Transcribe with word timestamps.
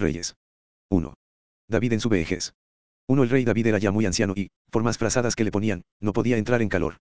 reyes. 0.00 0.36
1. 0.90 1.14
David 1.68 1.92
en 1.94 2.00
su 2.00 2.08
vejez. 2.08 2.54
1. 3.06 3.22
El 3.22 3.30
rey 3.30 3.44
David 3.44 3.66
era 3.66 3.78
ya 3.78 3.90
muy 3.90 4.06
anciano 4.06 4.34
y, 4.36 4.50
por 4.70 4.82
más 4.82 4.98
frazadas 4.98 5.36
que 5.36 5.44
le 5.44 5.50
ponían, 5.50 5.82
no 6.00 6.12
podía 6.12 6.36
entrar 6.36 6.62
en 6.62 6.68
calor. 6.68 6.98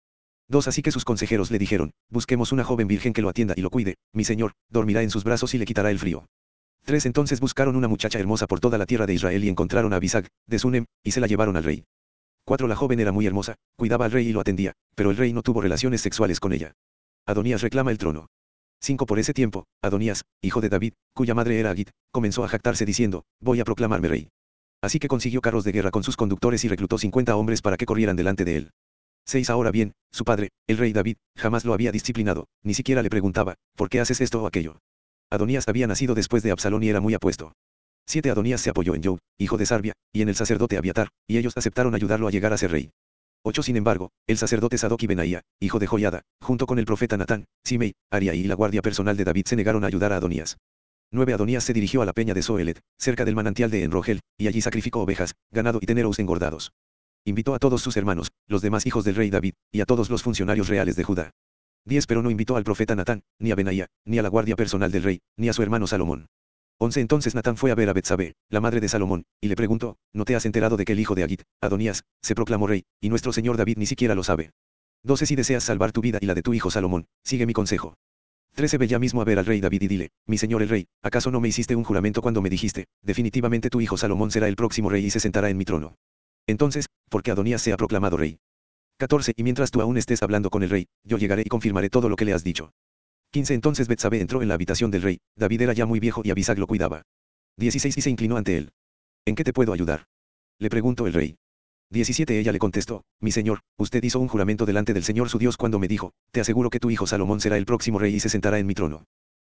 2. 0.48 0.68
Así 0.68 0.82
que 0.82 0.90
sus 0.90 1.04
consejeros 1.04 1.50
le 1.50 1.58
dijeron, 1.58 1.92
busquemos 2.08 2.52
una 2.52 2.64
joven 2.64 2.88
virgen 2.88 3.12
que 3.12 3.22
lo 3.22 3.28
atienda 3.28 3.54
y 3.56 3.60
lo 3.60 3.70
cuide, 3.70 3.96
mi 4.12 4.24
señor, 4.24 4.52
dormirá 4.68 5.02
en 5.02 5.10
sus 5.10 5.24
brazos 5.24 5.54
y 5.54 5.58
le 5.58 5.66
quitará 5.66 5.90
el 5.90 5.98
frío. 5.98 6.26
3. 6.84 7.06
Entonces 7.06 7.40
buscaron 7.40 7.76
una 7.76 7.88
muchacha 7.88 8.18
hermosa 8.18 8.46
por 8.46 8.60
toda 8.60 8.78
la 8.78 8.86
tierra 8.86 9.06
de 9.06 9.14
Israel 9.14 9.44
y 9.44 9.48
encontraron 9.48 9.92
a 9.92 9.96
Abisag, 9.96 10.26
de 10.46 10.58
Sunem, 10.58 10.86
y 11.04 11.12
se 11.12 11.20
la 11.20 11.26
llevaron 11.26 11.56
al 11.56 11.64
rey. 11.64 11.84
4. 12.44 12.66
La 12.66 12.76
joven 12.76 13.00
era 13.00 13.12
muy 13.12 13.26
hermosa, 13.26 13.56
cuidaba 13.76 14.06
al 14.06 14.12
rey 14.12 14.26
y 14.26 14.32
lo 14.32 14.40
atendía, 14.40 14.72
pero 14.94 15.10
el 15.10 15.16
rey 15.16 15.32
no 15.32 15.42
tuvo 15.42 15.60
relaciones 15.60 16.00
sexuales 16.00 16.40
con 16.40 16.52
ella. 16.52 16.72
Adonías 17.26 17.62
reclama 17.62 17.90
el 17.90 17.98
trono. 17.98 18.28
5. 18.82 19.06
Por 19.06 19.18
ese 19.18 19.34
tiempo, 19.34 19.66
Adonías, 19.82 20.24
hijo 20.42 20.60
de 20.60 20.68
David, 20.68 20.94
cuya 21.14 21.34
madre 21.34 21.60
era 21.60 21.70
Agit, 21.70 21.90
comenzó 22.12 22.44
a 22.44 22.48
jactarse 22.48 22.86
diciendo, 22.86 23.24
voy 23.40 23.60
a 23.60 23.64
proclamarme 23.64 24.08
rey. 24.08 24.28
Así 24.82 24.98
que 24.98 25.08
consiguió 25.08 25.42
carros 25.42 25.64
de 25.64 25.72
guerra 25.72 25.90
con 25.90 26.02
sus 26.02 26.16
conductores 26.16 26.64
y 26.64 26.68
reclutó 26.68 26.96
50 26.96 27.36
hombres 27.36 27.60
para 27.60 27.76
que 27.76 27.84
corrieran 27.84 28.16
delante 28.16 28.44
de 28.44 28.56
él. 28.56 28.70
6. 29.26 29.50
Ahora 29.50 29.70
bien, 29.70 29.92
su 30.10 30.24
padre, 30.24 30.48
el 30.66 30.78
rey 30.78 30.92
David, 30.92 31.16
jamás 31.36 31.64
lo 31.64 31.74
había 31.74 31.92
disciplinado, 31.92 32.46
ni 32.62 32.72
siquiera 32.72 33.02
le 33.02 33.10
preguntaba, 33.10 33.56
¿por 33.76 33.90
qué 33.90 34.00
haces 34.00 34.20
esto 34.22 34.42
o 34.42 34.46
aquello? 34.46 34.78
Adonías 35.30 35.68
había 35.68 35.86
nacido 35.86 36.14
después 36.14 36.42
de 36.42 36.50
Absalón 36.50 36.82
y 36.82 36.88
era 36.88 37.00
muy 37.00 37.14
apuesto. 37.14 37.52
7. 38.06 38.30
Adonías 38.30 38.60
se 38.60 38.70
apoyó 38.70 38.94
en 38.94 39.04
Job, 39.04 39.18
hijo 39.38 39.56
de 39.58 39.66
Sarbia, 39.66 39.92
y 40.12 40.22
en 40.22 40.30
el 40.30 40.34
sacerdote 40.34 40.78
Abiatar, 40.78 41.10
y 41.28 41.36
ellos 41.36 41.56
aceptaron 41.56 41.94
ayudarlo 41.94 42.26
a 42.26 42.30
llegar 42.30 42.52
a 42.52 42.58
ser 42.58 42.72
rey. 42.72 42.90
8. 43.42 43.62
Sin 43.62 43.76
embargo, 43.76 44.10
el 44.26 44.36
sacerdote 44.36 44.76
Sadoc 44.76 45.02
y 45.02 45.06
Benaía, 45.06 45.42
hijo 45.60 45.78
de 45.78 45.86
Joyada, 45.86 46.22
junto 46.42 46.66
con 46.66 46.78
el 46.78 46.84
profeta 46.84 47.16
Natán, 47.16 47.46
Simei, 47.64 47.94
Aria 48.10 48.34
y 48.34 48.44
la 48.44 48.54
guardia 48.54 48.82
personal 48.82 49.16
de 49.16 49.24
David 49.24 49.46
se 49.46 49.56
negaron 49.56 49.84
a 49.84 49.86
ayudar 49.86 50.12
a 50.12 50.16
Adonías. 50.16 50.58
9. 51.12 51.32
Adonías 51.32 51.64
se 51.64 51.72
dirigió 51.72 52.02
a 52.02 52.04
la 52.04 52.12
peña 52.12 52.34
de 52.34 52.42
Soelet, 52.42 52.80
cerca 52.98 53.24
del 53.24 53.34
manantial 53.34 53.70
de 53.70 53.82
Enrogel, 53.82 54.20
y 54.38 54.46
allí 54.46 54.60
sacrificó 54.60 55.00
ovejas, 55.00 55.34
ganado 55.50 55.78
y 55.82 55.86
teneros 55.86 56.18
engordados. 56.18 56.72
Invitó 57.24 57.54
a 57.54 57.58
todos 57.58 57.82
sus 57.82 57.96
hermanos, 57.96 58.30
los 58.46 58.62
demás 58.62 58.86
hijos 58.86 59.04
del 59.04 59.16
rey 59.16 59.30
David, 59.30 59.54
y 59.72 59.80
a 59.80 59.86
todos 59.86 60.10
los 60.10 60.22
funcionarios 60.22 60.68
reales 60.68 60.96
de 60.96 61.04
Judá. 61.04 61.30
10. 61.86 62.06
Pero 62.06 62.22
no 62.22 62.30
invitó 62.30 62.56
al 62.56 62.64
profeta 62.64 62.94
Natán, 62.94 63.22
ni 63.38 63.50
a 63.50 63.54
Benaía, 63.54 63.86
ni 64.04 64.18
a 64.18 64.22
la 64.22 64.28
guardia 64.28 64.54
personal 64.54 64.92
del 64.92 65.02
rey, 65.02 65.20
ni 65.36 65.48
a 65.48 65.52
su 65.52 65.62
hermano 65.62 65.86
Salomón. 65.86 66.26
11 66.82 66.98
Entonces 66.98 67.34
Natán 67.34 67.58
fue 67.58 67.70
a 67.70 67.74
ver 67.74 67.90
a 67.90 67.92
Betsabé, 67.92 68.36
la 68.48 68.62
madre 68.62 68.80
de 68.80 68.88
Salomón, 68.88 69.24
y 69.38 69.48
le 69.48 69.56
preguntó, 69.56 69.98
¿no 70.14 70.24
te 70.24 70.34
has 70.34 70.46
enterado 70.46 70.78
de 70.78 70.86
que 70.86 70.92
el 70.92 71.00
hijo 71.00 71.14
de 71.14 71.24
Agit, 71.24 71.42
Adonías, 71.60 72.04
se 72.22 72.34
proclamó 72.34 72.66
rey, 72.66 72.84
y 73.02 73.10
nuestro 73.10 73.34
señor 73.34 73.58
David 73.58 73.76
ni 73.76 73.84
siquiera 73.84 74.14
lo 74.14 74.24
sabe? 74.24 74.52
12 75.02 75.26
Si 75.26 75.36
deseas 75.36 75.62
salvar 75.62 75.92
tu 75.92 76.00
vida 76.00 76.18
y 76.22 76.26
la 76.26 76.34
de 76.34 76.40
tu 76.40 76.54
hijo 76.54 76.70
Salomón, 76.70 77.06
sigue 77.22 77.44
mi 77.44 77.52
consejo. 77.52 77.98
13 78.54 78.78
Ve 78.78 78.88
ya 78.88 78.98
mismo 78.98 79.20
a 79.20 79.26
ver 79.26 79.38
al 79.38 79.44
rey 79.44 79.60
David 79.60 79.82
y 79.82 79.88
dile, 79.88 80.10
mi 80.26 80.38
señor 80.38 80.62
el 80.62 80.70
rey, 80.70 80.86
¿acaso 81.02 81.30
no 81.30 81.40
me 81.42 81.48
hiciste 81.48 81.76
un 81.76 81.84
juramento 81.84 82.22
cuando 82.22 82.40
me 82.40 82.48
dijiste, 82.48 82.86
definitivamente 83.02 83.68
tu 83.68 83.82
hijo 83.82 83.98
Salomón 83.98 84.30
será 84.30 84.48
el 84.48 84.56
próximo 84.56 84.88
rey 84.88 85.04
y 85.04 85.10
se 85.10 85.20
sentará 85.20 85.50
en 85.50 85.58
mi 85.58 85.66
trono? 85.66 85.96
Entonces, 86.46 86.86
¿por 87.10 87.22
qué 87.22 87.30
Adonías 87.30 87.60
se 87.60 87.74
ha 87.74 87.76
proclamado 87.76 88.16
rey? 88.16 88.38
14 88.96 89.34
Y 89.36 89.42
mientras 89.42 89.70
tú 89.70 89.82
aún 89.82 89.98
estés 89.98 90.22
hablando 90.22 90.48
con 90.48 90.62
el 90.62 90.70
rey, 90.70 90.86
yo 91.04 91.18
llegaré 91.18 91.42
y 91.44 91.50
confirmaré 91.50 91.90
todo 91.90 92.08
lo 92.08 92.16
que 92.16 92.24
le 92.24 92.32
has 92.32 92.42
dicho. 92.42 92.72
15 93.32 93.54
Entonces 93.54 93.86
Betsabé 93.86 94.20
entró 94.20 94.42
en 94.42 94.48
la 94.48 94.54
habitación 94.54 94.90
del 94.90 95.02
rey, 95.02 95.20
David 95.36 95.62
era 95.62 95.72
ya 95.72 95.86
muy 95.86 96.00
viejo 96.00 96.22
y 96.24 96.30
Abisag 96.30 96.58
lo 96.58 96.66
cuidaba. 96.66 97.02
16 97.58 97.96
Y 97.96 98.00
se 98.00 98.10
inclinó 98.10 98.36
ante 98.36 98.56
él. 98.56 98.72
¿En 99.24 99.36
qué 99.36 99.44
te 99.44 99.52
puedo 99.52 99.72
ayudar? 99.72 100.06
Le 100.58 100.68
preguntó 100.68 101.06
el 101.06 101.12
rey. 101.12 101.36
17 101.90 102.38
Ella 102.38 102.52
le 102.52 102.58
contestó, 102.58 103.04
Mi 103.20 103.30
señor, 103.30 103.60
usted 103.76 104.02
hizo 104.02 104.18
un 104.18 104.28
juramento 104.28 104.66
delante 104.66 104.94
del 104.94 105.04
Señor 105.04 105.28
su 105.28 105.38
Dios 105.38 105.56
cuando 105.56 105.78
me 105.78 105.88
dijo, 105.88 106.12
Te 106.32 106.40
aseguro 106.40 106.70
que 106.70 106.80
tu 106.80 106.90
hijo 106.90 107.06
Salomón 107.06 107.40
será 107.40 107.56
el 107.56 107.66
próximo 107.66 107.98
rey 107.98 108.14
y 108.14 108.20
se 108.20 108.28
sentará 108.28 108.58
en 108.58 108.66
mi 108.66 108.74
trono. 108.74 109.04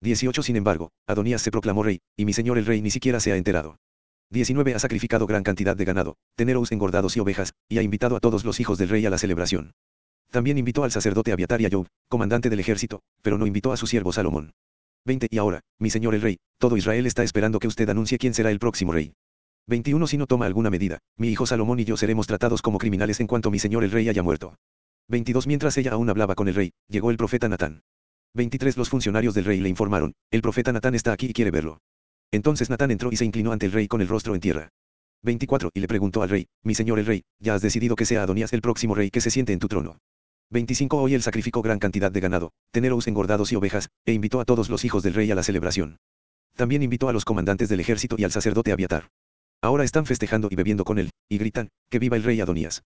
18 0.02 0.42
Sin 0.42 0.56
embargo, 0.56 0.90
Adonías 1.06 1.42
se 1.42 1.50
proclamó 1.50 1.82
rey, 1.82 2.00
y 2.16 2.24
mi 2.24 2.32
señor 2.32 2.58
el 2.58 2.66
rey 2.66 2.80
ni 2.80 2.90
siquiera 2.90 3.18
se 3.18 3.32
ha 3.32 3.36
enterado. 3.36 3.78
19 4.30 4.74
Ha 4.74 4.78
sacrificado 4.78 5.26
gran 5.26 5.42
cantidad 5.42 5.76
de 5.76 5.84
ganado, 5.84 6.16
teneros 6.36 6.70
engordados 6.72 7.16
y 7.16 7.20
ovejas, 7.20 7.54
y 7.68 7.78
ha 7.78 7.82
invitado 7.82 8.16
a 8.16 8.20
todos 8.20 8.44
los 8.44 8.60
hijos 8.60 8.78
del 8.78 8.88
rey 8.88 9.06
a 9.06 9.10
la 9.10 9.18
celebración. 9.18 9.72
También 10.34 10.58
invitó 10.58 10.82
al 10.82 10.90
sacerdote 10.90 11.30
Abiatar 11.30 11.60
y 11.60 11.66
a 11.66 11.68
Job, 11.70 11.86
comandante 12.08 12.50
del 12.50 12.58
ejército, 12.58 13.02
pero 13.22 13.38
no 13.38 13.46
invitó 13.46 13.72
a 13.72 13.76
su 13.76 13.86
siervo 13.86 14.12
Salomón. 14.12 14.50
20. 15.04 15.28
Y 15.30 15.38
ahora, 15.38 15.60
mi 15.78 15.90
señor 15.90 16.12
el 16.12 16.22
rey, 16.22 16.38
todo 16.58 16.76
Israel 16.76 17.06
está 17.06 17.22
esperando 17.22 17.60
que 17.60 17.68
usted 17.68 17.88
anuncie 17.88 18.18
quién 18.18 18.34
será 18.34 18.50
el 18.50 18.58
próximo 18.58 18.90
rey. 18.90 19.12
21. 19.68 20.04
Si 20.08 20.16
no 20.16 20.26
toma 20.26 20.46
alguna 20.46 20.70
medida, 20.70 20.98
mi 21.16 21.28
hijo 21.28 21.46
Salomón 21.46 21.78
y 21.78 21.84
yo 21.84 21.96
seremos 21.96 22.26
tratados 22.26 22.62
como 22.62 22.78
criminales 22.78 23.20
en 23.20 23.28
cuanto 23.28 23.52
mi 23.52 23.60
señor 23.60 23.84
el 23.84 23.92
rey 23.92 24.08
haya 24.08 24.24
muerto. 24.24 24.56
22. 25.06 25.46
Mientras 25.46 25.78
ella 25.78 25.92
aún 25.92 26.10
hablaba 26.10 26.34
con 26.34 26.48
el 26.48 26.56
rey, 26.56 26.72
llegó 26.88 27.12
el 27.12 27.16
profeta 27.16 27.48
Natán. 27.48 27.82
23. 28.34 28.76
Los 28.76 28.88
funcionarios 28.88 29.34
del 29.34 29.44
rey 29.44 29.60
le 29.60 29.68
informaron, 29.68 30.14
el 30.32 30.42
profeta 30.42 30.72
Natán 30.72 30.96
está 30.96 31.12
aquí 31.12 31.26
y 31.26 31.32
quiere 31.32 31.52
verlo. 31.52 31.78
Entonces 32.32 32.70
Natán 32.70 32.90
entró 32.90 33.12
y 33.12 33.16
se 33.16 33.24
inclinó 33.24 33.52
ante 33.52 33.66
el 33.66 33.72
rey 33.72 33.86
con 33.86 34.00
el 34.00 34.08
rostro 34.08 34.34
en 34.34 34.40
tierra. 34.40 34.70
24. 35.22 35.70
Y 35.72 35.78
le 35.78 35.86
preguntó 35.86 36.24
al 36.24 36.28
rey, 36.28 36.48
mi 36.64 36.74
señor 36.74 36.98
el 36.98 37.06
rey, 37.06 37.22
ya 37.38 37.54
has 37.54 37.62
decidido 37.62 37.94
que 37.94 38.04
sea 38.04 38.24
Adonías 38.24 38.52
el 38.52 38.62
próximo 38.62 38.96
rey 38.96 39.12
que 39.12 39.20
se 39.20 39.30
siente 39.30 39.52
en 39.52 39.60
tu 39.60 39.68
trono. 39.68 40.00
25 40.50 41.00
Hoy 41.00 41.14
él 41.14 41.22
sacrificó 41.22 41.62
gran 41.62 41.78
cantidad 41.78 42.12
de 42.12 42.20
ganado, 42.20 42.52
teneros 42.70 43.06
engordados 43.06 43.52
y 43.52 43.56
ovejas, 43.56 43.88
e 44.04 44.12
invitó 44.12 44.40
a 44.40 44.44
todos 44.44 44.68
los 44.68 44.84
hijos 44.84 45.02
del 45.02 45.14
rey 45.14 45.30
a 45.30 45.34
la 45.34 45.42
celebración. 45.42 45.98
También 46.56 46.82
invitó 46.82 47.08
a 47.08 47.12
los 47.12 47.24
comandantes 47.24 47.68
del 47.68 47.80
ejército 47.80 48.16
y 48.18 48.24
al 48.24 48.32
sacerdote 48.32 48.72
Abiatar. 48.72 49.08
Ahora 49.60 49.84
están 49.84 50.06
festejando 50.06 50.48
y 50.50 50.56
bebiendo 50.56 50.84
con 50.84 50.98
él, 50.98 51.10
y 51.28 51.38
gritan, 51.38 51.70
que 51.90 51.98
viva 51.98 52.16
el 52.16 52.22
rey 52.22 52.40
Adonías. 52.40 52.84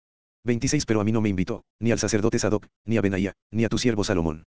26 0.44 0.86
Pero 0.86 1.02
a 1.02 1.04
mí 1.04 1.12
no 1.12 1.22
me 1.22 1.30
invitó, 1.30 1.64
ni 1.80 1.92
al 1.92 2.00
sacerdote 2.00 2.40
Sadoc, 2.40 2.66
ni 2.86 2.98
a 2.98 3.02
Benaía, 3.02 3.34
ni 3.52 3.66
a 3.66 3.70
tu 3.70 3.78
siervo 3.78 4.04
Salomón. 4.04 4.44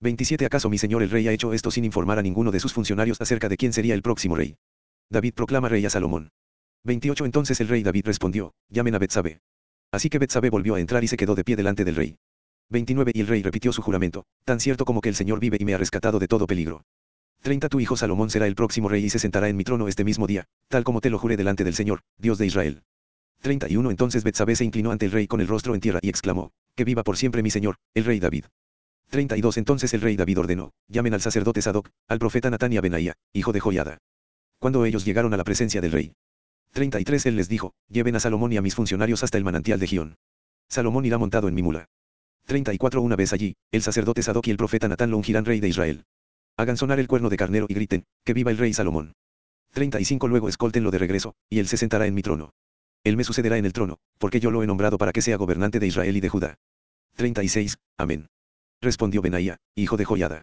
27 0.00 0.46
¿Acaso 0.46 0.70
mi 0.70 0.78
señor 0.78 1.02
el 1.02 1.10
rey 1.10 1.28
ha 1.28 1.32
hecho 1.32 1.52
esto 1.52 1.70
sin 1.70 1.84
informar 1.84 2.18
a 2.18 2.22
ninguno 2.22 2.50
de 2.50 2.60
sus 2.60 2.72
funcionarios 2.72 3.20
acerca 3.20 3.48
de 3.48 3.56
quién 3.56 3.72
sería 3.72 3.94
el 3.94 4.02
próximo 4.02 4.36
rey? 4.36 4.56
David 5.10 5.34
proclama 5.34 5.68
rey 5.68 5.84
a 5.84 5.90
Salomón. 5.90 6.30
28 6.84 7.24
Entonces 7.24 7.60
el 7.60 7.68
rey 7.68 7.82
David 7.82 8.06
respondió, 8.06 8.54
llamen 8.68 8.94
a 8.94 8.98
Betsabé. 8.98 9.40
Así 9.92 10.08
que 10.08 10.18
Betsabé 10.18 10.50
volvió 10.50 10.74
a 10.74 10.80
entrar 10.80 11.04
y 11.04 11.08
se 11.08 11.16
quedó 11.16 11.34
de 11.34 11.44
pie 11.44 11.56
delante 11.56 11.84
del 11.84 11.96
rey. 11.96 12.16
29 12.70 13.12
Y 13.14 13.20
el 13.20 13.26
rey 13.26 13.42
repitió 13.42 13.72
su 13.72 13.82
juramento, 13.82 14.24
tan 14.44 14.60
cierto 14.60 14.84
como 14.84 15.00
que 15.00 15.08
el 15.08 15.14
Señor 15.14 15.40
vive 15.40 15.56
y 15.60 15.64
me 15.64 15.74
ha 15.74 15.78
rescatado 15.78 16.18
de 16.18 16.28
todo 16.28 16.46
peligro. 16.46 16.84
30 17.42 17.68
Tu 17.68 17.80
hijo 17.80 17.96
Salomón 17.96 18.30
será 18.30 18.46
el 18.46 18.54
próximo 18.54 18.88
rey 18.88 19.04
y 19.04 19.10
se 19.10 19.18
sentará 19.18 19.48
en 19.48 19.56
mi 19.56 19.64
trono 19.64 19.86
este 19.86 20.04
mismo 20.04 20.26
día, 20.26 20.46
tal 20.68 20.82
como 20.82 21.00
te 21.00 21.10
lo 21.10 21.18
juré 21.18 21.36
delante 21.36 21.62
del 21.62 21.74
Señor, 21.74 22.00
Dios 22.16 22.38
de 22.38 22.46
Israel. 22.46 22.82
31 23.42 23.90
Entonces 23.90 24.24
Betsabé 24.24 24.56
se 24.56 24.64
inclinó 24.64 24.90
ante 24.90 25.04
el 25.04 25.12
rey 25.12 25.26
con 25.26 25.42
el 25.42 25.48
rostro 25.48 25.74
en 25.74 25.80
tierra 25.80 26.00
y 26.02 26.08
exclamó, 26.08 26.52
Que 26.74 26.84
viva 26.84 27.02
por 27.02 27.18
siempre 27.18 27.42
mi 27.42 27.50
Señor, 27.50 27.76
el 27.92 28.06
rey 28.06 28.18
David. 28.18 28.46
32 29.10 29.58
Entonces 29.58 29.92
el 29.92 30.00
rey 30.00 30.16
David 30.16 30.38
ordenó, 30.38 30.72
llamen 30.88 31.12
al 31.12 31.20
sacerdote 31.20 31.60
Sadoc, 31.60 31.90
al 32.08 32.18
profeta 32.18 32.48
Natán 32.48 32.72
y 32.72 32.78
a 32.78 32.80
Benaía, 32.80 33.12
hijo 33.34 33.52
de 33.52 33.60
Joyada. 33.60 33.98
Cuando 34.58 34.86
ellos 34.86 35.04
llegaron 35.04 35.34
a 35.34 35.36
la 35.36 35.44
presencia 35.44 35.82
del 35.82 35.92
rey. 35.92 36.14
33 36.72 37.26
Él 37.26 37.36
les 37.36 37.48
dijo, 37.48 37.74
lleven 37.88 38.16
a 38.16 38.20
Salomón 38.20 38.52
y 38.52 38.56
a 38.56 38.62
mis 38.62 38.74
funcionarios 38.74 39.22
hasta 39.22 39.36
el 39.36 39.44
manantial 39.44 39.78
de 39.78 39.86
Gión. 39.86 40.16
Salomón 40.68 41.04
irá 41.04 41.18
montado 41.18 41.46
en 41.46 41.54
mi 41.54 41.62
mula. 41.62 41.88
34 42.46 43.00
Una 43.00 43.16
vez 43.16 43.32
allí, 43.32 43.56
el 43.72 43.82
sacerdote 43.82 44.22
Sadoc 44.22 44.46
y 44.46 44.50
el 44.50 44.56
profeta 44.56 44.86
Natán 44.86 45.10
lo 45.10 45.16
ungirán 45.16 45.44
rey 45.44 45.60
de 45.60 45.68
Israel. 45.68 46.04
Hagan 46.56 46.76
sonar 46.76 47.00
el 47.00 47.08
cuerno 47.08 47.30
de 47.30 47.36
carnero 47.36 47.66
y 47.68 47.74
griten, 47.74 48.04
que 48.24 48.34
viva 48.34 48.50
el 48.50 48.58
rey 48.58 48.72
Salomón. 48.74 49.14
35 49.72 50.28
Luego 50.28 50.48
escoltenlo 50.48 50.90
de 50.90 50.98
regreso, 50.98 51.34
y 51.48 51.58
él 51.58 51.66
se 51.66 51.76
sentará 51.76 52.06
en 52.06 52.14
mi 52.14 52.22
trono. 52.22 52.52
Él 53.02 53.16
me 53.16 53.24
sucederá 53.24 53.58
en 53.58 53.64
el 53.64 53.72
trono, 53.72 53.98
porque 54.18 54.40
yo 54.40 54.50
lo 54.50 54.62
he 54.62 54.66
nombrado 54.66 54.98
para 54.98 55.12
que 55.12 55.22
sea 55.22 55.36
gobernante 55.36 55.80
de 55.80 55.86
Israel 55.86 56.16
y 56.16 56.20
de 56.20 56.28
Judá. 56.28 56.56
36. 57.16 57.78
Amén. 57.96 58.28
Respondió 58.80 59.22
Benaía, 59.22 59.58
hijo 59.74 59.96
de 59.96 60.04
Joyada. 60.04 60.42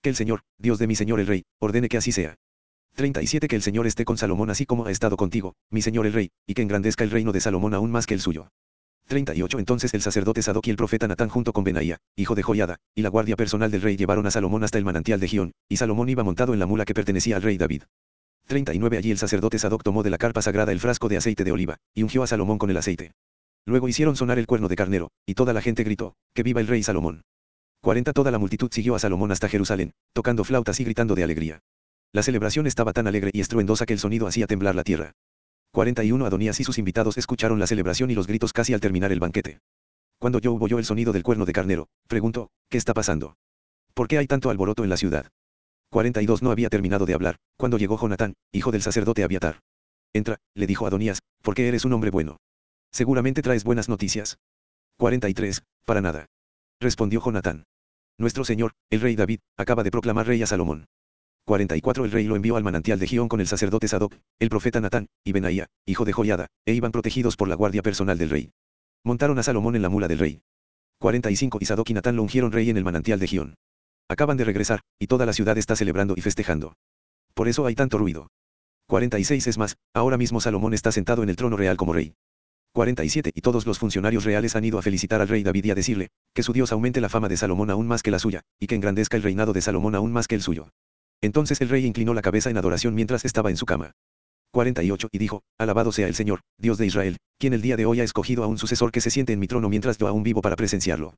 Que 0.00 0.08
el 0.08 0.16
Señor, 0.16 0.42
Dios 0.58 0.78
de 0.78 0.86
mi 0.86 0.94
Señor 0.94 1.20
el 1.20 1.26
Rey, 1.26 1.44
ordene 1.58 1.88
que 1.88 1.96
así 1.96 2.12
sea. 2.12 2.36
37 2.94 3.48
Que 3.48 3.56
el 3.56 3.62
Señor 3.62 3.86
esté 3.86 4.04
con 4.04 4.18
Salomón 4.18 4.50
así 4.50 4.66
como 4.66 4.86
ha 4.86 4.90
estado 4.90 5.16
contigo, 5.16 5.54
mi 5.70 5.82
Señor 5.82 6.06
el 6.06 6.12
Rey, 6.12 6.30
y 6.46 6.54
que 6.54 6.62
engrandezca 6.62 7.04
el 7.04 7.10
reino 7.10 7.32
de 7.32 7.40
Salomón 7.40 7.74
aún 7.74 7.90
más 7.90 8.06
que 8.06 8.14
el 8.14 8.20
suyo. 8.20 8.48
38 9.08 9.58
Entonces 9.58 9.92
el 9.94 10.02
sacerdote 10.02 10.42
Sadoc 10.42 10.66
y 10.66 10.70
el 10.70 10.76
profeta 10.76 11.06
Natán 11.08 11.28
junto 11.28 11.52
con 11.52 11.64
Benaía, 11.64 11.98
hijo 12.16 12.34
de 12.34 12.42
Joyada, 12.42 12.76
y 12.94 13.02
la 13.02 13.08
guardia 13.08 13.36
personal 13.36 13.70
del 13.70 13.82
rey 13.82 13.96
llevaron 13.96 14.26
a 14.26 14.30
Salomón 14.30 14.64
hasta 14.64 14.78
el 14.78 14.84
manantial 14.84 15.20
de 15.20 15.28
Gión, 15.28 15.52
y 15.68 15.76
Salomón 15.76 16.08
iba 16.08 16.24
montado 16.24 16.52
en 16.52 16.58
la 16.58 16.66
mula 16.66 16.84
que 16.84 16.94
pertenecía 16.94 17.36
al 17.36 17.42
rey 17.42 17.58
David. 17.58 17.82
39 18.46 18.98
Allí 18.98 19.10
el 19.10 19.18
sacerdote 19.18 19.58
Sadoc 19.58 19.82
tomó 19.82 20.02
de 20.02 20.10
la 20.10 20.18
carpa 20.18 20.42
sagrada 20.42 20.72
el 20.72 20.80
frasco 20.80 21.08
de 21.08 21.16
aceite 21.16 21.44
de 21.44 21.52
oliva, 21.52 21.78
y 21.94 22.02
ungió 22.02 22.22
a 22.22 22.26
Salomón 22.26 22.58
con 22.58 22.70
el 22.70 22.76
aceite. 22.76 23.12
Luego 23.64 23.88
hicieron 23.88 24.16
sonar 24.16 24.38
el 24.38 24.46
cuerno 24.46 24.68
de 24.68 24.76
carnero, 24.76 25.10
y 25.26 25.34
toda 25.34 25.52
la 25.52 25.62
gente 25.62 25.84
gritó, 25.84 26.14
que 26.34 26.42
viva 26.42 26.60
el 26.60 26.66
rey 26.66 26.82
Salomón. 26.82 27.22
40 27.82 28.12
Toda 28.12 28.30
la 28.30 28.38
multitud 28.38 28.70
siguió 28.72 28.94
a 28.94 28.98
Salomón 28.98 29.32
hasta 29.32 29.48
Jerusalén, 29.48 29.92
tocando 30.12 30.44
flautas 30.44 30.78
y 30.80 30.84
gritando 30.84 31.14
de 31.14 31.24
alegría. 31.24 31.60
La 32.12 32.22
celebración 32.22 32.66
estaba 32.66 32.92
tan 32.92 33.06
alegre 33.06 33.30
y 33.32 33.40
estruendosa 33.40 33.86
que 33.86 33.94
el 33.94 33.98
sonido 33.98 34.26
hacía 34.26 34.46
temblar 34.46 34.74
la 34.74 34.84
tierra. 34.84 35.12
41 35.72 36.26
Adonías 36.26 36.60
y 36.60 36.64
sus 36.64 36.76
invitados 36.76 37.16
escucharon 37.16 37.58
la 37.58 37.66
celebración 37.66 38.10
y 38.10 38.14
los 38.14 38.26
gritos 38.26 38.52
casi 38.52 38.74
al 38.74 38.80
terminar 38.80 39.10
el 39.10 39.20
banquete. 39.20 39.60
Cuando 40.18 40.38
Job 40.42 40.62
oyó 40.62 40.78
el 40.78 40.84
sonido 40.84 41.14
del 41.14 41.22
cuerno 41.22 41.46
de 41.46 41.54
carnero, 41.54 41.88
preguntó, 42.06 42.50
¿qué 42.68 42.76
está 42.76 42.92
pasando? 42.92 43.36
¿Por 43.94 44.06
qué 44.06 44.18
hay 44.18 44.26
tanto 44.26 44.50
alboroto 44.50 44.84
en 44.84 44.90
la 44.90 44.98
ciudad? 44.98 45.26
42 45.90 46.42
No 46.42 46.50
había 46.50 46.68
terminado 46.68 47.06
de 47.06 47.14
hablar, 47.14 47.36
cuando 47.56 47.78
llegó 47.78 47.98
Jonatán, 47.98 48.34
hijo 48.52 48.70
del 48.70 48.82
sacerdote 48.82 49.24
Abiatar. 49.24 49.60
Entra, 50.12 50.36
le 50.54 50.66
dijo 50.66 50.86
Adonías, 50.86 51.20
porque 51.40 51.68
eres 51.68 51.86
un 51.86 51.94
hombre 51.94 52.10
bueno. 52.10 52.36
Seguramente 52.90 53.40
traes 53.40 53.64
buenas 53.64 53.88
noticias. 53.88 54.36
43, 54.98 55.62
para 55.86 56.02
nada. 56.02 56.26
Respondió 56.80 57.22
Jonatán. 57.24 57.64
Nuestro 58.18 58.44
señor, 58.44 58.72
el 58.90 59.00
rey 59.00 59.16
David, 59.16 59.40
acaba 59.56 59.82
de 59.82 59.90
proclamar 59.90 60.26
rey 60.26 60.42
a 60.42 60.46
Salomón. 60.46 60.84
44 61.44 62.04
El 62.04 62.12
rey 62.12 62.24
lo 62.24 62.36
envió 62.36 62.56
al 62.56 62.62
manantial 62.62 62.98
de 62.98 63.06
Gión 63.06 63.28
con 63.28 63.40
el 63.40 63.48
sacerdote 63.48 63.88
Sadoc, 63.88 64.14
el 64.38 64.48
profeta 64.48 64.80
Natán, 64.80 65.08
y 65.24 65.32
Benaía, 65.32 65.66
hijo 65.86 66.04
de 66.04 66.12
Joiada, 66.12 66.46
e 66.64 66.72
iban 66.72 66.92
protegidos 66.92 67.36
por 67.36 67.48
la 67.48 67.56
guardia 67.56 67.82
personal 67.82 68.16
del 68.16 68.30
rey. 68.30 68.52
Montaron 69.04 69.38
a 69.38 69.42
Salomón 69.42 69.74
en 69.74 69.82
la 69.82 69.88
mula 69.88 70.06
del 70.06 70.20
rey. 70.20 70.42
45 71.00 71.58
Y 71.60 71.64
Sadoc 71.64 71.90
y 71.90 71.94
Natán 71.94 72.14
lo 72.14 72.22
ungieron 72.22 72.52
rey 72.52 72.70
en 72.70 72.76
el 72.76 72.84
manantial 72.84 73.18
de 73.18 73.26
Gión. 73.26 73.54
Acaban 74.08 74.36
de 74.36 74.44
regresar, 74.44 74.80
y 75.00 75.08
toda 75.08 75.26
la 75.26 75.32
ciudad 75.32 75.58
está 75.58 75.74
celebrando 75.74 76.14
y 76.16 76.20
festejando. 76.20 76.74
Por 77.34 77.48
eso 77.48 77.66
hay 77.66 77.74
tanto 77.74 77.98
ruido. 77.98 78.28
46 78.86 79.46
Es 79.46 79.58
más, 79.58 79.76
ahora 79.94 80.18
mismo 80.18 80.40
Salomón 80.40 80.74
está 80.74 80.92
sentado 80.92 81.22
en 81.22 81.28
el 81.28 81.36
trono 81.36 81.56
real 81.56 81.76
como 81.76 81.92
rey. 81.92 82.14
47 82.72 83.32
Y 83.34 83.40
todos 83.40 83.66
los 83.66 83.78
funcionarios 83.78 84.24
reales 84.24 84.54
han 84.54 84.64
ido 84.64 84.78
a 84.78 84.82
felicitar 84.82 85.20
al 85.20 85.28
rey 85.28 85.42
David 85.42 85.64
y 85.64 85.70
a 85.72 85.74
decirle, 85.74 86.10
que 86.34 86.42
su 86.42 86.52
Dios 86.52 86.72
aumente 86.72 87.00
la 87.00 87.08
fama 87.08 87.28
de 87.28 87.36
Salomón 87.36 87.70
aún 87.70 87.86
más 87.86 88.02
que 88.02 88.10
la 88.10 88.18
suya, 88.18 88.42
y 88.60 88.66
que 88.66 88.76
engrandezca 88.76 89.16
el 89.16 89.22
reinado 89.22 89.52
de 89.52 89.60
Salomón 89.60 89.94
aún 89.94 90.12
más 90.12 90.28
que 90.28 90.36
el 90.36 90.42
suyo. 90.42 90.68
Entonces 91.22 91.60
el 91.60 91.68
rey 91.68 91.86
inclinó 91.86 92.14
la 92.14 92.22
cabeza 92.22 92.50
en 92.50 92.58
adoración 92.58 92.94
mientras 92.94 93.24
estaba 93.24 93.50
en 93.50 93.56
su 93.56 93.64
cama. 93.64 93.92
48 94.50 95.08
Y 95.12 95.18
dijo, 95.18 95.42
Alabado 95.56 95.92
sea 95.92 96.08
el 96.08 96.14
Señor, 96.14 96.40
Dios 96.58 96.78
de 96.78 96.86
Israel, 96.86 97.16
quien 97.38 97.54
el 97.54 97.62
día 97.62 97.76
de 97.76 97.86
hoy 97.86 98.00
ha 98.00 98.04
escogido 98.04 98.44
a 98.44 98.48
un 98.48 98.58
sucesor 98.58 98.90
que 98.90 99.00
se 99.00 99.10
siente 99.10 99.32
en 99.32 99.38
mi 99.38 99.46
trono 99.46 99.68
mientras 99.68 99.96
yo 99.96 100.08
aún 100.08 100.24
vivo 100.24 100.42
para 100.42 100.56
presenciarlo. 100.56 101.14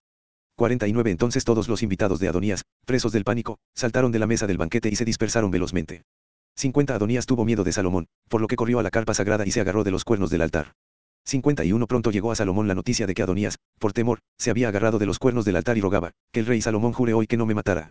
49 0.56 1.10
Entonces 1.10 1.44
todos 1.44 1.68
los 1.68 1.82
invitados 1.82 2.20
de 2.20 2.28
Adonías, 2.28 2.62
presos 2.86 3.12
del 3.12 3.24
pánico, 3.24 3.58
saltaron 3.74 4.12
de 4.12 4.20
la 4.20 4.26
mesa 4.26 4.46
del 4.46 4.58
banquete 4.58 4.88
y 4.90 4.94
se 4.94 5.04
dispersaron 5.04 5.50
velozmente. 5.50 6.02
50 6.56 6.94
Adonías 6.94 7.26
tuvo 7.26 7.44
miedo 7.44 7.64
de 7.64 7.72
Salomón, 7.72 8.06
por 8.28 8.40
lo 8.40 8.46
que 8.46 8.56
corrió 8.56 8.78
a 8.78 8.82
la 8.84 8.90
carpa 8.90 9.14
sagrada 9.14 9.46
y 9.46 9.50
se 9.50 9.60
agarró 9.60 9.82
de 9.82 9.90
los 9.90 10.04
cuernos 10.04 10.30
del 10.30 10.42
altar. 10.42 10.74
51 11.24 11.86
Pronto 11.86 12.10
llegó 12.10 12.30
a 12.30 12.36
Salomón 12.36 12.68
la 12.68 12.74
noticia 12.74 13.06
de 13.06 13.14
que 13.14 13.22
Adonías, 13.22 13.56
por 13.80 13.94
temor, 13.94 14.20
se 14.38 14.50
había 14.50 14.68
agarrado 14.68 14.98
de 14.98 15.06
los 15.06 15.18
cuernos 15.18 15.46
del 15.46 15.56
altar 15.56 15.78
y 15.78 15.80
rogaba, 15.80 16.12
que 16.30 16.40
el 16.40 16.46
rey 16.46 16.60
Salomón 16.60 16.92
jure 16.92 17.14
hoy 17.14 17.26
que 17.26 17.38
no 17.38 17.46
me 17.46 17.54
matara. 17.54 17.90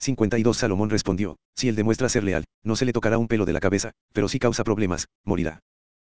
52 0.00 0.56
Salomón 0.56 0.88
respondió, 0.88 1.36
si 1.54 1.68
él 1.68 1.76
demuestra 1.76 2.08
ser 2.08 2.24
leal, 2.24 2.44
no 2.64 2.74
se 2.74 2.86
le 2.86 2.92
tocará 2.92 3.18
un 3.18 3.28
pelo 3.28 3.44
de 3.44 3.52
la 3.52 3.60
cabeza, 3.60 3.92
pero 4.12 4.28
si 4.28 4.38
causa 4.38 4.64
problemas, 4.64 5.08
morirá. 5.24 5.60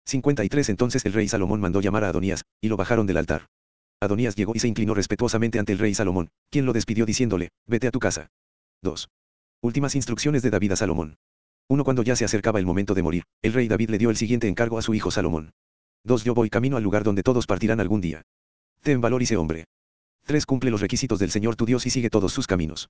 53 0.05 0.69
Entonces 0.69 1.05
el 1.05 1.13
rey 1.13 1.27
Salomón 1.27 1.61
mandó 1.61 1.79
llamar 1.79 2.03
a 2.03 2.09
Adonías, 2.09 2.43
y 2.59 2.69
lo 2.69 2.77
bajaron 2.77 3.05
del 3.05 3.17
altar. 3.17 3.47
Adonías 4.01 4.35
llegó 4.35 4.53
y 4.55 4.59
se 4.59 4.67
inclinó 4.67 4.95
respetuosamente 4.95 5.59
ante 5.59 5.71
el 5.73 5.79
rey 5.79 5.93
Salomón, 5.93 6.29
quien 6.49 6.65
lo 6.65 6.73
despidió 6.73 7.05
diciéndole, 7.05 7.49
vete 7.67 7.87
a 7.87 7.91
tu 7.91 7.99
casa. 7.99 8.27
2. 8.81 9.07
Últimas 9.61 9.95
instrucciones 9.95 10.41
de 10.41 10.49
David 10.49 10.73
a 10.73 10.75
Salomón. 10.75 11.15
1 11.69 11.83
Cuando 11.83 12.03
ya 12.03 12.15
se 12.15 12.25
acercaba 12.25 12.59
el 12.59 12.65
momento 12.65 12.95
de 12.95 13.03
morir, 13.03 13.23
el 13.41 13.53
rey 13.53 13.67
David 13.67 13.91
le 13.91 13.97
dio 13.97 14.09
el 14.09 14.17
siguiente 14.17 14.47
encargo 14.47 14.77
a 14.77 14.81
su 14.81 14.93
hijo 14.93 15.11
Salomón. 15.11 15.51
2 16.03 16.23
Yo 16.25 16.33
voy 16.33 16.49
camino 16.49 16.75
al 16.75 16.83
lugar 16.83 17.03
donde 17.03 17.23
todos 17.23 17.45
partirán 17.45 17.79
algún 17.79 18.01
día. 18.01 18.23
Ten 18.81 18.99
valor 18.99 19.21
y 19.21 19.25
sé 19.25 19.37
hombre. 19.37 19.65
3 20.25 20.45
Cumple 20.45 20.71
los 20.71 20.81
requisitos 20.81 21.19
del 21.19 21.31
Señor 21.31 21.55
tu 21.55 21.65
Dios 21.65 21.85
y 21.85 21.89
sigue 21.89 22.09
todos 22.09 22.33
sus 22.33 22.47
caminos. 22.47 22.89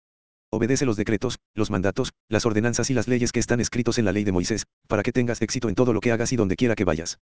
Obedece 0.54 0.86
los 0.86 0.98
decretos, 0.98 1.40
los 1.56 1.72
mandatos, 1.72 2.14
las 2.30 2.46
ordenanzas 2.46 2.92
y 2.92 2.94
las 2.94 3.08
leyes 3.08 3.32
que 3.32 3.40
están 3.40 3.60
escritos 3.60 3.98
en 3.98 4.06
la 4.06 4.12
ley 4.12 4.24
de 4.24 4.32
Moisés, 4.32 4.68
para 4.88 5.02
que 5.02 5.12
tengas 5.12 5.42
éxito 5.42 5.68
en 5.68 5.74
todo 5.74 5.94
lo 5.94 6.00
que 6.00 6.12
hagas 6.12 6.32
y 6.32 6.36
donde 6.36 6.56
quiera 6.56 6.76
que 6.76 6.84
vayas. 6.84 7.18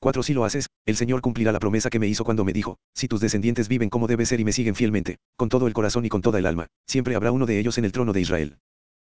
4. 0.00 0.24
Si 0.24 0.34
lo 0.34 0.44
haces, 0.44 0.66
el 0.84 0.96
Señor 0.96 1.20
cumplirá 1.20 1.52
la 1.52 1.60
promesa 1.60 1.88
que 1.88 2.00
me 2.00 2.08
hizo 2.08 2.24
cuando 2.24 2.44
me 2.44 2.52
dijo, 2.52 2.78
si 2.92 3.06
tus 3.06 3.20
descendientes 3.20 3.68
viven 3.68 3.90
como 3.90 4.08
debe 4.08 4.26
ser 4.26 4.40
y 4.40 4.44
me 4.44 4.50
siguen 4.50 4.74
fielmente, 4.74 5.18
con 5.36 5.48
todo 5.48 5.68
el 5.68 5.72
corazón 5.72 6.04
y 6.04 6.08
con 6.08 6.20
toda 6.20 6.40
el 6.40 6.46
alma, 6.46 6.66
siempre 6.84 7.14
habrá 7.14 7.30
uno 7.30 7.46
de 7.46 7.60
ellos 7.60 7.78
en 7.78 7.84
el 7.84 7.92
trono 7.92 8.12
de 8.12 8.22
Israel. 8.22 8.58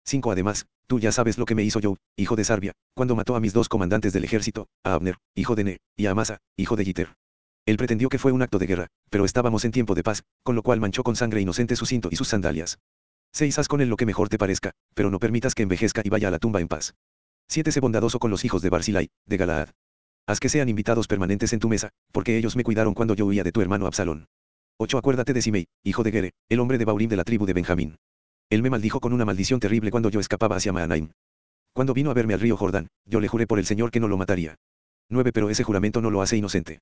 5. 0.06 0.32
Además, 0.32 0.64
tú 0.86 0.98
ya 0.98 1.12
sabes 1.12 1.36
lo 1.36 1.44
que 1.44 1.54
me 1.54 1.62
hizo 1.62 1.78
yo, 1.78 1.98
hijo 2.16 2.36
de 2.36 2.44
Sarbia, 2.44 2.72
cuando 2.94 3.16
mató 3.16 3.36
a 3.36 3.40
mis 3.40 3.52
dos 3.52 3.68
comandantes 3.68 4.14
del 4.14 4.24
ejército, 4.24 4.66
a 4.82 4.94
Abner, 4.94 5.18
hijo 5.34 5.56
de 5.56 5.64
Ne, 5.64 5.78
y 5.94 6.06
a 6.06 6.12
Amasa, 6.12 6.38
hijo 6.56 6.74
de 6.74 6.86
Jiter. 6.86 7.16
Él 7.66 7.76
pretendió 7.76 8.08
que 8.08 8.18
fue 8.18 8.32
un 8.32 8.40
acto 8.40 8.58
de 8.58 8.66
guerra, 8.66 8.86
pero 9.10 9.26
estábamos 9.26 9.66
en 9.66 9.72
tiempo 9.72 9.94
de 9.94 10.02
paz, 10.02 10.22
con 10.42 10.56
lo 10.56 10.62
cual 10.62 10.80
manchó 10.80 11.02
con 11.02 11.16
sangre 11.16 11.42
inocente 11.42 11.76
su 11.76 11.84
cinto 11.84 12.08
y 12.10 12.16
sus 12.16 12.28
sandalias. 12.28 12.78
6. 13.32 13.58
Haz 13.58 13.68
con 13.68 13.80
él 13.80 13.88
lo 13.88 13.96
que 13.96 14.06
mejor 14.06 14.28
te 14.28 14.38
parezca, 14.38 14.72
pero 14.94 15.10
no 15.10 15.18
permitas 15.18 15.54
que 15.54 15.62
envejezca 15.62 16.02
y 16.04 16.08
vaya 16.08 16.28
a 16.28 16.30
la 16.30 16.38
tumba 16.38 16.60
en 16.60 16.68
paz. 16.68 16.94
7. 17.48 17.72
Sé 17.72 17.80
bondadoso 17.80 18.18
con 18.18 18.30
los 18.30 18.44
hijos 18.44 18.62
de 18.62 18.70
Barzilai, 18.70 19.08
de 19.26 19.36
Galaad. 19.36 19.68
Haz 20.26 20.40
que 20.40 20.48
sean 20.48 20.68
invitados 20.68 21.06
permanentes 21.06 21.52
en 21.52 21.60
tu 21.60 21.68
mesa, 21.68 21.90
porque 22.12 22.36
ellos 22.36 22.56
me 22.56 22.64
cuidaron 22.64 22.94
cuando 22.94 23.14
yo 23.14 23.26
huía 23.26 23.44
de 23.44 23.52
tu 23.52 23.62
hermano 23.62 23.86
Absalón. 23.86 24.26
8. 24.78 24.98
Acuérdate 24.98 25.32
de 25.32 25.42
Simei, 25.42 25.66
hijo 25.82 26.02
de 26.02 26.12
Gere, 26.12 26.32
el 26.48 26.60
hombre 26.60 26.78
de 26.78 26.84
Baurim 26.84 27.08
de 27.08 27.16
la 27.16 27.24
tribu 27.24 27.46
de 27.46 27.54
Benjamín. 27.54 27.96
Él 28.50 28.62
me 28.62 28.70
maldijo 28.70 29.00
con 29.00 29.12
una 29.12 29.24
maldición 29.24 29.60
terrible 29.60 29.90
cuando 29.90 30.10
yo 30.10 30.20
escapaba 30.20 30.56
hacia 30.56 30.72
Maanaim. 30.72 31.10
Cuando 31.72 31.94
vino 31.94 32.10
a 32.10 32.14
verme 32.14 32.34
al 32.34 32.40
río 32.40 32.56
Jordán, 32.56 32.88
yo 33.06 33.20
le 33.20 33.28
juré 33.28 33.46
por 33.46 33.58
el 33.58 33.66
Señor 33.66 33.90
que 33.90 34.00
no 34.00 34.08
lo 34.08 34.16
mataría. 34.16 34.56
9. 35.10 35.32
Pero 35.32 35.50
ese 35.50 35.64
juramento 35.64 36.00
no 36.00 36.10
lo 36.10 36.22
hace 36.22 36.36
inocente. 36.36 36.80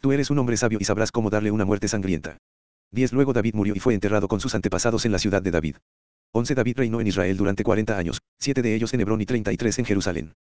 Tú 0.00 0.12
eres 0.12 0.30
un 0.30 0.38
hombre 0.38 0.56
sabio 0.56 0.78
y 0.80 0.84
sabrás 0.84 1.12
cómo 1.12 1.28
darle 1.28 1.50
una 1.50 1.64
muerte 1.64 1.88
sangrienta. 1.88 2.38
10. 2.92 3.12
Luego 3.12 3.32
David 3.32 3.54
murió 3.54 3.74
y 3.76 3.80
fue 3.80 3.94
enterrado 3.94 4.28
con 4.28 4.40
sus 4.40 4.54
antepasados 4.54 5.04
en 5.04 5.12
la 5.12 5.18
ciudad 5.18 5.42
de 5.42 5.50
David. 5.50 5.76
11. 6.32 6.54
David 6.54 6.76
reinó 6.76 7.00
en 7.00 7.06
Israel 7.06 7.36
durante 7.36 7.64
40 7.64 7.96
años, 7.96 8.20
7 8.38 8.62
de 8.62 8.74
ellos 8.74 8.92
en 8.94 9.00
Hebrón 9.00 9.20
y 9.20 9.26
33 9.26 9.78
en 9.78 9.84
Jerusalén. 9.84 10.34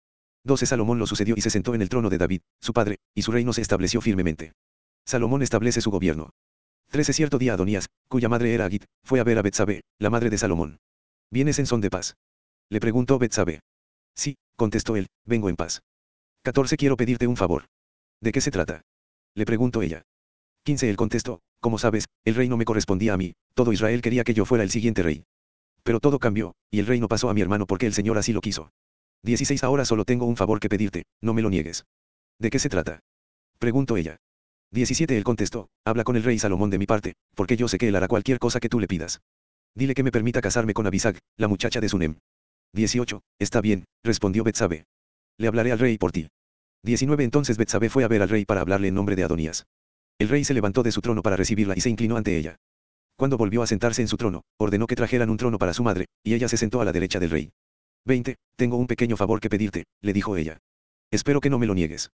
12. 0.44 0.66
Salomón 0.66 1.00
lo 1.00 1.08
sucedió 1.08 1.36
y 1.38 1.42
se 1.42 1.50
sentó 1.50 1.76
en 1.76 1.82
el 1.82 1.90
trono 1.90 2.10
de 2.10 2.18
David, 2.18 2.42
su 2.62 2.74
padre, 2.74 2.98
y 3.14 3.22
su 3.22 3.32
reino 3.32 3.54
se 3.54 3.62
estableció 3.62 4.02
firmemente. 4.02 4.54
Salomón 5.06 5.42
establece 5.42 5.82
su 5.82 5.92
gobierno. 5.92 6.32
13. 6.92 7.14
Cierto 7.14 7.38
día 7.38 7.54
Adonías, 7.54 7.88
cuya 8.08 8.30
madre 8.30 8.54
era 8.54 8.66
Agit, 8.66 8.86
fue 9.04 9.20
a 9.20 9.24
ver 9.24 9.38
a 9.38 9.42
Betsabé, 9.42 9.82
la 10.00 10.10
madre 10.10 10.30
de 10.30 10.38
Salomón. 10.38 10.80
¿Vienes 11.32 11.60
en 11.60 11.66
son 11.66 11.82
de 11.82 11.90
paz? 11.90 12.16
Le 12.70 12.80
preguntó 12.80 13.20
Betsabé. 13.20 13.62
Sí, 14.16 14.38
contestó 14.56 14.96
él, 14.96 15.08
vengo 15.26 15.50
en 15.50 15.56
paz. 15.56 15.82
14. 16.44 16.78
Quiero 16.78 16.96
pedirte 16.96 17.28
un 17.28 17.38
favor. 17.38 17.66
¿De 18.22 18.32
qué 18.32 18.40
se 18.40 18.52
trata? 18.52 18.82
Le 19.34 19.46
preguntó 19.46 19.82
ella. 19.82 20.04
15. 20.66 20.90
Él 20.90 20.98
contestó, 20.98 21.42
como 21.62 21.78
sabes, 21.78 22.06
el 22.26 22.34
reino 22.34 22.58
me 22.58 22.66
correspondía 22.66 23.14
a 23.14 23.18
mí, 23.18 23.34
todo 23.54 23.72
Israel 23.72 24.02
quería 24.02 24.24
que 24.24 24.34
yo 24.34 24.46
fuera 24.46 24.64
el 24.64 24.72
siguiente 24.72 25.04
rey. 25.04 25.24
Pero 25.84 26.00
todo 26.00 26.18
cambió, 26.18 26.56
y 26.72 26.80
el 26.80 26.88
reino 26.88 27.08
pasó 27.08 27.30
a 27.30 27.36
mi 27.36 27.42
hermano 27.42 27.68
porque 27.68 27.86
el 27.86 27.94
Señor 27.94 28.18
así 28.18 28.34
lo 28.34 28.42
quiso. 28.42 28.72
16 29.24 29.64
Ahora 29.64 29.86
solo 29.86 30.06
tengo 30.06 30.26
un 30.26 30.36
favor 30.36 30.60
que 30.60 30.68
pedirte, 30.68 31.04
no 31.22 31.36
me 31.36 31.44
lo 31.44 31.52
niegues. 31.52 31.86
¿De 32.40 32.50
qué 32.50 32.58
se 32.58 32.70
trata? 32.70 33.00
Preguntó 33.60 33.96
ella. 33.96 34.18
17 34.72 35.16
Él 35.16 35.24
contestó, 35.24 35.70
habla 35.86 36.04
con 36.04 36.16
el 36.16 36.24
rey 36.24 36.40
Salomón 36.40 36.72
de 36.72 36.80
mi 36.80 36.88
parte, 36.88 37.14
porque 37.36 37.58
yo 37.58 37.68
sé 37.68 37.78
que 37.78 37.88
él 37.88 37.96
hará 37.96 38.08
cualquier 38.08 38.40
cosa 38.40 38.60
que 38.60 38.70
tú 38.70 38.80
le 38.80 38.88
pidas. 38.88 39.22
Dile 39.76 39.94
que 39.94 40.04
me 40.04 40.12
permita 40.12 40.42
casarme 40.42 40.74
con 40.74 40.88
Abisag, 40.88 41.20
la 41.38 41.48
muchacha 41.48 41.80
de 41.80 41.90
Sunem. 41.90 42.18
18 42.74 43.22
Está 43.40 43.62
bien, 43.62 43.86
respondió 44.04 44.44
Betsabe. 44.44 44.86
Le 45.38 45.48
hablaré 45.48 45.72
al 45.72 45.80
rey 45.80 46.00
por 46.00 46.12
ti. 46.12 46.28
19 46.84 47.24
Entonces 47.24 47.58
Betsabe 47.58 47.90
fue 47.90 48.04
a 48.04 48.08
ver 48.08 48.24
al 48.24 48.30
rey 48.30 48.46
para 48.46 48.62
hablarle 48.62 48.88
en 48.88 48.96
nombre 48.96 49.16
de 49.16 49.24
Adonías. 49.24 49.68
El 50.18 50.30
rey 50.30 50.44
se 50.44 50.54
levantó 50.54 50.82
de 50.84 50.92
su 50.92 51.02
trono 51.02 51.22
para 51.22 51.36
recibirla 51.36 51.74
y 51.76 51.82
se 51.82 51.90
inclinó 51.90 52.16
ante 52.16 52.38
ella. 52.38 52.58
Cuando 53.18 53.38
volvió 53.38 53.62
a 53.62 53.68
sentarse 53.68 54.02
en 54.02 54.08
su 54.08 54.18
trono, 54.18 54.44
ordenó 54.58 54.88
que 54.88 54.96
trajeran 54.96 55.30
un 55.30 55.38
trono 55.38 55.58
para 55.58 55.74
su 55.74 55.84
madre, 55.84 56.08
y 56.24 56.34
ella 56.34 56.48
se 56.48 56.58
sentó 56.58 56.82
a 56.82 56.86
la 56.86 56.92
derecha 56.92 57.20
del 57.20 57.30
rey. 57.30 57.52
20. 58.06 58.36
Tengo 58.56 58.78
un 58.78 58.88
pequeño 58.88 59.18
favor 59.18 59.40
que 59.40 59.50
pedirte, 59.50 59.86
le 60.02 60.14
dijo 60.14 60.38
ella. 60.38 60.60
Espero 61.12 61.42
que 61.42 61.50
no 61.50 61.60
me 61.60 61.66
lo 61.66 61.74
niegues. 61.74 62.12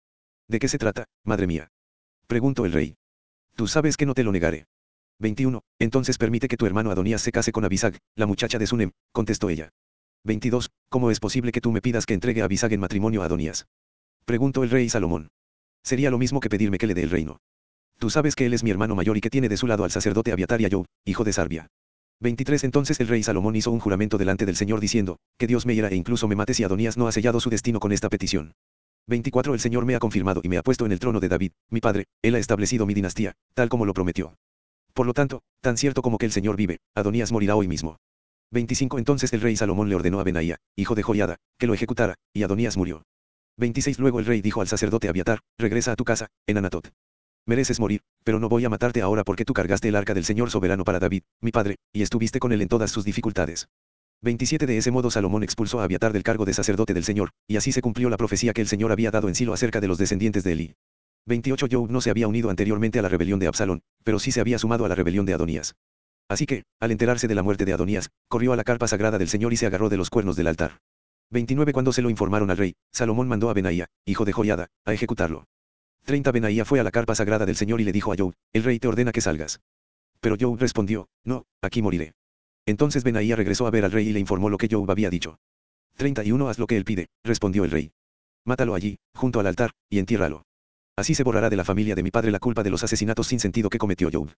¿De 0.48 0.58
qué 0.58 0.68
se 0.68 0.78
trata, 0.78 1.06
madre 1.24 1.46
mía? 1.46 1.68
Preguntó 2.26 2.66
el 2.66 2.72
rey. 2.72 2.96
Tú 3.54 3.66
sabes 3.66 3.96
que 3.96 4.06
no 4.06 4.14
te 4.14 4.22
lo 4.22 4.32
negaré. 4.32 4.66
21. 5.18 5.62
Entonces 5.78 6.18
permite 6.18 6.46
que 6.46 6.56
tu 6.56 6.66
hermano 6.66 6.90
Adonías 6.90 7.22
se 7.22 7.32
case 7.32 7.52
con 7.52 7.64
Abisag, 7.64 7.98
la 8.14 8.26
muchacha 8.26 8.58
de 8.58 8.66
Sunem, 8.66 8.92
contestó 9.12 9.50
ella. 9.50 9.70
22. 10.24 10.70
¿Cómo 10.88 11.10
es 11.10 11.20
posible 11.20 11.52
que 11.52 11.60
tú 11.60 11.72
me 11.72 11.80
pidas 11.80 12.06
que 12.06 12.14
entregue 12.14 12.42
a 12.42 12.44
Abisag 12.44 12.72
en 12.72 12.80
matrimonio 12.80 13.22
a 13.22 13.26
Adonías? 13.26 13.66
Preguntó 14.24 14.62
el 14.62 14.70
rey 14.70 14.88
Salomón. 14.88 15.28
Sería 15.82 16.10
lo 16.10 16.18
mismo 16.18 16.40
que 16.40 16.48
pedirme 16.48 16.78
que 16.78 16.86
le 16.86 16.94
dé 16.94 17.02
el 17.02 17.10
reino. 17.10 17.38
Tú 17.98 18.10
sabes 18.10 18.36
que 18.36 18.46
él 18.46 18.54
es 18.54 18.62
mi 18.62 18.70
hermano 18.70 18.94
mayor 18.94 19.16
y 19.16 19.20
que 19.20 19.30
tiene 19.30 19.48
de 19.48 19.56
su 19.56 19.66
lado 19.66 19.82
al 19.82 19.90
sacerdote 19.90 20.30
Abiatar 20.30 20.60
y 20.60 20.66
a 20.66 20.70
hijo 21.04 21.24
de 21.24 21.32
Sarbia. 21.32 21.66
23 22.20 22.62
Entonces 22.64 23.00
el 23.00 23.08
rey 23.08 23.24
Salomón 23.24 23.56
hizo 23.56 23.72
un 23.72 23.80
juramento 23.80 24.18
delante 24.18 24.46
del 24.46 24.54
Señor 24.54 24.78
diciendo, 24.78 25.18
que 25.36 25.48
Dios 25.48 25.66
me 25.66 25.74
hiera 25.74 25.88
e 25.88 25.96
incluso 25.96 26.28
me 26.28 26.36
mate 26.36 26.54
si 26.54 26.62
Adonías 26.62 26.96
no 26.96 27.08
ha 27.08 27.12
sellado 27.12 27.40
su 27.40 27.50
destino 27.50 27.80
con 27.80 27.90
esta 27.90 28.08
petición. 28.08 28.52
24 29.08 29.52
El 29.52 29.60
Señor 29.60 29.84
me 29.84 29.96
ha 29.96 29.98
confirmado 29.98 30.40
y 30.44 30.48
me 30.48 30.58
ha 30.58 30.62
puesto 30.62 30.86
en 30.86 30.92
el 30.92 31.00
trono 31.00 31.18
de 31.18 31.28
David, 31.28 31.52
mi 31.70 31.80
padre, 31.80 32.06
él 32.22 32.36
ha 32.36 32.38
establecido 32.38 32.86
mi 32.86 32.94
dinastía, 32.94 33.34
tal 33.54 33.68
como 33.68 33.84
lo 33.84 33.94
prometió. 33.94 34.36
Por 34.92 35.06
lo 35.06 35.14
tanto, 35.14 35.42
tan 35.60 35.76
cierto 35.76 36.02
como 36.02 36.18
que 36.18 36.26
el 36.26 36.32
Señor 36.32 36.56
vive, 36.56 36.78
Adonías 36.94 37.32
morirá 37.32 37.56
hoy 37.56 37.66
mismo. 37.66 37.96
25 38.52 38.98
Entonces 38.98 39.32
el 39.32 39.40
rey 39.40 39.56
Salomón 39.56 39.88
le 39.88 39.96
ordenó 39.96 40.20
a 40.20 40.24
Benaía, 40.24 40.58
hijo 40.76 40.94
de 40.94 41.02
Joiada, 41.02 41.36
que 41.58 41.66
lo 41.66 41.74
ejecutara, 41.74 42.14
y 42.32 42.44
Adonías 42.44 42.76
murió. 42.76 43.02
26 43.56 43.98
Luego 43.98 44.20
el 44.20 44.26
rey 44.26 44.40
dijo 44.40 44.60
al 44.60 44.68
sacerdote 44.68 45.08
Abiatar, 45.08 45.40
regresa 45.58 45.92
a 45.92 45.96
tu 45.96 46.04
casa, 46.04 46.28
en 46.46 46.58
Anatot. 46.58 46.90
Mereces 47.48 47.80
morir, 47.80 48.02
pero 48.24 48.38
no 48.38 48.50
voy 48.50 48.66
a 48.66 48.68
matarte 48.68 49.00
ahora 49.00 49.24
porque 49.24 49.46
tú 49.46 49.54
cargaste 49.54 49.88
el 49.88 49.96
arca 49.96 50.12
del 50.12 50.26
Señor 50.26 50.50
soberano 50.50 50.84
para 50.84 50.98
David, 50.98 51.22
mi 51.40 51.50
padre, 51.50 51.76
y 51.94 52.02
estuviste 52.02 52.40
con 52.40 52.52
él 52.52 52.60
en 52.60 52.68
todas 52.68 52.90
sus 52.90 53.06
dificultades. 53.06 53.68
27 54.20 54.66
De 54.66 54.76
ese 54.76 54.90
modo 54.90 55.10
Salomón 55.10 55.42
expulsó 55.42 55.80
a 55.80 55.84
Abiatar 55.84 56.12
del 56.12 56.22
cargo 56.22 56.44
de 56.44 56.52
sacerdote 56.52 56.92
del 56.92 57.04
Señor, 57.04 57.30
y 57.46 57.56
así 57.56 57.72
se 57.72 57.80
cumplió 57.80 58.10
la 58.10 58.18
profecía 58.18 58.52
que 58.52 58.60
el 58.60 58.68
Señor 58.68 58.92
había 58.92 59.10
dado 59.10 59.28
en 59.28 59.34
Silo 59.34 59.54
acerca 59.54 59.80
de 59.80 59.88
los 59.88 59.96
descendientes 59.96 60.44
de 60.44 60.52
Eli. 60.52 60.74
28 61.24 61.68
Job 61.72 61.90
no 61.90 62.02
se 62.02 62.10
había 62.10 62.28
unido 62.28 62.50
anteriormente 62.50 62.98
a 62.98 63.02
la 63.02 63.08
rebelión 63.08 63.38
de 63.38 63.46
Absalón, 63.46 63.80
pero 64.04 64.18
sí 64.18 64.30
se 64.30 64.40
había 64.40 64.58
sumado 64.58 64.84
a 64.84 64.90
la 64.90 64.94
rebelión 64.94 65.24
de 65.24 65.32
Adonías. 65.32 65.74
Así 66.28 66.44
que, 66.44 66.64
al 66.80 66.90
enterarse 66.90 67.28
de 67.28 67.34
la 67.34 67.42
muerte 67.42 67.64
de 67.64 67.72
Adonías, 67.72 68.10
corrió 68.28 68.52
a 68.52 68.56
la 68.56 68.64
carpa 68.64 68.88
sagrada 68.88 69.16
del 69.16 69.30
Señor 69.30 69.54
y 69.54 69.56
se 69.56 69.64
agarró 69.64 69.88
de 69.88 69.96
los 69.96 70.10
cuernos 70.10 70.36
del 70.36 70.48
altar. 70.48 70.80
29 71.30 71.72
Cuando 71.72 71.94
se 71.94 72.02
lo 72.02 72.10
informaron 72.10 72.50
al 72.50 72.58
rey, 72.58 72.74
Salomón 72.92 73.26
mandó 73.26 73.48
a 73.48 73.54
Benaía, 73.54 73.86
hijo 74.04 74.26
de 74.26 74.34
Joiada, 74.34 74.68
a 74.84 74.92
ejecutarlo. 74.92 75.46
30 76.08 76.32
Benaía 76.32 76.64
fue 76.64 76.80
a 76.80 76.82
la 76.82 76.90
carpa 76.90 77.14
sagrada 77.14 77.44
del 77.44 77.54
Señor 77.54 77.82
y 77.82 77.84
le 77.84 77.92
dijo 77.92 78.10
a 78.10 78.16
Job, 78.16 78.32
el 78.54 78.64
rey 78.64 78.78
te 78.78 78.88
ordena 78.88 79.12
que 79.12 79.20
salgas. 79.20 79.60
Pero 80.22 80.36
Job 80.40 80.58
respondió, 80.58 81.10
no, 81.22 81.44
aquí 81.60 81.82
moriré. 81.82 82.14
Entonces 82.64 83.04
Benaía 83.04 83.36
regresó 83.36 83.66
a 83.66 83.70
ver 83.70 83.84
al 83.84 83.92
rey 83.92 84.08
y 84.08 84.12
le 84.14 84.18
informó 84.18 84.48
lo 84.48 84.56
que 84.56 84.68
Job 84.70 84.90
había 84.90 85.10
dicho. 85.10 85.38
31 85.96 86.48
Haz 86.48 86.58
lo 86.58 86.66
que 86.66 86.78
él 86.78 86.86
pide, 86.86 87.08
respondió 87.24 87.62
el 87.62 87.70
rey. 87.70 87.92
Mátalo 88.46 88.74
allí, 88.74 88.96
junto 89.14 89.38
al 89.38 89.48
altar, 89.48 89.72
y 89.90 89.98
entiérralo. 89.98 90.46
Así 90.96 91.14
se 91.14 91.24
borrará 91.24 91.50
de 91.50 91.56
la 91.56 91.64
familia 91.66 91.94
de 91.94 92.02
mi 92.02 92.10
padre 92.10 92.30
la 92.30 92.38
culpa 92.38 92.62
de 92.62 92.70
los 92.70 92.82
asesinatos 92.82 93.26
sin 93.26 93.38
sentido 93.38 93.68
que 93.68 93.76
cometió 93.76 94.08
Job. 94.10 94.30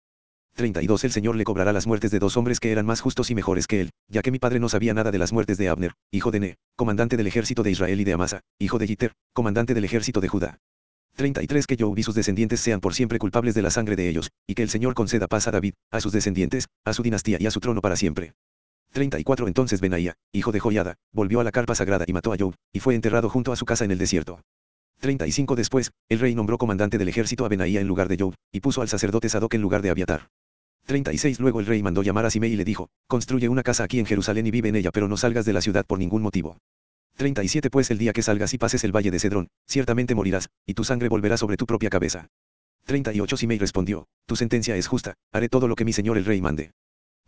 32 0.55 1.03
El 1.03 1.11
Señor 1.11 1.35
le 1.35 1.43
cobrará 1.43 1.71
las 1.71 1.85
muertes 1.85 2.09
de 2.09 2.17
dos 2.17 2.35
hombres 2.35 2.59
que 2.59 2.71
eran 2.71 2.87
más 2.87 2.99
justos 2.99 3.29
y 3.29 3.35
mejores 3.35 3.67
que 3.67 3.81
él, 3.81 3.91
ya 4.07 4.23
que 4.23 4.31
mi 4.31 4.39
padre 4.39 4.59
no 4.59 4.69
sabía 4.69 4.95
nada 4.95 5.11
de 5.11 5.19
las 5.19 5.31
muertes 5.31 5.59
de 5.59 5.69
Abner, 5.69 5.93
hijo 6.09 6.31
de 6.31 6.39
Ne, 6.39 6.57
comandante 6.75 7.15
del 7.15 7.27
ejército 7.27 7.61
de 7.61 7.69
Israel 7.69 8.01
y 8.01 8.05
de 8.05 8.13
Amasa, 8.13 8.41
hijo 8.57 8.79
de 8.79 8.87
Jiter, 8.87 9.13
comandante 9.33 9.75
del 9.75 9.85
ejército 9.85 10.19
de 10.19 10.29
Judá. 10.29 10.57
33 11.19 11.67
Que 11.67 11.75
Job 11.77 11.99
y 11.99 12.03
sus 12.03 12.15
descendientes 12.15 12.61
sean 12.61 12.79
por 12.79 12.93
siempre 12.93 13.19
culpables 13.19 13.53
de 13.53 13.61
la 13.61 13.71
sangre 13.71 13.97
de 13.97 14.07
ellos, 14.07 14.31
y 14.47 14.55
que 14.55 14.63
el 14.63 14.69
Señor 14.69 14.93
conceda 14.93 15.27
paz 15.27 15.49
a 15.49 15.51
David, 15.51 15.73
a 15.91 15.99
sus 15.99 16.13
descendientes, 16.13 16.69
a 16.85 16.93
su 16.93 17.03
dinastía 17.03 17.35
y 17.41 17.45
a 17.45 17.51
su 17.51 17.59
trono 17.59 17.81
para 17.81 17.97
siempre. 17.97 18.31
34 18.93 19.45
Entonces 19.47 19.81
Benaía, 19.81 20.15
hijo 20.31 20.53
de 20.53 20.61
Joiada, 20.61 20.95
volvió 21.11 21.41
a 21.41 21.43
la 21.43 21.51
carpa 21.51 21.75
sagrada 21.75 22.05
y 22.07 22.13
mató 22.13 22.31
a 22.31 22.37
Job, 22.39 22.55
y 22.71 22.79
fue 22.79 22.95
enterrado 22.95 23.27
junto 23.27 23.51
a 23.51 23.57
su 23.57 23.65
casa 23.65 23.83
en 23.83 23.91
el 23.91 23.97
desierto. 23.97 24.39
35 25.01 25.57
Después, 25.57 25.91
el 26.07 26.19
rey 26.19 26.35
nombró 26.35 26.57
comandante 26.57 26.97
del 26.97 27.09
ejército 27.09 27.43
a 27.43 27.49
Benaía 27.49 27.81
en 27.81 27.87
lugar 27.87 28.07
de 28.07 28.15
Job, 28.17 28.33
y 28.53 28.61
puso 28.61 28.81
al 28.81 28.87
sacerdote 28.87 29.27
Sadoc 29.27 29.53
en 29.55 29.61
lugar 29.61 29.81
de 29.81 29.89
Abiatar. 29.89 30.29
36 30.85 31.41
Luego 31.41 31.59
el 31.59 31.65
rey 31.65 31.83
mandó 31.83 32.01
llamar 32.01 32.27
a 32.27 32.29
Simei 32.29 32.53
y 32.53 32.55
le 32.55 32.63
dijo, 32.63 32.87
construye 33.07 33.49
una 33.49 33.63
casa 33.63 33.83
aquí 33.83 33.99
en 33.99 34.05
Jerusalén 34.05 34.47
y 34.47 34.51
vive 34.51 34.69
en 34.69 34.77
ella 34.77 34.91
pero 34.91 35.09
no 35.09 35.17
salgas 35.17 35.43
de 35.43 35.51
la 35.51 35.59
ciudad 35.59 35.85
por 35.85 35.99
ningún 35.99 36.21
motivo. 36.21 36.55
37 37.19 37.69
Pues 37.69 37.91
el 37.91 37.97
día 37.97 38.13
que 38.13 38.21
salgas 38.21 38.53
y 38.53 38.57
pases 38.57 38.85
el 38.85 38.95
valle 38.95 39.11
de 39.11 39.19
Cedrón, 39.19 39.49
ciertamente 39.67 40.15
morirás, 40.15 40.47
y 40.65 40.73
tu 40.73 40.85
sangre 40.85 41.09
volverá 41.09 41.35
sobre 41.35 41.57
tu 41.57 41.65
propia 41.65 41.89
cabeza. 41.89 42.29
38 42.85 43.35
Simei 43.35 43.57
respondió, 43.57 44.07
tu 44.25 44.37
sentencia 44.37 44.77
es 44.77 44.87
justa, 44.87 45.15
haré 45.33 45.49
todo 45.49 45.67
lo 45.67 45.75
que 45.75 45.83
mi 45.83 45.91
señor 45.91 46.17
el 46.17 46.23
rey 46.23 46.39
mande. 46.39 46.71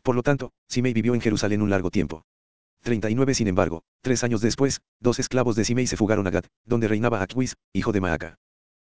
Por 0.01 0.15
lo 0.15 0.23
tanto, 0.23 0.53
Simei 0.69 0.93
vivió 0.93 1.13
en 1.13 1.19
Jerusalén 1.19 1.61
un 1.61 1.69
largo 1.69 1.91
tiempo. 1.91 2.23
39 2.83 3.33
Sin 3.33 3.49
embargo, 3.49 3.83
tres 3.99 4.23
años 4.23 4.39
después, 4.39 4.79
dos 5.01 5.19
esclavos 5.19 5.57
de 5.57 5.65
Simei 5.65 5.87
se 5.87 5.97
fugaron 5.97 6.25
a 6.25 6.29
Gad, 6.29 6.45
donde 6.63 6.87
reinaba 6.87 7.21
Aquis, 7.21 7.57
hijo 7.73 7.91
de 7.91 7.99
Maaca. 7.99 8.39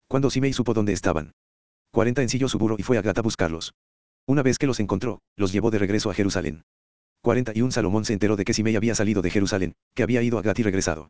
Cuando 0.07 0.31
Simei 0.31 0.53
supo 0.53 0.73
dónde 0.73 0.93
estaban. 0.93 1.33
40 1.91 2.23
ensilló 2.23 2.49
su 2.49 2.57
burro 2.57 2.77
y 2.79 2.83
fue 2.83 2.97
a 2.97 3.03
Gad 3.03 3.19
a 3.19 3.21
buscarlos. 3.21 3.75
Una 4.25 4.41
vez 4.41 4.57
que 4.57 4.65
los 4.65 4.79
encontró, 4.79 5.21
los 5.35 5.53
llevó 5.53 5.69
de 5.69 5.77
regreso 5.77 6.09
a 6.09 6.15
Jerusalén. 6.15 6.63
41 7.25 7.71
Salomón 7.71 8.05
se 8.05 8.13
enteró 8.13 8.35
de 8.35 8.45
que 8.45 8.53
Simei 8.53 8.75
había 8.75 8.93
salido 8.93 9.23
de 9.23 9.31
Jerusalén, 9.31 9.73
que 9.95 10.03
había 10.03 10.21
ido 10.21 10.37
a 10.37 10.43
Gat 10.43 10.59
y 10.59 10.61
regresado. 10.61 11.09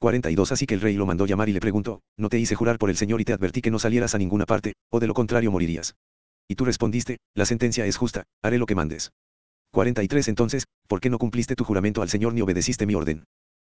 42 0.00 0.52
Así 0.52 0.66
que 0.66 0.74
el 0.74 0.82
rey 0.82 0.96
lo 0.96 1.06
mandó 1.06 1.24
llamar 1.24 1.48
y 1.48 1.54
le 1.54 1.60
preguntó, 1.60 2.02
¿no 2.18 2.28
te 2.28 2.38
hice 2.38 2.54
jurar 2.54 2.76
por 2.76 2.90
el 2.90 2.96
Señor 2.98 3.22
y 3.22 3.24
te 3.24 3.32
advertí 3.32 3.62
que 3.62 3.70
no 3.70 3.78
salieras 3.78 4.14
a 4.14 4.18
ninguna 4.18 4.44
parte, 4.44 4.74
o 4.90 5.00
de 5.00 5.06
lo 5.06 5.14
contrario 5.14 5.50
morirías? 5.50 5.96
Y 6.46 6.56
tú 6.56 6.66
respondiste, 6.66 7.20
la 7.34 7.46
sentencia 7.46 7.86
es 7.86 7.96
justa, 7.96 8.24
haré 8.42 8.58
lo 8.58 8.66
que 8.66 8.74
mandes. 8.74 9.12
43 9.72 10.28
Entonces, 10.28 10.66
¿por 10.88 11.00
qué 11.00 11.08
no 11.08 11.16
cumpliste 11.16 11.56
tu 11.56 11.64
juramento 11.64 12.02
al 12.02 12.10
Señor 12.10 12.34
ni 12.34 12.42
obedeciste 12.42 12.84
mi 12.84 12.94
orden? 12.94 13.24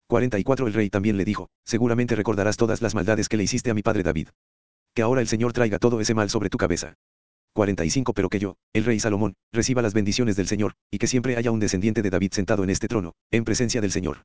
44 0.08 0.66
El 0.66 0.74
rey 0.74 0.90
también 0.90 1.16
le 1.16 1.24
dijo, 1.24 1.48
seguramente 1.64 2.14
recordarás 2.14 2.58
todas 2.58 2.82
las 2.82 2.94
maldades 2.94 3.30
que 3.30 3.38
le 3.38 3.44
hiciste 3.44 3.70
a 3.70 3.74
mi 3.74 3.80
padre 3.80 4.02
David. 4.02 4.28
Que 4.94 5.00
ahora 5.00 5.22
el 5.22 5.28
Señor 5.28 5.54
traiga 5.54 5.78
todo 5.78 5.98
ese 6.02 6.12
mal 6.12 6.28
sobre 6.28 6.50
tu 6.50 6.58
cabeza. 6.58 6.92
45 7.54 8.14
Pero 8.14 8.28
que 8.28 8.38
yo, 8.38 8.56
el 8.72 8.84
rey 8.84 9.00
Salomón, 9.00 9.34
reciba 9.52 9.82
las 9.82 9.94
bendiciones 9.94 10.36
del 10.36 10.46
Señor, 10.46 10.74
y 10.90 10.98
que 10.98 11.06
siempre 11.06 11.36
haya 11.36 11.50
un 11.50 11.60
descendiente 11.60 12.02
de 12.02 12.10
David 12.10 12.32
sentado 12.32 12.64
en 12.64 12.70
este 12.70 12.88
trono, 12.88 13.14
en 13.30 13.44
presencia 13.44 13.80
del 13.80 13.92
Señor. 13.92 14.24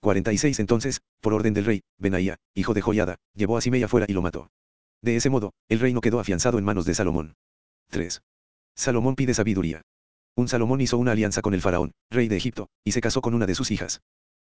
46 0.00 0.60
Entonces, 0.60 1.00
por 1.20 1.34
orden 1.34 1.54
del 1.54 1.64
rey, 1.64 1.82
Benaía, 1.98 2.36
hijo 2.54 2.74
de 2.74 2.80
Joyada, 2.80 3.16
llevó 3.34 3.56
a 3.56 3.60
Simei 3.60 3.82
afuera 3.82 4.06
y 4.08 4.12
lo 4.12 4.22
mató. 4.22 4.50
De 5.02 5.16
ese 5.16 5.30
modo, 5.30 5.52
el 5.68 5.80
reino 5.80 6.00
quedó 6.00 6.20
afianzado 6.20 6.58
en 6.58 6.64
manos 6.64 6.84
de 6.84 6.94
Salomón. 6.94 7.34
3. 7.90 8.22
Salomón 8.74 9.14
pide 9.14 9.34
sabiduría. 9.34 9.82
Un 10.36 10.48
Salomón 10.48 10.80
hizo 10.80 10.96
una 10.96 11.12
alianza 11.12 11.42
con 11.42 11.54
el 11.54 11.60
faraón, 11.60 11.92
rey 12.10 12.28
de 12.28 12.36
Egipto, 12.36 12.68
y 12.84 12.92
se 12.92 13.00
casó 13.00 13.20
con 13.20 13.34
una 13.34 13.46
de 13.46 13.54
sus 13.54 13.70
hijas. 13.70 14.00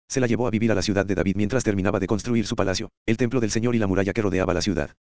Se 0.09 0.21
la 0.21 0.27
llevó 0.27 0.47
a 0.47 0.51
vivir 0.51 0.73
a 0.73 0.75
la 0.75 0.83
ciudad 0.83 1.07
de 1.07 1.15
David 1.15 1.37
mientras 1.37 1.65
terminaba 1.65 2.01
de 2.01 2.07
construir 2.07 2.47
su 2.47 2.57
palacio, 2.57 2.91
el 3.07 3.17
templo 3.17 3.41
del 3.41 3.51
Señor 3.51 3.75
y 3.75 3.79
la 3.79 3.87
muralla 3.87 4.13
que 4.13 4.23
rodeaba 4.23 4.55
la 4.55 4.63
ciudad. 4.63 4.95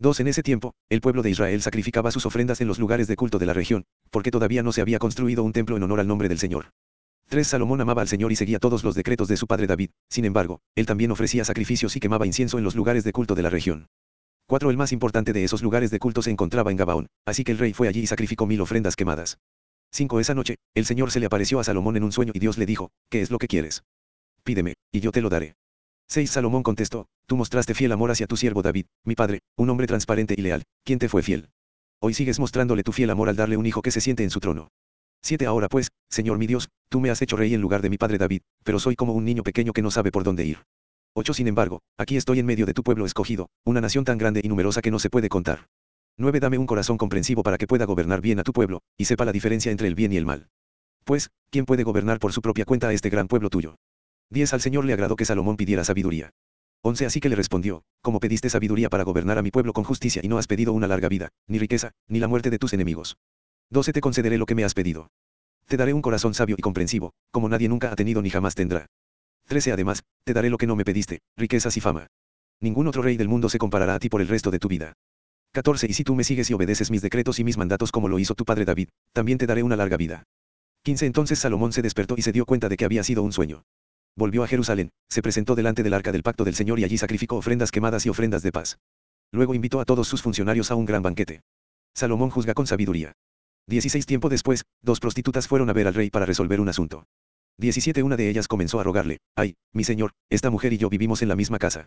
2. 0.00 0.20
En 0.20 0.28
ese 0.28 0.42
tiempo, 0.42 0.74
el 0.88 1.00
pueblo 1.00 1.22
de 1.22 1.30
Israel 1.30 1.62
sacrificaba 1.62 2.10
sus 2.10 2.26
ofrendas 2.26 2.60
en 2.60 2.68
los 2.68 2.78
lugares 2.78 3.06
de 3.06 3.16
culto 3.16 3.38
de 3.38 3.46
la 3.46 3.52
región, 3.52 3.84
porque 4.10 4.30
todavía 4.30 4.62
no 4.62 4.72
se 4.72 4.80
había 4.80 4.98
construido 4.98 5.44
un 5.44 5.52
templo 5.52 5.76
en 5.76 5.82
honor 5.84 6.00
al 6.00 6.08
nombre 6.08 6.28
del 6.28 6.38
Señor. 6.38 6.70
3. 7.28 7.46
Salomón 7.46 7.80
amaba 7.80 8.02
al 8.02 8.08
Señor 8.08 8.32
y 8.32 8.36
seguía 8.36 8.58
todos 8.58 8.84
los 8.84 8.94
decretos 8.94 9.28
de 9.28 9.36
su 9.36 9.46
padre 9.46 9.66
David, 9.66 9.90
sin 10.10 10.24
embargo, 10.24 10.60
él 10.74 10.86
también 10.86 11.10
ofrecía 11.10 11.44
sacrificios 11.44 11.96
y 11.96 12.00
quemaba 12.00 12.26
incienso 12.26 12.58
en 12.58 12.64
los 12.64 12.74
lugares 12.74 13.04
de 13.04 13.12
culto 13.12 13.34
de 13.34 13.42
la 13.42 13.50
región. 13.50 13.86
4. 14.46 14.70
El 14.70 14.76
más 14.76 14.92
importante 14.92 15.32
de 15.32 15.44
esos 15.44 15.62
lugares 15.62 15.90
de 15.90 15.98
culto 15.98 16.20
se 16.22 16.30
encontraba 16.30 16.70
en 16.70 16.76
Gabaón, 16.76 17.06
así 17.24 17.44
que 17.44 17.52
el 17.52 17.58
rey 17.58 17.72
fue 17.72 17.88
allí 17.88 18.00
y 18.00 18.06
sacrificó 18.06 18.46
mil 18.46 18.60
ofrendas 18.60 18.96
quemadas. 18.96 19.38
5. 19.92 20.20
Esa 20.20 20.34
noche, 20.34 20.56
el 20.74 20.84
Señor 20.84 21.12
se 21.12 21.20
le 21.20 21.26
apareció 21.26 21.60
a 21.60 21.64
Salomón 21.64 21.96
en 21.96 22.04
un 22.04 22.12
sueño 22.12 22.32
y 22.34 22.40
Dios 22.40 22.58
le 22.58 22.66
dijo, 22.66 22.90
¿qué 23.08 23.22
es 23.22 23.30
lo 23.30 23.38
que 23.38 23.48
quieres? 23.48 23.84
Pídeme, 24.42 24.74
y 24.92 25.00
yo 25.00 25.12
te 25.12 25.22
lo 25.22 25.30
daré. 25.30 25.54
6. 26.08 26.30
Salomón 26.30 26.62
contestó, 26.62 27.06
tú 27.26 27.36
mostraste 27.36 27.74
fiel 27.74 27.92
amor 27.92 28.10
hacia 28.10 28.26
tu 28.26 28.36
siervo 28.36 28.62
David, 28.62 28.86
mi 29.04 29.14
padre, 29.14 29.40
un 29.56 29.70
hombre 29.70 29.86
transparente 29.86 30.34
y 30.36 30.42
leal, 30.42 30.64
quien 30.84 30.98
te 30.98 31.08
fue 31.08 31.22
fiel. 31.22 31.50
Hoy 32.00 32.14
sigues 32.14 32.38
mostrándole 32.38 32.82
tu 32.82 32.92
fiel 32.92 33.10
amor 33.10 33.28
al 33.28 33.36
darle 33.36 33.56
un 33.56 33.66
hijo 33.66 33.82
que 33.82 33.90
se 33.90 34.00
siente 34.00 34.24
en 34.24 34.30
su 34.30 34.40
trono. 34.40 34.68
7. 35.22 35.46
Ahora 35.46 35.68
pues, 35.68 35.90
Señor 36.10 36.36
mi 36.36 36.46
Dios, 36.46 36.68
tú 36.90 37.00
me 37.00 37.10
has 37.10 37.22
hecho 37.22 37.36
rey 37.36 37.54
en 37.54 37.62
lugar 37.62 37.80
de 37.80 37.88
mi 37.88 37.96
padre 37.96 38.18
David, 38.18 38.42
pero 38.62 38.78
soy 38.78 38.94
como 38.94 39.14
un 39.14 39.24
niño 39.24 39.42
pequeño 39.42 39.72
que 39.72 39.80
no 39.80 39.90
sabe 39.90 40.12
por 40.12 40.22
dónde 40.22 40.44
ir. 40.44 40.58
8. 41.14 41.32
Sin 41.32 41.48
embargo, 41.48 41.80
aquí 41.96 42.16
estoy 42.16 42.40
en 42.40 42.46
medio 42.46 42.66
de 42.66 42.74
tu 42.74 42.82
pueblo 42.82 43.06
escogido, 43.06 43.48
una 43.64 43.80
nación 43.80 44.04
tan 44.04 44.18
grande 44.18 44.40
y 44.44 44.48
numerosa 44.48 44.82
que 44.82 44.90
no 44.90 44.98
se 44.98 45.08
puede 45.08 45.30
contar. 45.30 45.68
9. 46.18 46.40
Dame 46.40 46.58
un 46.58 46.66
corazón 46.66 46.98
comprensivo 46.98 47.42
para 47.42 47.56
que 47.56 47.66
pueda 47.66 47.86
gobernar 47.86 48.20
bien 48.20 48.38
a 48.38 48.42
tu 48.42 48.52
pueblo, 48.52 48.82
y 48.98 49.06
sepa 49.06 49.24
la 49.24 49.32
diferencia 49.32 49.72
entre 49.72 49.88
el 49.88 49.94
bien 49.94 50.12
y 50.12 50.18
el 50.18 50.26
mal. 50.26 50.48
Pues, 51.04 51.30
¿quién 51.50 51.64
puede 51.64 51.84
gobernar 51.84 52.18
por 52.18 52.32
su 52.32 52.42
propia 52.42 52.66
cuenta 52.66 52.88
a 52.88 52.92
este 52.92 53.08
gran 53.08 53.28
pueblo 53.28 53.48
tuyo? 53.48 53.76
10. 54.30 54.54
Al 54.54 54.60
Señor 54.60 54.84
le 54.84 54.92
agradó 54.92 55.16
que 55.16 55.24
Salomón 55.24 55.56
pidiera 55.56 55.84
sabiduría. 55.84 56.30
11. 56.82 57.06
Así 57.06 57.20
que 57.20 57.28
le 57.28 57.36
respondió, 57.36 57.82
como 58.02 58.20
pediste 58.20 58.50
sabiduría 58.50 58.90
para 58.90 59.04
gobernar 59.04 59.38
a 59.38 59.42
mi 59.42 59.50
pueblo 59.50 59.72
con 59.72 59.84
justicia 59.84 60.20
y 60.22 60.28
no 60.28 60.38
has 60.38 60.46
pedido 60.46 60.72
una 60.72 60.86
larga 60.86 61.08
vida, 61.08 61.30
ni 61.48 61.58
riqueza, 61.58 61.92
ni 62.08 62.18
la 62.18 62.28
muerte 62.28 62.50
de 62.50 62.58
tus 62.58 62.72
enemigos. 62.74 63.16
12. 63.70 63.92
Te 63.92 64.00
concederé 64.00 64.36
lo 64.36 64.46
que 64.46 64.54
me 64.54 64.64
has 64.64 64.74
pedido. 64.74 65.08
Te 65.66 65.78
daré 65.78 65.94
un 65.94 66.02
corazón 66.02 66.34
sabio 66.34 66.56
y 66.58 66.62
comprensivo, 66.62 67.14
como 67.30 67.48
nadie 67.48 67.68
nunca 67.68 67.90
ha 67.90 67.96
tenido 67.96 68.20
ni 68.20 68.28
jamás 68.28 68.54
tendrá. 68.54 68.86
13. 69.48 69.72
Además, 69.72 70.02
te 70.24 70.34
daré 70.34 70.50
lo 70.50 70.58
que 70.58 70.66
no 70.66 70.76
me 70.76 70.84
pediste, 70.84 71.20
riquezas 71.36 71.76
y 71.76 71.80
fama. 71.80 72.08
Ningún 72.60 72.86
otro 72.86 73.02
rey 73.02 73.16
del 73.16 73.28
mundo 73.28 73.48
se 73.48 73.58
comparará 73.58 73.94
a 73.94 73.98
ti 73.98 74.08
por 74.08 74.20
el 74.20 74.28
resto 74.28 74.50
de 74.50 74.58
tu 74.58 74.68
vida. 74.68 74.92
14. 75.52 75.86
Y 75.88 75.94
si 75.94 76.04
tú 76.04 76.14
me 76.14 76.24
sigues 76.24 76.50
y 76.50 76.54
obedeces 76.54 76.90
mis 76.90 77.02
decretos 77.02 77.38
y 77.38 77.44
mis 77.44 77.56
mandatos 77.56 77.92
como 77.92 78.08
lo 78.08 78.18
hizo 78.18 78.34
tu 78.34 78.44
padre 78.44 78.64
David, 78.64 78.88
también 79.12 79.38
te 79.38 79.46
daré 79.46 79.62
una 79.62 79.76
larga 79.76 79.96
vida. 79.96 80.24
15. 80.82 81.06
Entonces 81.06 81.38
Salomón 81.38 81.72
se 81.72 81.80
despertó 81.80 82.14
y 82.18 82.22
se 82.22 82.32
dio 82.32 82.44
cuenta 82.44 82.68
de 82.68 82.76
que 82.76 82.84
había 82.84 83.04
sido 83.04 83.22
un 83.22 83.32
sueño. 83.32 83.64
Volvió 84.16 84.44
a 84.44 84.46
Jerusalén, 84.46 84.90
se 85.08 85.22
presentó 85.22 85.54
delante 85.54 85.82
del 85.82 85.94
arca 85.94 86.12
del 86.12 86.22
pacto 86.22 86.44
del 86.44 86.54
Señor 86.54 86.78
y 86.78 86.84
allí 86.84 86.98
sacrificó 86.98 87.36
ofrendas 87.36 87.70
quemadas 87.70 88.06
y 88.06 88.08
ofrendas 88.08 88.42
de 88.42 88.52
paz. 88.52 88.78
Luego 89.32 89.54
invitó 89.54 89.80
a 89.80 89.84
todos 89.84 90.06
sus 90.06 90.22
funcionarios 90.22 90.70
a 90.70 90.76
un 90.76 90.84
gran 90.84 91.02
banquete. 91.02 91.42
Salomón 91.94 92.30
juzga 92.30 92.54
con 92.54 92.66
sabiduría. 92.66 93.12
16 93.66 94.06
tiempo 94.06 94.28
después, 94.28 94.64
dos 94.82 95.00
prostitutas 95.00 95.48
fueron 95.48 95.70
a 95.70 95.72
ver 95.72 95.86
al 95.86 95.94
rey 95.94 96.10
para 96.10 96.26
resolver 96.26 96.60
un 96.60 96.68
asunto. 96.68 97.06
17 97.58 98.02
Una 98.02 98.16
de 98.16 98.28
ellas 98.28 98.46
comenzó 98.46 98.78
a 98.80 98.84
rogarle, 98.84 99.18
ay, 99.36 99.56
mi 99.72 99.84
señor, 99.84 100.12
esta 100.28 100.50
mujer 100.50 100.72
y 100.72 100.78
yo 100.78 100.88
vivimos 100.88 101.22
en 101.22 101.28
la 101.28 101.36
misma 101.36 101.58
casa. 101.58 101.86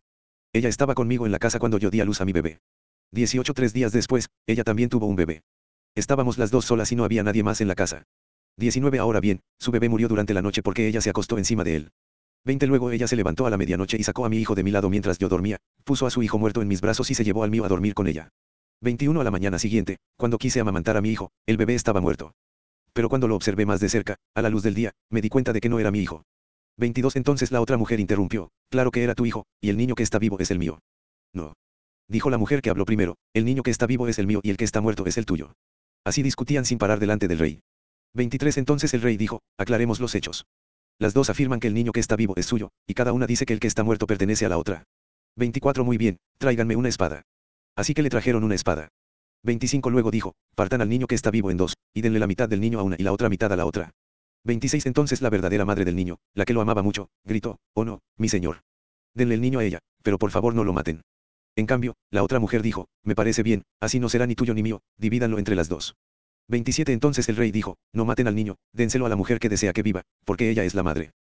Ella 0.53 0.69
estaba 0.69 0.95
conmigo 0.95 1.25
en 1.25 1.31
la 1.31 1.39
casa 1.39 1.59
cuando 1.59 1.77
yo 1.77 1.89
di 1.89 2.01
a 2.01 2.05
luz 2.05 2.21
a 2.21 2.25
mi 2.25 2.33
bebé. 2.33 2.59
18 3.11 3.53
Tres 3.53 3.73
días 3.73 3.91
después, 3.91 4.29
ella 4.47 4.63
también 4.63 4.89
tuvo 4.89 5.05
un 5.05 5.15
bebé. 5.15 5.43
Estábamos 5.95 6.37
las 6.37 6.51
dos 6.51 6.65
solas 6.65 6.91
y 6.91 6.95
no 6.95 7.03
había 7.03 7.23
nadie 7.23 7.43
más 7.43 7.61
en 7.61 7.67
la 7.67 7.75
casa. 7.75 8.03
19 8.57 8.99
Ahora 8.99 9.19
bien, 9.19 9.41
su 9.59 9.71
bebé 9.71 9.87
murió 9.87 10.07
durante 10.07 10.33
la 10.33 10.41
noche 10.41 10.63
porque 10.63 10.87
ella 10.87 11.01
se 11.01 11.09
acostó 11.09 11.37
encima 11.37 11.63
de 11.63 11.75
él. 11.75 11.91
20 12.47 12.65
Luego 12.65 12.91
ella 12.91 13.07
se 13.07 13.17
levantó 13.17 13.45
a 13.45 13.49
la 13.49 13.57
medianoche 13.57 13.97
y 13.99 14.03
sacó 14.03 14.25
a 14.25 14.29
mi 14.29 14.37
hijo 14.37 14.55
de 14.55 14.63
mi 14.63 14.71
lado 14.71 14.89
mientras 14.89 15.19
yo 15.19 15.27
dormía, 15.27 15.57
puso 15.83 16.07
a 16.07 16.09
su 16.09 16.23
hijo 16.23 16.39
muerto 16.39 16.61
en 16.61 16.69
mis 16.69 16.79
brazos 16.79 17.11
y 17.11 17.13
se 17.13 17.25
llevó 17.25 17.43
al 17.43 17.51
mío 17.51 17.65
a 17.65 17.67
dormir 17.67 17.93
con 17.93 18.07
ella. 18.07 18.29
21 18.81 19.19
A 19.19 19.23
la 19.25 19.31
mañana 19.31 19.59
siguiente, 19.59 19.97
cuando 20.17 20.37
quise 20.37 20.61
amamantar 20.61 20.95
a 20.95 21.01
mi 21.01 21.09
hijo, 21.09 21.29
el 21.45 21.57
bebé 21.57 21.75
estaba 21.75 21.99
muerto. 21.99 22.31
Pero 22.93 23.09
cuando 23.09 23.27
lo 23.27 23.35
observé 23.35 23.65
más 23.65 23.81
de 23.81 23.89
cerca, 23.89 24.15
a 24.33 24.41
la 24.41 24.49
luz 24.49 24.63
del 24.63 24.75
día, 24.75 24.93
me 25.11 25.21
di 25.21 25.27
cuenta 25.27 25.51
de 25.51 25.59
que 25.59 25.67
no 25.67 25.79
era 25.79 25.91
mi 25.91 25.99
hijo. 25.99 26.23
22 26.77 27.17
Entonces 27.17 27.51
la 27.51 27.59
otra 27.59 27.75
mujer 27.75 27.99
interrumpió, 27.99 28.49
claro 28.69 28.91
que 28.91 29.03
era 29.03 29.13
tu 29.13 29.25
hijo, 29.25 29.45
y 29.59 29.69
el 29.69 29.75
niño 29.75 29.95
que 29.95 30.03
está 30.03 30.17
vivo 30.17 30.39
es 30.39 30.49
el 30.49 30.59
mío. 30.59 30.79
No. 31.33 31.53
Dijo 32.07 32.29
la 32.29 32.37
mujer 32.37 32.61
que 32.61 32.69
habló 32.69 32.85
primero, 32.85 33.17
el 33.33 33.43
niño 33.43 33.61
que 33.61 33.71
está 33.71 33.87
vivo 33.87 34.07
es 34.07 34.19
el 34.19 34.27
mío 34.27 34.39
y 34.41 34.51
el 34.51 34.57
que 34.57 34.63
está 34.63 34.79
muerto 34.79 35.05
es 35.05 35.17
el 35.17 35.25
tuyo. 35.25 35.51
Así 36.05 36.23
discutían 36.23 36.63
sin 36.63 36.77
parar 36.77 36.99
delante 36.99 37.27
del 37.27 37.39
rey. 37.39 37.59
23 38.13 38.57
Entonces 38.57 38.93
el 38.93 39.01
rey 39.01 39.17
dijo, 39.17 39.41
aclaremos 39.57 39.99
los 39.99 40.15
hechos. 40.15 40.45
Las 40.99 41.13
dos 41.13 41.29
afirman 41.29 41.59
que 41.59 41.67
el 41.67 41.75
niño 41.75 41.91
que 41.91 41.99
está 41.99 42.15
vivo 42.15 42.33
es 42.37 42.47
suyo, 42.47 42.71
y 42.87 42.95
cada 42.95 43.13
una 43.13 43.27
dice 43.27 43.45
que 43.45 43.53
el 43.53 43.59
que 43.59 43.67
está 43.67 43.83
muerto 43.83 44.07
pertenece 44.07 44.45
a 44.45 44.49
la 44.49 44.57
otra. 44.57 44.83
24 45.35 45.85
Muy 45.85 45.97
bien, 45.97 46.17
tráiganme 46.39 46.75
una 46.75 46.89
espada. 46.89 47.21
Así 47.75 47.93
que 47.93 48.01
le 48.01 48.09
trajeron 48.09 48.43
una 48.43 48.55
espada. 48.55 48.89
25 49.43 49.91
Luego 49.91 50.09
dijo, 50.09 50.33
partan 50.55 50.81
al 50.81 50.89
niño 50.89 51.05
que 51.05 51.13
está 51.13 51.29
vivo 51.29 51.51
en 51.51 51.57
dos, 51.57 51.75
y 51.93 52.01
denle 52.01 52.19
la 52.19 52.25
mitad 52.25 52.49
del 52.49 52.61
niño 52.61 52.79
a 52.79 52.83
una 52.83 52.95
y 52.97 53.03
la 53.03 53.13
otra 53.13 53.29
mitad 53.29 53.53
a 53.53 53.55
la 53.55 53.67
otra. 53.67 53.91
26 54.45 54.87
Entonces 54.87 55.21
la 55.21 55.29
verdadera 55.29 55.65
madre 55.65 55.85
del 55.85 55.95
niño, 55.95 56.17
la 56.33 56.45
que 56.45 56.53
lo 56.53 56.61
amaba 56.61 56.81
mucho, 56.81 57.09
gritó, 57.23 57.59
oh 57.73 57.85
no, 57.85 58.01
mi 58.17 58.29
señor. 58.29 58.61
Denle 59.13 59.35
el 59.35 59.41
niño 59.41 59.59
a 59.59 59.63
ella, 59.63 59.79
pero 60.01 60.17
por 60.17 60.31
favor 60.31 60.55
no 60.55 60.63
lo 60.63 60.73
maten. 60.73 61.01
En 61.55 61.67
cambio, 61.67 61.95
la 62.09 62.23
otra 62.23 62.39
mujer 62.39 62.63
dijo, 62.63 62.87
me 63.03 63.15
parece 63.15 63.43
bien, 63.43 63.63
así 63.79 63.99
no 63.99 64.09
será 64.09 64.25
ni 64.25 64.35
tuyo 64.35 64.55
ni 64.55 64.63
mío, 64.63 64.81
divídanlo 64.97 65.37
entre 65.37 65.55
las 65.55 65.69
dos. 65.69 65.95
27 66.49 66.93
Entonces 66.93 67.27
el 67.29 67.35
rey 67.35 67.51
dijo, 67.51 67.77
no 67.93 68.05
maten 68.05 68.27
al 68.27 68.35
niño, 68.35 68.55
dénselo 68.73 69.05
a 69.05 69.09
la 69.09 69.15
mujer 69.15 69.39
que 69.39 69.49
desea 69.49 69.73
que 69.73 69.83
viva, 69.83 70.03
porque 70.25 70.49
ella 70.49 70.63
es 70.63 70.75
la 70.75 70.83
madre. 70.83 71.11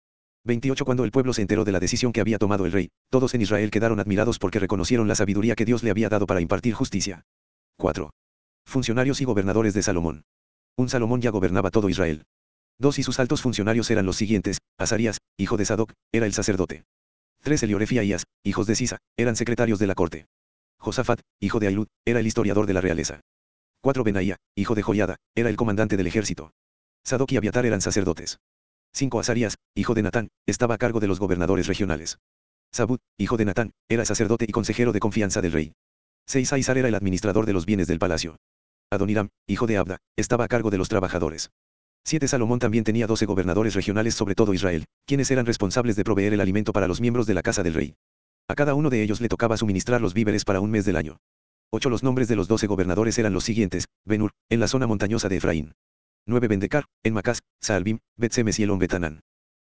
28 0.45 0.85
Cuando 0.85 1.03
el 1.03 1.11
pueblo 1.11 1.33
se 1.33 1.41
enteró 1.41 1.65
de 1.65 1.73
la 1.73 1.79
decisión 1.79 2.13
que 2.13 2.21
había 2.21 2.37
tomado 2.37 2.65
el 2.65 2.71
rey, 2.71 2.89
todos 3.09 3.33
en 3.33 3.41
Israel 3.41 3.69
quedaron 3.69 3.99
admirados 3.99 4.39
porque 4.39 4.59
reconocieron 4.59 5.07
la 5.07 5.15
sabiduría 5.15 5.55
que 5.55 5.65
Dios 5.65 5.83
le 5.83 5.91
había 5.91 6.09
dado 6.09 6.25
para 6.25 6.39
impartir 6.39 6.73
justicia. 6.73 7.25
4. 7.77 8.11
Funcionarios 8.65 9.19
y 9.19 9.25
gobernadores 9.25 9.73
de 9.73 9.83
Salomón. 9.83 10.23
Un 10.77 10.89
Salomón 10.89 11.21
ya 11.21 11.31
gobernaba 11.31 11.71
todo 11.71 11.89
Israel. 11.89 12.23
Dos 12.79 12.99
y 12.99 13.03
sus 13.03 13.19
altos 13.19 13.41
funcionarios 13.41 13.89
eran 13.91 14.05
los 14.05 14.15
siguientes, 14.15 14.59
Azarías, 14.77 15.17
hijo 15.37 15.57
de 15.57 15.65
Sadoc, 15.65 15.91
era 16.11 16.25
el 16.25 16.33
sacerdote. 16.33 16.85
Tres 17.41 17.63
Elioref 17.63 17.91
y 17.91 18.15
hijos 18.43 18.67
de 18.67 18.75
Sisa, 18.75 18.97
eran 19.17 19.35
secretarios 19.35 19.79
de 19.79 19.87
la 19.87 19.95
corte. 19.95 20.27
Josafat, 20.79 21.19
hijo 21.39 21.59
de 21.59 21.67
Ailud, 21.67 21.87
era 22.05 22.19
el 22.19 22.27
historiador 22.27 22.67
de 22.67 22.73
la 22.73 22.81
realeza. 22.81 23.21
4 23.87 24.03
Benaía, 24.03 24.35
hijo 24.53 24.75
de 24.75 24.83
Joyada, 24.83 25.15
era 25.33 25.49
el 25.49 25.55
comandante 25.55 25.95
del 25.95 26.07
ejército. 26.07 26.51
Sadoc 27.05 27.31
y 27.31 27.37
Abiatar 27.37 27.65
eran 27.65 27.79
sacerdotes. 27.79 28.41
5 28.93 29.17
Azarías, 29.17 29.55
hijo 29.75 29.93
de 29.93 30.01
Natán, 30.01 30.27
estaba 30.45 30.75
a 30.75 30.77
cargo 30.77 30.99
de 30.99 31.07
los 31.07 31.21
gobernadores 31.21 31.67
regionales. 31.67 32.17
Sabut, 32.73 32.99
hijo 33.17 33.37
de 33.37 33.45
Natán, 33.45 33.71
era 33.87 34.03
sacerdote 34.03 34.43
y 34.45 34.51
consejero 34.51 34.91
de 34.91 34.99
confianza 34.99 35.39
del 35.39 35.53
rey. 35.53 35.71
6 36.25 36.51
Aizar 36.51 36.77
era 36.77 36.89
el 36.89 36.95
administrador 36.95 37.45
de 37.45 37.53
los 37.53 37.65
bienes 37.65 37.87
del 37.87 37.97
palacio. 37.97 38.35
Adoniram, 38.91 39.29
hijo 39.47 39.67
de 39.67 39.77
Abda, 39.77 39.99
estaba 40.17 40.43
a 40.43 40.49
cargo 40.49 40.69
de 40.69 40.79
los 40.79 40.89
trabajadores. 40.89 41.51
7 42.03 42.27
Salomón 42.27 42.59
también 42.59 42.83
tenía 42.83 43.07
12 43.07 43.25
gobernadores 43.25 43.73
regionales 43.73 44.15
sobre 44.15 44.35
todo 44.35 44.53
Israel, 44.53 44.83
quienes 45.05 45.31
eran 45.31 45.45
responsables 45.45 45.95
de 45.95 46.03
proveer 46.03 46.33
el 46.33 46.41
alimento 46.41 46.73
para 46.73 46.89
los 46.89 46.99
miembros 46.99 47.25
de 47.25 47.35
la 47.35 47.41
casa 47.41 47.63
del 47.63 47.73
rey. 47.73 47.95
A 48.49 48.55
cada 48.55 48.73
uno 48.73 48.89
de 48.89 49.01
ellos 49.01 49.21
le 49.21 49.29
tocaba 49.29 49.55
suministrar 49.55 50.01
los 50.01 50.13
víveres 50.13 50.43
para 50.43 50.59
un 50.59 50.71
mes 50.71 50.83
del 50.83 50.97
año. 50.97 51.19
8 51.73 51.89
Los 51.89 52.01
nombres 52.01 52.27
de 52.29 52.37
los 52.37 52.47
12 52.47 52.65
gobernadores 52.67 53.17
eran 53.19 53.33
los 53.33 53.43
siguientes, 53.43 53.87
Benur, 54.05 54.31
en 54.49 54.61
la 54.61 54.69
zona 54.69 54.87
montañosa 54.87 55.27
de 55.27 55.37
Efraín. 55.37 55.73
9 56.25 56.47
Bendecar, 56.47 56.85
en 57.03 57.13
Macás, 57.13 57.41
Saalbim, 57.61 57.99
Betsemes 58.15 58.59
y 58.59 58.63
Elon 58.63 58.79
Betanán. 58.79 59.21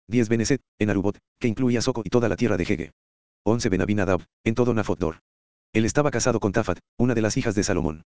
10 0.08 0.30
Beneset, 0.30 0.62
en 0.80 0.90
Arubot, 0.90 1.18
que 1.40 1.48
incluía 1.48 1.82
Soco 1.82 2.02
y 2.04 2.10
toda 2.10 2.28
la 2.28 2.36
tierra 2.36 2.58
de 2.58 2.66
Jege. 2.66 2.92
11 3.44 3.70
Benabinadab, 3.70 4.26
en 4.44 4.56
todo 4.56 4.74
Nafotdor. 4.74 5.20
Él 5.74 5.86
estaba 5.86 6.12
casado 6.12 6.40
con 6.40 6.52
Tafat, 6.52 6.80
una 6.98 7.14
de 7.14 7.22
las 7.22 7.38
hijas 7.38 7.56
de 7.56 7.64
Salomón. 7.64 8.04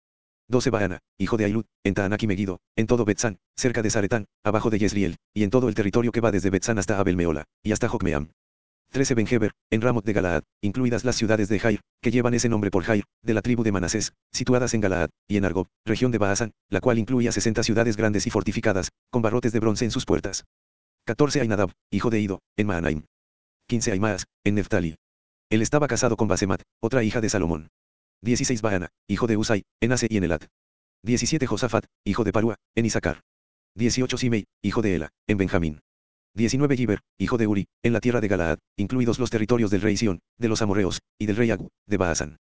12 0.49 0.71
Baana, 0.71 0.99
hijo 1.17 1.37
de 1.37 1.45
Ailud, 1.45 1.65
en 1.83 1.93
Taanak 1.93 2.23
y 2.23 2.27
Megido, 2.27 2.59
en 2.75 2.87
todo 2.87 3.05
Betzán, 3.05 3.37
cerca 3.55 3.81
de 3.81 3.89
Saretán, 3.89 4.25
abajo 4.43 4.69
de 4.69 4.79
Yesriel, 4.79 5.17
y 5.33 5.43
en 5.43 5.49
todo 5.49 5.69
el 5.69 5.75
territorio 5.75 6.11
que 6.11 6.19
va 6.19 6.31
desde 6.31 6.49
Betzán 6.49 6.79
hasta 6.79 6.99
Abelmeola, 6.99 7.45
y 7.63 7.71
hasta 7.71 7.87
Jocmeam. 7.87 8.29
13 8.93 9.15
Benjeber, 9.15 9.51
en 9.71 9.81
Ramot 9.81 10.05
de 10.05 10.13
Galaad, 10.13 10.43
incluidas 10.61 11.03
las 11.03 11.15
ciudades 11.15 11.49
de 11.49 11.57
Jair, 11.57 11.81
que 11.99 12.11
llevan 12.11 12.35
ese 12.35 12.47
nombre 12.47 12.69
por 12.69 12.83
Jair, 12.83 13.05
de 13.23 13.33
la 13.33 13.41
tribu 13.41 13.63
de 13.63 13.71
Manasés, 13.71 14.13
situadas 14.31 14.75
en 14.75 14.81
Galaad, 14.81 15.09
y 15.27 15.37
en 15.37 15.45
Argob, 15.45 15.65
región 15.83 16.11
de 16.11 16.19
Baasán, 16.19 16.51
la 16.69 16.79
cual 16.79 16.99
incluía 16.99 17.31
60 17.31 17.63
ciudades 17.63 17.97
grandes 17.97 18.27
y 18.27 18.29
fortificadas, 18.29 18.91
con 19.09 19.23
barrotes 19.23 19.51
de 19.51 19.59
bronce 19.59 19.83
en 19.83 19.89
sus 19.89 20.05
puertas. 20.05 20.45
14 21.07 21.41
Ainadab, 21.41 21.71
hijo 21.89 22.11
de 22.11 22.19
Ido, 22.19 22.39
en 22.55 22.67
Maanaim. 22.67 23.05
15 23.67 23.93
Aimaas, 23.93 24.27
en 24.43 24.55
Neftali. 24.55 24.95
Él 25.49 25.63
estaba 25.63 25.87
casado 25.87 26.15
con 26.15 26.27
Basemat, 26.27 26.61
otra 26.79 27.03
hija 27.03 27.19
de 27.19 27.29
Salomón. 27.29 27.69
16 28.21 28.61
Baana, 28.61 28.89
hijo 29.07 29.25
de 29.25 29.37
Usai, 29.37 29.63
en 29.81 29.91
Ase 29.91 30.05
y 30.07 30.17
en 30.17 30.25
Elat. 30.25 30.45
17 31.01 31.47
Josafat, 31.47 31.85
hijo 32.05 32.23
de 32.23 32.31
Parua, 32.31 32.57
en 32.75 32.85
Isaacar. 32.85 33.21
18 33.75 34.17
Simei, 34.17 34.45
hijo 34.61 34.83
de 34.83 34.93
Ela, 34.93 35.09
en 35.27 35.37
Benjamín. 35.39 35.79
19 36.35 36.75
Giber, 36.75 36.99
hijo 37.19 37.37
de 37.37 37.45
Uri, 37.45 37.67
en 37.83 37.93
la 37.93 37.99
tierra 37.99 38.19
de 38.19 38.27
Galaad, 38.27 38.57
incluidos 38.75 39.19
los 39.19 39.29
territorios 39.29 39.69
del 39.69 39.81
rey 39.81 39.97
Sión, 39.97 40.19
de 40.39 40.47
los 40.47 40.63
amorreos, 40.63 40.99
y 41.19 41.27
del 41.27 41.35
rey 41.35 41.51
Agu, 41.51 41.69
de 41.85 41.97
Baasán. 41.97 42.37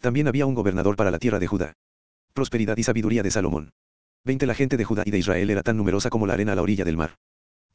También 0.00 0.26
había 0.26 0.44
un 0.44 0.54
gobernador 0.54 0.96
para 0.96 1.12
la 1.12 1.20
tierra 1.20 1.38
de 1.38 1.46
Judá. 1.46 1.74
Prosperidad 2.32 2.76
y 2.76 2.82
sabiduría 2.82 3.22
de 3.22 3.30
Salomón. 3.30 3.70
20 4.24 4.44
La 4.46 4.54
gente 4.54 4.76
de 4.76 4.84
Judá 4.84 5.04
y 5.06 5.12
de 5.12 5.18
Israel 5.18 5.50
era 5.50 5.62
tan 5.62 5.76
numerosa 5.76 6.10
como 6.10 6.26
la 6.26 6.34
arena 6.34 6.52
a 6.52 6.56
la 6.56 6.62
orilla 6.62 6.84
del 6.84 6.96
mar. 6.96 7.14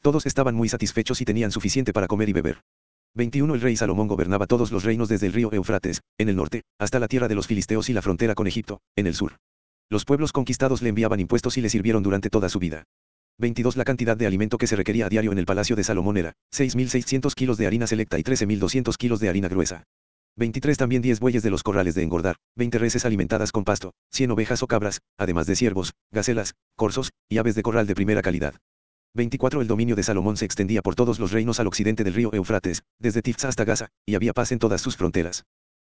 Todos 0.02 0.26
estaban 0.26 0.54
muy 0.54 0.68
satisfechos 0.68 1.22
y 1.22 1.26
tenían 1.26 1.52
suficiente 1.52 1.94
para 1.94 2.08
comer 2.08 2.28
y 2.28 2.34
beber. 2.34 2.62
21 3.16 3.56
El 3.56 3.62
rey 3.62 3.78
Salomón 3.78 4.10
gobernaba 4.10 4.48
todos 4.48 4.70
los 4.74 4.84
reinos 4.84 5.08
desde 5.08 5.28
el 5.28 5.34
río 5.34 5.54
Eufrates, 5.54 6.02
en 6.18 6.28
el 6.28 6.36
norte, 6.36 6.64
hasta 6.78 7.00
la 7.00 7.08
tierra 7.08 7.30
de 7.30 7.36
los 7.36 7.48
filisteos 7.48 7.90
y 7.90 7.94
la 7.94 8.02
frontera 8.02 8.36
con 8.36 8.48
Egipto, 8.48 8.82
en 8.98 9.08
el 9.08 9.16
sur. 9.16 9.38
Los 9.90 10.04
pueblos 10.04 10.34
conquistados 10.34 10.82
le 10.82 10.90
enviaban 10.90 11.22
impuestos 11.22 11.58
y 11.58 11.62
le 11.62 11.70
sirvieron 11.70 12.04
durante 12.04 12.30
toda 12.30 12.50
su 12.50 12.60
vida. 12.60 12.84
22 13.40 13.78
La 13.78 13.84
cantidad 13.84 14.16
de 14.16 14.28
alimento 14.28 14.58
que 14.58 14.68
se 14.68 14.76
requería 14.76 15.08
a 15.08 15.10
diario 15.10 15.32
en 15.32 15.40
el 15.40 15.46
palacio 15.46 15.76
de 15.76 15.84
Salomón 15.84 16.18
era 16.18 16.34
6.600 16.54 17.34
kilos 17.34 17.58
de 17.58 17.66
harina 17.66 17.88
selecta 17.88 18.20
y 18.20 18.24
13.200 18.24 18.96
kilos 18.96 19.20
de 19.20 19.30
harina 19.30 19.48
gruesa. 19.48 19.84
23 20.36 20.78
También 20.78 21.02
10 21.02 21.20
bueyes 21.20 21.44
de 21.44 21.50
los 21.50 21.64
corrales 21.64 21.96
de 21.96 22.04
engordar, 22.04 22.36
20 22.56 22.78
reses 22.78 23.06
alimentadas 23.06 23.52
con 23.52 23.64
pasto, 23.64 23.94
100 24.12 24.32
ovejas 24.32 24.62
o 24.64 24.68
cabras, 24.68 25.02
además 25.18 25.48
de 25.48 25.56
ciervos, 25.56 25.94
gacelas, 26.12 26.54
corzos, 26.76 27.12
y 27.28 27.38
aves 27.38 27.56
de 27.56 27.64
corral 27.64 27.88
de 27.88 27.96
primera 27.96 28.22
calidad. 28.22 28.56
24 29.16 29.62
El 29.62 29.68
dominio 29.68 29.96
de 29.96 30.04
Salomón 30.04 30.38
se 30.38 30.46
extendía 30.46 30.82
por 30.82 30.96
todos 30.96 31.20
los 31.20 31.32
reinos 31.32 31.60
al 31.60 31.68
occidente 31.68 32.04
del 32.04 32.14
río 32.14 32.34
Eufrates, 32.34 32.84
desde 33.00 33.22
Tifsa 33.22 33.48
hasta 33.48 33.64
Gaza, 33.64 33.90
y 34.08 34.16
había 34.16 34.34
paz 34.34 34.52
en 34.52 34.60
todas 34.60 34.82
sus 34.82 34.98
fronteras. 34.98 35.44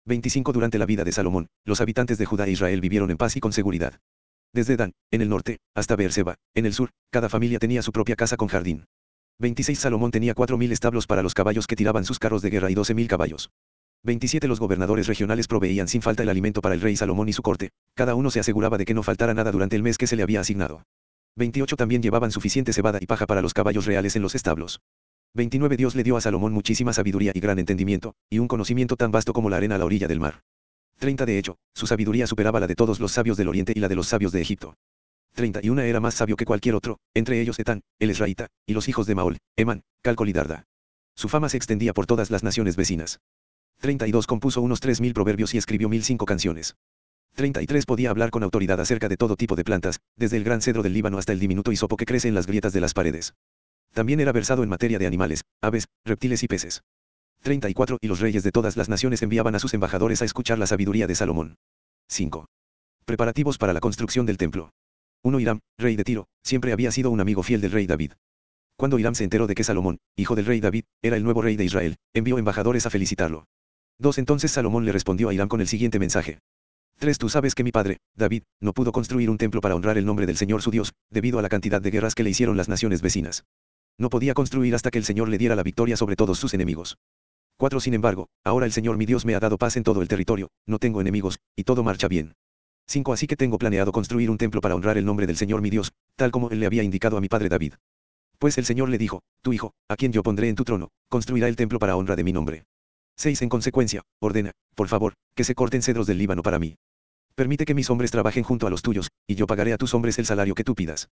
25 0.07 0.53
Durante 0.53 0.79
la 0.79 0.87
vida 0.87 1.05
de 1.05 1.13
Salomón, 1.13 1.49
los 1.67 1.81
habitantes 1.81 2.17
de 2.17 2.25
Judá 2.25 2.47
e 2.47 2.53
Israel 2.53 2.81
vivieron 2.81 3.11
en 3.11 3.19
paz 3.19 3.37
y 3.37 3.41
con 3.41 3.53
seguridad. 3.53 4.01
Desde 4.53 4.77
Dan, 4.77 4.93
en 5.13 5.23
el 5.23 5.29
norte, 5.29 5.59
hasta 5.77 5.95
Beerseba, 5.95 6.35
en 6.55 6.67
el 6.67 6.75
sur, 6.75 6.91
cada 7.11 7.29
familia 7.29 7.61
tenía 7.61 7.83
su 7.83 7.93
propia 7.93 8.17
casa 8.17 8.37
con 8.37 8.49
jardín. 8.49 8.87
26 9.39 9.79
Salomón 9.79 10.11
tenía 10.11 10.35
4.000 10.35 10.73
establos 10.73 11.07
para 11.07 11.23
los 11.23 11.35
caballos 11.35 11.67
que 11.67 11.77
tiraban 11.77 12.05
sus 12.05 12.19
carros 12.19 12.43
de 12.43 12.51
guerra 12.51 12.71
y 12.71 12.75
12.000 12.75 13.07
caballos. 13.07 13.51
27 14.03 14.49
Los 14.49 14.59
gobernadores 14.59 15.07
regionales 15.07 15.47
proveían 15.47 15.87
sin 15.87 16.03
falta 16.03 16.25
el 16.25 16.29
alimento 16.29 16.63
para 16.63 16.75
el 16.75 16.81
rey 16.81 16.97
Salomón 16.97 17.29
y 17.29 17.33
su 17.33 17.43
corte, 17.43 17.71
cada 17.95 18.15
uno 18.17 18.31
se 18.31 18.41
aseguraba 18.41 18.77
de 18.77 18.85
que 18.85 18.95
no 18.95 19.03
faltara 19.03 19.35
nada 19.35 19.53
durante 19.53 19.77
el 19.77 19.83
mes 19.83 19.99
que 19.99 20.07
se 20.07 20.17
le 20.17 20.23
había 20.25 20.41
asignado. 20.41 20.83
28 21.37 21.77
También 21.77 22.03
llevaban 22.03 22.33
suficiente 22.33 22.73
cebada 22.73 22.99
y 23.01 23.07
paja 23.07 23.27
para 23.27 23.43
los 23.43 23.55
caballos 23.55 23.87
reales 23.87 24.17
en 24.17 24.23
los 24.23 24.35
establos. 24.35 24.81
29 25.35 25.77
Dios 25.77 25.95
le 25.95 26.03
dio 26.03 26.17
a 26.17 26.21
Salomón 26.21 26.53
muchísima 26.53 26.93
sabiduría 26.93 27.31
y 27.35 27.41
gran 27.41 27.61
entendimiento, 27.61 28.15
y 28.29 28.41
un 28.41 28.49
conocimiento 28.49 28.97
tan 28.97 29.13
vasto 29.13 29.33
como 29.33 29.49
la 29.49 29.59
arena 29.59 29.77
a 29.77 29.79
la 29.79 29.85
orilla 29.85 30.09
del 30.09 30.19
mar. 30.19 30.43
30 31.01 31.25
De 31.25 31.39
hecho, 31.39 31.57
su 31.75 31.87
sabiduría 31.87 32.27
superaba 32.27 32.61
la 32.61 32.67
de 32.67 32.75
todos 32.75 33.01
los 33.01 33.13
sabios 33.13 33.39
del 33.39 33.49
Oriente 33.49 33.73
y 33.75 33.81
la 33.81 33.89
de 33.89 33.95
los 33.95 34.07
sabios 34.07 34.33
de 34.33 34.43
Egipto. 34.43 34.75
31 35.35 35.81
Era 35.81 35.99
más 35.99 36.15
sabio 36.15 36.37
que 36.37 36.45
cualquier 36.45 36.75
otro, 36.75 36.99
entre 37.15 37.41
ellos 37.41 37.59
Etán, 37.59 37.81
el 37.99 38.11
Esraíta, 38.11 38.49
y 38.67 38.75
los 38.75 38.87
hijos 38.87 39.07
de 39.07 39.15
Maol, 39.15 39.39
Emán, 39.57 39.83
Calcol 40.03 40.29
y 40.29 40.35
Darda. 40.35 40.67
Su 41.17 41.31
fama 41.31 41.49
se 41.49 41.57
extendía 41.57 41.95
por 41.95 42.05
todas 42.05 42.31
las 42.31 42.43
naciones 42.43 42.77
vecinas. 42.77 43.21
32 43.81 44.27
Compuso 44.27 44.61
unos 44.61 44.83
3.000 44.83 45.15
proverbios 45.15 45.55
y 45.55 45.59
escribió 45.59 45.89
1.005 45.89 46.27
canciones. 46.27 46.77
33 47.35 47.87
Podía 47.87 48.11
hablar 48.11 48.31
con 48.31 48.43
autoridad 48.43 48.79
acerca 48.79 49.09
de 49.09 49.17
todo 49.17 49.37
tipo 49.37 49.57
de 49.57 49.65
plantas, 49.65 50.01
desde 50.17 50.37
el 50.37 50.45
gran 50.45 50.61
cedro 50.61 50.83
del 50.83 50.93
Líbano 50.93 51.17
hasta 51.17 51.33
el 51.33 51.41
diminuto 51.41 51.73
hisopo 51.73 51.97
que 51.97 52.05
crece 52.05 52.29
en 52.29 52.35
las 52.35 52.47
grietas 52.47 52.75
de 52.75 52.81
las 52.83 52.93
paredes. 52.93 53.33
También 53.95 54.21
era 54.21 54.33
versado 54.33 54.63
en 54.63 54.69
materia 54.69 54.99
de 54.99 55.07
animales, 55.07 55.45
aves, 55.63 55.87
reptiles 56.05 56.43
y 56.43 56.47
peces. 56.47 56.83
34 57.43 57.99
Y 58.01 58.09
los 58.09 58.21
reyes 58.21 58.43
de 58.43 58.53
todas 58.53 58.77
las 58.77 58.89
naciones 58.89 59.23
enviaban 59.23 59.55
a 59.55 59.59
sus 59.59 59.73
embajadores 59.73 60.21
a 60.21 60.27
escuchar 60.27 60.59
la 60.59 60.67
sabiduría 60.67 61.07
de 61.07 61.15
Salomón. 61.15 61.57
5. 62.09 62.47
Preparativos 63.07 63.57
para 63.57 63.73
la 63.73 63.81
construcción 63.81 64.27
del 64.27 64.37
templo. 64.37 64.71
1. 65.23 65.41
Hiram, 65.41 65.61
rey 65.79 65.97
de 65.97 66.05
Tiro, 66.05 66.27
siempre 66.43 66.73
había 66.73 66.93
sido 66.93 67.11
un 67.11 67.21
amigo 67.21 67.43
fiel 67.43 67.61
del 67.61 67.73
rey 67.73 67.87
David. 67.87 68.13
Cuando 68.77 68.99
Hiram 68.99 69.15
se 69.15 69.25
enteró 69.25 69.47
de 69.47 69.55
que 69.55 69.65
Salomón, 69.65 69.99
hijo 70.17 70.35
del 70.35 70.47
rey 70.47 70.61
David, 70.61 70.85
era 71.03 71.17
el 71.17 71.25
nuevo 71.25 71.43
rey 71.43 71.57
de 71.57 71.65
Israel, 71.65 71.97
envió 72.15 72.39
embajadores 72.39 72.87
a 72.87 72.91
felicitarlo. 72.91 73.47
2. 73.99 74.19
Entonces 74.19 74.51
Salomón 74.51 74.85
le 74.85 74.93
respondió 74.93 75.29
a 75.29 75.35
Hiram 75.35 75.49
con 75.49 75.61
el 75.61 75.69
siguiente 75.69 75.99
mensaje. 75.99 76.39
3. 76.99 77.19
Tú 77.19 77.29
sabes 77.29 77.55
que 77.55 77.65
mi 77.65 77.73
padre, 77.73 77.99
David, 78.15 78.43
no 78.61 78.73
pudo 78.73 78.93
construir 78.93 79.31
un 79.31 79.39
templo 79.39 79.61
para 79.61 79.75
honrar 79.75 79.99
el 79.99 80.07
nombre 80.07 80.27
del 80.27 80.37
Señor 80.37 80.63
su 80.63 80.71
Dios, 80.71 80.93
debido 81.11 81.39
a 81.39 81.43
la 81.43 81.49
cantidad 81.49 81.81
de 81.81 81.91
guerras 81.91 82.15
que 82.15 82.23
le 82.23 82.31
hicieron 82.31 82.57
las 82.57 82.69
naciones 82.69 83.03
vecinas. 83.03 83.45
No 83.99 84.09
podía 84.11 84.35
construir 84.35 84.75
hasta 84.75 84.91
que 84.91 84.99
el 84.99 85.05
Señor 85.05 85.29
le 85.29 85.39
diera 85.39 85.57
la 85.57 85.63
victoria 85.63 85.97
sobre 85.97 86.17
todos 86.17 86.39
sus 86.39 86.55
enemigos. 86.55 86.99
4. 87.61 87.79
Sin 87.79 87.93
embargo, 87.93 88.31
ahora 88.43 88.65
el 88.65 88.73
Señor 88.73 88.97
mi 88.97 89.05
Dios 89.05 89.27
me 89.27 89.35
ha 89.35 89.39
dado 89.39 89.59
paz 89.59 89.77
en 89.77 89.83
todo 89.83 90.01
el 90.01 90.09
territorio, 90.09 90.49
no 90.67 90.79
tengo 90.79 91.03
enemigos, 91.03 91.41
y 91.55 91.65
todo 91.65 91.85
marcha 91.85 92.09
bien. 92.09 92.33
5. 92.87 93.13
Así 93.13 93.27
que 93.27 93.37
tengo 93.37 93.59
planeado 93.59 93.93
construir 93.93 94.31
un 94.31 94.39
templo 94.39 94.63
para 94.63 94.75
honrar 94.75 94.97
el 94.97 95.05
nombre 95.05 95.27
del 95.27 95.37
Señor 95.37 95.61
mi 95.61 95.69
Dios, 95.69 95.93
tal 96.17 96.31
como 96.31 96.49
él 96.49 96.59
le 96.59 96.65
había 96.65 96.83
indicado 96.83 97.19
a 97.19 97.21
mi 97.21 97.29
padre 97.29 97.51
David. 97.51 97.75
Pues 98.39 98.57
el 98.57 98.65
Señor 98.65 98.89
le 98.89 98.97
dijo, 98.97 99.21
tu 99.43 99.53
hijo, 99.53 99.75
a 99.91 99.97
quien 99.97 100.11
yo 100.11 100.23
pondré 100.23 100.49
en 100.49 100.55
tu 100.55 100.65
trono, 100.65 100.89
construirá 101.11 101.49
el 101.49 101.57
templo 101.57 101.79
para 101.79 101.97
honra 101.97 102.17
de 102.17 102.25
mi 102.25 102.33
nombre. 102.33 102.65
6. 103.19 103.43
En 103.43 103.51
consecuencia, 103.51 104.05
ordena, 104.21 104.53
por 104.75 104.89
favor, 104.89 105.13
que 105.35 105.45
se 105.45 105.55
corten 105.55 105.83
cedros 105.83 106.07
del 106.07 106.17
Líbano 106.17 106.43
para 106.43 106.59
mí. 106.59 106.77
Permite 107.35 107.67
que 107.67 107.75
mis 107.75 107.91
hombres 107.91 108.11
trabajen 108.11 108.43
junto 108.43 108.69
a 108.69 108.71
los 108.71 108.81
tuyos, 108.81 109.11
y 109.27 109.35
yo 109.35 109.47
pagaré 109.47 109.75
a 109.75 109.77
tus 109.77 109.93
hombres 109.93 110.19
el 110.19 110.25
salario 110.25 110.55
que 110.55 110.65
tú 110.65 110.75
pidas. 110.75 111.11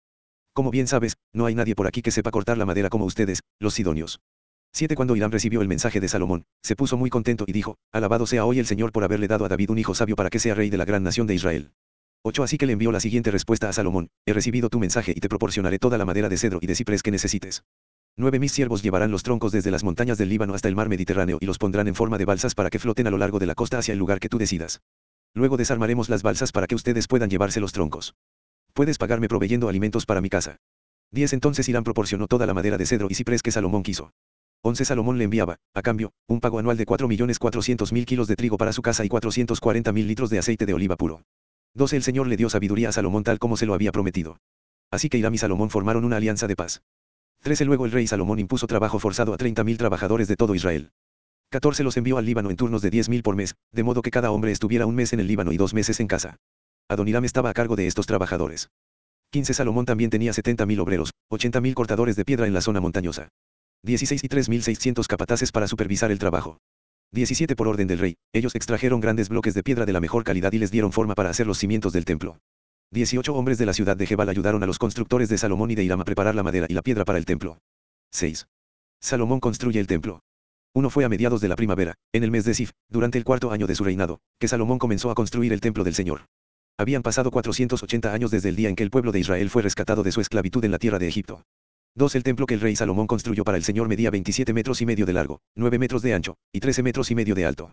Como 0.53 0.71
bien 0.71 0.89
sabes, 0.89 1.17
no 1.33 1.47
hay 1.47 1.55
nadie 1.55 1.75
por 1.75 1.87
aquí 1.87 2.03
que 2.03 2.11
sepa 2.11 2.31
cortar 2.31 2.59
la 2.59 2.67
madera 2.67 2.91
como 2.91 3.07
ustedes, 3.07 3.41
los 3.59 3.73
sidonios. 3.73 4.21
7 4.77 4.97
Cuando 4.97 5.15
Hiram 5.15 5.31
recibió 5.31 5.63
el 5.63 5.69
mensaje 5.69 6.01
de 6.01 6.09
Salomón, 6.09 6.47
se 6.61 6.75
puso 6.75 6.97
muy 6.97 7.09
contento 7.09 7.45
y 7.47 7.53
dijo, 7.53 7.77
Alabado 7.93 8.27
sea 8.27 8.45
hoy 8.45 8.59
el 8.59 8.67
Señor 8.67 8.91
por 8.91 9.05
haberle 9.05 9.29
dado 9.29 9.45
a 9.45 9.49
David 9.49 9.71
un 9.71 9.79
hijo 9.79 9.95
sabio 9.95 10.17
para 10.17 10.31
que 10.31 10.41
sea 10.41 10.57
rey 10.57 10.69
de 10.69 10.77
la 10.77 10.85
gran 10.85 11.05
nación 11.05 11.29
de 11.29 11.35
Israel. 11.37 11.71
8 12.23 12.43
Así 12.43 12.59
que 12.59 12.67
le 12.67 12.73
envió 12.73 12.91
la 12.91 12.99
siguiente 12.99 13.31
respuesta 13.31 13.69
a 13.69 13.73
Salomón, 13.73 14.09
He 14.27 14.33
recibido 14.33 14.69
tu 14.71 14.81
mensaje 14.81 15.13
y 15.15 15.21
te 15.21 15.29
proporcionaré 15.29 15.79
toda 15.79 15.97
la 15.97 16.05
madera 16.05 16.29
de 16.29 16.37
cedro 16.37 16.59
y 16.61 16.67
de 16.67 16.75
ciprés 16.75 17.05
que 17.05 17.13
necesites. 17.13 17.63
9 18.17 18.41
Mis 18.41 18.51
siervos 18.51 18.83
llevarán 18.83 19.13
los 19.13 19.23
troncos 19.23 19.53
desde 19.53 19.71
las 19.71 19.85
montañas 19.85 20.19
del 20.19 20.29
Líbano 20.29 20.55
hasta 20.55 20.67
el 20.67 20.75
mar 20.75 20.89
Mediterráneo 20.89 21.39
y 21.41 21.47
los 21.47 21.59
pondrán 21.59 21.87
en 21.87 21.95
forma 21.95 22.19
de 22.19 22.25
balsas 22.25 22.57
para 22.57 22.69
que 22.69 22.81
floten 22.81 23.07
a 23.07 23.11
lo 23.11 23.19
largo 23.19 23.39
de 23.39 23.47
la 23.47 23.55
costa 23.55 23.79
hacia 23.79 23.93
el 23.93 24.01
lugar 24.01 24.19
que 24.19 24.29
tú 24.29 24.39
decidas. 24.39 24.81
Luego 25.35 25.57
desarmaremos 25.57 26.09
las 26.09 26.25
balsas 26.25 26.51
para 26.51 26.67
que 26.67 26.75
ustedes 26.75 27.07
puedan 27.07 27.31
llevarse 27.31 27.61
los 27.61 27.71
troncos. 27.71 28.17
Puedes 28.73 28.99
pagarme 28.99 29.29
proveyendo 29.29 29.69
alimentos 29.69 30.05
para 30.05 30.21
mi 30.21 30.31
casa. 30.31 30.57
10 31.13 31.33
Entonces 31.35 31.69
Irán 31.69 31.85
proporcionó 31.85 32.27
toda 32.27 32.45
la 32.45 32.55
madera 32.55 32.77
de 32.77 32.87
cedro 32.87 33.07
y 33.09 33.15
ciprés 33.15 33.41
que 33.41 33.53
Salomón 33.53 33.85
quiso. 33.85 34.11
11 34.66 34.87
Salomón 34.87 35.18
le 35.18 35.24
enviaba, 35.24 35.59
a 35.74 35.83
cambio, 35.83 36.12
un 36.27 36.40
pago 36.40 36.59
anual 36.59 36.79
de 36.79 36.87
4.400.000 36.87 38.07
kilos 38.07 38.29
de 38.29 38.35
trigo 38.35 38.57
para 38.57 38.72
su 38.72 38.81
casa 38.81 39.05
y 39.05 39.11
440.000 39.11 40.07
litros 40.07 40.31
de 40.31 40.38
aceite 40.38 40.64
de 40.64 40.72
oliva 40.72 40.96
puro. 40.96 41.20
12 41.74 41.96
El 41.96 42.03
Señor 42.03 42.29
le 42.29 42.38
dio 42.38 42.48
sabiduría 42.48 42.88
a 42.88 42.92
Salomón 42.92 43.24
tal 43.24 43.38
como 43.38 43.59
se 43.59 43.66
lo 43.66 43.74
había 43.74 43.92
prometido. 43.92 44.38
Así 44.90 45.11
que 45.11 45.18
Hiram 45.18 45.35
y 45.35 45.38
Salomón 45.38 45.68
formaron 45.68 46.07
una 46.07 46.16
alianza 46.16 46.46
de 46.46 46.57
paz. 46.57 46.81
13 47.42 47.66
Luego 47.66 47.85
el 47.85 47.92
rey 47.92 48.07
Salomón 48.07 48.38
impuso 48.38 48.66
trabajo 48.66 48.98
forzado 48.98 49.35
a 49.35 49.37
30.000 49.37 49.77
trabajadores 49.77 50.29
de 50.29 50.37
todo 50.37 50.55
Israel. 50.55 50.92
14 51.50 51.85
Los 51.85 51.98
envió 51.98 52.16
al 52.16 52.24
Líbano 52.24 52.48
en 52.48 52.57
turnos 52.57 52.81
de 52.81 52.90
10.000 52.90 53.22
por 53.22 53.37
mes, 53.37 53.57
de 53.70 53.83
modo 53.83 54.00
que 54.00 54.11
cada 54.11 54.31
hombre 54.31 54.50
estuviera 54.50 54.87
un 54.87 54.94
mes 54.94 55.12
en 55.12 55.20
el 55.20 55.27
Líbano 55.27 55.53
y 55.53 55.59
dos 55.59 55.74
meses 55.74 56.00
en 56.00 56.07
casa. 56.07 56.37
Adoniram 56.88 57.27
estaba 57.27 57.50
a 57.50 57.55
cargo 57.55 57.77
de 57.77 57.87
estos 57.87 58.07
trabajadores. 58.07 58.70
15 59.33 59.53
Salomón 59.53 59.85
también 59.85 60.09
tenía 60.09 60.33
70.000 60.33 60.81
obreros, 60.81 61.11
80.000 61.31 61.74
cortadores 61.74 62.16
de 62.16 62.24
piedra 62.24 62.46
en 62.46 62.55
la 62.55 62.62
zona 62.62 62.81
montañosa. 62.81 63.29
16 63.85 64.25
y 64.25 64.29
3.600 64.29 65.07
capataces 65.07 65.53
para 65.53 65.68
supervisar 65.68 66.11
el 66.11 66.18
trabajo. 66.18 66.57
17 67.12 67.55
Por 67.55 67.68
orden 67.68 67.87
del 67.87 67.99
rey, 67.99 68.16
ellos 68.33 68.55
extrajeron 68.55 68.99
grandes 68.99 69.29
bloques 69.29 69.53
de 69.53 69.62
piedra 69.62 69.85
de 69.85 69.92
la 69.92 70.01
mejor 70.01 70.25
calidad 70.25 70.51
y 70.55 70.59
les 70.59 70.70
dieron 70.70 70.90
forma 70.90 71.14
para 71.14 71.29
hacer 71.29 71.47
los 71.47 71.59
cimientos 71.59 71.92
del 71.92 72.07
templo. 72.07 72.38
18 72.92 73.35
hombres 73.35 73.59
de 73.59 73.66
la 73.66 73.75
ciudad 73.75 73.94
de 73.94 74.07
Jebal 74.07 74.31
ayudaron 74.31 74.62
a 74.62 74.66
los 74.66 74.79
constructores 74.79 75.29
de 75.29 75.37
Salomón 75.37 75.70
y 75.70 75.75
de 75.75 75.85
Hiram 75.85 76.01
a 76.01 76.05
preparar 76.07 76.35
la 76.35 76.42
madera 76.42 76.66
y 76.66 76.73
la 76.73 76.81
piedra 76.81 77.05
para 77.05 77.18
el 77.18 77.27
templo. 77.27 77.59
6. 78.12 78.47
Salomón 79.03 79.40
construye 79.40 79.81
el 79.81 79.87
templo. 79.87 80.20
Uno 80.75 80.88
fue 80.88 81.05
a 81.05 81.11
mediados 81.11 81.42
de 81.42 81.49
la 81.49 81.57
primavera, 81.57 81.94
en 82.14 82.25
el 82.25 82.31
mes 82.31 82.47
de 82.47 82.55
Sif, 82.55 82.70
durante 82.88 83.18
el 83.18 83.25
cuarto 83.25 83.51
año 83.51 83.66
de 83.66 83.75
su 83.75 83.85
reinado, 83.85 84.18
que 84.40 84.49
Salomón 84.49 84.79
comenzó 84.79 85.11
a 85.11 85.14
construir 85.14 85.53
el 85.53 85.61
templo 85.61 85.85
del 85.85 85.94
Señor. 85.94 86.23
Habían 86.79 87.03
pasado 87.03 87.31
480 87.31 88.14
años 88.14 88.31
desde 88.31 88.49
el 88.49 88.57
día 88.57 88.70
en 88.70 88.77
que 88.77 88.83
el 88.83 88.90
pueblo 88.90 89.12
de 89.12 89.20
Israel 89.20 89.51
fue 89.51 89.61
rescatado 89.61 90.03
de 90.03 90.11
su 90.11 90.23
esclavitud 90.23 90.64
en 90.64 90.70
la 90.70 90.79
tierra 90.79 90.99
de 90.99 91.07
Egipto. 91.07 91.44
2. 91.97 92.17
El 92.17 92.25
templo 92.25 92.47
que 92.47 92.55
el 92.55 92.61
rey 92.61 92.75
Salomón 92.75 93.07
construyó 93.07 93.45
para 93.45 93.57
el 93.57 93.63
Señor 93.63 93.87
medía 93.87 94.11
27 94.11 94.53
metros 94.53 94.81
y 94.81 94.87
medio 94.87 95.07
de 95.07 95.13
largo, 95.13 95.41
9 95.55 95.79
metros 95.79 96.03
de 96.03 96.13
ancho, 96.13 96.35
y 96.53 96.59
13 96.59 96.83
metros 96.83 97.13
y 97.13 97.15
medio 97.15 97.37
de 97.37 97.47
alto. 97.47 97.73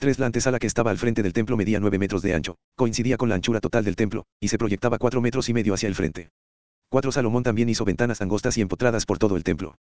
3. 0.00 0.18
La 0.18 0.26
antesala 0.26 0.58
que 0.58 0.66
estaba 0.66 0.90
al 0.90 0.98
frente 0.98 1.22
del 1.22 1.32
templo 1.32 1.56
medía 1.56 1.78
9 1.78 1.96
metros 1.96 2.22
de 2.22 2.34
ancho, 2.34 2.56
coincidía 2.74 3.16
con 3.16 3.28
la 3.28 3.36
anchura 3.36 3.60
total 3.60 3.84
del 3.84 3.94
templo, 3.94 4.24
y 4.40 4.48
se 4.48 4.58
proyectaba 4.58 4.98
4 4.98 5.20
metros 5.20 5.48
y 5.48 5.54
medio 5.54 5.74
hacia 5.74 5.86
el 5.86 5.94
frente. 5.94 6.30
4. 6.90 7.12
Salomón 7.12 7.44
también 7.44 7.68
hizo 7.68 7.84
ventanas 7.84 8.20
angostas 8.20 8.58
y 8.58 8.62
empotradas 8.62 9.06
por 9.06 9.18
todo 9.18 9.36
el 9.36 9.44
templo. 9.44 9.76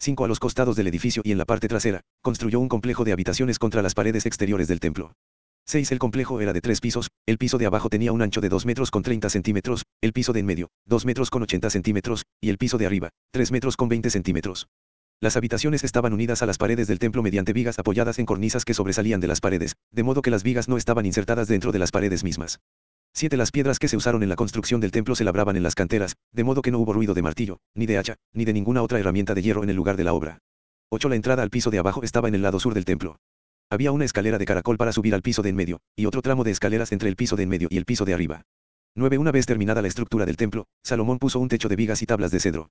5. 0.00 0.26
A 0.26 0.28
los 0.28 0.38
costados 0.38 0.76
del 0.76 0.88
edificio 0.88 1.22
y 1.24 1.32
en 1.32 1.38
la 1.38 1.46
parte 1.46 1.68
trasera, 1.68 2.02
construyó 2.20 2.60
un 2.60 2.68
complejo 2.68 3.04
de 3.04 3.12
habitaciones 3.12 3.58
contra 3.58 3.80
las 3.80 3.94
paredes 3.94 4.26
exteriores 4.26 4.68
del 4.68 4.80
templo. 4.80 5.14
6. 5.66 5.92
El 5.92 5.98
complejo 5.98 6.40
era 6.40 6.52
de 6.52 6.60
tres 6.60 6.80
pisos, 6.80 7.08
el 7.26 7.38
piso 7.38 7.58
de 7.58 7.66
abajo 7.66 7.88
tenía 7.88 8.12
un 8.12 8.22
ancho 8.22 8.40
de 8.40 8.48
2 8.48 8.66
metros 8.66 8.90
con 8.90 9.02
30 9.02 9.30
centímetros, 9.30 9.84
el 10.00 10.12
piso 10.12 10.32
de 10.32 10.40
en 10.40 10.46
medio, 10.46 10.68
2 10.86 11.06
metros 11.06 11.30
con 11.30 11.42
80 11.42 11.70
centímetros, 11.70 12.24
y 12.40 12.50
el 12.50 12.58
piso 12.58 12.78
de 12.78 12.86
arriba, 12.86 13.10
3 13.32 13.52
metros 13.52 13.76
con 13.76 13.88
20 13.88 14.10
centímetros. 14.10 14.66
Las 15.20 15.36
habitaciones 15.36 15.84
estaban 15.84 16.12
unidas 16.12 16.42
a 16.42 16.46
las 16.46 16.58
paredes 16.58 16.88
del 16.88 16.98
templo 16.98 17.22
mediante 17.22 17.52
vigas 17.52 17.78
apoyadas 17.78 18.18
en 18.18 18.26
cornisas 18.26 18.64
que 18.64 18.74
sobresalían 18.74 19.20
de 19.20 19.28
las 19.28 19.40
paredes, 19.40 19.76
de 19.92 20.02
modo 20.02 20.20
que 20.20 20.32
las 20.32 20.42
vigas 20.42 20.68
no 20.68 20.76
estaban 20.76 21.06
insertadas 21.06 21.46
dentro 21.46 21.70
de 21.70 21.78
las 21.78 21.92
paredes 21.92 22.24
mismas. 22.24 22.58
7. 23.14 23.36
Las 23.36 23.52
piedras 23.52 23.78
que 23.78 23.86
se 23.88 23.96
usaron 23.96 24.22
en 24.24 24.30
la 24.30 24.36
construcción 24.36 24.80
del 24.80 24.90
templo 24.90 25.14
se 25.14 25.22
labraban 25.22 25.56
en 25.56 25.62
las 25.62 25.76
canteras, 25.76 26.16
de 26.32 26.44
modo 26.44 26.60
que 26.60 26.72
no 26.72 26.80
hubo 26.80 26.92
ruido 26.92 27.14
de 27.14 27.22
martillo, 27.22 27.58
ni 27.76 27.86
de 27.86 27.98
hacha, 27.98 28.16
ni 28.32 28.44
de 28.44 28.52
ninguna 28.52 28.82
otra 28.82 28.98
herramienta 28.98 29.34
de 29.34 29.42
hierro 29.42 29.62
en 29.62 29.70
el 29.70 29.76
lugar 29.76 29.96
de 29.96 30.04
la 30.04 30.12
obra. 30.12 30.38
8. 30.90 31.08
La 31.08 31.14
entrada 31.14 31.42
al 31.42 31.50
piso 31.50 31.70
de 31.70 31.78
abajo 31.78 32.02
estaba 32.02 32.26
en 32.26 32.34
el 32.34 32.42
lado 32.42 32.58
sur 32.58 32.74
del 32.74 32.84
templo. 32.84 33.16
Había 33.72 33.90
una 33.90 34.04
escalera 34.04 34.36
de 34.36 34.44
caracol 34.44 34.76
para 34.76 34.92
subir 34.92 35.14
al 35.14 35.22
piso 35.22 35.40
de 35.40 35.48
en 35.48 35.56
medio, 35.56 35.80
y 35.96 36.04
otro 36.04 36.20
tramo 36.20 36.44
de 36.44 36.50
escaleras 36.50 36.92
entre 36.92 37.08
el 37.08 37.16
piso 37.16 37.36
de 37.36 37.44
en 37.44 37.48
medio 37.48 37.68
y 37.70 37.78
el 37.78 37.86
piso 37.86 38.04
de 38.04 38.12
arriba. 38.12 38.42
9. 38.96 39.16
Una 39.16 39.32
vez 39.32 39.46
terminada 39.46 39.80
la 39.80 39.88
estructura 39.88 40.26
del 40.26 40.36
templo, 40.36 40.66
Salomón 40.84 41.18
puso 41.18 41.40
un 41.40 41.48
techo 41.48 41.70
de 41.70 41.76
vigas 41.76 42.02
y 42.02 42.04
tablas 42.04 42.30
de 42.32 42.40
cedro. 42.40 42.68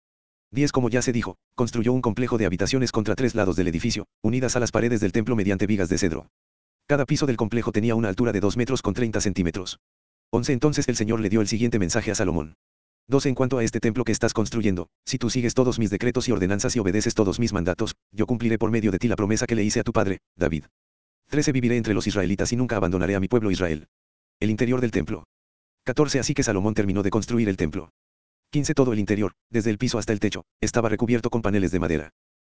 10. 0.51 0.71
Como 0.71 0.91
ya 0.91 1.01
se 1.01 1.11
dijo, 1.11 1.37
construyó 1.55 1.91
un 1.91 2.03
complejo 2.03 2.37
de 2.37 2.45
habitaciones 2.45 2.91
contra 2.91 3.15
tres 3.15 3.33
lados 3.33 3.55
del 3.55 3.67
edificio, 3.67 4.05
unidas 4.21 4.55
a 4.55 4.59
las 4.59 4.69
paredes 4.69 4.99
del 4.99 5.11
templo 5.11 5.35
mediante 5.35 5.65
vigas 5.65 5.89
de 5.89 5.97
cedro. 5.97 6.27
Cada 6.85 7.07
piso 7.07 7.25
del 7.25 7.35
complejo 7.35 7.71
tenía 7.71 7.95
una 7.95 8.07
altura 8.07 8.31
de 8.31 8.39
2 8.39 8.55
metros 8.57 8.83
con 8.83 8.93
30 8.93 9.21
centímetros. 9.21 9.79
11. 10.29 10.53
Entonces 10.53 10.87
el 10.87 10.97
Señor 10.97 11.19
le 11.19 11.29
dio 11.29 11.41
el 11.41 11.47
siguiente 11.47 11.79
mensaje 11.79 12.11
a 12.11 12.15
Salomón. 12.15 12.53
12. 13.07 13.29
En 13.29 13.33
cuanto 13.33 13.57
a 13.57 13.63
este 13.63 13.79
templo 13.79 14.03
que 14.03 14.11
estás 14.11 14.33
construyendo, 14.35 14.87
si 15.07 15.17
tú 15.17 15.31
sigues 15.31 15.55
todos 15.55 15.79
mis 15.79 15.89
decretos 15.89 16.29
y 16.29 16.31
ordenanzas 16.31 16.75
y 16.75 16.79
obedeces 16.79 17.15
todos 17.15 17.39
mis 17.39 17.53
mandatos, 17.53 17.95
yo 18.11 18.27
cumpliré 18.27 18.59
por 18.59 18.69
medio 18.69 18.91
de 18.91 18.99
ti 18.99 19.07
la 19.07 19.15
promesa 19.15 19.47
que 19.47 19.55
le 19.55 19.63
hice 19.63 19.79
a 19.79 19.83
tu 19.83 19.93
padre, 19.93 20.19
David. 20.37 20.65
13 21.31 21.53
Viviré 21.53 21.77
entre 21.77 21.93
los 21.93 22.07
israelitas 22.07 22.51
y 22.51 22.57
nunca 22.57 22.75
abandonaré 22.75 23.15
a 23.15 23.21
mi 23.21 23.29
pueblo 23.29 23.51
Israel. 23.51 23.87
El 24.41 24.49
interior 24.49 24.81
del 24.81 24.91
templo. 24.91 25.23
14 25.85 26.19
Así 26.19 26.33
que 26.33 26.43
Salomón 26.43 26.73
terminó 26.73 27.03
de 27.03 27.09
construir 27.09 27.47
el 27.47 27.55
templo. 27.55 27.89
15 28.49 28.73
Todo 28.73 28.91
el 28.91 28.99
interior, 28.99 29.31
desde 29.49 29.69
el 29.69 29.77
piso 29.77 29.97
hasta 29.97 30.11
el 30.11 30.19
techo, 30.19 30.43
estaba 30.59 30.89
recubierto 30.89 31.29
con 31.29 31.41
paneles 31.41 31.71
de 31.71 31.79
madera. 31.79 32.09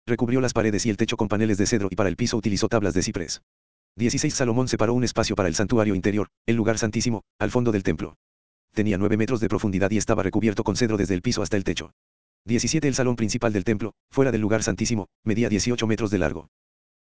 Recubrió 0.07 0.41
las 0.41 0.53
paredes 0.53 0.87
y 0.87 0.89
el 0.89 0.97
techo 0.97 1.17
con 1.17 1.27
paneles 1.27 1.59
de 1.59 1.67
cedro 1.67 1.87
y 1.91 1.95
para 1.95 2.09
el 2.09 2.15
piso 2.15 2.35
utilizó 2.35 2.67
tablas 2.67 2.95
de 2.95 3.03
ciprés. 3.03 3.43
16 3.95 4.33
Salomón 4.33 4.67
separó 4.67 4.95
un 4.95 5.03
espacio 5.03 5.35
para 5.35 5.49
el 5.49 5.53
santuario 5.53 5.93
interior, 5.93 6.29
el 6.47 6.55
lugar 6.55 6.79
santísimo, 6.79 7.21
al 7.37 7.51
fondo 7.51 7.71
del 7.71 7.83
templo. 7.83 8.15
Tenía 8.73 8.97
9 8.97 9.17
metros 9.17 9.39
de 9.39 9.49
profundidad 9.49 9.91
y 9.91 9.97
estaba 9.97 10.23
recubierto 10.23 10.63
con 10.63 10.77
cedro 10.77 10.97
desde 10.97 11.13
el 11.13 11.21
piso 11.21 11.43
hasta 11.43 11.57
el 11.57 11.63
techo. 11.63 11.91
17 12.45 12.87
El 12.87 12.95
salón 12.95 13.17
principal 13.17 13.53
del 13.53 13.65
templo, 13.65 13.93
fuera 14.09 14.31
del 14.31 14.41
lugar 14.41 14.63
santísimo, 14.63 15.09
medía 15.23 15.47
18 15.47 15.85
metros 15.85 16.09
de 16.09 16.17
largo. 16.17 16.49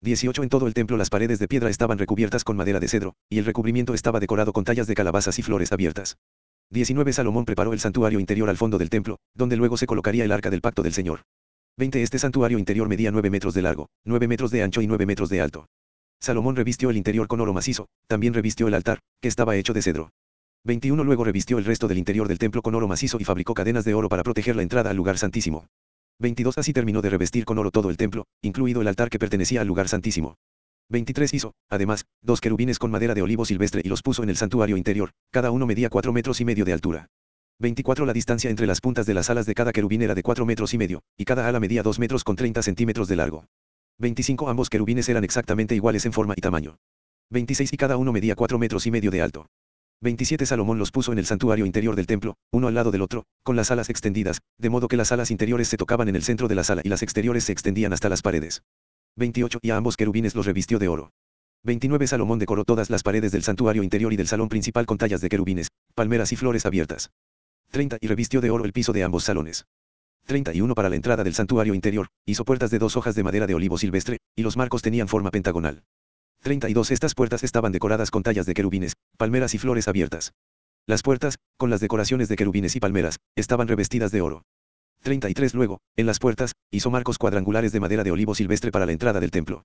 18 0.03 0.43
En 0.43 0.49
todo 0.49 0.67
el 0.67 0.73
templo 0.73 0.97
las 0.97 1.09
paredes 1.09 1.39
de 1.39 1.47
piedra 1.47 1.69
estaban 1.69 1.97
recubiertas 1.97 2.43
con 2.43 2.57
madera 2.57 2.81
de 2.81 2.89
cedro, 2.89 3.15
y 3.29 3.39
el 3.39 3.45
recubrimiento 3.45 3.93
estaba 3.93 4.19
decorado 4.19 4.51
con 4.51 4.65
tallas 4.65 4.85
de 4.85 4.95
calabazas 4.95 5.39
y 5.39 5.43
flores 5.43 5.71
abiertas. 5.71 6.17
19 6.71 7.13
Salomón 7.13 7.45
preparó 7.45 7.71
el 7.71 7.79
santuario 7.79 8.19
interior 8.19 8.49
al 8.49 8.57
fondo 8.57 8.77
del 8.77 8.89
templo, 8.89 9.19
donde 9.33 9.55
luego 9.55 9.77
se 9.77 9.87
colocaría 9.87 10.25
el 10.25 10.33
arca 10.33 10.49
del 10.49 10.59
pacto 10.59 10.83
del 10.83 10.91
Señor. 10.91 11.21
20 11.77 12.03
Este 12.03 12.19
santuario 12.19 12.59
interior 12.59 12.89
medía 12.89 13.11
9 13.11 13.29
metros 13.29 13.53
de 13.53 13.61
largo, 13.61 13.87
9 14.03 14.27
metros 14.27 14.51
de 14.51 14.63
ancho 14.63 14.81
y 14.81 14.87
9 14.87 15.05
metros 15.05 15.29
de 15.29 15.39
alto. 15.39 15.67
Salomón 16.19 16.57
revistió 16.57 16.89
el 16.89 16.97
interior 16.97 17.27
con 17.27 17.39
oro 17.39 17.53
macizo, 17.53 17.87
también 18.07 18.33
revistió 18.33 18.67
el 18.67 18.73
altar, 18.73 18.99
que 19.21 19.29
estaba 19.29 19.55
hecho 19.55 19.71
de 19.71 19.83
cedro. 19.83 20.09
21 20.65 21.01
Luego 21.05 21.23
revistió 21.23 21.57
el 21.57 21.65
resto 21.65 21.87
del 21.87 21.97
interior 21.97 22.27
del 22.27 22.39
templo 22.39 22.61
con 22.61 22.75
oro 22.75 22.89
macizo 22.89 23.19
y 23.21 23.23
fabricó 23.23 23.53
cadenas 23.53 23.85
de 23.85 23.93
oro 23.93 24.09
para 24.09 24.23
proteger 24.23 24.57
la 24.57 24.63
entrada 24.63 24.89
al 24.89 24.97
lugar 24.97 25.17
santísimo. 25.17 25.67
22 26.23 26.57
Así 26.57 26.71
terminó 26.71 27.01
de 27.01 27.09
revestir 27.09 27.43
con 27.43 27.57
oro 27.57 27.69
todo 27.69 27.89
el 27.89 27.97
templo, 27.97 28.27
incluido 28.41 28.79
el 28.79 28.87
altar 28.87 29.09
que 29.09 29.19
pertenecía 29.19 29.59
al 29.59 29.67
lugar 29.67 29.89
santísimo. 29.89 30.37
23 30.89 31.33
Hizo, 31.33 31.53
además, 31.69 32.05
dos 32.21 32.39
querubines 32.39 32.79
con 32.79 32.91
madera 32.91 33.13
de 33.13 33.21
olivo 33.21 33.43
silvestre 33.43 33.81
y 33.83 33.89
los 33.89 34.01
puso 34.01 34.23
en 34.23 34.29
el 34.29 34.37
santuario 34.37 34.77
interior, 34.77 35.11
cada 35.31 35.51
uno 35.51 35.65
medía 35.65 35.89
4 35.89 36.13
metros 36.13 36.39
y 36.39 36.45
medio 36.45 36.63
de 36.63 36.71
altura. 36.71 37.07
24 37.59 38.05
La 38.05 38.13
distancia 38.13 38.49
entre 38.49 38.67
las 38.67 38.79
puntas 38.79 39.05
de 39.05 39.13
las 39.13 39.29
alas 39.29 39.45
de 39.45 39.53
cada 39.53 39.73
querubín 39.73 40.01
era 40.01 40.15
de 40.15 40.23
4 40.23 40.45
metros 40.45 40.73
y 40.73 40.77
medio, 40.77 41.01
y 41.17 41.25
cada 41.25 41.45
ala 41.45 41.59
medía 41.59 41.83
2 41.83 41.99
metros 41.99 42.23
con 42.23 42.37
30 42.37 42.61
centímetros 42.61 43.09
de 43.09 43.17
largo. 43.17 43.45
25 43.99 44.47
Ambos 44.47 44.69
querubines 44.69 45.09
eran 45.09 45.25
exactamente 45.25 45.75
iguales 45.75 46.05
en 46.05 46.13
forma 46.13 46.35
y 46.37 46.41
tamaño. 46.41 46.77
26 47.31 47.73
Y 47.73 47.75
cada 47.75 47.97
uno 47.97 48.13
medía 48.13 48.35
4 48.35 48.57
metros 48.57 48.87
y 48.87 48.91
medio 48.91 49.11
de 49.11 49.21
alto. 49.21 49.47
27 50.03 50.45
Salomón 50.45 50.79
los 50.79 50.91
puso 50.91 51.13
en 51.13 51.17
el 51.17 51.25
santuario 51.25 51.65
interior 51.65 51.95
del 51.95 52.07
templo, 52.07 52.35
uno 52.51 52.67
al 52.67 52.73
lado 52.73 52.91
del 52.91 53.01
otro, 53.01 53.23
con 53.41 53.55
las 53.55 53.71
alas 53.71 53.89
extendidas, 53.89 54.41
de 54.57 54.69
modo 54.69 54.89
que 54.89 54.97
las 54.97 55.13
alas 55.13 55.31
interiores 55.31 55.69
se 55.69 55.77
tocaban 55.77 56.09
en 56.09 56.17
el 56.17 56.23
centro 56.23 56.49
de 56.49 56.55
la 56.55 56.65
sala 56.65 56.81
y 56.83 56.89
las 56.89 57.03
exteriores 57.03 57.45
se 57.45 57.53
extendían 57.53 57.93
hasta 57.93 58.09
las 58.09 58.21
paredes. 58.21 58.63
28 59.15 59.59
Y 59.61 59.69
a 59.69 59.77
ambos 59.77 59.95
querubines 59.95 60.35
los 60.35 60.45
revistió 60.45 60.77
de 60.77 60.89
oro. 60.89 61.11
29 61.63 62.05
Salomón 62.05 62.37
decoró 62.37 62.65
todas 62.65 62.89
las 62.89 63.01
paredes 63.01 63.31
del 63.31 63.43
santuario 63.43 63.81
interior 63.81 64.11
y 64.11 64.17
del 64.17 64.27
salón 64.27 64.49
principal 64.49 64.85
con 64.85 64.97
tallas 64.97 65.21
de 65.21 65.29
querubines, 65.29 65.69
palmeras 65.95 66.33
y 66.33 66.35
flores 66.35 66.65
abiertas. 66.65 67.09
30 67.71 67.97
Y 68.01 68.07
revistió 68.07 68.41
de 68.41 68.49
oro 68.49 68.65
el 68.65 68.73
piso 68.73 68.91
de 68.91 69.03
ambos 69.03 69.23
salones. 69.23 69.65
31 70.25 70.75
Para 70.75 70.89
la 70.89 70.97
entrada 70.97 71.23
del 71.23 71.33
santuario 71.33 71.73
interior, 71.73 72.07
hizo 72.25 72.43
puertas 72.43 72.71
de 72.71 72.79
dos 72.79 72.97
hojas 72.97 73.15
de 73.15 73.23
madera 73.23 73.47
de 73.47 73.55
olivo 73.55 73.77
silvestre, 73.77 74.17
y 74.35 74.43
los 74.43 74.57
marcos 74.57 74.81
tenían 74.81 75.07
forma 75.07 75.31
pentagonal. 75.31 75.83
32 76.43 76.91
Estas 76.91 77.15
puertas 77.15 77.41
estaban 77.45 77.71
decoradas 77.71 78.11
con 78.11 78.21
tallas 78.21 78.45
de 78.45 78.53
querubines, 78.53 78.95
palmeras 79.17 79.53
y 79.53 79.57
flores 79.57 79.87
abiertas. 79.87 80.33
Las 80.85 81.01
puertas, 81.01 81.37
con 81.57 81.69
las 81.69 81.79
decoraciones 81.79 82.27
de 82.27 82.35
querubines 82.35 82.75
y 82.75 82.81
palmeras, 82.81 83.15
estaban 83.37 83.69
revestidas 83.69 84.11
de 84.11 84.19
oro. 84.19 84.43
33 85.03 85.53
Luego, 85.53 85.79
en 85.95 86.05
las 86.05 86.19
puertas, 86.19 86.51
hizo 86.69 86.91
marcos 86.91 87.17
cuadrangulares 87.17 87.71
de 87.71 87.79
madera 87.79 88.03
de 88.03 88.11
olivo 88.11 88.35
silvestre 88.35 88.71
para 88.71 88.85
la 88.85 88.91
entrada 88.91 89.21
del 89.21 89.31
templo. 89.31 89.63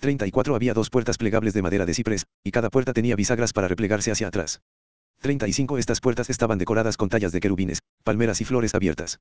34 0.00 0.54
Había 0.54 0.74
dos 0.74 0.90
puertas 0.90 1.16
plegables 1.16 1.54
de 1.54 1.62
madera 1.62 1.86
de 1.86 1.94
ciprés, 1.94 2.26
y 2.44 2.50
cada 2.50 2.68
puerta 2.68 2.92
tenía 2.92 3.16
bisagras 3.16 3.54
para 3.54 3.68
replegarse 3.68 4.10
hacia 4.10 4.28
atrás. 4.28 4.60
35 5.22 5.78
Estas 5.78 6.00
puertas 6.00 6.28
estaban 6.28 6.58
decoradas 6.58 6.98
con 6.98 7.08
tallas 7.08 7.32
de 7.32 7.40
querubines, 7.40 7.78
palmeras 8.04 8.42
y 8.42 8.44
flores 8.44 8.74
abiertas. 8.74 9.20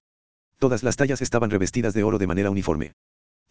Todas 0.57 0.83
las 0.83 0.97
tallas 0.97 1.21
estaban 1.21 1.49
revestidas 1.49 1.93
de 1.93 2.03
oro 2.03 2.17
de 2.17 2.27
manera 2.27 2.51
uniforme. 2.51 2.91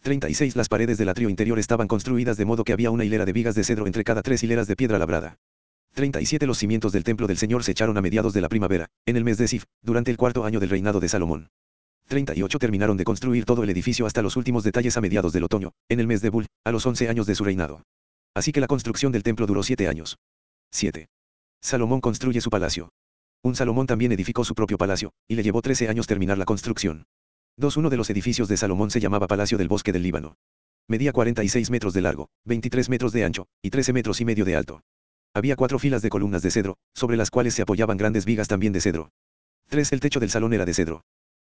36 0.01 0.55
Las 0.55 0.69
paredes 0.69 0.97
del 0.97 1.09
atrio 1.09 1.29
interior 1.29 1.59
estaban 1.59 1.87
construidas 1.87 2.37
de 2.37 2.45
modo 2.45 2.63
que 2.63 2.71
había 2.73 2.89
una 2.89 3.03
hilera 3.03 3.25
de 3.25 3.33
vigas 3.33 3.55
de 3.55 3.63
cedro 3.63 3.85
entre 3.85 4.03
cada 4.03 4.21
tres 4.21 4.41
hileras 4.43 4.67
de 4.67 4.75
piedra 4.75 4.97
labrada. 4.97 5.37
37 5.93 6.45
Los 6.47 6.57
cimientos 6.57 6.93
del 6.93 7.03
templo 7.03 7.27
del 7.27 7.37
Señor 7.37 7.63
se 7.63 7.71
echaron 7.71 7.97
a 7.97 8.01
mediados 8.01 8.33
de 8.33 8.41
la 8.41 8.47
primavera, 8.47 8.87
en 9.05 9.17
el 9.17 9.25
mes 9.25 9.37
de 9.37 9.47
Sif, 9.47 9.65
durante 9.81 10.11
el 10.11 10.17
cuarto 10.17 10.45
año 10.45 10.59
del 10.59 10.69
reinado 10.69 10.99
de 10.99 11.09
Salomón. 11.09 11.49
38 12.07 12.59
Terminaron 12.59 12.95
de 12.95 13.03
construir 13.03 13.45
todo 13.45 13.63
el 13.63 13.69
edificio 13.69 14.05
hasta 14.05 14.21
los 14.21 14.35
últimos 14.37 14.63
detalles 14.63 14.95
a 14.95 15.01
mediados 15.01 15.33
del 15.33 15.43
otoño, 15.43 15.73
en 15.89 15.99
el 15.99 16.07
mes 16.07 16.21
de 16.21 16.29
Bul, 16.29 16.47
a 16.63 16.71
los 16.71 16.85
11 16.85 17.09
años 17.09 17.27
de 17.27 17.35
su 17.35 17.43
reinado. 17.43 17.83
Así 18.33 18.51
que 18.51 18.61
la 18.61 18.67
construcción 18.67 19.11
del 19.11 19.23
templo 19.23 19.45
duró 19.45 19.63
siete 19.63 19.87
años. 19.87 20.17
7. 20.71 21.09
Salomón 21.61 21.99
construye 21.99 22.41
su 22.41 22.49
palacio. 22.49 22.89
Un 23.43 23.55
Salomón 23.55 23.85
también 23.85 24.11
edificó 24.11 24.45
su 24.45 24.55
propio 24.55 24.77
palacio, 24.77 25.11
y 25.27 25.35
le 25.35 25.43
llevó 25.43 25.61
13 25.61 25.89
años 25.89 26.07
terminar 26.07 26.37
la 26.37 26.45
construcción. 26.45 27.05
2. 27.59 27.75
Uno 27.75 27.89
de 27.89 27.97
los 27.97 28.09
edificios 28.09 28.47
de 28.47 28.55
Salomón 28.55 28.89
se 28.89 29.01
llamaba 29.01 29.27
Palacio 29.27 29.57
del 29.57 29.67
Bosque 29.67 29.91
del 29.91 30.01
Líbano. 30.01 30.37
Medía 30.87 31.11
46 31.11 31.69
metros 31.71 31.93
de 31.93 31.99
largo, 31.99 32.29
23 32.45 32.87
metros 32.87 33.11
de 33.11 33.25
ancho, 33.25 33.47
y 33.61 33.69
13 33.69 33.91
metros 33.91 34.21
y 34.21 34.25
medio 34.25 34.45
de 34.45 34.55
alto. 34.55 34.81
Había 35.33 35.57
cuatro 35.57 35.77
filas 35.77 36.01
de 36.01 36.09
columnas 36.09 36.41
de 36.41 36.51
cedro, 36.51 36.77
sobre 36.95 37.17
las 37.17 37.31
cuales 37.31 37.53
se 37.53 37.61
apoyaban 37.61 37.97
grandes 37.97 38.23
vigas 38.23 38.47
también 38.47 38.71
de 38.71 38.79
cedro. 38.79 39.09
3. 39.67 39.91
El 39.91 39.99
techo 39.99 40.21
del 40.21 40.29
salón 40.29 40.53
era 40.53 40.63
de 40.63 40.73
cedro. 40.73 41.03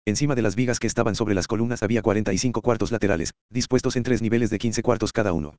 Encima 0.03 0.33
de 0.33 0.41
las 0.41 0.55
vigas 0.55 0.79
que 0.79 0.87
estaban 0.87 1.13
sobre 1.13 1.35
las 1.35 1.45
columnas 1.45 1.83
había 1.83 2.01
45 2.01 2.63
cuartos 2.63 2.91
laterales, 2.91 3.35
dispuestos 3.51 3.95
en 3.95 4.01
tres 4.01 4.23
niveles 4.23 4.49
de 4.49 4.57
15 4.57 4.81
cuartos 4.81 5.13
cada 5.13 5.31
uno. 5.31 5.57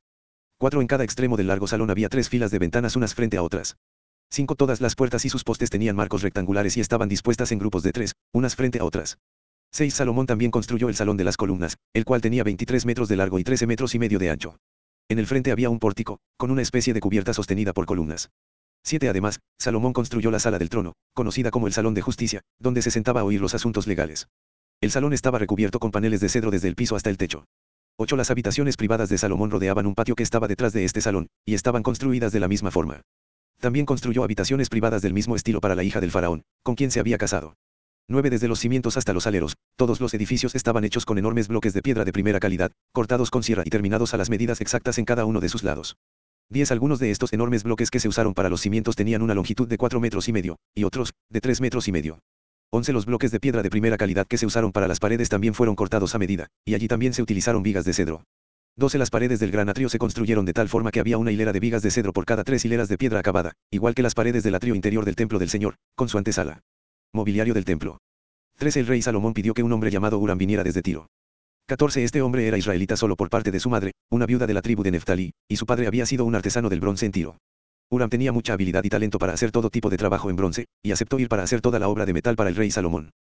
4. 0.57 0.81
En 0.81 0.87
cada 0.87 1.05
extremo 1.05 1.37
del 1.37 1.47
largo 1.47 1.67
salón 1.67 1.91
había 1.91 2.09
tres 2.09 2.27
filas 2.27 2.51
de 2.51 2.59
ventanas 2.59 2.97
unas 2.97 3.15
frente 3.15 3.37
a 3.37 3.43
otras. 3.43 3.77
5. 4.31 4.55
Todas 4.55 4.81
las 4.81 4.95
puertas 4.95 5.23
y 5.23 5.29
sus 5.29 5.45
postes 5.45 5.69
tenían 5.69 5.95
marcos 5.95 6.23
rectangulares 6.23 6.75
y 6.75 6.81
estaban 6.81 7.07
dispuestas 7.07 7.53
en 7.53 7.59
grupos 7.59 7.83
de 7.83 7.93
tres, 7.93 8.15
unas 8.33 8.57
frente 8.57 8.79
a 8.79 8.83
otras. 8.83 9.17
6. 9.73 9.93
Salomón 9.93 10.25
también 10.25 10.51
construyó 10.51 10.89
el 10.89 10.95
salón 10.95 11.15
de 11.15 11.23
las 11.23 11.37
columnas, 11.37 11.77
el 11.93 12.03
cual 12.03 12.21
tenía 12.21 12.43
23 12.43 12.85
metros 12.85 13.07
de 13.07 13.15
largo 13.15 13.39
y 13.39 13.43
13 13.43 13.67
metros 13.67 13.95
y 13.95 13.99
medio 13.99 14.19
de 14.19 14.29
ancho. 14.29 14.57
En 15.07 15.17
el 15.17 15.27
frente 15.27 15.51
había 15.51 15.69
un 15.69 15.79
pórtico, 15.79 16.19
con 16.37 16.51
una 16.51 16.61
especie 16.61 16.93
de 16.93 16.99
cubierta 16.99 17.33
sostenida 17.33 17.73
por 17.73 17.85
columnas. 17.85 18.31
7. 18.83 19.07
Además, 19.07 19.39
Salomón 19.59 19.93
construyó 19.93 20.31
la 20.31 20.39
sala 20.39 20.59
del 20.59 20.69
trono, 20.69 20.93
conocida 21.13 21.51
como 21.51 21.67
el 21.67 21.73
Salón 21.73 21.93
de 21.93 22.01
Justicia, 22.01 22.41
donde 22.59 22.81
se 22.81 22.91
sentaba 22.91 23.21
a 23.21 23.23
oír 23.23 23.39
los 23.39 23.53
asuntos 23.53 23.87
legales. 23.87 24.27
El 24.81 24.91
salón 24.91 25.13
estaba 25.13 25.37
recubierto 25.37 25.79
con 25.79 25.91
paneles 25.91 26.19
de 26.19 26.29
cedro 26.29 26.49
desde 26.49 26.67
el 26.67 26.75
piso 26.75 26.95
hasta 26.95 27.09
el 27.09 27.17
techo. 27.17 27.45
8. 27.97 28.15
Las 28.15 28.31
habitaciones 28.31 28.77
privadas 28.77 29.09
de 29.09 29.17
Salomón 29.17 29.51
rodeaban 29.51 29.85
un 29.85 29.95
patio 29.95 30.15
que 30.15 30.23
estaba 30.23 30.47
detrás 30.47 30.73
de 30.73 30.85
este 30.85 31.01
salón, 31.01 31.27
y 31.45 31.53
estaban 31.53 31.83
construidas 31.83 32.31
de 32.31 32.39
la 32.39 32.47
misma 32.47 32.71
forma. 32.71 33.01
También 33.59 33.85
construyó 33.85 34.23
habitaciones 34.23 34.69
privadas 34.69 35.03
del 35.03 35.13
mismo 35.13 35.35
estilo 35.35 35.61
para 35.61 35.75
la 35.75 35.83
hija 35.83 36.01
del 36.01 36.09
faraón, 36.09 36.41
con 36.63 36.75
quien 36.75 36.89
se 36.89 36.99
había 36.99 37.19
casado. 37.19 37.55
9. 38.07 38.29
Desde 38.29 38.47
los 38.47 38.59
cimientos 38.59 38.97
hasta 38.97 39.13
los 39.13 39.27
aleros, 39.27 39.55
todos 39.75 40.01
los 40.01 40.13
edificios 40.13 40.55
estaban 40.55 40.83
hechos 40.83 41.05
con 41.05 41.17
enormes 41.17 41.47
bloques 41.47 41.73
de 41.73 41.81
piedra 41.81 42.05
de 42.05 42.11
primera 42.11 42.39
calidad, 42.39 42.71
cortados 42.91 43.31
con 43.31 43.43
sierra 43.43 43.63
y 43.65 43.69
terminados 43.69 44.13
a 44.13 44.17
las 44.17 44.29
medidas 44.29 44.61
exactas 44.61 44.97
en 44.97 45.05
cada 45.05 45.25
uno 45.25 45.39
de 45.39 45.49
sus 45.49 45.63
lados. 45.63 45.97
10. 46.49 46.71
Algunos 46.71 46.99
de 46.99 47.11
estos 47.11 47.31
enormes 47.31 47.63
bloques 47.63 47.89
que 47.89 48.01
se 48.01 48.09
usaron 48.09 48.33
para 48.33 48.49
los 48.49 48.59
cimientos 48.59 48.97
tenían 48.97 49.21
una 49.21 49.33
longitud 49.33 49.67
de 49.67 49.77
4 49.77 50.01
metros 50.01 50.27
y 50.27 50.33
medio, 50.33 50.57
y 50.75 50.83
otros, 50.83 51.13
de 51.29 51.39
3 51.39 51.61
metros 51.61 51.87
y 51.87 51.93
medio. 51.93 52.19
11. 52.71 52.91
Los 52.91 53.05
bloques 53.05 53.31
de 53.31 53.39
piedra 53.39 53.61
de 53.61 53.69
primera 53.69 53.97
calidad 53.97 54.27
que 54.27 54.37
se 54.37 54.45
usaron 54.45 54.73
para 54.73 54.87
las 54.87 54.99
paredes 54.99 55.29
también 55.29 55.53
fueron 55.53 55.75
cortados 55.75 56.13
a 56.13 56.19
medida, 56.19 56.47
y 56.65 56.73
allí 56.73 56.89
también 56.89 57.13
se 57.13 57.21
utilizaron 57.21 57.63
vigas 57.63 57.85
de 57.85 57.93
cedro. 57.93 58.23
12. 58.77 58.97
Las 58.97 59.09
paredes 59.09 59.39
del 59.39 59.51
gran 59.51 59.69
atrio 59.69 59.89
se 59.89 59.97
construyeron 59.97 60.45
de 60.45 60.53
tal 60.53 60.67
forma 60.67 60.91
que 60.91 60.99
había 60.99 61.17
una 61.17 61.31
hilera 61.31 61.53
de 61.53 61.59
vigas 61.59 61.81
de 61.81 61.91
cedro 61.91 62.13
por 62.13 62.25
cada 62.25 62.43
tres 62.43 62.63
hileras 62.65 62.89
de 62.89 62.97
piedra 62.97 63.19
acabada, 63.19 63.53
igual 63.69 63.95
que 63.95 64.01
las 64.01 64.13
paredes 64.13 64.43
del 64.43 64.55
atrio 64.55 64.75
interior 64.75 65.05
del 65.05 65.15
templo 65.15 65.39
del 65.39 65.49
Señor, 65.49 65.75
con 65.95 66.09
su 66.09 66.17
antesala. 66.17 66.61
Mobiliario 67.13 67.53
del 67.53 67.65
templo. 67.65 67.97
13. 68.57 68.79
El 68.79 68.87
rey 68.87 69.01
Salomón 69.01 69.33
pidió 69.33 69.53
que 69.53 69.63
un 69.63 69.73
hombre 69.73 69.91
llamado 69.91 70.17
Uram 70.17 70.37
viniera 70.37 70.63
desde 70.63 70.81
Tiro. 70.81 71.07
14. 71.67 72.05
Este 72.05 72.21
hombre 72.21 72.47
era 72.47 72.57
israelita 72.57 72.95
solo 72.95 73.17
por 73.17 73.29
parte 73.29 73.51
de 73.51 73.59
su 73.59 73.69
madre, 73.69 73.91
una 74.09 74.25
viuda 74.25 74.47
de 74.47 74.53
la 74.53 74.61
tribu 74.61 74.81
de 74.81 74.91
Neftalí, 74.91 75.33
y 75.49 75.57
su 75.57 75.65
padre 75.65 75.87
había 75.87 76.05
sido 76.05 76.23
un 76.23 76.35
artesano 76.35 76.69
del 76.69 76.79
bronce 76.79 77.05
en 77.05 77.11
Tiro. 77.11 77.37
Uram 77.89 78.09
tenía 78.09 78.31
mucha 78.31 78.53
habilidad 78.53 78.85
y 78.85 78.89
talento 78.89 79.19
para 79.19 79.33
hacer 79.33 79.51
todo 79.51 79.69
tipo 79.69 79.89
de 79.89 79.97
trabajo 79.97 80.29
en 80.29 80.37
bronce, 80.37 80.67
y 80.81 80.93
aceptó 80.93 81.19
ir 81.19 81.27
para 81.27 81.43
hacer 81.43 81.59
toda 81.59 81.79
la 81.79 81.89
obra 81.89 82.05
de 82.05 82.13
metal 82.13 82.37
para 82.37 82.49
el 82.49 82.55
rey 82.55 82.71
Salomón. 82.71 83.11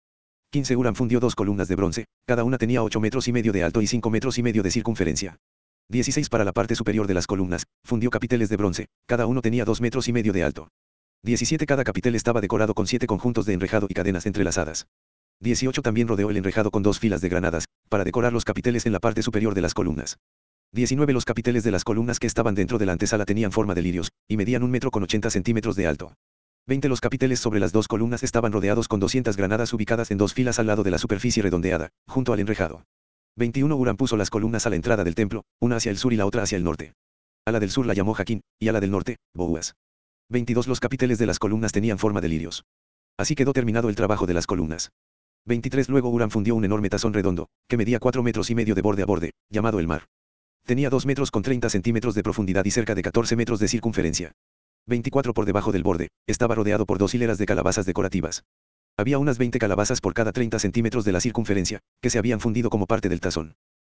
15. 0.53 0.77
Uram 0.77 0.95
fundió 0.95 1.19
dos 1.19 1.35
columnas 1.35 1.67
de 1.67 1.75
bronce, 1.75 2.05
cada 2.27 2.45
una 2.45 2.59
tenía 2.59 2.85
8 2.85 3.01
metros 3.01 3.27
y 3.27 3.33
medio 3.33 3.53
de 3.53 3.65
alto 3.65 3.83
y 3.83 3.89
5 3.89 4.09
metros 4.09 4.39
y 4.39 4.45
medio 4.45 4.63
de 4.63 4.71
circunferencia. 4.71 5.37
16. 5.89 6.29
Para 6.29 6.45
la 6.45 6.53
parte 6.53 6.77
superior 6.77 7.09
de 7.09 7.15
las 7.15 7.27
columnas, 7.27 7.65
fundió 7.85 8.11
capiteles 8.11 8.49
de 8.49 8.57
bronce, 8.57 8.87
cada 9.07 9.27
uno 9.27 9.43
tenía 9.43 9.65
2 9.65 9.81
metros 9.81 10.07
y 10.07 10.13
medio 10.13 10.33
de 10.33 10.45
alto. 10.45 10.69
17. 11.23 11.67
Cada 11.67 11.85
capitel 11.85 12.15
estaba 12.15 12.41
decorado 12.41 12.73
con 12.73 12.87
siete 12.87 13.07
conjuntos 13.07 13.45
de 13.45 13.53
enrejado 13.53 13.87
y 13.91 13.95
cadenas 13.95 14.25
entrelazadas. 14.25 14.87
18 15.41 15.83
también 15.83 16.09
rodeó 16.09 16.31
el 16.31 16.39
enrejado 16.39 16.71
con 16.71 16.83
dos 16.83 16.99
filas 16.99 17.21
de 17.21 17.29
granadas, 17.29 17.67
para 17.91 18.05
decorar 18.05 18.33
los 18.33 18.47
capiteles 18.47 18.87
en 18.87 18.93
la 18.93 19.01
parte 19.01 19.23
superior 19.23 19.55
de 19.55 19.61
las 19.61 19.75
columnas. 19.75 20.19
19 20.73 21.13
Los 21.13 21.27
capiteles 21.27 21.63
de 21.63 21.73
las 21.73 21.85
columnas 21.85 22.21
que 22.21 22.27
estaban 22.27 22.55
dentro 22.55 22.79
de 22.79 22.87
la 22.87 22.93
antesala 22.93 23.27
tenían 23.27 23.53
forma 23.53 23.75
de 23.75 23.83
lirios, 23.83 24.13
y 24.29 24.39
medían 24.39 24.63
un 24.63 24.71
metro 24.71 24.91
con 24.91 25.03
80 25.03 25.29
centímetros 25.29 25.77
de 25.77 25.87
alto. 25.87 26.15
20 26.67 26.89
Los 26.89 27.03
capiteles 27.03 27.39
sobre 27.39 27.61
las 27.61 27.73
dos 27.73 27.87
columnas 27.87 28.23
estaban 28.23 28.53
rodeados 28.53 28.89
con 28.89 28.99
200 28.99 29.37
granadas 29.37 29.75
ubicadas 29.75 30.11
en 30.11 30.17
dos 30.17 30.33
filas 30.33 30.59
al 30.59 30.69
lado 30.69 30.85
de 30.85 30.91
la 30.91 30.99
superficie 30.99 31.43
redondeada, 31.43 31.91
junto 32.07 32.33
al 32.33 32.41
enrejado. 32.41 32.85
21 33.37 33.77
Uram 33.77 33.97
puso 33.99 34.17
las 34.17 34.31
columnas 34.31 34.67
a 34.67 34.71
la 34.71 34.77
entrada 34.77 35.05
del 35.05 35.15
templo, 35.15 35.45
una 35.61 35.77
hacia 35.77 35.91
el 35.91 35.99
sur 35.99 36.15
y 36.15 36.17
la 36.17 36.25
otra 36.25 36.45
hacia 36.45 36.57
el 36.57 36.65
norte. 36.65 36.95
A 37.47 37.53
la 37.53 37.61
del 37.61 37.71
sur 37.71 37.85
la 37.85 37.93
llamó 37.93 38.15
Jaquín, 38.15 38.41
y 38.59 38.69
a 38.69 38.73
la 38.73 38.81
del 38.81 38.91
norte, 38.91 39.17
Boas. 39.35 39.75
22 40.31 40.69
Los 40.69 40.79
capiteles 40.79 41.19
de 41.19 41.27
las 41.27 41.41
columnas 41.41 41.73
tenían 41.73 41.99
forma 41.99 42.21
de 42.21 42.29
lirios. 42.29 42.65
Así 43.19 43.35
quedó 43.35 43.53
terminado 43.53 43.89
el 43.89 43.97
trabajo 43.97 44.27
de 44.27 44.35
las 44.35 44.47
columnas. 44.47 44.93
23 45.47 45.89
Luego 45.89 46.09
Uram 46.09 46.31
fundió 46.31 46.55
un 46.55 46.65
enorme 46.65 46.89
tazón 46.89 47.13
redondo, 47.13 47.49
que 47.69 47.77
medía 47.77 47.99
4 47.99 48.23
metros 48.23 48.49
y 48.49 48.55
medio 48.55 48.77
de 48.77 48.81
borde 48.81 49.03
a 49.03 49.07
borde, 49.07 49.33
llamado 49.49 49.81
el 49.81 49.89
mar. 49.89 50.07
Tenía 50.65 50.89
2 50.89 51.05
metros 51.05 51.33
con 51.33 51.43
30 51.43 51.69
centímetros 51.69 52.15
de 52.15 52.23
profundidad 52.23 52.65
y 52.65 52.71
cerca 52.71 52.95
de 52.95 53.03
14 53.03 53.35
metros 53.35 53.59
de 53.59 53.67
circunferencia. 53.67 54.31
24 54.87 55.35
por 55.35 55.47
debajo 55.47 55.73
del 55.73 55.83
borde, 55.83 56.11
estaba 56.29 56.55
rodeado 56.55 56.87
por 56.87 56.99
dos 56.99 57.13
hileras 57.13 57.39
de 57.39 57.47
calabazas 57.47 57.85
decorativas. 57.85 58.45
Había 58.97 59.19
unas 59.19 59.37
20 59.37 59.59
calabazas 59.59 60.01
por 60.01 60.15
cada 60.15 60.31
30 60.31 60.61
centímetros 60.61 61.05
de 61.05 61.11
la 61.11 61.21
circunferencia, 61.21 61.81
que 62.01 62.11
se 62.11 62.19
habían 62.21 62.39
fundido 62.39 62.71
como 62.71 62.87
parte 62.87 63.09
del 63.09 63.19
tazón. 63.19 63.57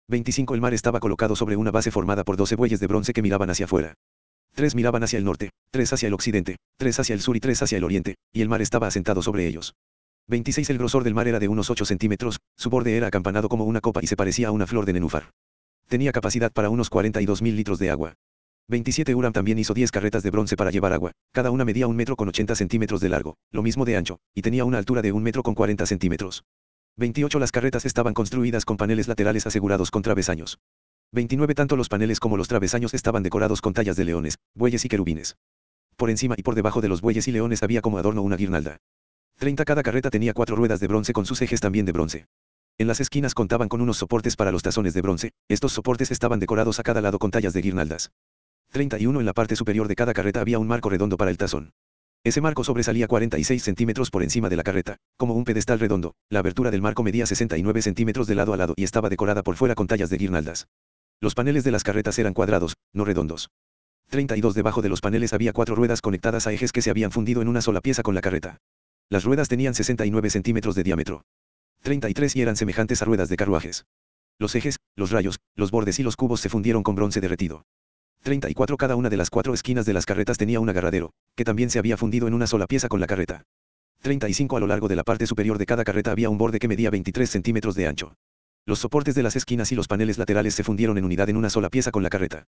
25 0.07 0.55
El 0.55 0.61
mar 0.61 0.73
estaba 0.73 1.01
colocado 1.01 1.35
sobre 1.35 1.57
una 1.57 1.71
base 1.71 1.91
formada 1.91 2.23
por 2.23 2.37
12 2.37 2.55
bueyes 2.55 2.79
de 2.79 2.87
bronce 2.87 3.11
que 3.11 3.21
miraban 3.21 3.49
hacia 3.49 3.65
afuera. 3.65 3.95
Tres 4.53 4.75
miraban 4.75 5.03
hacia 5.03 5.17
el 5.17 5.25
norte, 5.25 5.51
tres 5.71 5.93
hacia 5.93 6.07
el 6.07 6.13
occidente, 6.13 6.57
tres 6.77 6.99
hacia 6.99 7.13
el 7.13 7.21
sur 7.21 7.37
y 7.37 7.39
tres 7.39 7.61
hacia 7.63 7.77
el 7.77 7.83
oriente, 7.83 8.15
y 8.33 8.41
el 8.41 8.49
mar 8.49 8.61
estaba 8.61 8.87
asentado 8.87 9.21
sobre 9.21 9.47
ellos. 9.47 9.73
26 10.27 10.69
El 10.69 10.77
grosor 10.77 11.03
del 11.03 11.13
mar 11.13 11.27
era 11.27 11.39
de 11.39 11.47
unos 11.47 11.69
8 11.69 11.85
centímetros, 11.85 12.39
su 12.57 12.69
borde 12.69 12.95
era 12.95 13.07
acampanado 13.07 13.49
como 13.49 13.65
una 13.65 13.81
copa 13.81 14.01
y 14.03 14.07
se 14.07 14.15
parecía 14.15 14.49
a 14.49 14.51
una 14.51 14.67
flor 14.67 14.85
de 14.85 14.93
nenúfar. 14.93 15.31
Tenía 15.87 16.11
capacidad 16.11 16.51
para 16.51 16.69
unos 16.69 16.89
42 16.89 17.41
mil 17.41 17.55
litros 17.55 17.79
de 17.79 17.89
agua. 17.89 18.13
27 18.67 19.15
Uram 19.15 19.33
también 19.33 19.59
hizo 19.59 19.73
10 19.73 19.91
carretas 19.91 20.23
de 20.23 20.29
bronce 20.29 20.55
para 20.55 20.71
llevar 20.71 20.93
agua, 20.93 21.11
cada 21.33 21.51
una 21.51 21.65
medía 21.65 21.87
un 21.87 21.95
metro 21.95 22.15
con 22.15 22.29
80 22.29 22.55
centímetros 22.55 23.01
de 23.01 23.09
largo, 23.09 23.35
lo 23.51 23.63
mismo 23.63 23.83
de 23.83 23.97
ancho, 23.97 24.19
y 24.33 24.41
tenía 24.41 24.63
una 24.63 24.77
altura 24.77 25.01
de 25.01 25.11
un 25.11 25.23
metro 25.23 25.43
con 25.43 25.55
40 25.55 25.85
centímetros. 25.85 26.43
28 26.97 27.39
Las 27.39 27.51
carretas 27.51 27.85
estaban 27.85 28.13
construidas 28.13 28.63
con 28.63 28.77
paneles 28.77 29.07
laterales 29.07 29.47
asegurados 29.47 29.91
con 29.91 30.01
travesaños. 30.01 30.59
29 31.13 31.55
Tanto 31.55 31.75
los 31.75 31.89
paneles 31.89 32.21
como 32.21 32.37
los 32.37 32.47
travesaños 32.47 32.93
estaban 32.93 33.21
decorados 33.21 33.59
con 33.59 33.73
tallas 33.73 33.97
de 33.97 34.05
leones, 34.05 34.37
bueyes 34.55 34.85
y 34.85 34.87
querubines. 34.87 35.35
Por 35.97 36.09
encima 36.09 36.35
y 36.37 36.41
por 36.41 36.55
debajo 36.55 36.79
de 36.79 36.87
los 36.87 37.01
bueyes 37.01 37.27
y 37.27 37.33
leones 37.33 37.63
había 37.63 37.81
como 37.81 37.97
adorno 37.97 38.21
una 38.21 38.37
guirnalda. 38.37 38.77
30 39.37 39.65
Cada 39.65 39.83
carreta 39.83 40.09
tenía 40.09 40.33
cuatro 40.33 40.55
ruedas 40.55 40.79
de 40.79 40.87
bronce 40.87 41.11
con 41.11 41.25
sus 41.25 41.41
ejes 41.41 41.59
también 41.59 41.85
de 41.85 41.91
bronce. 41.91 42.27
En 42.77 42.87
las 42.87 43.01
esquinas 43.01 43.33
contaban 43.33 43.67
con 43.67 43.81
unos 43.81 43.97
soportes 43.97 44.37
para 44.37 44.53
los 44.53 44.63
tazones 44.63 44.93
de 44.93 45.01
bronce, 45.01 45.31
estos 45.49 45.73
soportes 45.73 46.11
estaban 46.11 46.39
decorados 46.39 46.79
a 46.79 46.83
cada 46.83 47.01
lado 47.01 47.19
con 47.19 47.29
tallas 47.29 47.51
de 47.51 47.61
guirnaldas. 47.61 48.11
31 48.71 49.19
En 49.19 49.25
la 49.25 49.33
parte 49.33 49.57
superior 49.57 49.89
de 49.89 49.95
cada 49.95 50.13
carreta 50.13 50.39
había 50.39 50.59
un 50.59 50.67
marco 50.67 50.89
redondo 50.89 51.17
para 51.17 51.29
el 51.29 51.37
tazón. 51.37 51.73
Ese 52.23 52.39
marco 52.39 52.63
sobresalía 52.63 53.07
46 53.07 53.61
centímetros 53.61 54.11
por 54.11 54.23
encima 54.23 54.47
de 54.47 54.55
la 54.55 54.63
carreta, 54.63 54.95
como 55.17 55.33
un 55.33 55.43
pedestal 55.43 55.79
redondo, 55.79 56.13
la 56.29 56.39
abertura 56.39 56.71
del 56.71 56.81
marco 56.81 57.03
medía 57.03 57.25
69 57.25 57.81
centímetros 57.81 58.27
de 58.27 58.35
lado 58.35 58.53
a 58.53 58.57
lado 58.57 58.75
y 58.77 58.85
estaba 58.85 59.09
decorada 59.09 59.43
por 59.43 59.57
fuera 59.57 59.75
con 59.75 59.87
tallas 59.87 60.09
de 60.09 60.17
guirnaldas. 60.17 60.67
Los 61.21 61.35
paneles 61.35 61.63
de 61.63 61.69
las 61.69 61.83
carretas 61.83 62.17
eran 62.17 62.33
cuadrados, 62.33 62.77
no 62.93 63.05
redondos. 63.05 63.51
32 64.09 64.55
Debajo 64.55 64.81
de 64.81 64.89
los 64.89 65.01
paneles 65.01 65.33
había 65.33 65.53
cuatro 65.53 65.75
ruedas 65.75 66.01
conectadas 66.01 66.47
a 66.47 66.51
ejes 66.51 66.71
que 66.71 66.81
se 66.81 66.89
habían 66.89 67.11
fundido 67.11 67.43
en 67.43 67.47
una 67.47 67.61
sola 67.61 67.79
pieza 67.79 68.01
con 68.01 68.15
la 68.15 68.21
carreta. 68.21 68.57
Las 69.07 69.23
ruedas 69.23 69.47
tenían 69.47 69.75
69 69.75 70.31
centímetros 70.31 70.73
de 70.73 70.81
diámetro. 70.81 71.21
33 71.83 72.35
y 72.35 72.41
eran 72.41 72.55
semejantes 72.55 73.03
a 73.03 73.05
ruedas 73.05 73.29
de 73.29 73.37
carruajes. 73.37 73.85
Los 74.39 74.55
ejes, 74.55 74.77
los 74.95 75.11
rayos, 75.11 75.39
los 75.55 75.69
bordes 75.69 75.99
y 75.99 76.03
los 76.03 76.15
cubos 76.15 76.41
se 76.41 76.49
fundieron 76.49 76.81
con 76.81 76.95
bronce 76.95 77.21
derretido. 77.21 77.65
34 78.23 78.75
Cada 78.77 78.95
una 78.95 79.09
de 79.09 79.17
las 79.17 79.29
cuatro 79.29 79.53
esquinas 79.53 79.85
de 79.85 79.93
las 79.93 80.07
carretas 80.07 80.39
tenía 80.39 80.59
un 80.59 80.69
agarradero, 80.69 81.11
que 81.35 81.45
también 81.45 81.69
se 81.69 81.77
había 81.77 81.97
fundido 81.97 82.27
en 82.27 82.33
una 82.33 82.47
sola 82.47 82.65
pieza 82.65 82.87
con 82.87 82.99
la 82.99 83.05
carreta. 83.05 83.43
35 84.01 84.57
A 84.57 84.59
lo 84.59 84.65
largo 84.65 84.87
de 84.87 84.95
la 84.95 85.03
parte 85.03 85.27
superior 85.27 85.59
de 85.59 85.67
cada 85.67 85.83
carreta 85.83 86.11
había 86.11 86.31
un 86.31 86.39
borde 86.39 86.57
que 86.57 86.67
medía 86.67 86.89
23 86.89 87.29
centímetros 87.29 87.75
de 87.75 87.85
ancho. 87.85 88.15
Los 88.65 88.79
soportes 88.79 89.15
de 89.15 89.23
las 89.23 89.35
esquinas 89.35 89.71
y 89.71 89.75
los 89.75 89.87
paneles 89.87 90.19
laterales 90.19 90.53
se 90.53 90.63
fundieron 90.63 90.97
en 90.97 91.05
unidad 91.05 91.29
en 91.29 91.37
una 91.37 91.49
sola 91.49 91.69
pieza 91.69 91.89
con 91.89 92.03
la 92.03 92.09
carreta. 92.09 92.45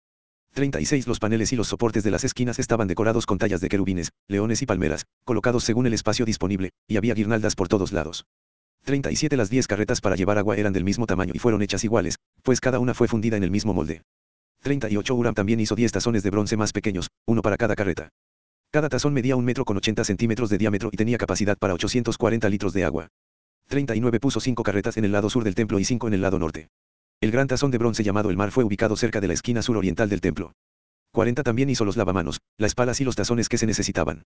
36 0.54 1.06
Los 1.06 1.20
paneles 1.20 1.52
y 1.52 1.56
los 1.56 1.68
soportes 1.68 2.02
de 2.02 2.10
las 2.10 2.24
esquinas 2.24 2.58
estaban 2.58 2.88
decorados 2.88 3.26
con 3.26 3.38
tallas 3.38 3.60
de 3.60 3.68
querubines, 3.68 4.10
leones 4.26 4.60
y 4.62 4.66
palmeras, 4.66 5.06
colocados 5.24 5.62
según 5.62 5.86
el 5.86 5.94
espacio 5.94 6.24
disponible, 6.24 6.70
y 6.88 6.96
había 6.96 7.14
guirnaldas 7.14 7.54
por 7.54 7.68
todos 7.68 7.92
lados. 7.92 8.26
37 8.84 9.36
Las 9.36 9.50
10 9.50 9.68
carretas 9.68 10.00
para 10.00 10.16
llevar 10.16 10.38
agua 10.38 10.56
eran 10.56 10.72
del 10.72 10.82
mismo 10.82 11.06
tamaño 11.06 11.32
y 11.34 11.38
fueron 11.38 11.62
hechas 11.62 11.84
iguales, 11.84 12.16
pues 12.42 12.60
cada 12.60 12.80
una 12.80 12.94
fue 12.94 13.06
fundida 13.06 13.36
en 13.36 13.44
el 13.44 13.52
mismo 13.52 13.72
molde. 13.72 14.02
38 14.62 15.14
Uram 15.14 15.34
también 15.34 15.60
hizo 15.60 15.76
10 15.76 15.92
tazones 15.92 16.24
de 16.24 16.30
bronce 16.30 16.56
más 16.56 16.72
pequeños, 16.72 17.08
uno 17.26 17.40
para 17.40 17.56
cada 17.56 17.76
carreta. 17.76 18.08
Cada 18.72 18.88
tazón 18.88 19.14
medía 19.14 19.36
un 19.36 19.44
metro 19.44 19.64
con 19.64 19.76
80 19.76 20.02
centímetros 20.02 20.50
de 20.50 20.58
diámetro 20.58 20.90
y 20.92 20.96
tenía 20.96 21.18
capacidad 21.18 21.56
para 21.56 21.74
840 21.74 22.48
litros 22.48 22.72
de 22.72 22.84
agua. 22.84 23.08
39 23.70 24.18
Puso 24.18 24.40
5 24.40 24.64
carretas 24.64 24.96
en 24.96 25.04
el 25.04 25.12
lado 25.12 25.30
sur 25.30 25.44
del 25.44 25.54
templo 25.54 25.78
y 25.78 25.84
5 25.84 26.08
en 26.08 26.14
el 26.14 26.22
lado 26.22 26.40
norte. 26.40 26.70
El 27.20 27.30
gran 27.30 27.46
tazón 27.46 27.70
de 27.70 27.78
bronce 27.78 28.02
llamado 28.02 28.28
el 28.28 28.36
mar 28.36 28.50
fue 28.50 28.64
ubicado 28.64 28.96
cerca 28.96 29.20
de 29.20 29.28
la 29.28 29.34
esquina 29.34 29.62
suroriental 29.62 30.08
del 30.08 30.20
templo. 30.20 30.54
40 31.12 31.44
también 31.44 31.70
hizo 31.70 31.84
los 31.84 31.96
lavamanos, 31.96 32.40
las 32.58 32.74
palas 32.74 33.00
y 33.00 33.04
los 33.04 33.14
tazones 33.14 33.48
que 33.48 33.58
se 33.58 33.66
necesitaban. 33.66 34.24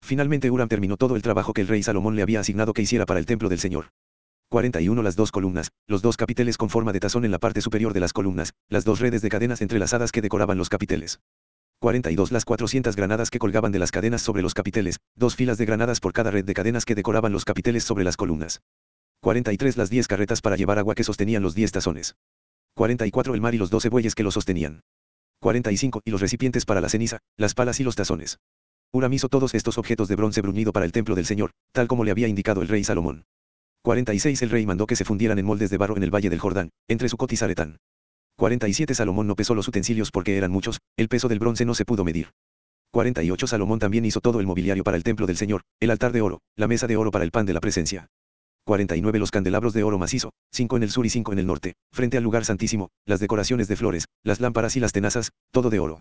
Finalmente 0.00 0.48
Uram 0.48 0.68
terminó 0.68 0.96
todo 0.96 1.16
el 1.16 1.22
trabajo 1.22 1.52
que 1.52 1.62
el 1.62 1.66
rey 1.66 1.82
Salomón 1.82 2.14
le 2.14 2.22
había 2.22 2.38
asignado 2.38 2.72
que 2.72 2.82
hiciera 2.82 3.04
para 3.04 3.18
el 3.18 3.26
templo 3.26 3.48
del 3.48 3.58
Señor. 3.58 3.86
41 4.50 5.02
Las 5.02 5.16
dos 5.16 5.32
columnas, 5.32 5.72
los 5.88 6.00
dos 6.00 6.16
capiteles 6.16 6.56
con 6.56 6.70
forma 6.70 6.92
de 6.92 7.00
tazón 7.00 7.24
en 7.24 7.32
la 7.32 7.40
parte 7.40 7.62
superior 7.62 7.94
de 7.94 8.00
las 8.00 8.12
columnas, 8.12 8.52
las 8.68 8.84
dos 8.84 9.00
redes 9.00 9.22
de 9.22 9.28
cadenas 9.28 9.60
entrelazadas 9.60 10.12
que 10.12 10.22
decoraban 10.22 10.56
los 10.56 10.68
capiteles. 10.68 11.18
42 11.80 12.30
Las 12.30 12.44
400 12.44 12.94
granadas 12.94 13.30
que 13.30 13.40
colgaban 13.40 13.72
de 13.72 13.80
las 13.80 13.90
cadenas 13.90 14.22
sobre 14.22 14.42
los 14.42 14.54
capiteles, 14.54 15.00
dos 15.16 15.34
filas 15.34 15.58
de 15.58 15.66
granadas 15.66 15.98
por 15.98 16.12
cada 16.12 16.30
red 16.30 16.44
de 16.44 16.54
cadenas 16.54 16.84
que 16.84 16.94
decoraban 16.94 17.32
los 17.32 17.44
capiteles 17.44 17.82
sobre 17.82 18.04
las 18.04 18.16
columnas. 18.16 18.60
43 19.24 19.78
Las 19.78 19.88
10 19.88 20.06
carretas 20.06 20.42
para 20.42 20.54
llevar 20.54 20.78
agua 20.78 20.94
que 20.94 21.02
sostenían 21.02 21.42
los 21.42 21.54
10 21.54 21.72
tazones. 21.72 22.14
44 22.74 23.32
El 23.32 23.40
mar 23.40 23.54
y 23.54 23.56
los 23.56 23.70
12 23.70 23.88
bueyes 23.88 24.14
que 24.14 24.22
lo 24.22 24.30
sostenían. 24.30 24.82
45 25.40 26.02
Y 26.04 26.10
los 26.10 26.20
recipientes 26.20 26.66
para 26.66 26.82
la 26.82 26.90
ceniza, 26.90 27.20
las 27.38 27.54
palas 27.54 27.80
y 27.80 27.84
los 27.84 27.96
tazones. 27.96 28.38
Uram 28.92 29.10
hizo 29.14 29.30
todos 29.30 29.54
estos 29.54 29.78
objetos 29.78 30.08
de 30.08 30.16
bronce 30.16 30.42
bruñido 30.42 30.74
para 30.74 30.84
el 30.84 30.92
templo 30.92 31.14
del 31.14 31.24
Señor, 31.24 31.52
tal 31.72 31.88
como 31.88 32.04
le 32.04 32.10
había 32.10 32.28
indicado 32.28 32.60
el 32.60 32.68
rey 32.68 32.84
Salomón. 32.84 33.24
46 33.80 34.42
El 34.42 34.50
rey 34.50 34.66
mandó 34.66 34.86
que 34.86 34.94
se 34.94 35.06
fundieran 35.06 35.38
en 35.38 35.46
moldes 35.46 35.70
de 35.70 35.78
barro 35.78 35.96
en 35.96 36.02
el 36.02 36.14
valle 36.14 36.28
del 36.28 36.40
Jordán, 36.40 36.68
entre 36.86 37.08
Sucot 37.08 37.32
y 37.32 37.38
Zaretán. 37.38 37.78
47 38.36 38.94
Salomón 38.94 39.26
no 39.26 39.36
pesó 39.36 39.54
los 39.54 39.66
utensilios 39.66 40.10
porque 40.10 40.36
eran 40.36 40.50
muchos, 40.50 40.80
el 40.98 41.08
peso 41.08 41.28
del 41.28 41.38
bronce 41.38 41.64
no 41.64 41.74
se 41.74 41.86
pudo 41.86 42.04
medir. 42.04 42.28
48 42.90 43.46
Salomón 43.46 43.78
también 43.78 44.04
hizo 44.04 44.20
todo 44.20 44.40
el 44.40 44.46
mobiliario 44.46 44.84
para 44.84 44.98
el 44.98 45.02
templo 45.02 45.26
del 45.26 45.38
Señor, 45.38 45.62
el 45.80 45.92
altar 45.92 46.12
de 46.12 46.20
oro, 46.20 46.42
la 46.56 46.68
mesa 46.68 46.86
de 46.86 46.98
oro 46.98 47.10
para 47.10 47.24
el 47.24 47.30
pan 47.30 47.46
de 47.46 47.54
la 47.54 47.60
presencia. 47.60 48.10
49 48.64 49.18
Los 49.18 49.30
candelabros 49.30 49.74
de 49.74 49.82
oro 49.82 49.98
macizo, 49.98 50.32
5 50.52 50.76
en 50.78 50.82
el 50.82 50.90
sur 50.90 51.04
y 51.04 51.10
5 51.10 51.32
en 51.32 51.38
el 51.38 51.46
norte, 51.46 51.74
frente 51.92 52.16
al 52.16 52.24
lugar 52.24 52.44
santísimo, 52.44 52.88
las 53.04 53.20
decoraciones 53.20 53.68
de 53.68 53.76
flores, 53.76 54.06
las 54.22 54.40
lámparas 54.40 54.76
y 54.76 54.80
las 54.80 54.92
tenazas, 54.92 55.32
todo 55.52 55.68
de 55.68 55.78
oro. 55.78 56.00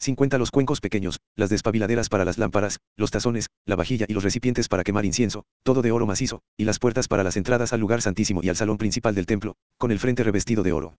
50 0.00 0.38
los 0.38 0.50
cuencos 0.50 0.80
pequeños, 0.80 1.18
las 1.36 1.50
despabiladeras 1.50 2.08
para 2.08 2.24
las 2.24 2.38
lámparas, 2.38 2.78
los 2.96 3.10
tazones, 3.10 3.48
la 3.66 3.76
vajilla 3.76 4.06
y 4.08 4.14
los 4.14 4.22
recipientes 4.22 4.68
para 4.68 4.84
quemar 4.84 5.04
incienso, 5.04 5.44
todo 5.64 5.82
de 5.82 5.92
oro 5.92 6.06
macizo, 6.06 6.40
y 6.56 6.64
las 6.64 6.78
puertas 6.78 7.08
para 7.08 7.24
las 7.24 7.36
entradas 7.36 7.72
al 7.72 7.80
lugar 7.80 8.00
santísimo 8.00 8.40
y 8.42 8.48
al 8.48 8.56
salón 8.56 8.78
principal 8.78 9.14
del 9.14 9.26
templo, 9.26 9.56
con 9.76 9.90
el 9.90 9.98
frente 9.98 10.22
revestido 10.22 10.62
de 10.62 10.72
oro. 10.72 10.94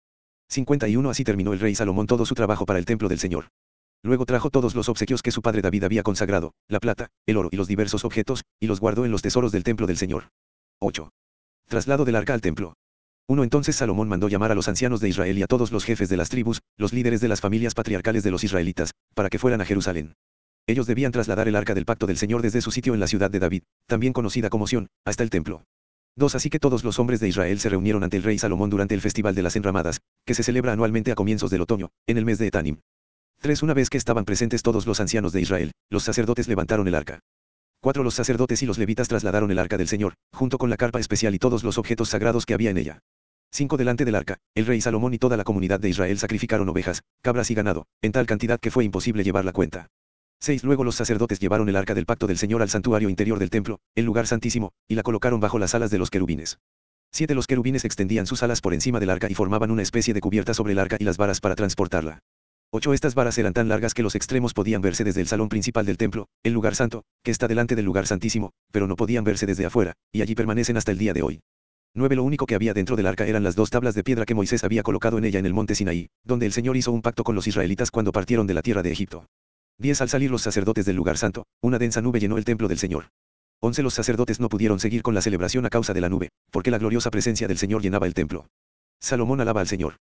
51 0.49 1.09
Así 1.09 1.23
terminó 1.23 1.53
el 1.53 1.59
rey 1.59 1.75
Salomón 1.75 2.07
todo 2.07 2.25
su 2.25 2.35
trabajo 2.35 2.65
para 2.65 2.77
el 2.77 2.85
templo 2.85 3.07
del 3.07 3.19
Señor. 3.19 3.45
Luego 4.03 4.25
trajo 4.25 4.49
todos 4.49 4.75
los 4.75 4.89
obsequios 4.89 5.21
que 5.21 5.31
su 5.31 5.41
padre 5.41 5.61
David 5.61 5.83
había 5.83 6.03
consagrado, 6.03 6.53
la 6.67 6.79
plata, 6.79 7.07
el 7.25 7.37
oro 7.37 7.49
y 7.51 7.57
los 7.57 7.67
diversos 7.67 8.05
objetos, 8.05 8.43
y 8.59 8.67
los 8.67 8.79
guardó 8.79 9.05
en 9.05 9.11
los 9.11 9.21
tesoros 9.21 9.51
del 9.51 9.63
templo 9.63 9.87
del 9.87 9.97
Señor. 9.97 10.29
8. 10.81 11.11
Traslado 11.67 12.05
del 12.05 12.15
arca 12.15 12.33
al 12.33 12.39
templo. 12.39 12.73
1 13.27 13.43
Entonces 13.43 13.75
Salomón 13.75 14.07
mandó 14.07 14.29
llamar 14.29 14.53
a 14.53 14.55
los 14.55 14.69
ancianos 14.69 15.01
de 15.01 15.09
Israel 15.09 15.37
y 15.37 15.43
a 15.43 15.47
todos 15.47 15.73
los 15.73 15.83
jefes 15.83 16.07
de 16.07 16.15
las 16.15 16.29
tribus, 16.29 16.61
los 16.77 16.93
líderes 16.93 17.19
de 17.19 17.27
las 17.27 17.41
familias 17.41 17.73
patriarcales 17.73 18.23
de 18.23 18.31
los 18.31 18.45
israelitas, 18.45 18.91
para 19.13 19.29
que 19.29 19.39
fueran 19.39 19.59
a 19.59 19.65
Jerusalén. 19.65 20.13
Ellos 20.67 20.87
debían 20.87 21.11
trasladar 21.11 21.49
el 21.49 21.57
arca 21.57 21.73
del 21.73 21.83
pacto 21.83 22.07
del 22.07 22.15
Señor 22.15 22.41
desde 22.41 22.61
su 22.61 22.71
sitio 22.71 22.93
en 22.93 23.01
la 23.01 23.07
ciudad 23.07 23.29
de 23.29 23.39
David, 23.39 23.63
también 23.87 24.13
conocida 24.13 24.49
como 24.49 24.67
Sión, 24.67 24.87
hasta 25.03 25.21
el 25.21 25.29
templo. 25.29 25.65
2 26.15 26.35
Así 26.35 26.49
que 26.49 26.59
todos 26.59 26.85
los 26.85 26.97
hombres 26.97 27.19
de 27.19 27.27
Israel 27.27 27.59
se 27.59 27.67
reunieron 27.67 28.03
ante 28.05 28.15
el 28.15 28.23
rey 28.23 28.39
Salomón 28.39 28.69
durante 28.69 28.95
el 28.95 29.01
festival 29.01 29.35
de 29.35 29.43
las 29.43 29.57
enramadas, 29.57 29.99
que 30.25 30.33
se 30.33 30.43
celebra 30.43 30.71
anualmente 30.71 31.11
a 31.11 31.15
comienzos 31.15 31.51
del 31.51 31.61
otoño, 31.61 31.89
en 32.07 32.17
el 32.17 32.23
mes 32.23 32.39
de 32.39 32.47
Etanim. 32.47 32.79
3 33.41 33.63
Una 33.63 33.73
vez 33.73 33.89
que 33.89 33.97
estaban 33.97 34.23
presentes 34.23 34.63
todos 34.63 34.87
los 34.87 35.01
ancianos 35.01 35.33
de 35.33 35.41
Israel, 35.41 35.71
los 35.89 36.03
sacerdotes 36.03 36.47
levantaron 36.47 36.87
el 36.87 36.95
arca. 36.95 37.19
4 37.81 38.03
Los 38.03 38.15
sacerdotes 38.15 38.61
y 38.61 38.65
los 38.65 38.77
levitas 38.77 39.07
trasladaron 39.07 39.51
el 39.51 39.59
arca 39.59 39.77
del 39.77 39.87
Señor, 39.87 40.15
junto 40.33 40.57
con 40.57 40.69
la 40.69 40.75
carpa 40.75 40.99
especial 40.99 41.33
y 41.33 41.39
todos 41.39 41.63
los 41.63 41.77
objetos 41.77 42.09
sagrados 42.09 42.45
que 42.45 42.53
había 42.53 42.71
en 42.71 42.77
ella. 42.77 42.99
5 43.51 43.77
Delante 43.77 44.03
del 44.03 44.15
arca, 44.15 44.37
el 44.53 44.65
rey 44.65 44.81
Salomón 44.81 45.13
y 45.13 45.17
toda 45.17 45.37
la 45.37 45.45
comunidad 45.45 45.79
de 45.79 45.87
Israel 45.87 46.19
sacrificaron 46.19 46.67
ovejas, 46.67 47.03
cabras 47.21 47.49
y 47.51 47.55
ganado, 47.55 47.87
en 48.01 48.11
tal 48.11 48.25
cantidad 48.25 48.59
que 48.59 48.69
fue 48.69 48.83
imposible 48.83 49.23
llevar 49.23 49.45
la 49.45 49.53
cuenta. 49.53 49.87
6 50.41 50.65
Luego 50.65 50.83
los 50.83 50.95
sacerdotes 50.95 51.39
llevaron 51.39 51.69
el 51.69 51.77
arca 51.77 51.93
del 51.95 52.05
pacto 52.05 52.27
del 52.27 52.37
Señor 52.37 52.61
al 52.61 52.69
santuario 52.69 53.07
interior 53.07 53.39
del 53.39 53.49
templo, 53.49 53.79
el 53.95 54.03
lugar 54.03 54.27
santísimo, 54.27 54.73
y 54.89 54.95
la 54.95 55.03
colocaron 55.03 55.39
bajo 55.39 55.57
las 55.57 55.73
alas 55.73 55.89
de 55.89 55.99
los 55.99 56.09
querubines. 56.09 56.59
7 57.13 57.33
Los 57.33 57.47
querubines 57.47 57.85
extendían 57.85 58.25
sus 58.25 58.43
alas 58.43 58.59
por 58.59 58.73
encima 58.73 58.99
del 58.99 59.09
arca 59.09 59.29
y 59.29 59.35
formaban 59.35 59.71
una 59.71 59.83
especie 59.83 60.13
de 60.13 60.19
cubierta 60.19 60.53
sobre 60.53 60.73
el 60.73 60.79
arca 60.79 60.97
y 60.99 61.05
las 61.05 61.15
varas 61.15 61.39
para 61.39 61.55
transportarla. 61.55 62.19
8 62.71 62.93
Estas 62.93 63.15
varas 63.15 63.35
eran 63.39 63.53
tan 63.53 63.67
largas 63.67 63.95
que 63.95 64.03
los 64.03 64.13
extremos 64.13 64.53
podían 64.53 64.81
verse 64.81 65.03
desde 65.03 65.21
el 65.21 65.27
salón 65.27 65.49
principal 65.49 65.87
del 65.87 65.97
templo, 65.97 66.27
el 66.43 66.53
lugar 66.53 66.75
santo, 66.75 67.03
que 67.23 67.31
está 67.31 67.47
delante 67.47 67.75
del 67.75 67.85
lugar 67.85 68.05
santísimo, 68.05 68.51
pero 68.71 68.85
no 68.85 68.95
podían 68.95 69.23
verse 69.23 69.47
desde 69.47 69.65
afuera, 69.65 69.93
y 70.11 70.21
allí 70.21 70.35
permanecen 70.35 70.77
hasta 70.77 70.91
el 70.91 70.99
día 70.99 71.13
de 71.13 71.23
hoy. 71.23 71.39
9 71.95 72.15
Lo 72.15 72.23
único 72.23 72.45
que 72.45 72.53
había 72.53 72.75
dentro 72.75 72.95
del 72.95 73.07
arca 73.07 73.25
eran 73.25 73.41
las 73.41 73.55
dos 73.55 73.71
tablas 73.71 73.95
de 73.95 74.03
piedra 74.03 74.23
que 74.23 74.35
Moisés 74.35 74.63
había 74.63 74.83
colocado 74.83 75.17
en 75.17 75.25
ella 75.25 75.39
en 75.39 75.47
el 75.47 75.53
monte 75.55 75.73
Sinaí, 75.73 76.09
donde 76.23 76.45
el 76.45 76.53
Señor 76.53 76.77
hizo 76.77 76.91
un 76.91 77.01
pacto 77.01 77.23
con 77.23 77.33
los 77.33 77.47
israelitas 77.47 77.89
cuando 77.89 78.11
partieron 78.11 78.45
de 78.45 78.53
la 78.53 78.61
tierra 78.61 78.83
de 78.83 78.91
Egipto. 78.91 79.25
10 79.79 80.01
Al 80.01 80.09
salir 80.09 80.29
los 80.29 80.43
sacerdotes 80.43 80.85
del 80.85 80.95
lugar 80.95 81.17
santo, 81.17 81.47
una 81.63 81.79
densa 81.79 82.01
nube 82.01 82.19
llenó 82.19 82.37
el 82.37 82.45
templo 82.45 82.67
del 82.67 82.77
Señor. 82.77 83.05
11 83.61 83.81
Los 83.81 83.95
sacerdotes 83.95 84.39
no 84.39 84.47
pudieron 84.47 84.79
seguir 84.79 85.01
con 85.01 85.15
la 85.15 85.23
celebración 85.23 85.65
a 85.65 85.69
causa 85.71 85.95
de 85.95 86.01
la 86.01 86.09
nube, 86.09 86.29
porque 86.51 86.69
la 86.69 86.77
gloriosa 86.77 87.09
presencia 87.09 87.47
del 87.47 87.57
Señor 87.57 87.81
llenaba 87.81 88.05
el 88.05 88.13
templo. 88.13 88.45
Salomón 88.99 89.41
alaba 89.41 89.61
al 89.61 89.67
Señor. 89.67 89.95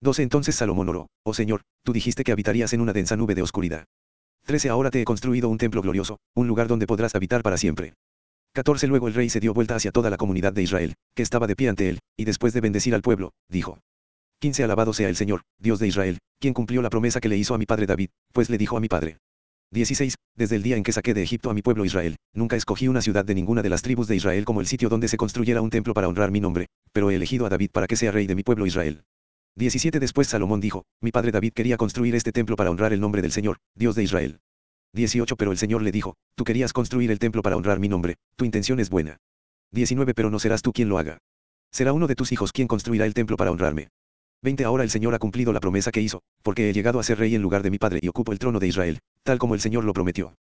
12 0.00 0.22
Entonces 0.22 0.54
Salomón 0.54 0.88
oró, 0.88 1.08
Oh 1.24 1.34
Señor, 1.34 1.62
tú 1.84 1.92
dijiste 1.92 2.24
que 2.24 2.32
habitarías 2.32 2.72
en 2.72 2.80
una 2.80 2.92
densa 2.92 3.16
nube 3.16 3.34
de 3.34 3.42
oscuridad. 3.42 3.84
13 4.46 4.68
Ahora 4.68 4.90
te 4.90 5.02
he 5.02 5.04
construido 5.04 5.48
un 5.48 5.58
templo 5.58 5.82
glorioso, 5.82 6.18
un 6.34 6.46
lugar 6.46 6.68
donde 6.68 6.86
podrás 6.86 7.14
habitar 7.14 7.42
para 7.42 7.56
siempre. 7.56 7.94
14 8.54 8.86
Luego 8.86 9.08
el 9.08 9.14
rey 9.14 9.28
se 9.28 9.40
dio 9.40 9.52
vuelta 9.52 9.76
hacia 9.76 9.92
toda 9.92 10.10
la 10.10 10.16
comunidad 10.16 10.52
de 10.52 10.62
Israel, 10.62 10.94
que 11.14 11.22
estaba 11.22 11.46
de 11.46 11.56
pie 11.56 11.68
ante 11.68 11.88
él, 11.88 11.98
y 12.16 12.24
después 12.24 12.52
de 12.54 12.60
bendecir 12.60 12.94
al 12.94 13.02
pueblo, 13.02 13.32
dijo. 13.48 13.78
15 14.40 14.64
Alabado 14.64 14.92
sea 14.92 15.08
el 15.08 15.16
Señor, 15.16 15.42
Dios 15.58 15.80
de 15.80 15.88
Israel, 15.88 16.18
quien 16.38 16.54
cumplió 16.54 16.80
la 16.80 16.90
promesa 16.90 17.20
que 17.20 17.28
le 17.28 17.36
hizo 17.36 17.54
a 17.54 17.58
mi 17.58 17.66
padre 17.66 17.86
David, 17.86 18.10
pues 18.32 18.48
le 18.50 18.58
dijo 18.58 18.76
a 18.76 18.80
mi 18.80 18.88
padre. 18.88 19.18
16. 19.72 20.14
Desde 20.34 20.56
el 20.56 20.62
día 20.62 20.76
en 20.76 20.82
que 20.82 20.92
saqué 20.92 21.12
de 21.12 21.22
Egipto 21.22 21.50
a 21.50 21.54
mi 21.54 21.60
pueblo 21.60 21.84
Israel, 21.84 22.16
nunca 22.32 22.56
escogí 22.56 22.88
una 22.88 23.02
ciudad 23.02 23.24
de 23.24 23.34
ninguna 23.34 23.60
de 23.62 23.68
las 23.68 23.82
tribus 23.82 24.08
de 24.08 24.16
Israel 24.16 24.44
como 24.46 24.60
el 24.60 24.66
sitio 24.66 24.88
donde 24.88 25.08
se 25.08 25.18
construyera 25.18 25.60
un 25.60 25.70
templo 25.70 25.92
para 25.92 26.08
honrar 26.08 26.30
mi 26.30 26.40
nombre, 26.40 26.68
pero 26.92 27.10
he 27.10 27.16
elegido 27.16 27.44
a 27.44 27.50
David 27.50 27.70
para 27.72 27.86
que 27.86 27.96
sea 27.96 28.12
rey 28.12 28.26
de 28.26 28.34
mi 28.34 28.44
pueblo 28.44 28.64
Israel. 28.64 29.02
17 29.58 29.98
Después 29.98 30.28
Salomón 30.28 30.60
dijo, 30.60 30.84
mi 31.02 31.10
padre 31.10 31.32
David 31.32 31.52
quería 31.52 31.76
construir 31.76 32.14
este 32.14 32.30
templo 32.30 32.54
para 32.54 32.70
honrar 32.70 32.92
el 32.92 33.00
nombre 33.00 33.22
del 33.22 33.32
Señor, 33.32 33.56
Dios 33.74 33.96
de 33.96 34.04
Israel. 34.04 34.38
18 34.94 35.34
Pero 35.34 35.50
el 35.50 35.58
Señor 35.58 35.82
le 35.82 35.90
dijo, 35.90 36.14
tú 36.36 36.44
querías 36.44 36.72
construir 36.72 37.10
el 37.10 37.18
templo 37.18 37.42
para 37.42 37.56
honrar 37.56 37.80
mi 37.80 37.88
nombre, 37.88 38.18
tu 38.36 38.44
intención 38.44 38.78
es 38.78 38.88
buena. 38.88 39.16
19 39.72 40.14
Pero 40.14 40.30
no 40.30 40.38
serás 40.38 40.62
tú 40.62 40.72
quien 40.72 40.88
lo 40.88 40.96
haga. 40.96 41.18
Será 41.72 41.92
uno 41.92 42.06
de 42.06 42.14
tus 42.14 42.30
hijos 42.30 42.52
quien 42.52 42.68
construirá 42.68 43.04
el 43.04 43.14
templo 43.14 43.36
para 43.36 43.50
honrarme. 43.50 43.88
20 44.42 44.64
Ahora 44.64 44.84
el 44.84 44.90
Señor 44.90 45.16
ha 45.16 45.18
cumplido 45.18 45.52
la 45.52 45.58
promesa 45.58 45.90
que 45.90 46.02
hizo, 46.02 46.22
porque 46.44 46.70
he 46.70 46.72
llegado 46.72 47.00
a 47.00 47.02
ser 47.02 47.18
rey 47.18 47.34
en 47.34 47.42
lugar 47.42 47.64
de 47.64 47.72
mi 47.72 47.78
padre 47.78 47.98
y 48.00 48.06
ocupo 48.06 48.30
el 48.30 48.38
trono 48.38 48.60
de 48.60 48.68
Israel, 48.68 49.00
tal 49.24 49.40
como 49.40 49.54
el 49.54 49.60
Señor 49.60 49.82
lo 49.82 49.92
prometió. 49.92 50.36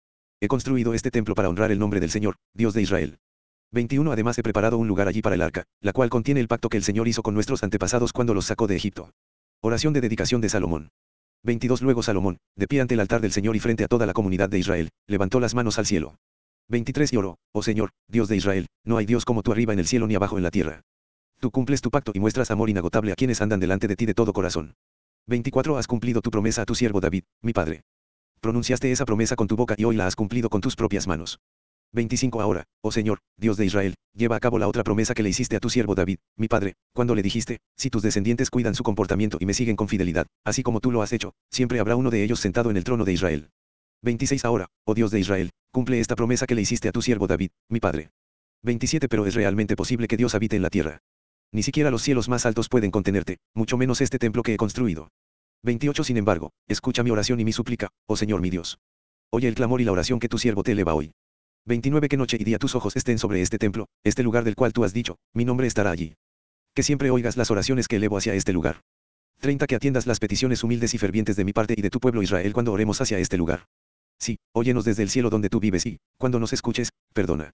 He 0.40 0.48
construido 0.48 0.94
este 0.94 1.11
templo 1.11 1.35
para 1.35 1.51
honrar 1.51 1.70
el 1.70 1.79
nombre 1.79 2.01
del 2.01 2.11
Señor, 2.11 2.37
Dios 2.55 2.72
de 2.72 2.81
Israel. 2.81 3.18
21 3.72 4.12
Además 4.12 4.38
he 4.38 4.42
preparado 4.42 4.76
un 4.76 4.87
lugar 4.87 5.08
allí 5.08 5.22
para 5.22 5.35
el 5.35 5.42
arca, 5.42 5.64
la 5.80 5.92
cual 5.92 6.11
contiene 6.11 6.40
el 6.40 6.48
pacto 6.48 6.68
que 6.68 6.76
el 6.76 6.85
Señor 6.85 7.08
hizo 7.08 7.22
con 7.22 7.35
nuestros 7.35 7.62
antepasados 7.62 8.12
cuando 8.12 8.35
los 8.35 8.44
sacó 8.44 8.66
de 8.66 8.76
Egipto. 8.76 9.11
Oración 9.62 9.94
de 9.94 10.02
dedicación 10.02 10.40
de 10.40 10.50
Salomón. 10.50 10.90
22 11.44 11.82
Luego 11.82 12.02
Salomón, 12.02 12.38
de 12.54 12.68
pie 12.68 12.82
ante 12.82 12.94
el 12.94 13.00
altar 13.00 13.20
del 13.20 13.32
Señor 13.32 13.56
y 13.56 13.61
frente 13.61 13.82
a 13.82 13.88
toda 13.88 14.06
la 14.06 14.12
comunidad 14.12 14.48
de 14.48 14.58
Israel, 14.58 14.90
levantó 15.08 15.40
las 15.40 15.54
manos 15.54 15.78
al 15.78 15.87
cielo. 15.87 16.16
23 16.68 17.12
Y 17.12 17.16
oró, 17.16 17.38
oh 17.52 17.62
Señor, 17.62 17.90
Dios 18.08 18.28
de 18.28 18.37
Israel, 18.37 18.66
no 18.85 18.98
hay 18.98 19.06
Dios 19.06 19.24
como 19.24 19.42
tú 19.42 19.52
arriba 19.52 19.72
en 19.72 19.78
el 19.78 19.87
cielo 19.87 20.06
ni 20.06 20.14
abajo 20.14 20.37
en 20.37 20.44
la 20.44 20.50
tierra. 20.50 20.82
Tú 21.40 21.50
cumples 21.50 21.80
tu 21.80 21.90
pacto 21.90 22.12
y 22.14 22.20
muestras 22.20 22.50
amor 22.50 22.70
inagotable 22.70 23.12
a 23.12 23.16
quienes 23.16 23.40
andan 23.40 23.58
delante 23.58 23.88
de 23.88 23.96
ti 23.96 24.06
de 24.06 24.14
todo 24.14 24.32
corazón. 24.32 24.74
24 25.26 25.78
Has 25.78 25.87
cumplido 25.87 26.20
tu 26.20 26.30
promesa 26.30 26.62
a 26.62 26.64
tu 26.66 26.74
siervo 26.74 27.00
David, 27.00 27.24
mi 27.40 27.52
padre. 27.52 27.82
Pronunciaste 28.40 28.92
esa 28.92 29.04
promesa 29.04 29.35
con 29.35 29.48
tu 29.48 29.56
boca 29.56 29.74
y 29.78 29.85
hoy 29.85 29.96
la 29.96 30.06
has 30.06 30.16
cumplido 30.16 30.50
con 30.50 30.61
tus 30.61 30.76
propias 30.76 31.06
manos. 31.06 31.40
25 31.94 32.40
Ahora, 32.40 32.64
oh 32.83 32.90
Señor, 32.90 33.18
Dios 33.37 33.59
de 33.59 33.66
Israel, 33.66 33.94
lleva 34.14 34.37
a 34.37 34.40
cabo 34.40 34.59
la 34.59 34.66
otra 34.66 34.83
promesa 34.83 35.14
que 35.14 35.22
le 35.22 35.28
hiciste 35.28 35.57
a 35.57 35.61
tu 35.61 35.68
siervo 35.68 35.94
David, 35.94 36.18
mi 36.37 36.48
padre, 36.48 36.74
cuando 36.94 37.14
le 37.14 37.22
dijiste, 37.22 37.59
si 37.76 37.90
tus 37.90 38.02
descendientes 38.02 38.48
cuidan 38.48 38.74
su 38.74 38.83
comportamiento 38.83 39.37
y 39.40 39.46
me 39.46 39.52
siguen 39.52 39.76
con 39.76 39.88
fidelidad, 39.88 40.26
así 40.44 40.62
como 40.62 40.81
tú 40.81 40.90
lo 40.90 41.02
has 41.02 41.12
hecho, 41.12 41.35
siempre 41.50 41.81
habrá 41.81 41.96
uno 41.96 42.11
de 42.11 42.24
ellos 42.24 42.40
sentado 42.40 42.70
en 42.70 42.78
el 42.78 42.85
trono 42.85 43.05
de 43.05 43.12
Israel. 43.12 43.50
26 44.02 44.44
Ahora, 44.46 44.68
oh 44.85 44.94
Dios 44.94 45.11
de 45.11 45.20
Israel, 45.20 45.50
cumple 45.70 46.00
esta 46.00 46.16
promesa 46.16 46.46
que 46.46 46.55
le 46.55 46.62
hiciste 46.62 46.88
a 46.88 46.92
tu 46.92 47.02
siervo 47.02 47.26
David, 47.26 47.50
mi 47.68 47.78
padre. 47.78 48.11
27 48.62 49.09
Pero 49.09 49.26
es 49.26 49.35
realmente 49.35 49.76
posible 49.76 50.09
que 50.09 50.16
Dios 50.16 50.35
habite 50.35 50.57
en 50.57 50.62
la 50.62 50.70
tierra. 50.70 51.02
Ni 51.52 51.62
siquiera 51.62 51.90
los 51.90 52.02
cielos 52.02 52.28
más 52.31 52.46
altos 52.46 52.70
pueden 52.70 52.90
contenerte, 52.90 53.37
mucho 53.55 53.77
menos 53.77 54.00
este 54.00 54.19
templo 54.19 54.42
que 54.42 54.54
he 54.54 54.56
construido. 54.56 55.10
28 55.62 56.04
Sin 56.04 56.17
embargo, 56.17 56.52
escucha 56.69 57.02
mi 57.02 57.10
oración 57.10 57.38
y 57.40 57.44
mi 57.44 57.52
súplica, 57.52 57.90
oh 58.06 58.17
Señor 58.17 58.40
mi 58.40 58.48
Dios. 58.48 58.79
Oye 59.31 59.48
el 59.48 59.54
clamor 59.54 59.81
y 59.81 59.85
la 59.85 59.92
oración 59.92 60.19
que 60.19 60.29
tu 60.29 60.38
siervo 60.38 60.62
te 60.62 60.73
eleva 60.73 60.94
hoy. 60.94 61.12
29 61.65 62.08
Que 62.08 62.17
noche 62.17 62.37
y 62.40 62.44
día 62.44 62.58
tus 62.58 62.75
ojos 62.75 62.96
estén 62.96 63.19
sobre 63.19 63.40
este 63.40 63.56
templo, 63.56 63.87
este 64.02 64.25
lugar 64.25 64.42
del 64.42 64.56
cual 64.56 64.73
tú 64.73 64.83
has 64.85 64.92
dicho, 64.92 65.19
mi 65.33 65.44
nombre 65.44 65.69
estará 65.69 65.92
allí. 65.92 66.17
Que 66.75 66.83
siempre 66.83 67.10
oigas 67.10 67.37
las 67.37 67.52
oraciones 67.52 67.87
que 67.87 67.96
elevo 67.96 68.17
hacia 68.17 68.35
este 68.35 68.52
lugar. 68.52 68.81
30 69.38 69.67
Que 69.69 69.77
atiendas 69.77 70.06
las 70.06 70.19
peticiones 70.19 70.65
humildes 70.65 70.94
y 70.94 70.98
fervientes 70.98 71.37
de 71.37 71.44
mi 71.44 71.52
parte 71.52 71.75
y 71.77 71.83
de 71.83 71.90
tu 71.90 72.00
pueblo 72.00 72.23
Israel 72.23 72.52
cuando 72.52 72.73
oremos 72.73 73.00
hacia 73.00 73.19
este 73.19 73.37
lugar. 73.37 73.67
Sí, 74.19 74.38
óyenos 74.52 74.85
desde 74.85 75.04
el 75.04 75.10
cielo 75.10 75.31
donde 75.31 75.48
tú 75.48 75.60
vives 75.60 75.87
y, 75.87 75.98
cuando 76.19 76.40
nos 76.40 76.52
escuches, 76.52 76.90
perdona. 77.13 77.52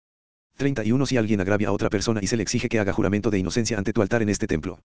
31 0.57 1.07
Si 1.07 1.17
alguien 1.19 1.41
agravia 1.43 1.69
a 1.69 1.73
otra 1.73 1.91
persona 1.91 2.21
y 2.23 2.29
se 2.29 2.37
le 2.37 2.43
exige 2.43 2.71
que 2.71 2.79
haga 2.79 2.95
juramento 2.95 3.31
de 3.31 3.39
inocencia 3.39 3.77
ante 3.77 3.93
tu 3.93 4.01
altar 4.01 4.23
en 4.23 4.31
este 4.31 4.47
templo. 4.47 4.81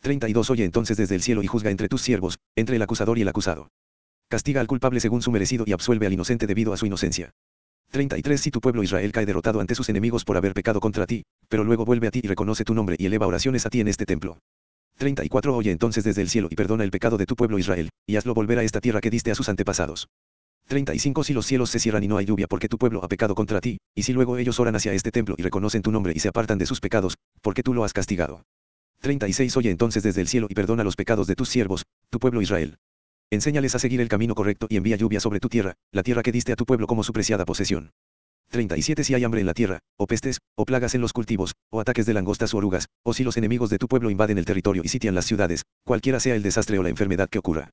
32 0.00 0.48
Oye 0.48 0.64
entonces 0.64 0.96
desde 0.96 1.16
el 1.16 1.22
cielo 1.22 1.42
y 1.42 1.48
juzga 1.48 1.70
entre 1.70 1.88
tus 1.88 2.02
siervos, 2.02 2.38
entre 2.54 2.76
el 2.76 2.82
acusador 2.82 3.18
y 3.18 3.22
el 3.22 3.28
acusado. 3.28 3.68
Castiga 4.28 4.60
al 4.60 4.68
culpable 4.68 5.00
según 5.00 5.22
su 5.22 5.32
merecido 5.32 5.64
y 5.66 5.72
absuelve 5.72 6.06
al 6.06 6.12
inocente 6.12 6.46
debido 6.46 6.72
a 6.72 6.76
su 6.76 6.86
inocencia. 6.86 7.32
33 7.90 8.40
Si 8.40 8.50
tu 8.50 8.60
pueblo 8.60 8.82
Israel 8.84 9.10
cae 9.10 9.26
derrotado 9.26 9.60
ante 9.60 9.74
sus 9.74 9.88
enemigos 9.88 10.24
por 10.24 10.36
haber 10.36 10.54
pecado 10.54 10.80
contra 10.80 11.06
ti, 11.06 11.24
pero 11.48 11.64
luego 11.64 11.84
vuelve 11.84 12.06
a 12.06 12.10
ti 12.10 12.20
y 12.22 12.28
reconoce 12.28 12.64
tu 12.64 12.72
nombre 12.72 12.96
y 12.98 13.06
eleva 13.06 13.26
oraciones 13.26 13.66
a 13.66 13.70
ti 13.70 13.80
en 13.80 13.88
este 13.88 14.06
templo. 14.06 14.38
34 14.98 15.56
Oye 15.56 15.72
entonces 15.72 16.04
desde 16.04 16.22
el 16.22 16.28
cielo 16.28 16.48
y 16.50 16.54
perdona 16.54 16.84
el 16.84 16.90
pecado 16.90 17.16
de 17.16 17.26
tu 17.26 17.34
pueblo 17.34 17.58
Israel, 17.58 17.88
y 18.06 18.16
hazlo 18.16 18.34
volver 18.34 18.58
a 18.58 18.62
esta 18.62 18.80
tierra 18.80 19.00
que 19.00 19.10
diste 19.10 19.30
a 19.30 19.34
sus 19.34 19.48
antepasados. 19.48 20.08
35 20.68 21.24
Si 21.24 21.32
los 21.32 21.46
cielos 21.46 21.70
se 21.70 21.80
cierran 21.80 22.04
y 22.04 22.08
no 22.08 22.16
hay 22.16 22.26
lluvia 22.26 22.46
porque 22.46 22.68
tu 22.68 22.78
pueblo 22.78 23.02
ha 23.02 23.08
pecado 23.08 23.34
contra 23.34 23.60
ti, 23.60 23.78
y 23.94 24.04
si 24.04 24.12
luego 24.12 24.38
ellos 24.38 24.60
oran 24.60 24.76
hacia 24.76 24.92
este 24.92 25.10
templo 25.10 25.34
y 25.36 25.42
reconocen 25.42 25.82
tu 25.82 25.90
nombre 25.90 26.12
y 26.14 26.20
se 26.20 26.28
apartan 26.28 26.58
de 26.58 26.66
sus 26.66 26.80
pecados, 26.80 27.16
porque 27.42 27.64
tú 27.64 27.74
lo 27.74 27.82
has 27.82 27.92
castigado. 27.92 28.44
36 29.00 29.56
Oye 29.56 29.70
entonces 29.70 30.04
desde 30.04 30.20
el 30.20 30.28
cielo 30.28 30.46
y 30.48 30.54
perdona 30.54 30.84
los 30.84 30.94
pecados 30.94 31.26
de 31.26 31.34
tus 31.34 31.48
siervos, 31.48 31.86
tu 32.10 32.20
pueblo 32.20 32.40
Israel. 32.40 32.76
Enséñales 33.32 33.76
a 33.76 33.78
seguir 33.78 34.00
el 34.00 34.08
camino 34.08 34.34
correcto 34.34 34.66
y 34.68 34.76
envía 34.76 34.96
lluvia 34.96 35.20
sobre 35.20 35.38
tu 35.38 35.48
tierra, 35.48 35.76
la 35.92 36.02
tierra 36.02 36.24
que 36.24 36.32
diste 36.32 36.50
a 36.50 36.56
tu 36.56 36.66
pueblo 36.66 36.88
como 36.88 37.04
su 37.04 37.12
preciada 37.12 37.44
posesión. 37.44 37.92
37 38.48 39.04
Si 39.04 39.14
hay 39.14 39.22
hambre 39.22 39.38
en 39.40 39.46
la 39.46 39.54
tierra, 39.54 39.78
o 39.96 40.08
pestes, 40.08 40.40
o 40.56 40.64
plagas 40.64 40.96
en 40.96 41.00
los 41.00 41.12
cultivos, 41.12 41.54
o 41.70 41.80
ataques 41.80 42.06
de 42.06 42.14
langostas 42.14 42.52
o 42.52 42.56
orugas, 42.56 42.88
o 43.04 43.14
si 43.14 43.22
los 43.22 43.36
enemigos 43.36 43.70
de 43.70 43.78
tu 43.78 43.86
pueblo 43.86 44.10
invaden 44.10 44.36
el 44.38 44.44
territorio 44.44 44.82
y 44.84 44.88
sitian 44.88 45.14
las 45.14 45.26
ciudades, 45.26 45.62
cualquiera 45.84 46.18
sea 46.18 46.34
el 46.34 46.42
desastre 46.42 46.76
o 46.80 46.82
la 46.82 46.88
enfermedad 46.88 47.28
que 47.28 47.38
ocurra. 47.38 47.70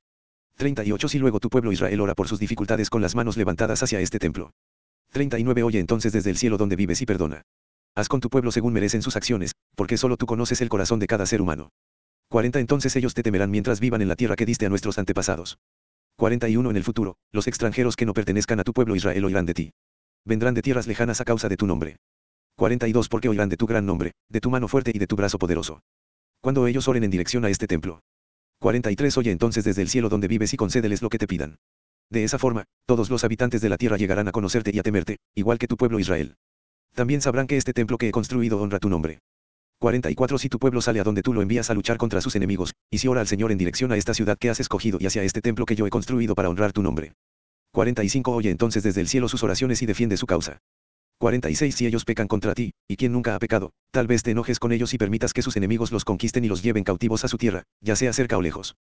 38 0.58 1.08
Si 1.08 1.18
luego 1.18 1.40
tu 1.40 1.50
pueblo 1.50 1.72
Israel 1.72 2.00
ora 2.00 2.14
por 2.14 2.28
sus 2.28 2.38
dificultades 2.38 2.88
con 2.88 3.02
las 3.02 3.16
manos 3.16 3.36
levantadas 3.36 3.82
hacia 3.82 3.98
este 3.98 4.20
templo. 4.20 4.52
39 5.10 5.64
Oye 5.64 5.80
entonces 5.80 6.12
desde 6.12 6.30
el 6.30 6.36
cielo 6.36 6.56
donde 6.56 6.76
vives 6.76 7.02
y 7.02 7.06
perdona. 7.06 7.42
Haz 7.96 8.06
con 8.06 8.20
tu 8.20 8.30
pueblo 8.30 8.52
según 8.52 8.74
merecen 8.74 9.02
sus 9.02 9.16
acciones, 9.16 9.56
porque 9.74 9.96
solo 9.96 10.16
tú 10.16 10.26
conoces 10.26 10.60
el 10.60 10.68
corazón 10.68 11.00
de 11.00 11.08
cada 11.08 11.26
ser 11.26 11.42
humano. 11.42 11.70
40 12.28 12.60
Entonces 12.60 12.94
ellos 12.96 13.14
te 13.14 13.22
temerán 13.22 13.50
mientras 13.50 13.80
vivan 13.80 14.02
en 14.02 14.08
la 14.08 14.16
tierra 14.16 14.36
que 14.36 14.46
diste 14.46 14.66
a 14.66 14.68
nuestros 14.68 14.98
antepasados. 14.98 15.58
41 16.16 16.70
En 16.70 16.76
el 16.76 16.84
futuro, 16.84 17.16
los 17.32 17.46
extranjeros 17.46 17.96
que 17.96 18.06
no 18.06 18.14
pertenezcan 18.14 18.60
a 18.60 18.64
tu 18.64 18.72
pueblo 18.72 18.96
Israel 18.96 19.24
oirán 19.24 19.46
de 19.46 19.54
ti 19.54 19.72
vendrán 20.28 20.54
de 20.54 20.62
tierras 20.62 20.86
lejanas 20.86 21.20
a 21.20 21.24
causa 21.24 21.48
de 21.48 21.56
tu 21.56 21.66
nombre. 21.66 21.96
42 22.56 23.08
Porque 23.08 23.28
oirán 23.28 23.48
de 23.48 23.56
tu 23.56 23.66
gran 23.66 23.86
nombre, 23.86 24.12
de 24.28 24.40
tu 24.40 24.50
mano 24.50 24.68
fuerte 24.68 24.92
y 24.94 24.98
de 24.98 25.06
tu 25.06 25.16
brazo 25.16 25.38
poderoso. 25.38 25.80
Cuando 26.40 26.66
ellos 26.66 26.86
oren 26.86 27.04
en 27.04 27.10
dirección 27.10 27.44
a 27.44 27.50
este 27.50 27.66
templo. 27.66 28.00
43 28.60 29.16
Oye 29.16 29.30
entonces 29.30 29.64
desde 29.64 29.82
el 29.82 29.88
cielo 29.88 30.08
donde 30.08 30.28
vives 30.28 30.52
y 30.52 30.56
concédeles 30.56 31.02
lo 31.02 31.08
que 31.08 31.18
te 31.18 31.26
pidan. 31.26 31.58
De 32.10 32.24
esa 32.24 32.38
forma, 32.38 32.64
todos 32.86 33.10
los 33.10 33.24
habitantes 33.24 33.60
de 33.60 33.68
la 33.68 33.76
tierra 33.76 33.96
llegarán 33.96 34.28
a 34.28 34.32
conocerte 34.32 34.70
y 34.72 34.78
a 34.78 34.82
temerte, 34.82 35.18
igual 35.34 35.58
que 35.58 35.68
tu 35.68 35.76
pueblo 35.76 35.98
Israel. 35.98 36.36
También 36.94 37.20
sabrán 37.20 37.46
que 37.46 37.56
este 37.56 37.72
templo 37.72 37.98
que 37.98 38.08
he 38.08 38.12
construido 38.12 38.60
honra 38.60 38.78
tu 38.78 38.88
nombre. 38.88 39.20
44 39.78 40.38
Si 40.38 40.48
tu 40.48 40.58
pueblo 40.58 40.80
sale 40.80 40.98
a 40.98 41.04
donde 41.04 41.22
tú 41.22 41.32
lo 41.32 41.40
envías 41.40 41.70
a 41.70 41.74
luchar 41.74 41.98
contra 41.98 42.20
sus 42.20 42.34
enemigos, 42.34 42.74
y 42.90 42.98
si 42.98 43.06
ora 43.06 43.20
al 43.20 43.28
Señor 43.28 43.52
en 43.52 43.58
dirección 43.58 43.92
a 43.92 43.96
esta 43.96 44.12
ciudad 44.12 44.36
que 44.36 44.50
has 44.50 44.58
escogido 44.58 44.98
y 45.00 45.06
hacia 45.06 45.22
este 45.22 45.40
templo 45.40 45.66
que 45.66 45.76
yo 45.76 45.86
he 45.86 45.90
construido 45.90 46.34
para 46.34 46.48
honrar 46.48 46.72
tu 46.72 46.82
nombre. 46.82 47.12
45 47.72 48.32
Oye 48.32 48.50
entonces 48.50 48.82
desde 48.82 49.00
el 49.00 49.08
cielo 49.08 49.28
sus 49.28 49.44
oraciones 49.44 49.80
y 49.82 49.86
defiende 49.86 50.16
su 50.16 50.26
causa. 50.26 50.58
46 51.18 51.74
Si 51.74 51.86
ellos 51.86 52.04
pecan 52.04 52.26
contra 52.26 52.54
ti, 52.54 52.72
y 52.88 52.96
quien 52.96 53.12
nunca 53.12 53.36
ha 53.36 53.38
pecado, 53.38 53.72
tal 53.92 54.08
vez 54.08 54.24
te 54.24 54.32
enojes 54.32 54.58
con 54.58 54.72
ellos 54.72 54.94
y 54.94 54.98
permitas 54.98 55.32
que 55.32 55.42
sus 55.42 55.56
enemigos 55.56 55.92
los 55.92 56.04
conquisten 56.04 56.44
y 56.44 56.48
los 56.48 56.62
lleven 56.62 56.82
cautivos 56.82 57.24
a 57.24 57.28
su 57.28 57.38
tierra, 57.38 57.62
ya 57.80 57.94
sea 57.94 58.12
cerca 58.12 58.36
o 58.36 58.42
lejos. 58.42 58.76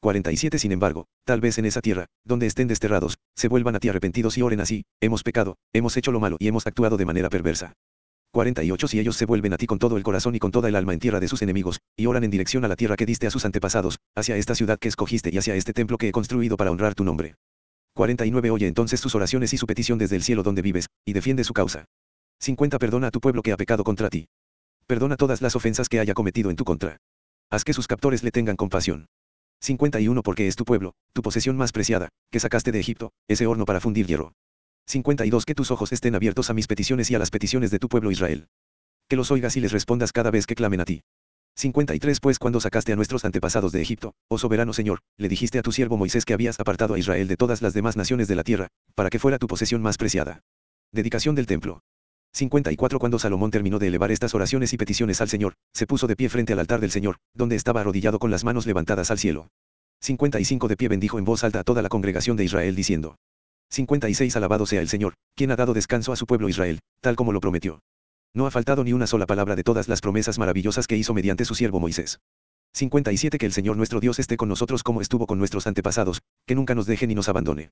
47 0.00 0.58
Sin 0.58 0.72
embargo, 0.72 1.06
tal 1.24 1.40
vez 1.40 1.56
en 1.56 1.64
esa 1.64 1.80
tierra, 1.80 2.06
donde 2.24 2.46
estén 2.46 2.68
desterrados, 2.68 3.16
se 3.34 3.48
vuelvan 3.48 3.76
a 3.76 3.80
ti 3.80 3.88
arrepentidos 3.88 4.36
y 4.36 4.42
oren 4.42 4.60
así, 4.60 4.84
hemos 5.00 5.22
pecado, 5.22 5.56
hemos 5.72 5.96
hecho 5.96 6.12
lo 6.12 6.20
malo 6.20 6.36
y 6.38 6.48
hemos 6.48 6.66
actuado 6.66 6.98
de 6.98 7.06
manera 7.06 7.30
perversa. 7.30 7.72
48 8.34 8.88
Si 8.88 8.98
ellos 8.98 9.16
se 9.16 9.24
vuelven 9.24 9.54
a 9.54 9.56
ti 9.56 9.66
con 9.66 9.78
todo 9.78 9.96
el 9.96 10.02
corazón 10.02 10.34
y 10.34 10.38
con 10.38 10.50
toda 10.50 10.68
el 10.68 10.74
alma 10.74 10.92
en 10.92 10.98
tierra 10.98 11.20
de 11.20 11.28
sus 11.28 11.40
enemigos, 11.40 11.80
y 11.96 12.06
oran 12.06 12.24
en 12.24 12.30
dirección 12.30 12.64
a 12.64 12.68
la 12.68 12.76
tierra 12.76 12.96
que 12.96 13.06
diste 13.06 13.26
a 13.26 13.30
sus 13.30 13.44
antepasados, 13.44 14.00
hacia 14.14 14.36
esta 14.36 14.54
ciudad 14.54 14.78
que 14.78 14.88
escogiste 14.88 15.30
y 15.32 15.38
hacia 15.38 15.54
este 15.54 15.72
templo 15.72 15.96
que 15.96 16.08
he 16.08 16.12
construido 16.12 16.56
para 16.56 16.70
honrar 16.70 16.94
tu 16.94 17.04
nombre. 17.04 17.36
49 17.94 18.50
Oye 18.50 18.66
entonces 18.66 18.98
sus 18.98 19.14
oraciones 19.14 19.52
y 19.52 19.56
su 19.56 19.66
petición 19.66 19.98
desde 19.98 20.16
el 20.16 20.24
cielo 20.24 20.42
donde 20.42 20.62
vives, 20.62 20.88
y 21.06 21.12
defiende 21.12 21.44
su 21.44 21.54
causa. 21.54 21.84
50 22.40 22.78
Perdona 22.78 23.06
a 23.06 23.10
tu 23.10 23.20
pueblo 23.20 23.40
que 23.40 23.52
ha 23.52 23.56
pecado 23.56 23.84
contra 23.84 24.10
ti. 24.10 24.26
Perdona 24.88 25.16
todas 25.16 25.40
las 25.40 25.54
ofensas 25.54 25.88
que 25.88 26.00
haya 26.00 26.12
cometido 26.12 26.50
en 26.50 26.56
tu 26.56 26.64
contra. 26.64 26.98
Haz 27.50 27.62
que 27.62 27.72
sus 27.72 27.86
captores 27.86 28.24
le 28.24 28.32
tengan 28.32 28.56
compasión. 28.56 29.06
51 29.60 30.22
Porque 30.22 30.48
es 30.48 30.56
tu 30.56 30.64
pueblo, 30.64 30.94
tu 31.12 31.22
posesión 31.22 31.56
más 31.56 31.70
preciada, 31.70 32.08
que 32.32 32.40
sacaste 32.40 32.72
de 32.72 32.80
Egipto, 32.80 33.12
ese 33.28 33.46
horno 33.46 33.64
para 33.64 33.80
fundir 33.80 34.06
hierro. 34.08 34.32
52 34.86 35.44
Que 35.44 35.54
tus 35.54 35.70
ojos 35.70 35.92
estén 35.92 36.14
abiertos 36.14 36.50
a 36.50 36.54
mis 36.54 36.66
peticiones 36.66 37.10
y 37.10 37.14
a 37.14 37.18
las 37.18 37.30
peticiones 37.30 37.70
de 37.70 37.78
tu 37.78 37.88
pueblo 37.88 38.10
Israel. 38.10 38.48
Que 39.08 39.16
los 39.16 39.30
oigas 39.30 39.56
y 39.56 39.60
les 39.60 39.72
respondas 39.72 40.12
cada 40.12 40.30
vez 40.30 40.46
que 40.46 40.54
clamen 40.54 40.80
a 40.80 40.84
ti. 40.84 41.02
53 41.56 42.20
Pues 42.20 42.38
cuando 42.38 42.60
sacaste 42.60 42.92
a 42.92 42.96
nuestros 42.96 43.24
antepasados 43.24 43.72
de 43.72 43.80
Egipto, 43.80 44.14
oh 44.28 44.38
soberano 44.38 44.72
Señor, 44.72 45.00
le 45.18 45.28
dijiste 45.28 45.58
a 45.58 45.62
tu 45.62 45.72
siervo 45.72 45.96
Moisés 45.96 46.24
que 46.24 46.34
habías 46.34 46.58
apartado 46.58 46.94
a 46.94 46.98
Israel 46.98 47.28
de 47.28 47.36
todas 47.36 47.62
las 47.62 47.74
demás 47.74 47.96
naciones 47.96 48.28
de 48.28 48.34
la 48.34 48.42
tierra, 48.42 48.68
para 48.94 49.10
que 49.10 49.18
fuera 49.18 49.38
tu 49.38 49.46
posesión 49.46 49.80
más 49.80 49.96
preciada. 49.96 50.40
Dedicación 50.92 51.34
del 51.34 51.46
templo. 51.46 51.80
54 52.32 52.98
Cuando 52.98 53.20
Salomón 53.20 53.52
terminó 53.52 53.78
de 53.78 53.86
elevar 53.86 54.10
estas 54.10 54.34
oraciones 54.34 54.72
y 54.72 54.76
peticiones 54.76 55.20
al 55.20 55.28
Señor, 55.28 55.54
se 55.72 55.86
puso 55.86 56.08
de 56.08 56.16
pie 56.16 56.28
frente 56.28 56.52
al 56.52 56.58
altar 56.58 56.80
del 56.80 56.90
Señor, 56.90 57.16
donde 57.32 57.54
estaba 57.54 57.80
arrodillado 57.80 58.18
con 58.18 58.32
las 58.32 58.42
manos 58.42 58.66
levantadas 58.66 59.12
al 59.12 59.18
cielo. 59.18 59.48
55 60.00 60.66
De 60.66 60.76
pie 60.76 60.88
bendijo 60.88 61.18
en 61.18 61.24
voz 61.24 61.44
alta 61.44 61.60
a 61.60 61.64
toda 61.64 61.82
la 61.82 61.88
congregación 61.88 62.36
de 62.36 62.44
Israel 62.44 62.74
diciendo. 62.74 63.16
56 63.74 64.36
Alabado 64.36 64.66
sea 64.66 64.80
el 64.80 64.88
Señor, 64.88 65.14
quien 65.34 65.50
ha 65.50 65.56
dado 65.56 65.74
descanso 65.74 66.12
a 66.12 66.16
su 66.16 66.26
pueblo 66.26 66.48
Israel, 66.48 66.78
tal 67.00 67.16
como 67.16 67.32
lo 67.32 67.40
prometió. 67.40 67.80
No 68.32 68.46
ha 68.46 68.50
faltado 68.50 68.84
ni 68.84 68.92
una 68.92 69.06
sola 69.06 69.26
palabra 69.26 69.56
de 69.56 69.64
todas 69.64 69.88
las 69.88 70.00
promesas 70.00 70.38
maravillosas 70.38 70.86
que 70.86 70.96
hizo 70.96 71.12
mediante 71.12 71.44
su 71.44 71.54
siervo 71.54 71.80
Moisés. 71.80 72.20
57 72.74 73.38
Que 73.38 73.46
el 73.46 73.52
Señor 73.52 73.76
nuestro 73.76 74.00
Dios 74.00 74.18
esté 74.18 74.36
con 74.36 74.48
nosotros 74.48 74.82
como 74.82 75.00
estuvo 75.00 75.26
con 75.26 75.38
nuestros 75.38 75.66
antepasados, 75.66 76.22
que 76.46 76.54
nunca 76.54 76.74
nos 76.74 76.86
deje 76.86 77.06
ni 77.06 77.14
nos 77.14 77.28
abandone. 77.28 77.70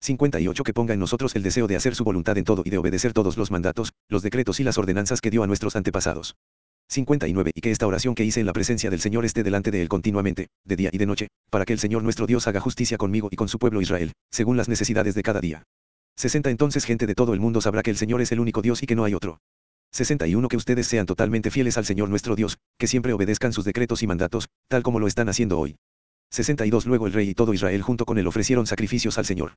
58 0.00 0.64
Que 0.64 0.74
ponga 0.74 0.94
en 0.94 1.00
nosotros 1.00 1.36
el 1.36 1.42
deseo 1.42 1.66
de 1.66 1.76
hacer 1.76 1.94
su 1.94 2.04
voluntad 2.04 2.36
en 2.38 2.44
todo 2.44 2.62
y 2.64 2.70
de 2.70 2.78
obedecer 2.78 3.12
todos 3.12 3.36
los 3.36 3.50
mandatos, 3.50 3.92
los 4.08 4.22
decretos 4.22 4.58
y 4.58 4.64
las 4.64 4.78
ordenanzas 4.78 5.20
que 5.20 5.30
dio 5.30 5.42
a 5.42 5.46
nuestros 5.46 5.76
antepasados. 5.76 6.34
59 6.88 7.52
Y 7.54 7.60
que 7.60 7.70
esta 7.70 7.86
oración 7.86 8.14
que 8.14 8.24
hice 8.24 8.40
en 8.40 8.46
la 8.46 8.52
presencia 8.52 8.90
del 8.90 9.00
Señor 9.00 9.24
esté 9.24 9.42
delante 9.42 9.70
de 9.70 9.82
él 9.82 9.88
continuamente, 9.88 10.48
de 10.64 10.76
día 10.76 10.90
y 10.92 10.98
de 10.98 11.06
noche, 11.06 11.28
para 11.50 11.64
que 11.64 11.72
el 11.72 11.78
Señor 11.78 12.02
nuestro 12.02 12.26
Dios 12.26 12.46
haga 12.46 12.60
justicia 12.60 12.98
conmigo 12.98 13.28
y 13.30 13.36
con 13.36 13.48
su 13.48 13.58
pueblo 13.58 13.80
Israel, 13.80 14.12
según 14.30 14.56
las 14.56 14.68
necesidades 14.68 15.14
de 15.14 15.22
cada 15.22 15.40
día. 15.40 15.62
60 16.16 16.50
Entonces 16.50 16.84
gente 16.84 17.06
de 17.06 17.14
todo 17.14 17.34
el 17.34 17.40
mundo 17.40 17.60
sabrá 17.60 17.82
que 17.82 17.90
el 17.90 17.96
Señor 17.96 18.20
es 18.20 18.32
el 18.32 18.40
único 18.40 18.62
Dios 18.62 18.82
y 18.82 18.86
que 18.86 18.94
no 18.94 19.04
hay 19.04 19.14
otro. 19.14 19.38
61 19.92 20.48
Que 20.48 20.56
ustedes 20.56 20.86
sean 20.86 21.06
totalmente 21.06 21.50
fieles 21.50 21.76
al 21.76 21.84
Señor 21.84 22.08
nuestro 22.08 22.34
Dios, 22.34 22.58
que 22.78 22.86
siempre 22.86 23.12
obedezcan 23.12 23.52
sus 23.52 23.64
decretos 23.64 24.02
y 24.02 24.06
mandatos, 24.06 24.48
tal 24.68 24.82
como 24.82 24.98
lo 24.98 25.06
están 25.06 25.28
haciendo 25.28 25.58
hoy. 25.58 25.76
62 26.30 26.86
Luego 26.86 27.06
el 27.06 27.12
rey 27.12 27.28
y 27.30 27.34
todo 27.34 27.52
Israel 27.52 27.82
junto 27.82 28.06
con 28.06 28.18
él 28.18 28.26
ofrecieron 28.26 28.66
sacrificios 28.66 29.18
al 29.18 29.26
Señor. 29.26 29.54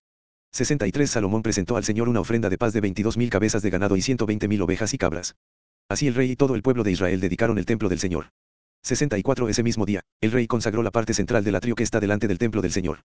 63 0.52 1.10
Salomón 1.10 1.42
presentó 1.42 1.78
al 1.78 1.84
Señor 1.84 2.10
una 2.10 2.20
ofrenda 2.20 2.50
de 2.50 2.58
paz 2.58 2.74
de 2.74 2.82
22.000 2.82 3.30
cabezas 3.30 3.62
de 3.62 3.70
ganado 3.70 3.96
y 3.98 4.02
120.000 4.02 4.62
ovejas 4.62 4.94
y 4.94 4.98
cabras. 4.98 5.36
Así 5.96 6.10
el 6.10 6.14
rey 6.14 6.32
y 6.32 6.36
todo 6.36 6.56
el 6.56 6.62
pueblo 6.62 6.84
de 6.84 6.92
Israel 6.92 7.22
dedicaron 7.22 7.58
el 7.58 7.66
templo 7.66 7.88
del 7.88 8.00
Señor. 8.00 8.26
64 8.84 9.48
Ese 9.48 9.64
mismo 9.64 9.86
día, 9.86 10.02
el 10.20 10.34
rey 10.34 10.46
consagró 10.46 10.84
la 10.84 10.92
parte 10.92 11.14
central 11.14 11.46
del 11.46 11.56
atrio 11.56 11.74
que 11.74 11.84
está 11.84 12.02
delante 12.02 12.28
del 12.28 12.38
templo 12.38 12.62
del 12.62 12.74
Señor. 12.74 13.00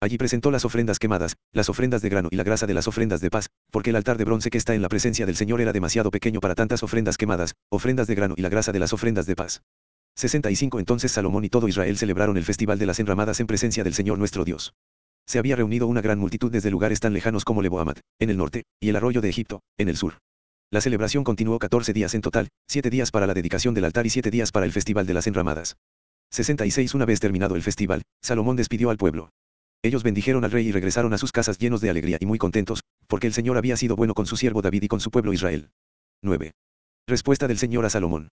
Allí 0.00 0.16
presentó 0.16 0.50
las 0.50 0.64
ofrendas 0.64 0.98
quemadas, 0.98 1.36
las 1.52 1.68
ofrendas 1.68 2.00
de 2.00 2.08
grano 2.08 2.30
y 2.32 2.36
la 2.36 2.42
grasa 2.42 2.66
de 2.66 2.72
las 2.72 2.88
ofrendas 2.88 3.20
de 3.20 3.28
paz, 3.28 3.50
porque 3.70 3.90
el 3.90 3.96
altar 3.96 4.16
de 4.16 4.24
bronce 4.24 4.48
que 4.48 4.56
está 4.56 4.74
en 4.74 4.80
la 4.80 4.88
presencia 4.88 5.26
del 5.26 5.36
Señor 5.36 5.60
era 5.60 5.74
demasiado 5.74 6.10
pequeño 6.10 6.40
para 6.40 6.54
tantas 6.54 6.82
ofrendas 6.82 7.18
quemadas, 7.18 7.56
ofrendas 7.68 8.06
de 8.06 8.14
grano 8.14 8.32
y 8.38 8.40
la 8.40 8.48
grasa 8.48 8.72
de 8.72 8.78
las 8.78 8.94
ofrendas 8.94 9.26
de 9.26 9.36
paz. 9.36 9.60
65 10.16 10.78
Entonces 10.78 11.12
Salomón 11.12 11.44
y 11.44 11.50
todo 11.50 11.68
Israel 11.68 11.98
celebraron 11.98 12.38
el 12.38 12.44
festival 12.46 12.78
de 12.78 12.86
las 12.86 13.00
enramadas 13.00 13.40
en 13.40 13.48
presencia 13.48 13.84
del 13.84 13.92
Señor 13.92 14.16
nuestro 14.18 14.46
Dios. 14.46 14.72
Se 15.26 15.38
había 15.38 15.56
reunido 15.56 15.86
una 15.88 16.00
gran 16.00 16.18
multitud 16.18 16.50
desde 16.50 16.70
lugares 16.70 17.00
tan 17.00 17.12
lejanos 17.12 17.44
como 17.44 17.60
Leboamat, 17.60 18.00
en 18.18 18.30
el 18.30 18.38
norte, 18.38 18.64
y 18.80 18.88
el 18.88 18.96
arroyo 18.96 19.20
de 19.20 19.28
Egipto, 19.28 19.60
en 19.76 19.90
el 19.90 19.98
sur. 19.98 20.14
La 20.72 20.80
celebración 20.80 21.24
continuó 21.24 21.58
14 21.58 21.92
días 21.92 22.14
en 22.14 22.20
total, 22.20 22.48
7 22.68 22.90
días 22.90 23.10
para 23.10 23.26
la 23.26 23.34
dedicación 23.34 23.74
del 23.74 23.86
altar 23.86 24.06
y 24.06 24.10
7 24.10 24.30
días 24.30 24.52
para 24.52 24.66
el 24.66 24.70
festival 24.70 25.04
de 25.04 25.14
las 25.14 25.26
enramadas. 25.26 25.76
66 26.30 26.94
Una 26.94 27.06
vez 27.06 27.18
terminado 27.18 27.56
el 27.56 27.62
festival, 27.62 28.02
Salomón 28.22 28.54
despidió 28.54 28.90
al 28.90 28.96
pueblo. 28.96 29.30
Ellos 29.82 30.04
bendijeron 30.04 30.44
al 30.44 30.52
rey 30.52 30.68
y 30.68 30.72
regresaron 30.72 31.12
a 31.12 31.18
sus 31.18 31.32
casas 31.32 31.58
llenos 31.58 31.80
de 31.80 31.90
alegría 31.90 32.18
y 32.20 32.26
muy 32.26 32.38
contentos, 32.38 32.84
porque 33.08 33.26
el 33.26 33.32
Señor 33.32 33.56
había 33.56 33.76
sido 33.76 33.96
bueno 33.96 34.14
con 34.14 34.26
su 34.26 34.36
siervo 34.36 34.62
David 34.62 34.84
y 34.84 34.88
con 34.88 35.00
su 35.00 35.10
pueblo 35.10 35.32
Israel. 35.32 35.70
9. 36.22 36.52
Respuesta 37.08 37.48
del 37.48 37.58
Señor 37.58 37.84
a 37.84 37.90
Salomón. 37.90 38.28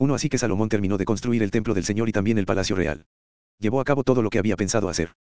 1. 0.00 0.12
Así 0.12 0.28
que 0.28 0.38
Salomón 0.38 0.68
terminó 0.68 0.98
de 0.98 1.04
construir 1.04 1.44
el 1.44 1.52
templo 1.52 1.72
del 1.72 1.84
Señor 1.84 2.08
y 2.08 2.12
también 2.12 2.38
el 2.38 2.46
palacio 2.46 2.74
real. 2.74 3.06
Llevó 3.60 3.80
a 3.80 3.84
cabo 3.84 4.02
todo 4.02 4.22
lo 4.22 4.30
que 4.30 4.40
había 4.40 4.56
pensado 4.56 4.88
hacer. 4.88 5.12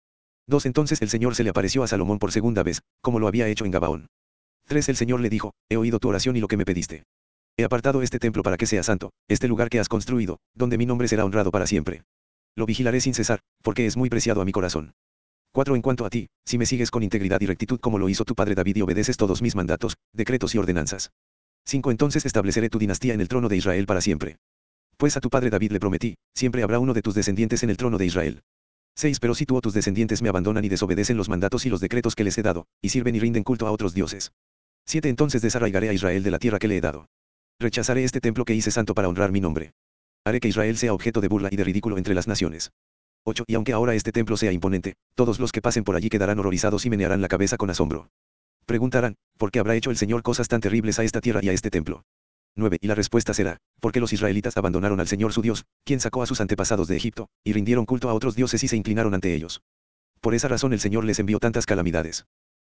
2. 0.47 0.65
Entonces 0.65 0.99
el 1.03 1.09
Señor 1.09 1.35
se 1.35 1.43
le 1.43 1.51
apareció 1.51 1.83
a 1.83 1.87
Salomón 1.87 2.17
por 2.17 2.31
segunda 2.31 2.63
vez, 2.63 2.81
como 3.01 3.19
lo 3.19 3.27
había 3.27 3.47
hecho 3.47 3.65
en 3.65 3.71
Gabaón. 3.71 4.07
3. 4.67 4.89
El 4.89 4.95
Señor 4.95 5.19
le 5.19 5.29
dijo, 5.29 5.53
he 5.69 5.77
oído 5.77 5.99
tu 5.99 6.09
oración 6.09 6.35
y 6.35 6.39
lo 6.39 6.47
que 6.47 6.57
me 6.57 6.65
pediste. 6.65 7.03
He 7.57 7.63
apartado 7.63 8.01
este 8.01 8.19
templo 8.19 8.41
para 8.41 8.57
que 8.57 8.65
sea 8.65 8.83
santo, 8.83 9.11
este 9.27 9.47
lugar 9.47 9.69
que 9.69 9.79
has 9.79 9.87
construido, 9.87 10.39
donde 10.55 10.77
mi 10.77 10.85
nombre 10.85 11.07
será 11.07 11.23
honrado 11.23 11.51
para 11.51 11.67
siempre. 11.67 12.03
Lo 12.55 12.65
vigilaré 12.65 12.99
sin 12.99 13.13
cesar, 13.13 13.41
porque 13.61 13.85
es 13.85 13.95
muy 13.95 14.09
preciado 14.09 14.41
a 14.41 14.45
mi 14.45 14.51
corazón. 14.51 14.93
4. 15.53 15.75
En 15.75 15.81
cuanto 15.81 16.05
a 16.05 16.09
ti, 16.09 16.27
si 16.45 16.57
me 16.57 16.65
sigues 16.65 16.91
con 16.91 17.03
integridad 17.03 17.39
y 17.41 17.45
rectitud 17.45 17.79
como 17.79 17.99
lo 17.99 18.09
hizo 18.09 18.25
tu 18.25 18.35
padre 18.35 18.55
David 18.55 18.77
y 18.77 18.81
obedeces 18.81 19.17
todos 19.17 19.41
mis 19.41 19.55
mandatos, 19.55 19.95
decretos 20.13 20.55
y 20.55 20.57
ordenanzas. 20.57 21.11
5. 21.65 21.91
Entonces 21.91 22.25
estableceré 22.25 22.69
tu 22.69 22.79
dinastía 22.79 23.13
en 23.13 23.21
el 23.21 23.27
trono 23.27 23.47
de 23.47 23.57
Israel 23.57 23.85
para 23.85 24.01
siempre. 24.01 24.37
Pues 24.97 25.15
a 25.15 25.21
tu 25.21 25.29
padre 25.29 25.49
David 25.49 25.71
le 25.71 25.79
prometí, 25.79 26.15
siempre 26.33 26.63
habrá 26.63 26.79
uno 26.79 26.93
de 26.93 27.01
tus 27.01 27.15
descendientes 27.15 27.63
en 27.63 27.69
el 27.69 27.77
trono 27.77 27.97
de 27.97 28.05
Israel. 28.05 28.41
6. 28.95 29.19
Pero 29.19 29.35
si 29.35 29.45
tú 29.45 29.55
o 29.57 29.61
tus 29.61 29.73
descendientes 29.73 30.21
me 30.21 30.29
abandonan 30.29 30.65
y 30.65 30.69
desobedecen 30.69 31.17
los 31.17 31.29
mandatos 31.29 31.65
y 31.65 31.69
los 31.69 31.81
decretos 31.81 32.15
que 32.15 32.23
les 32.23 32.37
he 32.37 32.43
dado, 32.43 32.65
y 32.81 32.89
sirven 32.89 33.15
y 33.15 33.19
rinden 33.19 33.43
culto 33.43 33.67
a 33.67 33.71
otros 33.71 33.93
dioses. 33.93 34.31
7 34.85 35.09
Entonces 35.09 35.41
desarraigaré 35.41 35.89
a 35.89 35.93
Israel 35.93 36.23
de 36.23 36.31
la 36.31 36.39
tierra 36.39 36.59
que 36.59 36.67
le 36.67 36.77
he 36.77 36.81
dado. 36.81 37.07
Rechazaré 37.59 38.03
este 38.03 38.21
templo 38.21 38.45
que 38.45 38.53
hice 38.53 38.71
santo 38.71 38.93
para 38.93 39.09
honrar 39.09 39.31
mi 39.31 39.41
nombre. 39.41 39.73
Haré 40.23 40.39
que 40.39 40.47
Israel 40.47 40.77
sea 40.77 40.93
objeto 40.93 41.21
de 41.21 41.27
burla 41.27 41.49
y 41.51 41.55
de 41.55 41.63
ridículo 41.63 41.97
entre 41.97 42.13
las 42.13 42.27
naciones. 42.27 42.71
8. 43.23 43.45
Y 43.47 43.55
aunque 43.55 43.73
ahora 43.73 43.95
este 43.95 44.11
templo 44.11 44.37
sea 44.37 44.51
imponente, 44.51 44.95
todos 45.15 45.39
los 45.39 45.51
que 45.51 45.61
pasen 45.61 45.83
por 45.83 45.95
allí 45.95 46.09
quedarán 46.09 46.37
horrorizados 46.39 46.85
y 46.85 46.89
menearán 46.89 47.21
la 47.21 47.27
cabeza 47.27 47.57
con 47.57 47.69
asombro. 47.69 48.09
Preguntarán, 48.65 49.15
¿por 49.37 49.51
qué 49.51 49.59
habrá 49.59 49.75
hecho 49.75 49.89
el 49.89 49.97
Señor 49.97 50.21
cosas 50.21 50.47
tan 50.47 50.61
terribles 50.61 50.99
a 50.99 51.03
esta 51.03 51.21
tierra 51.21 51.39
y 51.43 51.49
a 51.49 51.53
este 51.53 51.71
templo? 51.71 52.03
9. 52.55 52.77
Y 52.81 52.87
la 52.87 52.95
respuesta 52.95 53.33
será, 53.33 53.57
porque 53.79 53.99
los 53.99 54.13
israelitas 54.13 54.57
abandonaron 54.57 54.99
al 54.99 55.07
Señor 55.07 55.33
su 55.33 55.41
Dios, 55.41 55.65
quien 55.83 55.99
sacó 55.99 56.23
a 56.23 56.25
sus 56.25 56.41
antepasados 56.41 56.87
de 56.87 56.95
Egipto, 56.95 57.27
y 57.43 57.53
rindieron 57.53 57.85
culto 57.85 58.09
a 58.09 58.13
otros 58.13 58.35
dioses 58.35 58.63
y 58.63 58.67
se 58.67 58.77
inclinaron 58.77 59.13
ante 59.13 59.33
ellos. 59.33 59.61
Por 60.21 60.35
esa 60.35 60.47
razón 60.47 60.73
el 60.73 60.79
Señor 60.79 61.03
les 61.03 61.19
envió 61.19 61.39
tantas 61.39 61.65
calamidades. 61.65 62.25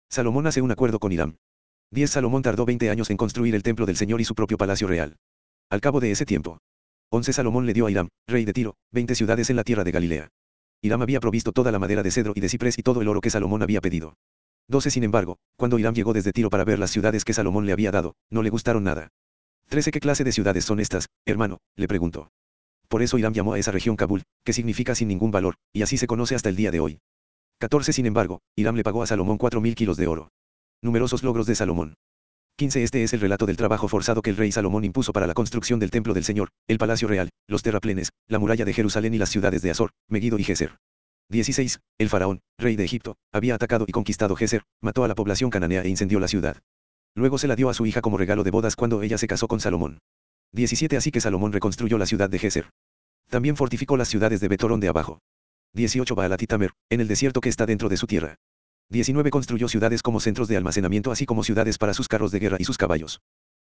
Salomón 0.10 0.48
hace 0.48 0.62
un 0.62 0.72
acuerdo 0.72 1.00
con 1.00 1.12
Hiram. 1.12 1.38
10 1.92 2.10
Salomón 2.10 2.42
tardó 2.42 2.66
20 2.66 2.90
años 2.90 3.10
en 3.10 3.18
construir 3.18 3.56
el 3.56 3.64
templo 3.64 3.86
del 3.86 3.98
Señor 3.98 4.22
y 4.22 4.26
su 4.26 4.36
propio 4.36 4.58
palacio 4.58 4.88
real. 4.88 5.18
Al 5.70 5.82
cabo 5.82 6.00
de 6.00 6.12
ese 6.12 6.26
tiempo. 6.26 6.60
11 7.10 7.34
Salomón 7.34 7.66
le 7.66 7.74
dio 7.74 7.86
a 7.86 7.92
Hiram, 7.92 8.10
rey 8.28 8.46
de 8.46 8.54
Tiro, 8.54 8.76
20 8.92 9.16
ciudades 9.16 9.50
en 9.50 9.56
la 9.56 9.64
tierra 9.64 9.84
de 9.84 9.92
Galilea. 9.92 10.30
Hiram 10.82 11.02
había 11.02 11.20
provisto 11.20 11.52
toda 11.52 11.72
la 11.72 11.80
madera 11.80 12.04
de 12.04 12.12
cedro 12.12 12.34
y 12.36 12.40
de 12.40 12.50
ciprés 12.50 12.78
y 12.78 12.84
todo 12.84 13.02
el 13.02 13.08
oro 13.08 13.22
que 13.22 13.30
Salomón 13.30 13.62
había 13.62 13.82
pedido. 13.82 14.16
12 14.68 14.90
Sin 14.90 15.04
embargo, 15.04 15.38
cuando 15.56 15.78
Hiram 15.78 15.94
llegó 15.94 16.14
desde 16.14 16.34
Tiro 16.34 16.50
para 16.50 16.64
ver 16.64 16.80
las 16.80 16.92
ciudades 16.92 17.24
que 17.24 17.34
Salomón 17.34 17.66
le 17.66 17.72
había 17.72 17.92
dado, 17.92 18.16
no 18.30 18.42
le 18.42 18.50
gustaron 18.50 18.84
nada. 18.84 19.10
13 19.70 19.92
¿Qué 19.92 20.00
clase 20.00 20.24
de 20.24 20.32
ciudades 20.32 20.66
son 20.66 20.80
estas, 20.80 21.08
hermano? 21.26 21.60
le 21.76 21.88
preguntó. 21.88 22.32
Por 22.88 23.02
eso 23.02 23.18
Hiram 23.18 23.34
llamó 23.34 23.54
a 23.54 23.60
esa 23.60 23.72
región 23.72 23.96
Kabul, 23.96 24.24
que 24.44 24.54
significa 24.54 24.96
sin 24.96 25.08
ningún 25.08 25.32
valor, 25.32 25.56
y 25.74 25.82
así 25.82 25.98
se 25.98 26.08
conoce 26.08 26.36
hasta 26.36 26.50
el 26.50 26.56
día 26.56 26.72
de 26.72 26.80
hoy. 26.80 27.00
14 27.60 27.94
Sin 27.94 28.06
embargo, 28.06 28.42
Hiram 28.56 28.76
le 28.76 28.84
pagó 28.84 29.02
a 29.02 29.08
Salomón 29.08 29.38
4.000 29.38 29.76
kilos 29.76 29.98
de 29.98 30.08
oro. 30.08 30.32
Numerosos 30.86 31.24
logros 31.24 31.48
de 31.48 31.56
Salomón. 31.56 31.96
15 32.58 32.84
Este 32.84 33.02
es 33.02 33.12
el 33.12 33.20
relato 33.20 33.48
del 33.48 33.58
trabajo 33.58 33.88
forzado 33.88 34.22
que 34.22 34.30
el 34.30 34.38
rey 34.38 34.52
Salomón 34.52 34.84
impuso 34.84 35.14
para 35.14 35.26
la 35.26 35.34
construcción 35.34 35.80
del 35.80 35.90
templo 35.90 36.14
del 36.14 36.24
Señor, 36.24 36.50
el 36.68 36.78
palacio 36.78 37.08
real, 37.08 37.32
los 37.48 37.64
terraplenes, 37.64 38.12
la 38.28 38.38
muralla 38.38 38.66
de 38.66 38.74
Jerusalén 38.74 39.16
y 39.16 39.18
las 39.18 39.30
ciudades 39.30 39.64
de 39.64 39.72
Azor, 39.72 39.90
Megiddo 40.10 40.38
y 40.38 40.44
Geser. 40.44 40.78
16. 41.30 41.80
El 41.98 42.10
faraón, 42.10 42.42
rey 42.60 42.76
de 42.76 42.84
Egipto, 42.84 43.16
había 43.34 43.56
atacado 43.56 43.86
y 43.88 43.92
conquistado 43.94 44.36
Geser, 44.36 44.62
mató 44.80 45.04
a 45.04 45.08
la 45.08 45.16
población 45.16 45.50
cananea 45.50 45.82
e 45.82 45.90
incendió 45.90 46.20
la 46.20 46.28
ciudad. 46.28 46.58
Luego 47.16 47.40
se 47.40 47.48
la 47.48 47.56
dio 47.56 47.72
a 47.72 47.74
su 47.74 47.88
hija 47.88 48.02
como 48.02 48.20
regalo 48.20 48.44
de 48.44 48.52
bodas 48.52 48.76
cuando 48.76 49.02
ella 49.02 49.18
se 49.18 49.26
casó 49.26 49.48
con 49.48 49.60
Salomón. 49.60 49.98
17. 50.52 50.98
Así 50.98 51.10
que 51.10 51.20
Salomón 51.20 51.52
reconstruyó 51.52 51.98
la 51.98 52.06
ciudad 52.06 52.30
de 52.30 52.38
Geser. 52.38 52.70
También 53.32 53.56
fortificó 53.56 53.98
las 53.98 54.10
ciudades 54.10 54.40
de 54.40 54.50
Betorón 54.50 54.82
de 54.82 54.90
abajo. 54.90 55.18
18. 55.74 56.14
Baalat 56.14 56.44
y 56.44 56.46
Tamer, 56.46 56.74
en 56.92 57.02
el 57.02 57.08
desierto 57.08 57.42
que 57.42 57.50
está 57.50 57.66
dentro 57.66 57.90
de 57.90 57.98
su 57.98 58.06
tierra. 58.06 58.38
19. 58.90 59.32
Construyó 59.32 59.68
ciudades 59.68 60.02
como 60.02 60.20
centros 60.20 60.48
de 60.48 60.58
almacenamiento 60.58 61.12
así 61.12 61.26
como 61.26 61.44
ciudades 61.44 61.78
para 61.78 61.94
sus 61.94 62.08
carros 62.08 62.32
de 62.32 62.40
guerra 62.40 62.58
y 62.60 62.66
sus 62.66 62.78
caballos. 62.78 63.22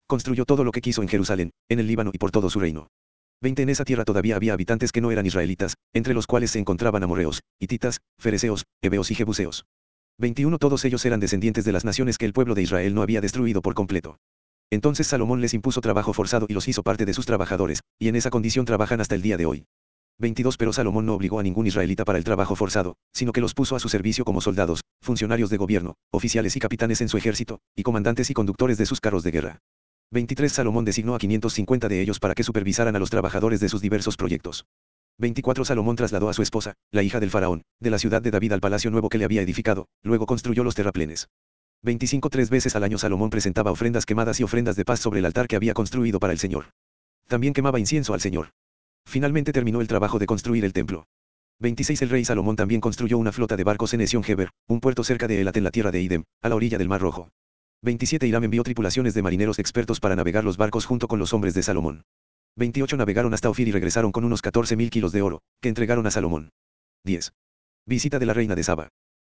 Construyó 0.07 0.45
todo 0.45 0.63
lo 0.63 0.71
que 0.71 0.81
quiso 0.81 1.01
en 1.01 1.07
Jerusalén, 1.07 1.51
en 1.69 1.79
el 1.79 1.87
Líbano 1.87 2.11
y 2.13 2.17
por 2.17 2.31
todo 2.31 2.49
su 2.49 2.59
reino. 2.59 2.87
20. 3.41 3.61
En 3.61 3.69
esa 3.69 3.85
tierra 3.85 4.05
todavía 4.05 4.35
había 4.35 4.53
habitantes 4.53 4.91
que 4.91 5.01
no 5.01 5.11
eran 5.11 5.25
israelitas, 5.25 5.75
entre 5.93 6.13
los 6.13 6.27
cuales 6.27 6.51
se 6.51 6.59
encontraban 6.59 7.03
amorreos, 7.03 7.41
hititas, 7.59 7.99
fereceos, 8.17 8.65
hebeos 8.81 9.11
y 9.11 9.15
jebuseos. 9.15 9.65
21. 10.19 10.57
Todos 10.57 10.85
ellos 10.85 11.05
eran 11.05 11.19
descendientes 11.19 11.65
de 11.65 11.71
las 11.71 11.85
naciones 11.85 12.17
que 12.17 12.25
el 12.25 12.33
pueblo 12.33 12.55
de 12.55 12.61
Israel 12.61 12.95
no 12.95 13.01
había 13.01 13.21
destruido 13.21 13.61
por 13.61 13.73
completo. 13.73 14.17
Entonces 14.71 15.07
Salomón 15.07 15.41
les 15.41 15.53
impuso 15.53 15.81
trabajo 15.81 16.13
forzado 16.13 16.45
y 16.49 16.53
los 16.53 16.67
hizo 16.67 16.83
parte 16.83 17.05
de 17.05 17.13
sus 17.13 17.25
trabajadores, 17.25 17.81
y 17.99 18.07
en 18.07 18.15
esa 18.15 18.29
condición 18.29 18.65
trabajan 18.65 19.01
hasta 19.01 19.15
el 19.15 19.21
día 19.21 19.37
de 19.37 19.45
hoy. 19.45 19.65
22 20.23 20.55
Pero 20.55 20.71
Salomón 20.71 21.05
no 21.05 21.15
obligó 21.15 21.39
a 21.39 21.43
ningún 21.43 21.67
israelita 21.67 22.05
para 22.05 22.17
el 22.17 22.23
trabajo 22.23 22.55
forzado, 22.55 22.95
sino 23.11 23.33
que 23.33 23.41
los 23.41 23.53
puso 23.53 23.75
a 23.75 23.79
su 23.79 23.89
servicio 23.89 24.23
como 24.23 24.39
soldados, 24.39 24.79
funcionarios 25.01 25.49
de 25.49 25.57
gobierno, 25.57 25.95
oficiales 26.11 26.55
y 26.55 26.61
capitanes 26.61 27.01
en 27.01 27.09
su 27.09 27.17
ejército, 27.17 27.59
y 27.75 27.83
comandantes 27.83 28.29
y 28.29 28.33
conductores 28.33 28.77
de 28.77 28.85
sus 28.85 29.01
carros 29.01 29.23
de 29.23 29.31
guerra. 29.31 29.59
23 30.11 30.49
Salomón 30.49 30.85
designó 30.85 31.13
a 31.13 31.19
550 31.19 31.89
de 31.89 32.01
ellos 32.01 32.19
para 32.19 32.35
que 32.35 32.43
supervisaran 32.43 32.95
a 32.95 32.99
los 32.99 33.09
trabajadores 33.09 33.59
de 33.59 33.67
sus 33.67 33.81
diversos 33.81 34.15
proyectos. 34.15 34.65
24 35.17 35.65
Salomón 35.65 35.97
trasladó 35.97 36.29
a 36.29 36.33
su 36.33 36.41
esposa, 36.41 36.75
la 36.91 37.03
hija 37.03 37.19
del 37.19 37.29
faraón, 37.29 37.63
de 37.81 37.89
la 37.89 37.99
ciudad 37.99 38.21
de 38.21 38.31
David 38.31 38.53
al 38.53 38.61
palacio 38.61 38.91
nuevo 38.91 39.09
que 39.09 39.17
le 39.17 39.25
había 39.25 39.41
edificado, 39.41 39.87
luego 40.03 40.25
construyó 40.25 40.63
los 40.63 40.75
terraplenes. 40.75 41.27
25 41.81 42.29
Tres 42.29 42.49
veces 42.49 42.77
al 42.77 42.85
año 42.85 42.97
Salomón 42.97 43.29
presentaba 43.29 43.71
ofrendas 43.71 44.05
quemadas 44.05 44.39
y 44.39 44.43
ofrendas 44.43 44.77
de 44.77 44.85
paz 44.85 45.01
sobre 45.01 45.19
el 45.19 45.25
altar 45.25 45.49
que 45.49 45.57
había 45.57 45.73
construido 45.73 46.21
para 46.21 46.31
el 46.31 46.39
Señor. 46.39 46.67
También 47.27 47.53
quemaba 47.53 47.77
incienso 47.77 48.13
al 48.13 48.21
Señor. 48.21 48.51
Finalmente 49.05 49.53
terminó 49.53 49.79
el 49.81 49.87
trabajo 49.87 50.19
de 50.19 50.25
construir 50.25 50.65
el 50.65 50.73
templo. 50.73 51.05
26 51.59 52.01
El 52.01 52.09
rey 52.09 52.25
Salomón 52.25 52.55
también 52.55 52.81
construyó 52.81 53.17
una 53.17 53.31
flota 53.31 53.55
de 53.55 53.63
barcos 53.63 53.93
en 53.93 54.01
Esion 54.01 54.23
Geber, 54.23 54.49
un 54.67 54.79
puerto 54.79 55.03
cerca 55.03 55.27
de 55.27 55.39
Elat 55.39 55.55
en 55.57 55.63
la 55.63 55.71
tierra 55.71 55.91
de 55.91 56.01
Idem, 56.01 56.23
a 56.41 56.49
la 56.49 56.55
orilla 56.55 56.77
del 56.77 56.89
Mar 56.89 57.01
Rojo. 57.01 57.29
27 57.83 58.25
Hiram 58.27 58.43
envió 58.43 58.63
tripulaciones 58.63 59.13
de 59.13 59.21
marineros 59.21 59.59
expertos 59.59 59.99
para 59.99 60.15
navegar 60.15 60.43
los 60.43 60.57
barcos 60.57 60.85
junto 60.85 61.07
con 61.07 61.19
los 61.19 61.33
hombres 61.33 61.53
de 61.53 61.63
Salomón. 61.63 62.03
28 62.55 62.97
Navegaron 62.97 63.33
hasta 63.33 63.49
Ofir 63.49 63.67
y 63.67 63.71
regresaron 63.71 64.11
con 64.11 64.23
unos 64.23 64.43
14.000 64.43 64.89
kilos 64.89 65.11
de 65.11 65.21
oro, 65.21 65.41
que 65.61 65.69
entregaron 65.69 66.05
a 66.07 66.11
Salomón. 66.11 66.49
10. 67.03 67.33
Visita 67.85 68.19
de 68.19 68.25
la 68.25 68.33
reina 68.33 68.55
de 68.55 68.63
Saba. 68.63 68.89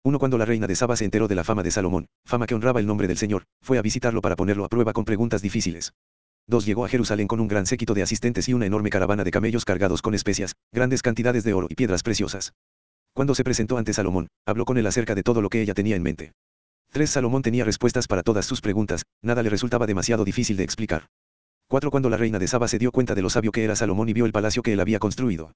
1 0.04 0.20
Cuando 0.20 0.38
la 0.38 0.46
reina 0.46 0.68
de 0.68 0.76
Saba 0.76 0.98
se 0.98 1.06
enteró 1.06 1.28
de 1.28 1.36
la 1.36 1.44
fama 1.44 1.64
de 1.64 1.72
Salomón, 1.72 2.08
fama 2.26 2.46
que 2.46 2.56
honraba 2.56 2.80
el 2.80 2.88
nombre 2.88 3.08
del 3.08 3.18
Señor, 3.18 3.44
fue 3.62 3.78
a 3.78 3.82
visitarlo 3.82 4.22
para 4.22 4.36
ponerlo 4.36 4.66
a 4.66 4.70
prueba 4.70 4.94
con 4.94 5.06
preguntas 5.06 5.42
difíciles. 5.42 5.94
2 6.48 6.66
Llegó 6.66 6.84
a 6.84 6.90
Jerusalén 6.90 7.28
con 7.28 7.40
un 7.40 7.48
gran 7.48 7.66
séquito 7.66 7.94
de 7.94 8.04
asistentes 8.04 8.50
y 8.50 8.54
una 8.54 8.66
enorme 8.66 8.90
caravana 8.90 9.24
de 9.24 9.32
camellos 9.32 9.64
cargados 9.64 10.02
con 10.02 10.14
especias, 10.14 10.54
grandes 10.74 11.02
cantidades 11.02 11.44
de 11.44 11.54
oro 11.54 11.68
y 11.70 11.76
piedras 11.76 12.04
preciosas. 12.04 12.54
Cuando 13.14 13.36
se 13.36 13.44
presentó 13.44 13.78
ante 13.78 13.94
Salomón, 13.94 14.28
habló 14.46 14.66
con 14.66 14.78
él 14.78 14.88
acerca 14.88 15.16
de 15.16 15.24
todo 15.24 15.42
lo 15.42 15.50
que 15.50 15.62
ella 15.62 15.74
tenía 15.74 15.96
en 15.96 16.04
mente. 16.04 16.34
3. 16.92 17.10
Salomón 17.10 17.42
tenía 17.42 17.64
respuestas 17.64 18.08
para 18.08 18.24
todas 18.24 18.46
sus 18.46 18.62
preguntas, 18.62 19.04
nada 19.22 19.42
le 19.42 19.50
resultaba 19.50 19.88
demasiado 19.88 20.26
difícil 20.26 20.58
de 20.58 20.64
explicar. 20.64 21.08
4. 21.70 21.90
Cuando 21.92 22.10
la 22.10 22.18
reina 22.18 22.40
de 22.40 22.48
Saba 22.48 22.68
se 22.68 22.78
dio 22.78 22.92
cuenta 22.92 23.16
de 23.16 23.22
lo 23.22 23.30
sabio 23.30 23.52
que 23.52 23.64
era 23.64 23.76
Salomón 23.76 24.10
y 24.10 24.14
vio 24.14 24.26
el 24.26 24.32
palacio 24.32 24.62
que 24.62 24.74
él 24.74 24.80
había 24.80 25.00
construido. 25.00 25.54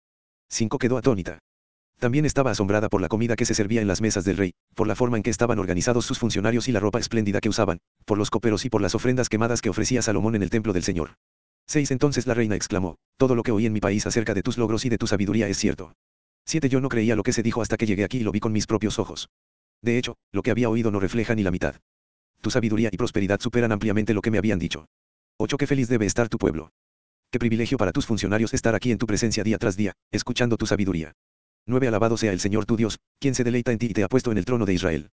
5. 0.49 0.77
Quedó 0.77 0.97
atónita. 0.97 1.39
También 1.99 2.25
estaba 2.25 2.51
asombrada 2.51 2.89
por 2.89 3.01
la 3.01 3.07
comida 3.07 3.35
que 3.35 3.45
se 3.45 3.55
servía 3.55 3.81
en 3.81 3.87
las 3.87 4.01
mesas 4.01 4.23
del 4.23 4.37
rey, 4.37 4.53
por 4.75 4.87
la 4.87 4.95
forma 4.95 5.17
en 5.17 5.23
que 5.23 5.31
estaban 5.31 5.57
organizados 5.57 6.05
sus 6.05 6.19
funcionarios 6.19 6.67
y 6.67 6.71
la 6.71 6.79
ropa 6.79 6.99
espléndida 6.99 7.41
que 7.41 7.49
usaban, 7.49 7.79
por 8.05 8.19
los 8.19 8.29
coperos 8.29 8.65
y 8.65 8.69
por 8.69 8.81
las 8.81 8.93
ofrendas 8.93 9.29
quemadas 9.29 9.61
que 9.61 9.69
ofrecía 9.69 10.03
Salomón 10.03 10.35
en 10.35 10.43
el 10.43 10.51
templo 10.51 10.73
del 10.73 10.83
Señor. 10.83 11.15
6. 11.65 11.89
Entonces 11.91 12.27
la 12.27 12.35
reina 12.35 12.55
exclamó, 12.55 12.97
todo 13.17 13.33
lo 13.33 13.41
que 13.41 13.51
oí 13.51 13.65
en 13.65 13.73
mi 13.73 13.79
país 13.79 14.05
acerca 14.05 14.35
de 14.35 14.43
tus 14.43 14.57
logros 14.59 14.85
y 14.85 14.89
de 14.89 14.99
tu 14.99 15.07
sabiduría 15.07 15.47
es 15.47 15.57
cierto. 15.57 15.93
7. 16.45 16.69
Yo 16.69 16.81
no 16.81 16.87
creía 16.87 17.15
lo 17.15 17.23
que 17.23 17.33
se 17.33 17.41
dijo 17.41 17.61
hasta 17.61 17.77
que 17.77 17.87
llegué 17.87 18.03
aquí 18.03 18.19
y 18.19 18.23
lo 18.23 18.31
vi 18.31 18.39
con 18.39 18.51
mis 18.51 18.67
propios 18.67 18.99
ojos. 18.99 19.29
De 19.81 19.97
hecho, 19.97 20.17
lo 20.31 20.43
que 20.43 20.51
había 20.51 20.69
oído 20.69 20.91
no 20.91 20.99
refleja 20.99 21.33
ni 21.33 21.43
la 21.43 21.51
mitad. 21.51 21.75
Tu 22.41 22.51
sabiduría 22.51 22.89
y 22.91 22.97
prosperidad 22.97 23.41
superan 23.41 23.71
ampliamente 23.71 24.13
lo 24.13 24.21
que 24.21 24.31
me 24.31 24.37
habían 24.37 24.59
dicho. 24.59 24.85
8. 25.37 25.57
Qué 25.57 25.67
feliz 25.67 25.89
debe 25.89 26.05
estar 26.05 26.29
tu 26.29 26.37
pueblo. 26.37 26.69
Qué 27.31 27.39
privilegio 27.39 27.77
para 27.77 27.91
tus 27.91 28.05
funcionarios 28.05 28.53
estar 28.53 28.75
aquí 28.75 28.91
en 28.91 28.97
tu 28.97 29.07
presencia 29.07 29.43
día 29.43 29.57
tras 29.57 29.75
día, 29.75 29.93
escuchando 30.11 30.57
tu 30.57 30.67
sabiduría. 30.67 31.13
9. 31.67 31.85
Alabado 31.89 32.15
sea 32.15 32.31
el 32.31 32.39
Señor 32.39 32.65
tu 32.65 32.77
Dios, 32.77 32.97
quien 33.19 33.35
se 33.35 33.43
deleita 33.43 33.73
en 33.73 33.77
ti 33.77 33.87
y 33.87 33.93
te 33.93 34.03
ha 34.03 34.07
puesto 34.07 34.31
en 34.31 34.37
el 34.37 34.45
trono 34.45 34.65
de 34.65 34.73
Israel. 34.73 35.09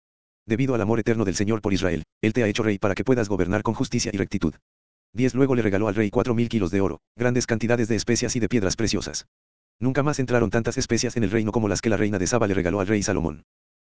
Debido 0.47 0.75
al 0.75 0.81
amor 0.81 0.99
eterno 0.99 1.25
del 1.25 1.37
Señor 1.37 1.63
por 1.63 1.73
Israel, 1.73 2.03
Él 2.21 2.33
te 2.33 2.43
ha 2.43 2.49
hecho 2.49 2.65
rey 2.65 2.77
para 2.79 2.97
que 2.97 3.05
puedas 3.05 3.29
gobernar 3.29 3.63
con 3.63 3.75
justicia 3.75 4.11
y 4.13 4.17
rectitud. 4.17 4.55
10. 5.13 5.35
Luego 5.35 5.55
le 5.55 5.63
regaló 5.63 5.87
al 5.87 5.95
rey 5.95 6.11
cuatro 6.11 6.35
mil 6.35 6.49
kilos 6.49 6.73
de 6.73 6.81
oro, 6.81 7.01
grandes 7.17 7.47
cantidades 7.47 7.87
de 7.87 7.95
especias 7.95 8.35
y 8.35 8.41
de 8.41 8.49
piedras 8.49 8.75
preciosas. 8.75 9.27
Nunca 9.79 10.03
más 10.03 10.19
entraron 10.19 10.51
tantas 10.51 10.77
especias 10.77 11.17
en 11.17 11.23
el 11.23 11.31
reino 11.31 11.53
como 11.53 11.69
las 11.69 11.81
que 11.81 11.89
la 11.89 11.97
reina 11.97 12.19
de 12.19 12.27
Saba 12.27 12.49
le 12.49 12.55
regaló 12.55 12.81
al 12.81 12.89
rey 12.89 13.03
Salomón. 13.03 13.45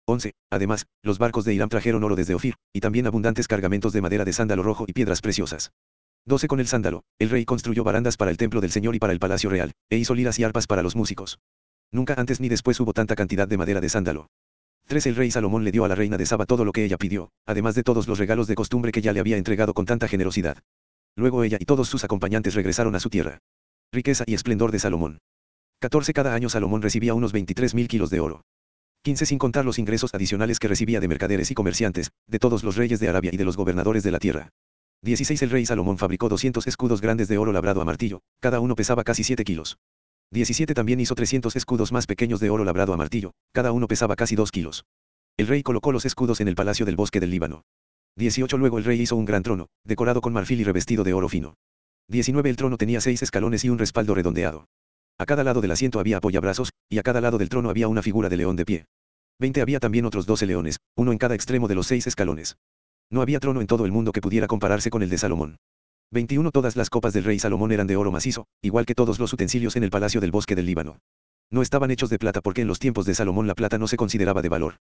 11. 0.07 0.33
Además, 0.51 0.87
los 1.03 1.19
barcos 1.19 1.45
de 1.45 1.55
Irán 1.55 1.69
trajeron 1.69 2.05
oro 2.05 2.15
desde 2.15 2.35
Ofir, 2.35 2.55
y 2.73 2.81
también 2.81 3.09
abundantes 3.09 3.49
cargamentos 3.49 3.93
de 3.93 4.03
madera 4.03 4.25
de 4.25 4.33
sándalo 4.33 4.63
rojo 4.63 4.85
y 4.87 4.93
piedras 4.93 5.21
preciosas. 5.21 5.73
12. 6.27 6.47
Con 6.47 6.61
el 6.61 6.69
sándalo, 6.69 7.03
el 7.19 7.31
rey 7.31 7.45
construyó 7.45 7.83
barandas 7.83 8.17
para 8.17 8.31
el 8.31 8.37
templo 8.37 8.61
del 8.61 8.71
Señor 8.71 8.95
y 8.95 9.01
para 9.01 9.13
el 9.13 9.19
palacio 9.19 9.51
real, 9.51 9.73
e 9.91 9.97
hizo 9.97 10.15
liras 10.15 10.39
y 10.39 10.45
arpas 10.45 10.69
para 10.69 10.83
los 10.83 10.95
músicos. 10.95 11.41
Nunca 11.93 12.14
antes 12.16 12.40
ni 12.40 12.49
después 12.49 12.80
hubo 12.80 12.95
tanta 12.95 13.14
cantidad 13.14 13.47
de 13.47 13.59
madera 13.59 13.80
de 13.80 13.90
sándalo. 13.90 14.30
3. 14.88 15.07
El 15.07 15.16
rey 15.16 15.30
Salomón 15.30 15.62
le 15.62 15.72
dio 15.72 15.84
a 15.84 15.88
la 15.88 15.95
reina 15.95 16.16
de 16.16 16.26
Saba 16.26 16.47
todo 16.47 16.64
lo 16.64 16.72
que 16.72 16.84
ella 16.84 16.97
pidió, 16.97 17.30
además 17.47 17.74
de 17.74 17.82
todos 17.82 18.09
los 18.09 18.18
regalos 18.18 18.47
de 18.47 18.55
costumbre 18.55 18.93
que 18.93 19.03
ya 19.03 19.12
le 19.12 19.20
había 19.20 19.36
entregado 19.36 19.74
con 19.74 19.86
tanta 19.86 20.09
generosidad. 20.09 20.59
Luego 21.16 21.45
ella 21.45 21.59
y 21.61 21.66
todos 21.66 21.88
sus 21.88 22.05
acompañantes 22.05 22.55
regresaron 22.55 22.95
a 22.95 23.01
su 23.01 23.11
tierra. 23.11 23.38
Riqueza 23.93 24.24
y 24.26 24.34
esplendor 24.34 24.72
de 24.72 24.78
Salomón. 24.78 25.18
14. 25.80 26.12
Cada 26.14 26.34
año 26.34 26.49
Salomón 26.49 26.80
recibía 26.80 27.12
unos 27.12 27.32
23 27.32 27.74
mil 27.74 27.88
kilos 27.88 28.09
de 28.09 28.20
oro. 28.20 28.43
15. 29.03 29.26
Sin 29.26 29.38
contar 29.38 29.64
los 29.64 29.78
ingresos 29.78 30.14
adicionales 30.14 30.59
que 30.59 30.68
recibía 30.68 31.01
de 31.01 31.09
mercaderes 31.09 31.51
y 31.51 31.55
comerciantes, 31.55 32.11
de 32.26 32.38
todos 32.38 32.64
los 32.64 32.76
reyes 32.76 33.01
de 33.01 33.09
Arabia 33.09 33.30
y 33.34 33.36
de 33.36 33.45
los 33.45 33.57
gobernadores 33.57 34.03
de 34.03 34.12
la 34.12 34.18
tierra. 34.18 34.49
16. 35.03 35.43
El 35.43 35.51
rey 35.51 35.66
Salomón 35.66 35.99
fabricó 35.99 36.28
200 36.28 36.66
escudos 36.66 37.01
grandes 37.01 37.28
de 37.28 37.36
oro 37.36 37.53
labrado 37.53 37.82
a 37.82 37.84
martillo, 37.84 38.22
cada 38.40 38.61
uno 38.61 38.76
pesaba 38.76 39.05
casi 39.05 39.24
7 39.24 39.45
kilos. 39.45 39.76
17 40.33 40.72
también 40.72 40.99
hizo 40.99 41.14
300 41.14 41.55
escudos 41.57 41.93
más 41.93 42.07
pequeños 42.07 42.41
de 42.41 42.49
oro 42.49 42.64
labrado 42.64 42.95
a 42.95 42.97
martillo, 42.97 43.33
cada 43.53 43.70
uno 43.70 43.87
pesaba 43.87 44.16
casi 44.16 44.35
2 44.35 44.51
kilos. 44.51 44.87
El 45.37 45.47
rey 45.47 45.62
colocó 45.62 45.93
los 45.93 46.07
escudos 46.07 46.41
en 46.41 46.49
el 46.49 46.55
palacio 46.55 46.87
del 46.87 46.97
bosque 46.97 47.20
del 47.20 47.30
Líbano. 47.30 47.64
18 48.16 48.57
Luego 48.57 48.78
el 48.78 48.85
rey 48.85 48.99
hizo 48.99 49.14
un 49.14 49.26
gran 49.26 49.43
trono, 49.43 49.68
decorado 49.85 50.22
con 50.22 50.33
marfil 50.33 50.62
y 50.62 50.64
revestido 50.64 51.05
de 51.05 51.12
oro 51.12 51.28
fino. 51.28 51.57
19 52.09 52.49
El 52.49 52.57
trono 52.57 52.78
tenía 52.78 53.03
seis 53.03 53.22
escalones 53.22 53.62
y 53.64 53.68
un 53.68 53.78
respaldo 53.78 54.14
redondeado. 54.14 54.68
A 55.18 55.26
cada 55.26 55.45
lado 55.45 55.61
del 55.61 55.70
asiento 55.70 56.01
había 56.01 56.16
apoyabrazos, 56.16 56.72
y 56.89 56.99
a 56.99 57.03
cada 57.03 57.20
lado 57.20 57.37
del 57.37 57.51
trono 57.51 57.68
había 57.68 57.89
una 57.89 58.03
figura 58.03 58.30
de 58.30 58.39
león 58.39 58.57
de 58.57 58.64
pie. 58.64 58.87
20 59.39 59.61
Había 59.61 59.80
también 59.80 60.07
otros 60.07 60.24
12 60.24 60.47
leones, 60.47 60.78
uno 60.97 61.12
en 61.12 61.18
cada 61.18 61.35
extremo 61.35 61.68
de 61.68 61.74
los 61.74 61.87
seis 61.87 62.07
escalones. 62.07 62.57
No 63.11 63.20
había 63.20 63.39
trono 63.39 63.61
en 63.61 63.66
todo 63.66 63.85
el 63.85 63.93
mundo 63.93 64.12
que 64.12 64.22
pudiera 64.22 64.47
compararse 64.47 64.89
con 64.89 65.03
el 65.03 65.11
de 65.11 65.18
Salomón. 65.18 65.59
21 66.13 66.51
Todas 66.51 66.77
las 66.77 66.91
copas 66.91 67.15
del 67.15 67.25
rey 67.25 67.39
Salomón 67.39 67.73
eran 67.73 67.87
de 67.87 67.97
oro 67.97 68.13
macizo, 68.13 68.47
igual 68.61 68.85
que 68.85 68.95
todos 68.95 69.19
los 69.19 69.33
utensilios 69.33 69.77
en 69.77 69.83
el 69.83 69.89
palacio 69.89 70.21
del 70.21 70.31
bosque 70.31 70.55
del 70.55 70.67
Líbano. 70.67 70.99
No 71.51 71.63
estaban 71.63 71.91
hechos 71.91 72.11
de 72.11 72.19
plata 72.19 72.43
porque 72.43 72.61
en 72.61 72.69
los 72.69 72.79
tiempos 72.79 73.07
de 73.07 73.15
Salomón 73.15 73.47
la 73.47 73.55
plata 73.55 73.79
no 73.79 73.89
se 73.89 73.97
consideraba 73.97 74.43
de 74.43 74.51
valor. 74.51 74.77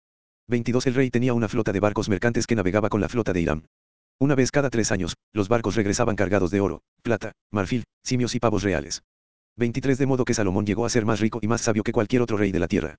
22 0.47 0.87
El 0.87 0.95
rey 0.95 1.11
tenía 1.11 1.35
una 1.35 1.49
flota 1.49 1.70
de 1.70 1.81
barcos 1.81 2.09
mercantes 2.09 2.47
que 2.47 2.55
navegaba 2.55 2.89
con 2.89 3.03
la 3.03 3.11
flota 3.11 3.35
de 3.35 3.43
Irán. 3.43 3.66
Una 4.18 4.35
vez 4.37 4.51
cada 4.51 4.70
tres 4.70 4.91
años, 4.91 5.18
los 5.35 5.51
barcos 5.51 5.74
regresaban 5.74 6.16
cargados 6.16 6.51
de 6.51 6.61
oro, 6.61 6.81
plata, 7.03 7.33
marfil, 7.53 7.85
simios 8.03 8.35
y 8.35 8.41
pavos 8.41 8.62
reales. 8.62 9.03
23 9.57 9.99
De 9.99 10.07
modo 10.07 10.24
que 10.24 10.33
Salomón 10.33 10.64
llegó 10.64 10.87
a 10.87 10.89
ser 10.89 11.05
más 11.05 11.20
rico 11.20 11.41
y 11.43 11.47
más 11.47 11.61
sabio 11.61 11.83
que 11.83 11.93
cualquier 11.93 12.22
otro 12.22 12.39
rey 12.39 12.53
de 12.53 12.59
la 12.59 12.68
tierra. 12.68 12.97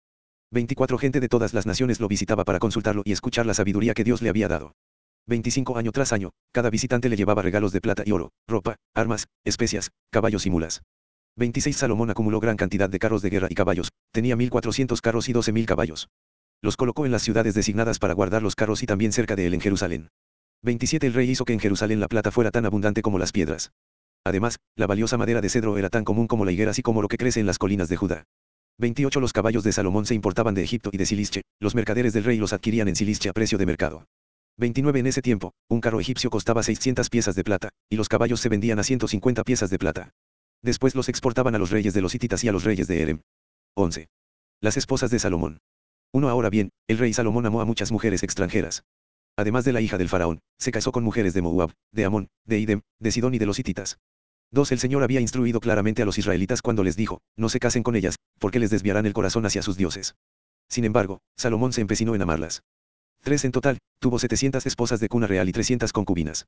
24 0.52 1.00
Gente 1.00 1.20
de 1.20 1.30
todas 1.30 1.56
las 1.56 1.66
naciones 1.66 2.00
lo 2.00 2.08
visitaba 2.08 2.46
para 2.46 2.60
consultarlo 2.60 3.02
y 3.06 3.12
escuchar 3.12 3.48
la 3.48 3.56
sabiduría 3.56 3.96
que 3.96 4.04
Dios 4.04 4.22
le 4.22 4.30
había 4.30 4.48
dado. 4.48 4.74
25 5.28 5.78
año 5.78 5.91
tras 5.91 6.13
año, 6.13 6.32
cada 6.51 6.70
visitante 6.70 7.09
le 7.09 7.15
llevaba 7.15 7.41
regalos 7.41 7.72
de 7.72 7.82
plata 7.82 8.03
y 8.05 8.11
oro, 8.11 8.32
ropa, 8.47 8.78
armas, 8.95 9.28
especias, 9.43 9.91
caballos 10.11 10.45
y 10.45 10.49
mulas. 10.49 10.82
26 11.36 11.78
Salomón 11.78 12.09
acumuló 12.09 12.39
gran 12.39 12.57
cantidad 12.57 12.89
de 12.89 12.99
carros 12.99 13.22
de 13.22 13.30
guerra 13.30 13.47
y 13.49 13.55
caballos, 13.55 13.91
tenía 14.11 14.36
1400 14.36 15.01
carros 15.01 15.30
y 15.30 15.34
12.000 15.34 15.65
caballos. 15.65 16.09
Los 16.61 16.76
colocó 16.76 17.05
en 17.05 17.11
las 17.11 17.22
ciudades 17.22 17.53
designadas 17.53 17.99
para 17.99 18.13
guardar 18.13 18.43
los 18.43 18.55
carros 18.55 18.84
y 18.84 18.86
también 18.86 19.13
cerca 19.13 19.36
de 19.36 19.47
él 19.47 19.53
en 19.53 19.61
Jerusalén. 19.61 20.09
27 20.63 21.07
El 21.07 21.13
rey 21.13 21.30
hizo 21.30 21.45
que 21.45 21.53
en 21.53 21.59
Jerusalén 21.59 22.01
la 22.01 22.09
plata 22.09 22.32
fuera 22.32 22.51
tan 22.51 22.65
abundante 22.65 23.01
como 23.01 23.17
las 23.17 23.32
piedras. 23.32 23.72
Además, 24.26 24.57
la 24.76 24.88
valiosa 24.88 25.17
madera 25.17 25.39
de 25.39 25.49
cedro 25.49 25.78
era 25.78 25.89
tan 25.89 26.03
común 26.03 26.28
como 26.28 26.43
la 26.43 26.51
higuera 26.51 26.72
así 26.72 26.82
como 26.82 27.01
lo 27.01 27.07
que 27.07 27.17
crece 27.17 27.39
en 27.39 27.45
las 27.45 27.57
colinas 27.57 27.88
de 27.88 27.95
Judá. 27.95 28.26
28 28.78 29.22
Los 29.22 29.32
caballos 29.32 29.63
de 29.63 29.72
Salomón 29.72 30.05
se 30.05 30.15
importaban 30.15 30.55
de 30.55 30.63
Egipto 30.63 30.89
y 30.91 30.97
de 30.97 31.05
Silische, 31.05 31.41
los 31.59 31.76
mercaderes 31.76 32.11
del 32.11 32.26
rey 32.26 32.38
los 32.38 32.51
adquirían 32.51 32.89
en 32.89 32.95
Silische 32.95 33.30
a 33.30 33.34
precio 33.34 33.57
de 33.57 33.65
mercado. 33.65 34.05
29 34.60 34.99
En 34.99 35.07
ese 35.07 35.22
tiempo, 35.22 35.53
un 35.70 35.80
carro 35.80 36.01
egipcio 36.01 36.30
costaba 36.30 36.64
600 36.64 37.10
piezas 37.10 37.34
de 37.34 37.45
plata, 37.45 37.70
y 37.89 37.95
los 37.95 38.10
caballos 38.10 38.41
se 38.41 38.49
vendían 38.49 38.78
a 38.78 38.84
150 38.84 39.45
piezas 39.45 39.70
de 39.70 39.80
plata. 39.80 40.12
Después 40.62 40.95
los 40.95 41.07
exportaban 41.07 41.55
a 41.55 41.57
los 41.57 41.70
reyes 41.72 41.93
de 41.93 42.01
los 42.01 42.14
hititas 42.14 42.43
y 42.43 42.49
a 42.49 42.51
los 42.51 42.66
reyes 42.66 42.88
de 42.88 43.01
Erem. 43.01 43.22
11. 43.76 44.10
Las 44.60 44.76
esposas 44.76 45.12
de 45.12 45.20
Salomón. 45.20 45.60
1 46.12 46.28
Ahora 46.28 46.49
bien, 46.49 46.72
el 46.88 46.97
rey 46.97 47.14
Salomón 47.14 47.45
amó 47.45 47.62
a 47.62 47.66
muchas 47.66 47.93
mujeres 47.93 48.22
extranjeras. 48.22 48.84
Además 49.38 49.64
de 49.64 49.72
la 49.72 49.80
hija 49.80 49.97
del 49.97 50.10
faraón, 50.10 50.41
se 50.57 50.74
casó 50.74 50.91
con 50.91 51.05
mujeres 51.05 51.34
de 51.34 51.41
Moab, 51.41 51.72
de 51.93 52.03
Amón, 52.03 52.28
de 52.43 52.60
Idem, 52.60 52.82
de 52.99 53.12
Sidón 53.12 53.34
y 53.34 53.38
de 53.38 53.45
los 53.45 53.60
hititas. 53.60 53.97
2 54.51 54.74
El 54.74 54.80
Señor 54.80 55.03
había 55.03 55.22
instruido 55.22 55.62
claramente 55.62 56.01
a 56.01 56.05
los 56.05 56.18
israelitas 56.18 56.62
cuando 56.62 56.84
les 56.84 56.97
dijo, 56.97 57.22
no 57.38 57.47
se 57.47 57.62
casen 57.62 57.84
con 57.84 57.95
ellas, 57.95 58.18
porque 58.39 58.60
les 58.60 58.72
desviarán 58.72 59.05
el 59.05 59.14
corazón 59.14 59.45
hacia 59.45 59.62
sus 59.62 59.78
dioses. 59.78 60.16
Sin 60.68 60.84
embargo, 60.84 61.22
Salomón 61.38 61.72
se 61.72 61.80
empecinó 61.80 62.14
en 62.14 62.24
amarlas. 62.24 62.64
3 63.24 63.45
en 63.45 63.51
total, 63.51 63.78
tuvo 63.99 64.20
700 64.20 64.65
esposas 64.65 64.99
de 64.99 65.09
cuna 65.09 65.28
real 65.28 65.49
y 65.49 65.51
300 65.51 65.91
concubinas. 65.91 66.45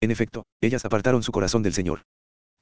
En 0.00 0.10
efecto, 0.10 0.44
ellas 0.60 0.84
apartaron 0.84 1.22
su 1.22 1.32
corazón 1.32 1.62
del 1.62 1.74
Señor. 1.74 2.02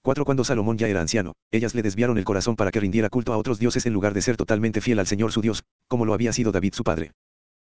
4 0.02 0.24
Cuando 0.24 0.44
Salomón 0.44 0.78
ya 0.78 0.88
era 0.88 1.00
anciano, 1.00 1.34
ellas 1.50 1.74
le 1.74 1.82
desviaron 1.82 2.18
el 2.18 2.24
corazón 2.24 2.56
para 2.56 2.70
que 2.70 2.80
rindiera 2.80 3.08
culto 3.08 3.32
a 3.32 3.36
otros 3.36 3.58
dioses 3.58 3.84
en 3.86 3.92
lugar 3.92 4.14
de 4.14 4.22
ser 4.22 4.36
totalmente 4.36 4.80
fiel 4.80 5.00
al 5.00 5.06
Señor 5.06 5.32
su 5.32 5.40
Dios, 5.40 5.64
como 5.88 6.04
lo 6.04 6.14
había 6.14 6.32
sido 6.32 6.52
David 6.52 6.74
su 6.74 6.84
padre. 6.84 7.12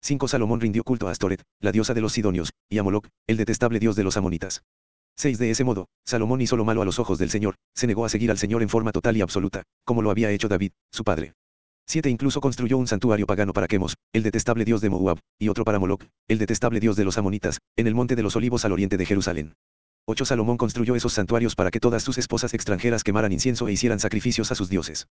5 0.03 0.29
Salomón 0.29 0.61
rindió 0.61 0.85
culto 0.85 1.09
a 1.09 1.13
Astoret, 1.13 1.43
la 1.61 1.73
diosa 1.73 1.95
de 1.95 2.01
los 2.01 2.13
Sidonios, 2.13 2.53
y 2.69 2.79
a 2.79 2.83
Moloch, 2.83 3.09
el 3.27 3.37
detestable 3.37 3.79
dios 3.79 3.97
de 3.97 4.05
los 4.05 4.17
amonitas. 4.17 4.63
6 5.17 5.39
De 5.39 5.51
ese 5.51 5.65
modo, 5.65 5.87
Salomón 6.05 6.41
hizo 6.41 6.57
lo 6.57 6.65
malo 6.65 6.83
a 6.83 6.85
los 6.85 6.99
ojos 6.99 7.19
del 7.19 7.31
Señor, 7.31 7.55
se 7.75 7.87
negó 7.87 8.05
a 8.05 8.09
seguir 8.09 8.31
al 8.31 8.39
Señor 8.39 8.63
en 8.63 8.69
forma 8.69 8.93
total 8.93 9.17
y 9.17 9.23
absoluta, 9.23 9.63
como 9.85 10.03
lo 10.03 10.11
había 10.11 10.31
hecho 10.31 10.49
David, 10.49 10.73
su 10.93 11.05
padre. 11.05 11.35
7 11.87 12.09
Incluso 12.09 12.41
construyó 12.41 12.79
un 12.79 12.87
santuario 12.87 13.27
pagano 13.27 13.53
para 13.53 13.69
Quemos, 13.69 13.97
el 14.13 14.23
detestable 14.23 14.65
dios 14.65 14.81
de 14.81 14.91
Moab, 14.91 15.19
y 15.39 15.49
otro 15.49 15.65
para 15.65 15.79
Moloch, 15.79 16.05
el 16.29 16.39
detestable 16.39 16.81
dios 16.81 16.97
de 16.97 17.05
los 17.05 17.19
amonitas, 17.19 17.59
en 17.77 17.87
el 17.87 17.95
monte 17.95 18.17
de 18.17 18.23
los 18.23 18.37
olivos 18.37 18.65
al 18.65 18.73
oriente 18.73 18.97
de 18.97 19.07
Jerusalén. 19.07 19.55
8 20.07 20.25
Salomón 20.25 20.57
construyó 20.57 20.97
esos 20.97 21.13
santuarios 21.13 21.55
para 21.55 21.71
que 21.71 21.81
todas 21.81 22.03
sus 22.03 22.19
esposas 22.19 22.53
extranjeras 22.55 23.05
quemaran 23.05 23.33
incienso 23.33 23.69
e 23.69 23.73
hicieran 23.73 24.01
sacrificios 24.01 24.53
a 24.53 24.55
sus 24.55 24.69
dioses. 24.69 25.07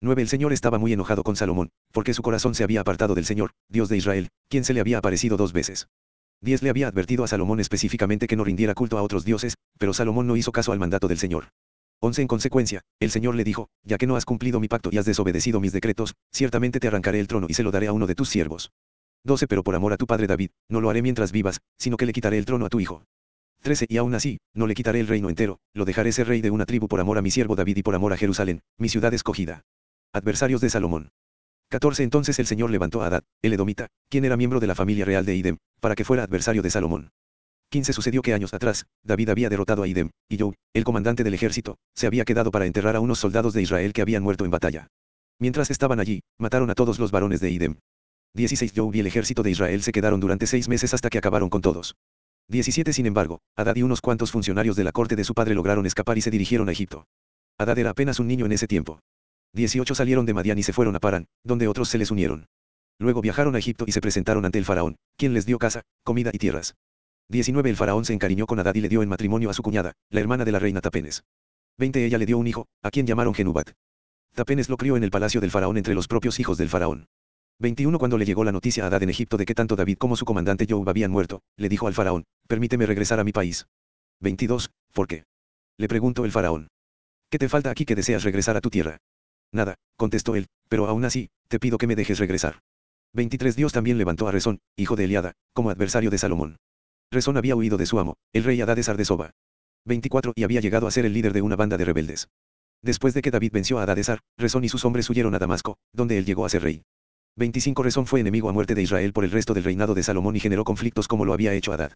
9 0.00 0.22
El 0.22 0.28
Señor 0.28 0.52
estaba 0.52 0.78
muy 0.78 0.92
enojado 0.92 1.22
con 1.22 1.36
Salomón, 1.36 1.70
porque 1.92 2.14
su 2.14 2.22
corazón 2.22 2.54
se 2.54 2.64
había 2.64 2.80
apartado 2.80 3.14
del 3.14 3.24
Señor, 3.24 3.52
Dios 3.68 3.88
de 3.88 3.96
Israel, 3.96 4.28
quien 4.48 4.64
se 4.64 4.74
le 4.74 4.80
había 4.80 4.98
aparecido 4.98 5.36
dos 5.36 5.52
veces. 5.52 5.88
10 6.42 6.62
Le 6.62 6.70
había 6.70 6.88
advertido 6.88 7.24
a 7.24 7.28
Salomón 7.28 7.60
específicamente 7.60 8.26
que 8.26 8.36
no 8.36 8.44
rindiera 8.44 8.74
culto 8.74 8.98
a 8.98 9.02
otros 9.02 9.24
dioses, 9.24 9.54
pero 9.78 9.94
Salomón 9.94 10.26
no 10.26 10.36
hizo 10.36 10.52
caso 10.52 10.72
al 10.72 10.78
mandato 10.78 11.08
del 11.08 11.18
Señor. 11.18 11.48
11 12.00 12.22
En 12.22 12.28
consecuencia, 12.28 12.82
el 13.00 13.10
Señor 13.10 13.34
le 13.34 13.44
dijo, 13.44 13.68
ya 13.82 13.98
que 13.98 14.06
no 14.06 14.16
has 14.16 14.24
cumplido 14.24 14.60
mi 14.60 14.68
pacto 14.68 14.90
y 14.92 14.98
has 14.98 15.06
desobedecido 15.06 15.60
mis 15.60 15.72
decretos, 15.72 16.14
ciertamente 16.32 16.80
te 16.80 16.88
arrancaré 16.88 17.20
el 17.20 17.28
trono 17.28 17.46
y 17.48 17.54
se 17.54 17.62
lo 17.62 17.70
daré 17.70 17.86
a 17.86 17.92
uno 17.92 18.06
de 18.06 18.14
tus 18.14 18.28
siervos. 18.28 18.70
12 19.24 19.46
Pero 19.46 19.62
por 19.64 19.74
amor 19.74 19.92
a 19.92 19.96
tu 19.96 20.06
padre 20.06 20.26
David, 20.26 20.50
no 20.68 20.80
lo 20.80 20.90
haré 20.90 21.00
mientras 21.00 21.32
vivas, 21.32 21.60
sino 21.78 21.96
que 21.96 22.06
le 22.06 22.12
quitaré 22.12 22.36
el 22.38 22.44
trono 22.44 22.66
a 22.66 22.68
tu 22.68 22.80
hijo. 22.80 23.04
13 23.62 23.86
Y 23.88 23.96
aún 23.96 24.14
así, 24.14 24.38
no 24.52 24.66
le 24.66 24.74
quitaré 24.74 25.00
el 25.00 25.08
reino 25.08 25.30
entero, 25.30 25.58
lo 25.72 25.86
dejaré 25.86 26.12
ser 26.12 26.28
rey 26.28 26.42
de 26.42 26.50
una 26.50 26.66
tribu 26.66 26.86
por 26.86 27.00
amor 27.00 27.16
a 27.16 27.22
mi 27.22 27.30
siervo 27.30 27.56
David 27.56 27.78
y 27.78 27.82
por 27.82 27.94
amor 27.94 28.12
a 28.12 28.18
Jerusalén, 28.18 28.60
mi 28.78 28.90
ciudad 28.90 29.14
escogida. 29.14 29.62
Adversarios 30.12 30.60
de 30.60 30.68
Salomón. 30.68 31.10
14 31.70 32.02
Entonces 32.02 32.38
el 32.38 32.46
Señor 32.46 32.70
levantó 32.70 33.02
a 33.02 33.06
Adad, 33.06 33.24
el 33.40 33.54
edomita, 33.54 33.88
quien 34.10 34.26
era 34.26 34.36
miembro 34.36 34.60
de 34.60 34.66
la 34.66 34.74
familia 34.74 35.06
real 35.06 35.24
de 35.24 35.34
Idem, 35.34 35.56
para 35.80 35.94
que 35.94 36.04
fuera 36.04 36.22
adversario 36.22 36.60
de 36.60 36.70
Salomón. 36.70 37.10
15 37.70 37.92
Sucedió 37.92 38.22
que 38.22 38.34
años 38.34 38.54
atrás, 38.54 38.86
David 39.02 39.30
había 39.30 39.48
derrotado 39.48 39.82
a 39.82 39.88
Idem, 39.88 40.10
y 40.28 40.38
Job, 40.38 40.54
el 40.74 40.84
comandante 40.84 41.24
del 41.24 41.34
ejército, 41.34 41.76
se 41.94 42.06
había 42.06 42.24
quedado 42.24 42.50
para 42.50 42.66
enterrar 42.66 42.96
a 42.96 43.00
unos 43.00 43.18
soldados 43.18 43.52
de 43.52 43.62
Israel 43.62 43.92
que 43.92 44.02
habían 44.02 44.22
muerto 44.22 44.44
en 44.44 44.50
batalla. 44.50 44.88
Mientras 45.40 45.70
estaban 45.70 46.00
allí, 46.00 46.22
mataron 46.38 46.70
a 46.70 46.74
todos 46.74 46.98
los 46.98 47.10
varones 47.10 47.40
de 47.40 47.50
Idem. 47.50 47.76
16 48.34 48.72
Job 48.74 48.94
y 48.94 49.00
el 49.00 49.06
ejército 49.06 49.42
de 49.42 49.50
Israel 49.50 49.82
se 49.82 49.92
quedaron 49.92 50.20
durante 50.20 50.46
seis 50.46 50.68
meses 50.68 50.94
hasta 50.94 51.08
que 51.10 51.18
acabaron 51.18 51.48
con 51.48 51.62
todos. 51.62 51.94
17 52.48 52.92
Sin 52.92 53.06
embargo, 53.06 53.40
Adad 53.56 53.76
y 53.76 53.82
unos 53.82 54.00
cuantos 54.00 54.30
funcionarios 54.30 54.76
de 54.76 54.84
la 54.84 54.92
corte 54.92 55.16
de 55.16 55.24
su 55.24 55.34
padre 55.34 55.54
lograron 55.54 55.86
escapar 55.86 56.18
y 56.18 56.20
se 56.20 56.30
dirigieron 56.30 56.68
a 56.68 56.72
Egipto. 56.72 57.06
Adad 57.58 57.78
era 57.78 57.90
apenas 57.90 58.18
un 58.18 58.26
niño 58.26 58.46
en 58.46 58.52
ese 58.52 58.66
tiempo. 58.66 59.00
18 59.54 59.94
salieron 59.94 60.26
de 60.26 60.34
Madián 60.34 60.58
y 60.58 60.64
se 60.64 60.72
fueron 60.72 60.96
a 60.96 61.00
Paran, 61.00 61.26
donde 61.44 61.68
otros 61.68 61.88
se 61.88 61.98
les 61.98 62.10
unieron. 62.10 62.46
Luego 62.98 63.22
viajaron 63.22 63.54
a 63.54 63.58
Egipto 63.58 63.84
y 63.86 63.92
se 63.92 64.00
presentaron 64.00 64.44
ante 64.44 64.58
el 64.58 64.64
faraón, 64.64 64.96
quien 65.16 65.32
les 65.32 65.46
dio 65.46 65.58
casa, 65.58 65.82
comida 66.02 66.30
y 66.32 66.38
tierras. 66.38 66.74
19 67.28 67.70
El 67.70 67.76
faraón 67.76 68.04
se 68.04 68.12
encariñó 68.12 68.46
con 68.46 68.58
Adad 68.58 68.74
y 68.74 68.80
le 68.80 68.88
dio 68.88 69.02
en 69.02 69.08
matrimonio 69.08 69.50
a 69.50 69.54
su 69.54 69.62
cuñada, 69.62 69.94
la 70.10 70.20
hermana 70.20 70.44
de 70.44 70.52
la 70.52 70.58
reina 70.58 70.80
Tapenes. 70.80 71.24
20 71.78 72.04
Ella 72.04 72.18
le 72.18 72.26
dio 72.26 72.38
un 72.38 72.46
hijo, 72.46 72.66
a 72.82 72.90
quien 72.90 73.06
llamaron 73.06 73.34
Genubat. 73.34 73.70
Tapenes 74.34 74.68
lo 74.68 74.76
crió 74.76 74.96
en 74.96 75.04
el 75.04 75.10
palacio 75.10 75.40
del 75.40 75.50
faraón 75.50 75.76
entre 75.76 75.94
los 75.94 76.06
propios 76.06 76.38
hijos 76.38 76.58
del 76.58 76.68
faraón. 76.68 77.06
21 77.60 77.98
Cuando 77.98 78.18
le 78.18 78.24
llegó 78.24 78.44
la 78.44 78.52
noticia 78.52 78.84
a 78.84 78.88
Adad 78.88 79.02
en 79.02 79.10
Egipto 79.10 79.36
de 79.36 79.46
que 79.46 79.54
tanto 79.54 79.76
David 79.76 79.96
como 79.98 80.16
su 80.16 80.24
comandante 80.24 80.66
Job 80.68 80.88
habían 80.88 81.10
muerto, 81.10 81.42
le 81.56 81.68
dijo 81.68 81.86
al 81.86 81.94
faraón, 81.94 82.24
permíteme 82.46 82.84
regresar 82.84 83.20
a 83.20 83.24
mi 83.24 83.32
país. 83.32 83.66
22. 84.20 84.70
¿Por 84.92 85.06
qué? 85.06 85.24
Le 85.78 85.88
preguntó 85.88 86.24
el 86.24 86.32
faraón. 86.32 86.68
¿Qué 87.30 87.38
te 87.38 87.48
falta 87.48 87.70
aquí 87.70 87.84
que 87.84 87.94
deseas 87.94 88.22
regresar 88.22 88.56
a 88.56 88.60
tu 88.60 88.70
tierra? 88.70 88.98
Nada, 89.52 89.76
contestó 89.96 90.36
él, 90.36 90.46
pero 90.68 90.88
aún 90.88 91.04
así, 91.04 91.30
te 91.48 91.58
pido 91.58 91.78
que 91.78 91.86
me 91.86 91.96
dejes 91.96 92.18
regresar. 92.18 92.60
23 93.12 93.54
Dios 93.54 93.72
también 93.72 93.98
levantó 93.98 94.26
a 94.26 94.32
Rezón, 94.32 94.58
hijo 94.76 94.96
de 94.96 95.04
Eliada, 95.04 95.32
como 95.52 95.70
adversario 95.70 96.10
de 96.10 96.18
Salomón. 96.18 96.56
Rezón 97.14 97.36
había 97.36 97.54
huido 97.54 97.76
de 97.76 97.86
su 97.86 98.00
amo, 98.00 98.16
el 98.32 98.42
rey 98.42 98.60
Adadesar 98.60 98.96
de 98.96 99.04
Soba. 99.04 99.30
24 99.86 100.32
y 100.34 100.42
había 100.42 100.60
llegado 100.60 100.88
a 100.88 100.90
ser 100.90 101.06
el 101.06 101.12
líder 101.12 101.32
de 101.32 101.42
una 101.42 101.54
banda 101.54 101.76
de 101.76 101.84
rebeldes. 101.84 102.28
Después 102.82 103.14
de 103.14 103.22
que 103.22 103.30
David 103.30 103.52
venció 103.52 103.78
a 103.78 103.84
Adadesar, 103.84 104.18
Rezón 104.36 104.64
y 104.64 104.68
sus 104.68 104.84
hombres 104.84 105.08
huyeron 105.08 105.34
a 105.34 105.38
Damasco, 105.38 105.78
donde 105.92 106.18
él 106.18 106.26
llegó 106.26 106.44
a 106.44 106.48
ser 106.48 106.62
rey. 106.62 106.82
25 107.36 107.84
Rezón 107.84 108.06
fue 108.06 108.18
enemigo 108.18 108.48
a 108.48 108.52
muerte 108.52 108.74
de 108.74 108.82
Israel 108.82 109.12
por 109.12 109.24
el 109.24 109.30
resto 109.30 109.54
del 109.54 109.62
reinado 109.62 109.94
de 109.94 110.02
Salomón 110.02 110.34
y 110.34 110.40
generó 110.40 110.64
conflictos 110.64 111.06
como 111.06 111.24
lo 111.24 111.32
había 111.32 111.54
hecho 111.54 111.72
Adad. 111.72 111.92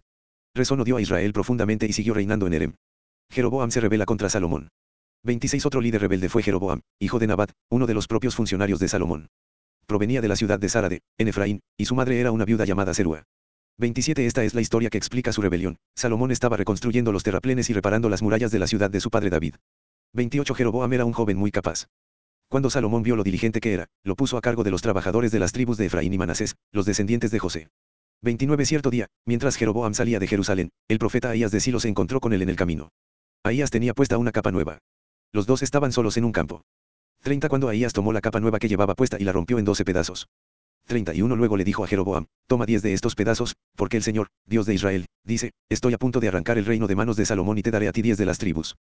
Rezón 0.55 0.81
odió 0.81 0.97
a 0.97 1.01
Israel 1.01 1.33
profundamente 1.33 1.87
y 1.87 1.93
siguió 1.93 2.14
reinando 2.14 2.47
en 2.47 2.53
Erem. 2.53 2.75
Jeroboam 3.31 3.73
se 3.73 3.81
rebela 3.81 4.07
contra 4.07 4.31
Salomón. 4.31 4.69
26 5.25 5.66
Otro 5.66 5.81
líder 5.81 6.01
rebelde 6.01 6.29
fue 6.29 6.45
Jeroboam, 6.45 6.81
hijo 7.01 7.19
de 7.19 7.27
Nabat, 7.27 7.51
uno 7.71 7.87
de 7.89 7.95
los 7.95 8.07
propios 8.07 8.37
funcionarios 8.37 8.79
de 8.79 8.89
Salomón. 8.89 9.27
Provenía 9.87 10.21
de 10.21 10.29
la 10.29 10.37
ciudad 10.37 10.61
de 10.61 10.69
Sarade, 10.69 11.01
en 11.19 11.27
Efraín, 11.27 11.61
y 11.77 11.87
su 11.87 11.97
madre 11.97 12.21
era 12.21 12.31
una 12.31 12.45
viuda 12.45 12.64
llamada 12.64 12.95
Serua. 12.95 13.25
27 13.79 14.26
Esta 14.26 14.43
es 14.43 14.55
la 14.55 14.61
historia 14.61 14.91
que 14.91 14.99
explica 14.99 15.33
su 15.33 15.41
rebelión. 15.41 15.79
Salomón 15.95 16.33
estaba 16.33 16.57
reconstruyendo 16.57 17.12
los 17.12 17.22
terraplenes 17.22 17.70
y 17.70 17.72
reparando 17.72 18.09
las 18.09 18.22
murallas 18.22 18.51
de 18.51 18.59
la 18.59 18.66
ciudad 18.66 18.91
de 18.91 19.01
su 19.01 19.09
padre 19.09 19.31
David. 19.31 19.55
28 20.14 20.53
Jeroboam 20.53 20.93
era 20.93 21.05
un 21.05 21.12
joven 21.12 21.37
muy 21.37 21.53
capaz. 21.53 21.87
Cuando 22.49 22.70
Salomón 22.70 23.05
vio 23.05 23.14
lo 23.14 23.22
diligente 23.22 23.61
que 23.61 23.72
era, 23.72 23.87
lo 24.03 24.16
puso 24.16 24.37
a 24.37 24.41
cargo 24.41 24.64
de 24.64 24.72
los 24.72 24.83
trabajadores 24.83 25.31
de 25.31 25.39
las 25.39 25.53
tribus 25.53 25.76
de 25.76 25.87
Efraín 25.87 26.12
y 26.12 26.18
Manasés, 26.18 26.57
los 26.72 26.87
descendientes 26.87 27.31
de 27.31 27.39
José. 27.39 27.68
29 28.22 28.66
Cierto 28.66 28.91
día, 28.91 29.07
mientras 29.24 29.55
Jeroboam 29.55 29.95
salía 29.95 30.18
de 30.18 30.26
Jerusalén, 30.26 30.70
el 30.89 30.99
profeta 30.99 31.31
Ahías 31.31 31.53
de 31.53 31.61
Silo 31.61 31.79
se 31.79 31.89
encontró 31.89 32.18
con 32.18 32.33
él 32.33 32.43
en 32.43 32.49
el 32.49 32.57
camino. 32.57 32.89
Ahías 33.45 33.70
tenía 33.70 33.95
puesta 33.95 34.18
una 34.18 34.33
capa 34.33 34.51
nueva. 34.51 34.81
Los 35.33 35.47
dos 35.47 35.62
estaban 35.62 35.93
solos 35.93 36.16
en 36.16 36.24
un 36.24 36.33
campo. 36.33 36.62
30 37.22 37.49
Cuando 37.49 37.68
Ahías 37.68 37.93
tomó 37.93 38.12
la 38.12 38.22
capa 38.22 38.41
nueva 38.41 38.59
que 38.59 38.68
llevaba 38.68 38.97
puesta 38.97 39.18
y 39.20 39.24
la 39.24 39.33
rompió 39.33 39.59
en 39.61 39.64
12 39.64 39.85
pedazos. 39.85 40.26
31 40.89 41.36
Luego 41.36 41.57
le 41.57 41.64
dijo 41.64 41.84
a 41.84 41.86
Jeroboam, 41.86 42.26
toma 42.47 42.64
10 42.64 42.82
de 42.82 42.95
estos 42.95 43.14
pedazos, 43.14 43.57
porque 43.76 43.99
el 43.99 44.03
Señor, 44.03 44.28
Dios 44.47 44.64
de 44.66 44.74
Israel, 44.74 45.07
dice, 45.22 45.53
estoy 45.68 45.93
a 45.93 45.99
punto 45.99 46.18
de 46.18 46.28
arrancar 46.28 46.57
el 46.57 46.64
reino 46.64 46.86
de 46.86 46.97
manos 46.97 47.16
de 47.16 47.26
Salomón 47.26 47.59
y 47.59 47.62
te 47.62 47.70
daré 47.70 47.89
a 47.89 47.93
ti 47.93 48.01
10 48.01 48.16
de 48.16 48.24
las 48.24 48.39
tribus. 48.39 48.76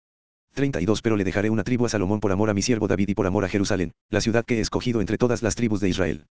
32 0.55 1.03
Pero 1.03 1.17
le 1.17 1.25
dejaré 1.25 1.51
una 1.51 1.65
tribu 1.65 1.85
a 1.85 1.89
Salomón 1.89 2.21
por 2.21 2.31
amor 2.33 2.49
a 2.49 2.55
mi 2.55 2.63
siervo 2.63 2.87
David 2.87 3.11
y 3.11 3.15
por 3.15 3.27
amor 3.27 3.45
a 3.45 3.49
Jerusalén, 3.49 3.93
la 4.09 4.21
ciudad 4.21 4.45
que 4.45 4.59
he 4.59 4.61
escogido 4.61 5.01
entre 5.01 5.19
todas 5.19 5.43
las 5.43 5.57
tribus 5.57 5.81
de 5.81 5.89
Israel. 5.89 6.27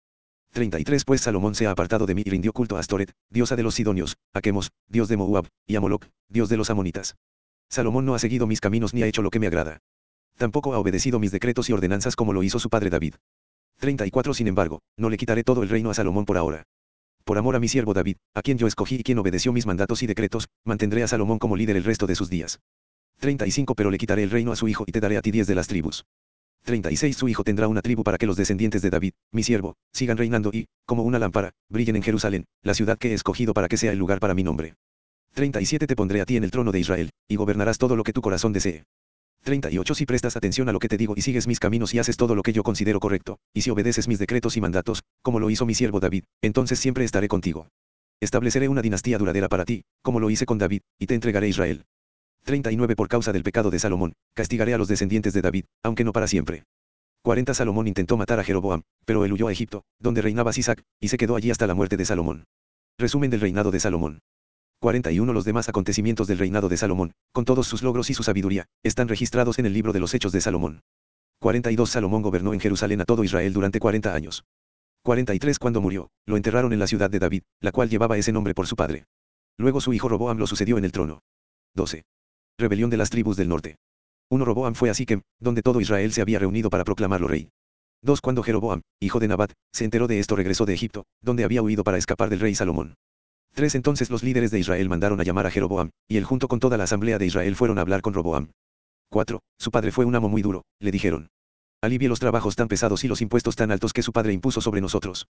33 0.52 1.04
Pues 1.04 1.20
Salomón 1.20 1.56
se 1.56 1.66
ha 1.66 1.72
apartado 1.72 2.06
de 2.06 2.14
mí 2.14 2.22
y 2.24 2.30
rindió 2.30 2.52
culto 2.52 2.76
a 2.76 2.80
Astoret, 2.80 3.12
diosa 3.28 3.56
de 3.56 3.64
los 3.64 3.74
Sidonios, 3.74 4.16
a 4.32 4.40
Quemos, 4.40 4.70
dios 4.88 5.08
de 5.08 5.16
Moab, 5.16 5.48
y 5.66 5.74
a 5.74 5.80
Moloch, 5.80 6.06
dios 6.28 6.48
de 6.48 6.56
los 6.56 6.70
Amonitas. 6.70 7.16
Salomón 7.68 8.06
no 8.06 8.14
ha 8.14 8.20
seguido 8.20 8.46
mis 8.46 8.60
caminos 8.60 8.94
ni 8.94 9.02
ha 9.02 9.06
hecho 9.08 9.22
lo 9.22 9.30
que 9.30 9.40
me 9.40 9.48
agrada. 9.48 9.80
Tampoco 10.38 10.72
ha 10.72 10.78
obedecido 10.78 11.18
mis 11.18 11.32
decretos 11.32 11.68
y 11.68 11.72
ordenanzas 11.72 12.14
como 12.14 12.32
lo 12.32 12.44
hizo 12.44 12.60
su 12.60 12.70
padre 12.70 12.90
David. 12.90 13.14
34 13.78 14.34
Sin 14.34 14.48
embargo, 14.48 14.80
no 14.96 15.10
le 15.10 15.16
quitaré 15.16 15.44
todo 15.44 15.62
el 15.62 15.68
reino 15.68 15.90
a 15.90 15.94
Salomón 15.94 16.24
por 16.24 16.36
ahora. 16.36 16.64
Por 17.24 17.38
amor 17.38 17.56
a 17.56 17.60
mi 17.60 17.68
siervo 17.68 17.94
David, 17.94 18.16
a 18.34 18.42
quien 18.42 18.58
yo 18.58 18.66
escogí 18.66 18.96
y 18.96 19.02
quien 19.02 19.18
obedeció 19.18 19.52
mis 19.52 19.66
mandatos 19.66 20.02
y 20.02 20.06
decretos, 20.06 20.48
mantendré 20.64 21.02
a 21.02 21.08
Salomón 21.08 21.38
como 21.38 21.56
líder 21.56 21.76
el 21.76 21.84
resto 21.84 22.06
de 22.06 22.14
sus 22.14 22.28
días. 22.28 22.60
35 23.20 23.74
Pero 23.74 23.90
le 23.90 23.98
quitaré 23.98 24.22
el 24.22 24.30
reino 24.30 24.52
a 24.52 24.56
su 24.56 24.68
hijo 24.68 24.84
y 24.86 24.92
te 24.92 25.00
daré 25.00 25.16
a 25.16 25.22
ti 25.22 25.30
diez 25.30 25.46
de 25.46 25.54
las 25.54 25.66
tribus. 25.66 26.04
36 26.64 27.16
Su 27.16 27.28
hijo 27.28 27.44
tendrá 27.44 27.68
una 27.68 27.82
tribu 27.82 28.02
para 28.04 28.18
que 28.18 28.26
los 28.26 28.36
descendientes 28.36 28.82
de 28.82 28.90
David, 28.90 29.12
mi 29.32 29.42
siervo, 29.42 29.76
sigan 29.92 30.16
reinando 30.16 30.50
y, 30.52 30.66
como 30.86 31.02
una 31.02 31.18
lámpara, 31.18 31.52
brillen 31.68 31.96
en 31.96 32.02
Jerusalén, 32.02 32.44
la 32.62 32.74
ciudad 32.74 32.98
que 32.98 33.10
he 33.10 33.14
escogido 33.14 33.54
para 33.54 33.68
que 33.68 33.76
sea 33.76 33.92
el 33.92 33.98
lugar 33.98 34.18
para 34.18 34.34
mi 34.34 34.42
nombre. 34.42 34.74
37 35.34 35.86
Te 35.86 35.96
pondré 35.96 36.20
a 36.20 36.26
ti 36.26 36.36
en 36.36 36.44
el 36.44 36.50
trono 36.50 36.72
de 36.72 36.80
Israel, 36.80 37.10
y 37.28 37.36
gobernarás 37.36 37.78
todo 37.78 37.96
lo 37.96 38.04
que 38.04 38.12
tu 38.12 38.22
corazón 38.22 38.52
desee. 38.52 38.84
38 39.44 39.94
Si 39.94 40.06
prestas 40.06 40.36
atención 40.36 40.68
a 40.68 40.72
lo 40.72 40.78
que 40.80 40.88
te 40.88 40.96
digo 40.96 41.14
y 41.16 41.22
sigues 41.22 41.46
mis 41.46 41.60
caminos 41.60 41.94
y 41.94 41.98
haces 41.98 42.16
todo 42.16 42.34
lo 42.34 42.42
que 42.42 42.52
yo 42.52 42.62
considero 42.62 42.98
correcto, 42.98 43.38
y 43.52 43.60
si 43.60 43.70
obedeces 43.70 44.08
mis 44.08 44.18
decretos 44.18 44.56
y 44.56 44.60
mandatos, 44.60 45.04
como 45.22 45.38
lo 45.38 45.50
hizo 45.50 45.66
mi 45.66 45.74
siervo 45.74 46.00
David, 46.00 46.24
entonces 46.42 46.80
siempre 46.80 47.04
estaré 47.04 47.28
contigo. 47.28 47.68
Estableceré 48.20 48.68
una 48.68 48.82
dinastía 48.82 49.18
duradera 49.18 49.48
para 49.48 49.64
ti, 49.64 49.84
como 50.02 50.18
lo 50.18 50.30
hice 50.30 50.46
con 50.46 50.58
David, 50.58 50.80
y 50.98 51.06
te 51.06 51.14
entregaré 51.14 51.48
Israel. 51.48 51.84
39 52.44 52.96
Por 52.96 53.08
causa 53.08 53.32
del 53.32 53.42
pecado 53.42 53.70
de 53.70 53.78
Salomón, 53.78 54.14
castigaré 54.34 54.74
a 54.74 54.78
los 54.78 54.88
descendientes 54.88 55.32
de 55.34 55.42
David, 55.42 55.64
aunque 55.82 56.04
no 56.04 56.12
para 56.12 56.26
siempre. 56.26 56.64
40 57.22 57.54
Salomón 57.54 57.86
intentó 57.86 58.16
matar 58.16 58.40
a 58.40 58.44
Jeroboam, 58.44 58.82
pero 59.04 59.24
él 59.24 59.32
huyó 59.32 59.48
a 59.48 59.52
Egipto, 59.52 59.84
donde 59.98 60.22
reinaba 60.22 60.52
Sisac, 60.52 60.82
y 61.00 61.08
se 61.08 61.16
quedó 61.16 61.36
allí 61.36 61.50
hasta 61.50 61.66
la 61.66 61.74
muerte 61.74 61.96
de 61.96 62.04
Salomón. 62.04 62.44
Resumen 62.98 63.30
del 63.30 63.40
reinado 63.40 63.70
de 63.70 63.80
Salomón. 63.80 64.20
41 64.84 65.32
Los 65.32 65.46
demás 65.46 65.70
acontecimientos 65.70 66.26
del 66.26 66.36
reinado 66.36 66.68
de 66.68 66.76
Salomón, 66.76 67.14
con 67.32 67.46
todos 67.46 67.66
sus 67.66 67.82
logros 67.82 68.10
y 68.10 68.14
su 68.14 68.22
sabiduría, 68.22 68.66
están 68.82 69.08
registrados 69.08 69.58
en 69.58 69.64
el 69.64 69.72
libro 69.72 69.94
de 69.94 70.00
los 70.00 70.12
Hechos 70.12 70.30
de 70.30 70.42
Salomón. 70.42 70.82
42 71.40 71.88
Salomón 71.88 72.20
gobernó 72.20 72.52
en 72.52 72.60
Jerusalén 72.60 73.00
a 73.00 73.06
todo 73.06 73.24
Israel 73.24 73.54
durante 73.54 73.80
40 73.80 74.14
años. 74.14 74.44
43 75.02 75.58
Cuando 75.58 75.80
murió, 75.80 76.10
lo 76.26 76.36
enterraron 76.36 76.74
en 76.74 76.80
la 76.80 76.86
ciudad 76.86 77.08
de 77.08 77.18
David, 77.18 77.44
la 77.60 77.72
cual 77.72 77.88
llevaba 77.88 78.18
ese 78.18 78.30
nombre 78.30 78.52
por 78.52 78.66
su 78.66 78.76
padre. 78.76 79.06
Luego 79.56 79.80
su 79.80 79.94
hijo 79.94 80.10
Roboam 80.10 80.36
lo 80.36 80.46
sucedió 80.46 80.76
en 80.76 80.84
el 80.84 80.92
trono. 80.92 81.22
12. 81.74 82.04
Rebelión 82.58 82.90
de 82.90 82.98
las 82.98 83.08
tribus 83.08 83.38
del 83.38 83.48
norte. 83.48 83.76
1 84.28 84.44
Roboam 84.44 84.74
fue 84.74 84.90
a 84.90 84.94
Siquem, 84.94 85.22
donde 85.40 85.62
todo 85.62 85.80
Israel 85.80 86.12
se 86.12 86.20
había 86.20 86.40
reunido 86.40 86.68
para 86.68 86.84
proclamarlo 86.84 87.26
rey. 87.26 87.48
2 88.02 88.20
Cuando 88.20 88.42
Jeroboam, 88.42 88.82
hijo 89.00 89.18
de 89.18 89.28
Nabat, 89.28 89.52
se 89.72 89.86
enteró 89.86 90.08
de 90.08 90.18
esto 90.18 90.36
regresó 90.36 90.66
de 90.66 90.74
Egipto, 90.74 91.06
donde 91.22 91.44
había 91.44 91.62
huido 91.62 91.84
para 91.84 91.96
escapar 91.96 92.28
del 92.28 92.40
rey 92.40 92.54
Salomón. 92.54 92.96
3 93.54 93.76
Entonces 93.76 94.10
los 94.10 94.24
líderes 94.24 94.50
de 94.50 94.58
Israel 94.58 94.88
mandaron 94.88 95.20
a 95.20 95.24
llamar 95.24 95.46
a 95.46 95.50
Jeroboam, 95.50 95.90
y 96.08 96.16
él 96.16 96.24
junto 96.24 96.48
con 96.48 96.58
toda 96.58 96.76
la 96.76 96.84
asamblea 96.84 97.18
de 97.18 97.26
Israel 97.26 97.54
fueron 97.54 97.78
a 97.78 97.82
hablar 97.82 98.02
con 98.02 98.12
Roboam. 98.12 98.50
4. 99.10 99.40
Su 99.58 99.70
padre 99.70 99.92
fue 99.92 100.04
un 100.04 100.16
amo 100.16 100.28
muy 100.28 100.42
duro, 100.42 100.64
le 100.80 100.90
dijeron. 100.90 101.28
Alivie 101.80 102.08
los 102.08 102.18
trabajos 102.18 102.56
tan 102.56 102.66
pesados 102.66 103.04
y 103.04 103.08
los 103.08 103.20
impuestos 103.20 103.54
tan 103.54 103.70
altos 103.70 103.92
que 103.92 104.02
su 104.02 104.12
padre 104.12 104.32
impuso 104.32 104.60
sobre 104.60 104.80
nosotros. 104.80 105.28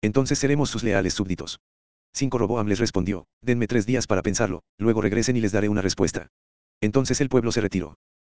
Entonces 0.00 0.38
seremos 0.38 0.70
sus 0.70 0.84
leales 0.84 1.12
súbditos. 1.12 1.60
5 2.14 2.38
Roboam 2.38 2.66
les 2.66 2.78
respondió, 2.78 3.26
denme 3.42 3.66
tres 3.66 3.84
días 3.84 4.06
para 4.06 4.22
pensarlo, 4.22 4.62
luego 4.78 5.02
regresen 5.02 5.36
y 5.36 5.40
les 5.40 5.52
daré 5.52 5.68
una 5.68 5.82
respuesta. 5.82 6.28
Entonces 6.80 7.20
el 7.20 7.28
pueblo 7.28 7.52
se 7.52 7.60
retiró. 7.60 7.96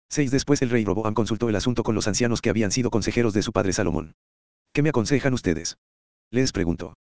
6 0.10 0.32
Después 0.32 0.64
el 0.64 0.72
rey 0.72 0.84
Roboam 0.84 1.14
consultó 1.14 1.48
el 1.48 1.56
asunto 1.56 1.84
con 1.84 1.94
los 1.94 2.08
ancianos 2.08 2.42
que 2.42 2.50
habían 2.50 2.72
sido 2.72 2.90
consejeros 2.90 3.34
de 3.34 3.44
su 3.44 3.52
padre 3.52 3.74
Salomón. 3.74 4.16
¿Qué 4.74 4.82
me 4.82 4.90
aconsejan 4.90 5.34
ustedes? 5.34 5.78
Les 6.32 6.52
preguntó. 6.52 6.96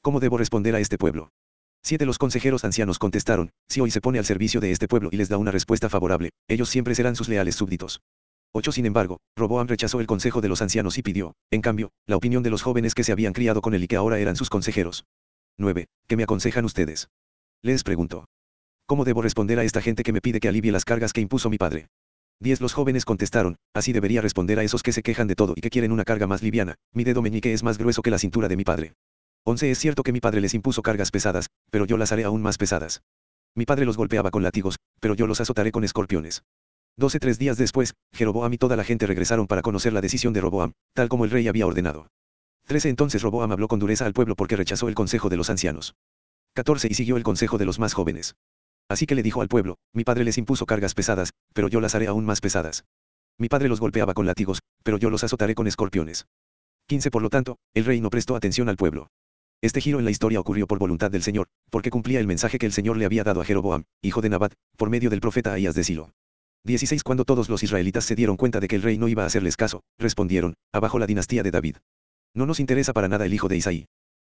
¿Cómo 0.00 0.20
debo 0.20 0.38
responder 0.38 0.74
a 0.74 0.80
este 0.80 0.96
pueblo? 0.96 1.30
Siete 1.86 2.06
los 2.06 2.16
consejeros 2.16 2.64
ancianos 2.64 2.98
contestaron, 2.98 3.50
si 3.68 3.82
hoy 3.82 3.90
se 3.90 4.00
pone 4.00 4.18
al 4.18 4.24
servicio 4.24 4.58
de 4.58 4.72
este 4.72 4.88
pueblo 4.88 5.10
y 5.12 5.18
les 5.18 5.28
da 5.28 5.36
una 5.36 5.50
respuesta 5.50 5.90
favorable, 5.90 6.30
ellos 6.48 6.70
siempre 6.70 6.94
serán 6.94 7.14
sus 7.14 7.28
leales 7.28 7.56
súbditos. 7.56 8.00
8 8.54 8.72
Sin 8.72 8.86
embargo, 8.86 9.18
Roboam 9.36 9.68
rechazó 9.68 10.00
el 10.00 10.06
consejo 10.06 10.40
de 10.40 10.48
los 10.48 10.62
ancianos 10.62 10.96
y 10.96 11.02
pidió, 11.02 11.34
en 11.50 11.60
cambio, 11.60 11.90
la 12.06 12.16
opinión 12.16 12.42
de 12.42 12.48
los 12.48 12.62
jóvenes 12.62 12.94
que 12.94 13.04
se 13.04 13.12
habían 13.12 13.34
criado 13.34 13.60
con 13.60 13.74
él 13.74 13.84
y 13.84 13.86
que 13.86 13.96
ahora 13.96 14.18
eran 14.18 14.34
sus 14.34 14.48
consejeros. 14.48 15.04
9. 15.58 15.86
¿Qué 16.06 16.16
me 16.16 16.22
aconsejan 16.22 16.64
ustedes? 16.64 17.10
Les 17.62 17.84
preguntó. 17.84 18.24
¿Cómo 18.86 19.04
debo 19.04 19.20
responder 19.20 19.58
a 19.58 19.64
esta 19.64 19.82
gente 19.82 20.04
que 20.04 20.12
me 20.12 20.22
pide 20.22 20.40
que 20.40 20.48
alivie 20.48 20.72
las 20.72 20.86
cargas 20.86 21.12
que 21.12 21.20
impuso 21.20 21.50
mi 21.50 21.58
padre? 21.58 21.88
10 22.40 22.62
Los 22.62 22.72
jóvenes 22.72 23.04
contestaron, 23.04 23.56
así 23.74 23.92
debería 23.92 24.22
responder 24.22 24.58
a 24.58 24.62
esos 24.62 24.82
que 24.82 24.92
se 24.92 25.02
quejan 25.02 25.26
de 25.26 25.34
todo 25.34 25.52
y 25.54 25.60
que 25.60 25.70
quieren 25.70 25.92
una 25.92 26.04
carga 26.04 26.26
más 26.26 26.42
liviana, 26.42 26.76
mi 26.94 27.04
dedo 27.04 27.20
meñique 27.20 27.52
es 27.52 27.62
más 27.62 27.76
grueso 27.76 28.00
que 28.00 28.10
la 28.10 28.18
cintura 28.18 28.48
de 28.48 28.56
mi 28.56 28.64
padre. 28.64 28.94
11 29.46 29.70
Es 29.70 29.78
cierto 29.78 30.02
que 30.02 30.12
mi 30.12 30.20
padre 30.20 30.40
les 30.40 30.54
impuso 30.54 30.80
cargas 30.80 31.10
pesadas, 31.10 31.50
pero 31.70 31.84
yo 31.84 31.98
las 31.98 32.12
haré 32.12 32.24
aún 32.24 32.40
más 32.40 32.56
pesadas. 32.56 33.02
Mi 33.54 33.66
padre 33.66 33.84
los 33.84 33.98
golpeaba 33.98 34.30
con 34.30 34.42
látigos, 34.42 34.78
pero 35.00 35.14
yo 35.14 35.26
los 35.26 35.40
azotaré 35.40 35.70
con 35.70 35.84
escorpiones. 35.84 36.44
12 36.96 37.20
Tres 37.20 37.38
días 37.38 37.58
después, 37.58 37.94
Jeroboam 38.14 38.54
y 38.54 38.58
toda 38.58 38.76
la 38.76 38.84
gente 38.84 39.06
regresaron 39.06 39.46
para 39.46 39.60
conocer 39.60 39.92
la 39.92 40.00
decisión 40.00 40.32
de 40.32 40.40
Roboam, 40.40 40.72
tal 40.94 41.10
como 41.10 41.26
el 41.26 41.30
rey 41.30 41.46
había 41.46 41.66
ordenado. 41.66 42.08
13 42.68 42.88
Entonces 42.88 43.20
Roboam 43.20 43.52
habló 43.52 43.68
con 43.68 43.78
dureza 43.78 44.06
al 44.06 44.14
pueblo 44.14 44.34
porque 44.34 44.56
rechazó 44.56 44.88
el 44.88 44.94
consejo 44.94 45.28
de 45.28 45.36
los 45.36 45.50
ancianos. 45.50 45.94
14 46.54 46.88
Y 46.90 46.94
siguió 46.94 47.18
el 47.18 47.22
consejo 47.22 47.58
de 47.58 47.66
los 47.66 47.78
más 47.78 47.92
jóvenes. 47.92 48.36
Así 48.88 49.04
que 49.04 49.14
le 49.14 49.22
dijo 49.22 49.42
al 49.42 49.48
pueblo, 49.48 49.76
mi 49.92 50.04
padre 50.04 50.24
les 50.24 50.38
impuso 50.38 50.64
cargas 50.64 50.94
pesadas, 50.94 51.32
pero 51.52 51.68
yo 51.68 51.82
las 51.82 51.94
haré 51.94 52.06
aún 52.06 52.24
más 52.24 52.40
pesadas. 52.40 52.84
Mi 53.38 53.48
padre 53.48 53.68
los 53.68 53.80
golpeaba 53.80 54.14
con 54.14 54.24
látigos, 54.24 54.60
pero 54.82 54.96
yo 54.96 55.10
los 55.10 55.22
azotaré 55.22 55.54
con 55.54 55.66
escorpiones. 55.66 56.26
15 56.86 57.10
Por 57.10 57.22
lo 57.22 57.28
tanto, 57.28 57.58
el 57.74 57.84
rey 57.84 58.00
no 58.00 58.08
prestó 58.08 58.36
atención 58.36 58.68
al 58.70 58.76
pueblo. 58.76 59.08
Este 59.64 59.80
giro 59.80 59.98
en 59.98 60.04
la 60.04 60.10
historia 60.10 60.40
ocurrió 60.40 60.66
por 60.66 60.78
voluntad 60.78 61.10
del 61.10 61.22
Señor, 61.22 61.46
porque 61.70 61.88
cumplía 61.88 62.20
el 62.20 62.26
mensaje 62.26 62.58
que 62.58 62.66
el 62.66 62.72
Señor 62.72 62.98
le 62.98 63.06
había 63.06 63.24
dado 63.24 63.40
a 63.40 63.46
Jeroboam, 63.46 63.84
hijo 64.02 64.20
de 64.20 64.28
Nabat, 64.28 64.52
por 64.76 64.90
medio 64.90 65.08
del 65.08 65.22
profeta 65.22 65.54
Ahías 65.54 65.74
de 65.74 65.84
Silo. 65.84 66.12
16 66.64 67.02
Cuando 67.02 67.24
todos 67.24 67.48
los 67.48 67.62
israelitas 67.62 68.04
se 68.04 68.14
dieron 68.14 68.36
cuenta 68.36 68.60
de 68.60 68.68
que 68.68 68.76
el 68.76 68.82
rey 68.82 68.98
no 68.98 69.08
iba 69.08 69.22
a 69.22 69.26
hacerles 69.26 69.56
caso, 69.56 69.82
respondieron, 69.98 70.52
abajo 70.70 70.98
la 70.98 71.06
dinastía 71.06 71.42
de 71.42 71.50
David. 71.50 71.76
No 72.34 72.44
nos 72.44 72.60
interesa 72.60 72.92
para 72.92 73.08
nada 73.08 73.24
el 73.24 73.32
hijo 73.32 73.48
de 73.48 73.56
Isaí. 73.56 73.86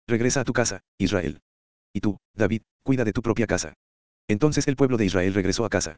Regresa 0.06 0.42
a 0.42 0.44
tu 0.44 0.52
casa, 0.52 0.82
Israel. 0.98 1.40
Y 1.94 2.02
tú, 2.02 2.18
David, 2.36 2.64
cuida 2.84 3.06
de 3.06 3.14
tu 3.14 3.22
propia 3.22 3.48
casa. 3.48 3.76
Entonces 4.28 4.68
el 4.68 4.76
pueblo 4.76 4.98
de 4.98 5.06
Israel 5.06 5.34
regresó 5.34 5.64
a 5.64 5.70
casa. 5.70 5.96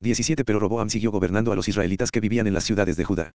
17 0.00 0.42
Pero 0.46 0.58
Roboam 0.58 0.88
siguió 0.88 1.10
gobernando 1.10 1.52
a 1.52 1.54
los 1.54 1.68
israelitas 1.68 2.10
que 2.10 2.20
vivían 2.20 2.46
en 2.46 2.54
las 2.54 2.64
ciudades 2.64 2.96
de 2.96 3.04
Judá. 3.04 3.32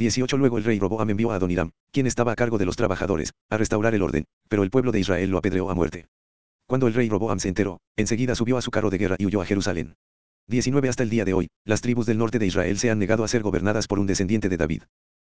18 0.00 0.38
Luego 0.38 0.56
el 0.56 0.64
rey 0.64 0.78
Roboam 0.78 1.10
envió 1.10 1.30
a 1.30 1.34
Adoniram, 1.34 1.72
quien 1.92 2.06
estaba 2.06 2.32
a 2.32 2.34
cargo 2.34 2.56
de 2.56 2.64
los 2.64 2.76
trabajadores, 2.76 3.34
a 3.50 3.58
restaurar 3.58 3.94
el 3.94 4.02
orden, 4.02 4.24
pero 4.48 4.62
el 4.62 4.70
pueblo 4.70 4.92
de 4.92 5.00
Israel 5.00 5.30
lo 5.30 5.36
apedreó 5.36 5.70
a 5.70 5.74
muerte. 5.74 6.06
Cuando 6.66 6.86
el 6.86 6.94
rey 6.94 7.10
Roboam 7.10 7.38
se 7.38 7.48
enteró, 7.48 7.80
enseguida 7.96 8.34
subió 8.34 8.56
a 8.56 8.62
su 8.62 8.70
carro 8.70 8.88
de 8.88 8.96
guerra 8.96 9.16
y 9.18 9.26
huyó 9.26 9.42
a 9.42 9.44
Jerusalén. 9.44 9.96
19 10.48 10.88
Hasta 10.88 11.02
el 11.02 11.10
día 11.10 11.26
de 11.26 11.34
hoy, 11.34 11.48
las 11.66 11.82
tribus 11.82 12.06
del 12.06 12.16
norte 12.16 12.38
de 12.38 12.46
Israel 12.46 12.78
se 12.78 12.90
han 12.90 12.98
negado 12.98 13.24
a 13.24 13.28
ser 13.28 13.42
gobernadas 13.42 13.86
por 13.86 13.98
un 13.98 14.06
descendiente 14.06 14.48
de 14.48 14.56
David. 14.56 14.82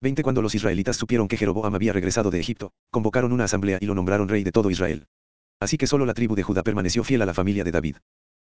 20 0.02 0.22
Cuando 0.22 0.42
los 0.42 0.54
israelitas 0.54 0.96
supieron 0.96 1.26
que 1.26 1.38
Jeroboam 1.38 1.74
había 1.74 1.94
regresado 1.94 2.30
de 2.30 2.40
Egipto, 2.40 2.70
convocaron 2.90 3.32
una 3.32 3.44
asamblea 3.44 3.78
y 3.80 3.86
lo 3.86 3.94
nombraron 3.94 4.28
rey 4.28 4.44
de 4.44 4.52
todo 4.52 4.70
Israel. 4.70 5.06
Así 5.58 5.78
que 5.78 5.86
solo 5.86 6.04
la 6.04 6.14
tribu 6.14 6.34
de 6.34 6.42
Judá 6.42 6.62
permaneció 6.62 7.02
fiel 7.02 7.22
a 7.22 7.26
la 7.26 7.34
familia 7.34 7.64
de 7.64 7.72
David. 7.72 7.96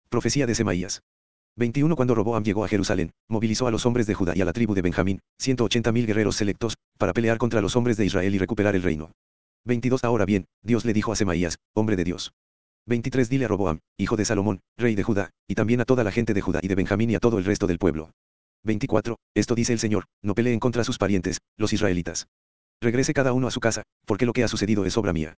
Profecía 0.10 0.47
de 0.47 0.55
Semaías. 0.55 1.03
21 1.60 1.93
Cuando 1.97 2.16
Roboam 2.16 2.41
llegó 2.41 2.64
a 2.64 2.70
Jerusalén, 2.70 3.12
movilizó 3.28 3.68
a 3.68 3.72
los 3.72 3.86
hombres 3.86 4.07
de 4.07 4.14
Judá 4.14 4.32
y 4.34 4.39
a 4.39 4.45
la 4.45 4.53
tribu 4.53 4.74
de 4.76 4.82
Benjamín, 4.82 5.20
180.000 5.41 6.05
guerreros 6.05 6.38
selectos, 6.38 6.78
para 6.97 7.12
pelear 7.12 7.38
contra 7.38 7.60
los 7.60 7.76
hombres 7.76 7.97
de 7.97 8.05
Israel 8.05 8.34
y 8.34 8.38
recuperar 8.38 8.78
el 8.78 8.82
reino. 8.82 9.12
22 9.66 10.05
Ahora 10.05 10.24
bien, 10.24 10.45
Dios 10.64 10.86
le 10.86 10.93
dijo 10.93 11.12
a 11.12 11.18
Semaías, 11.18 11.57
hombre 11.76 11.97
de 11.97 12.05
Dios. 12.05 12.32
23 12.86 13.28
Dile 13.28 13.43
a 13.43 13.49
Roboam, 13.49 13.80
hijo 13.97 14.16
de 14.16 14.24
Salomón, 14.24 14.62
rey 14.78 14.95
de 14.95 15.03
Judá, 15.03 15.32
y 15.49 15.55
también 15.55 15.82
a 15.82 15.86
toda 15.86 16.05
la 16.05 16.14
gente 16.14 16.34
de 16.34 16.39
Judá 16.39 16.62
y 16.64 16.70
de 16.70 16.76
Benjamín 16.76 17.10
y 17.10 17.16
a 17.16 17.20
todo 17.20 17.38
el 17.38 17.43
resto 17.43 17.68
del 17.68 17.78
pueblo. 17.78 18.12
24 18.64 19.18
Esto 19.36 19.53
dice 19.53 19.74
el 19.74 19.80
Señor, 19.80 20.05
no 20.24 20.36
peleen 20.36 20.62
contra 20.62 20.86
sus 20.86 20.97
parientes, 20.97 21.39
los 21.57 21.74
israelitas. 21.74 22.28
Regrese 22.80 23.14
cada 23.14 23.34
uno 23.34 23.47
a 23.47 23.51
su 23.51 23.60
casa, 23.60 23.84
porque 24.05 24.26
lo 24.26 24.32
que 24.32 24.45
ha 24.45 24.47
sucedido 24.47 24.86
es 24.86 24.95
obra 24.95 25.12
mía. 25.12 25.36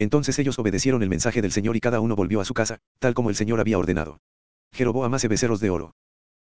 Entonces 0.00 0.36
ellos 0.40 0.58
obedecieron 0.58 1.04
el 1.04 1.08
mensaje 1.08 1.40
del 1.42 1.52
Señor 1.52 1.76
y 1.76 1.80
cada 1.80 2.00
uno 2.00 2.16
volvió 2.16 2.40
a 2.40 2.44
su 2.44 2.54
casa, 2.54 2.78
tal 2.98 3.14
como 3.14 3.30
el 3.30 3.36
Señor 3.36 3.60
había 3.60 3.78
ordenado. 3.78 4.18
Jeroboam 4.72 5.14
hace 5.14 5.28
becerros 5.28 5.60
de 5.60 5.70
oro. 5.70 5.94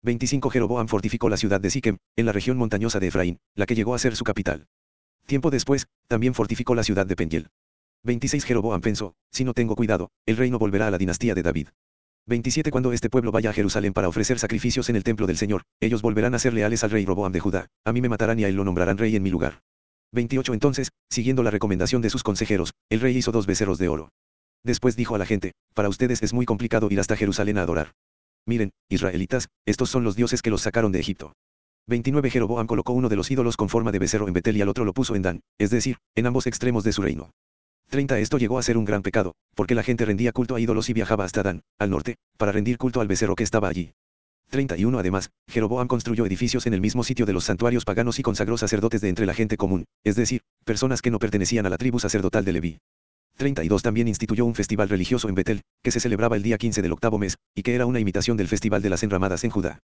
25 0.04 0.50
Jeroboam 0.50 0.88
fortificó 0.88 1.30
la 1.30 1.38
ciudad 1.38 1.60
de 1.60 1.70
Siquem, 1.70 1.98
en 2.16 2.26
la 2.26 2.32
región 2.32 2.58
montañosa 2.58 3.00
de 3.00 3.08
Efraín, 3.08 3.40
la 3.56 3.66
que 3.66 3.76
llegó 3.76 3.96
a 3.96 4.00
ser 4.00 4.16
su 4.16 4.24
capital. 4.24 4.68
Tiempo 5.26 5.50
después, 5.50 5.88
también 6.08 6.34
fortificó 6.34 6.76
la 6.76 6.84
ciudad 6.84 7.06
de 7.06 7.16
Peniel. 7.16 7.50
26 8.04 8.46
Jeroboam 8.46 8.82
pensó, 8.82 9.16
si 9.32 9.44
no 9.44 9.54
tengo 9.54 9.76
cuidado, 9.76 10.12
el 10.26 10.38
reino 10.38 10.60
volverá 10.60 10.88
a 10.88 10.92
la 10.92 10.98
dinastía 10.98 11.36
de 11.36 11.44
David. 11.44 11.70
27 12.28 12.72
Cuando 12.72 12.92
este 12.94 13.10
pueblo 13.10 13.32
vaya 13.32 13.50
a 13.50 13.54
Jerusalén 13.54 13.94
para 13.94 14.08
ofrecer 14.08 14.38
sacrificios 14.38 14.90
en 14.90 14.98
el 14.98 15.04
templo 15.04 15.28
del 15.28 15.38
Señor, 15.38 15.64
ellos 15.80 16.02
volverán 16.02 16.36
a 16.36 16.40
ser 16.40 16.54
leales 16.54 16.84
al 16.84 16.92
rey 16.92 17.06
Roboam 17.06 17.32
de 17.32 17.40
Judá, 17.40 17.68
a 17.86 17.94
mí 17.94 18.02
me 18.02 18.10
matarán 18.10 18.40
y 18.40 18.44
a 18.44 18.50
él 18.50 18.56
lo 18.56 18.66
nombrarán 18.66 18.98
rey 18.98 19.16
en 19.16 19.24
mi 19.24 19.30
lugar. 19.30 19.62
28 20.12 20.54
Entonces, 20.54 20.90
siguiendo 21.10 21.44
la 21.44 21.52
recomendación 21.52 22.02
de 22.02 22.10
sus 22.10 22.24
consejeros, 22.24 22.74
el 22.90 23.00
rey 23.00 23.18
hizo 23.18 23.32
dos 23.32 23.46
becerros 23.46 23.78
de 23.78 23.88
oro. 23.88 24.10
Después 24.64 24.96
dijo 24.96 25.16
a 25.16 25.18
la 25.18 25.26
gente, 25.26 25.54
para 25.74 25.90
ustedes 25.90 26.22
es 26.22 26.34
muy 26.34 26.46
complicado 26.46 26.88
ir 26.92 27.00
hasta 27.00 27.16
Jerusalén 27.16 27.58
a 27.58 27.64
adorar. 27.64 27.94
Miren, 28.48 28.72
israelitas, 28.90 29.50
estos 29.66 29.90
son 29.90 30.06
los 30.06 30.16
dioses 30.16 30.42
que 30.42 30.50
los 30.50 30.62
sacaron 30.62 30.94
de 30.94 31.02
Egipto. 31.02 31.34
29 31.88 32.30
Jeroboam 32.30 32.66
colocó 32.66 32.94
uno 32.94 33.10
de 33.10 33.18
los 33.18 33.30
ídolos 33.30 33.58
con 33.58 33.68
forma 33.68 33.92
de 33.92 34.00
becerro 34.00 34.28
en 34.28 34.34
Betel 34.34 34.56
y 34.56 34.62
al 34.62 34.70
otro 34.70 34.86
lo 34.86 34.94
puso 34.94 35.16
en 35.16 35.22
Dan, 35.22 35.42
es 35.58 35.70
decir, 35.70 35.98
en 36.16 36.28
ambos 36.28 36.48
extremos 36.48 36.86
de 36.86 36.94
su 36.94 37.02
reino. 37.02 37.32
30 37.90 38.20
Esto 38.20 38.38
llegó 38.38 38.58
a 38.58 38.64
ser 38.64 38.78
un 38.78 38.86
gran 38.86 39.02
pecado, 39.02 39.36
porque 39.54 39.76
la 39.76 39.84
gente 39.84 40.06
rendía 40.06 40.32
culto 40.32 40.56
a 40.56 40.62
ídolos 40.62 40.90
y 40.90 40.94
viajaba 40.94 41.26
hasta 41.26 41.44
Dan, 41.44 41.62
al 41.78 41.90
norte, 41.90 42.16
para 42.38 42.54
rendir 42.54 42.78
culto 42.78 43.02
al 43.02 43.08
becerro 43.08 43.36
que 43.36 43.44
estaba 43.44 43.68
allí. 43.68 43.92
31 44.50 44.98
Además, 44.98 45.30
Jeroboam 45.50 45.88
construyó 45.88 46.26
edificios 46.26 46.68
en 46.68 46.74
el 46.74 46.80
mismo 46.80 47.04
sitio 47.04 47.26
de 47.26 47.34
los 47.34 47.44
santuarios 47.44 47.84
paganos 47.84 48.18
y 48.18 48.24
consagró 48.24 48.58
sacerdotes 48.58 49.02
de 49.02 49.10
entre 49.10 49.26
la 49.26 49.34
gente 49.34 49.58
común, 49.58 49.84
es 50.06 50.16
decir, 50.16 50.42
personas 50.64 51.02
que 51.02 51.12
no 51.12 51.20
pertenecían 51.20 51.66
a 51.66 51.70
la 51.70 51.78
tribu 51.78 52.00
sacerdotal 52.00 52.46
de 52.46 52.54
Leví. 52.54 52.78
32 53.38 53.84
También 53.84 54.08
instituyó 54.08 54.46
un 54.46 54.56
festival 54.56 54.90
religioso 54.90 55.30
en 55.30 55.36
Betel, 55.36 55.62
que 55.84 55.92
se 55.92 56.00
celebraba 56.00 56.36
el 56.36 56.44
día 56.44 56.58
15 56.58 56.82
del 56.82 56.92
octavo 56.92 57.18
mes, 57.18 57.38
y 57.56 57.62
que 57.62 57.76
era 57.76 57.86
una 57.86 58.00
imitación 58.00 58.36
del 58.36 58.48
festival 58.48 58.82
de 58.82 58.90
las 58.90 59.04
enramadas 59.04 59.44
en 59.44 59.52
Judá. 59.52 59.80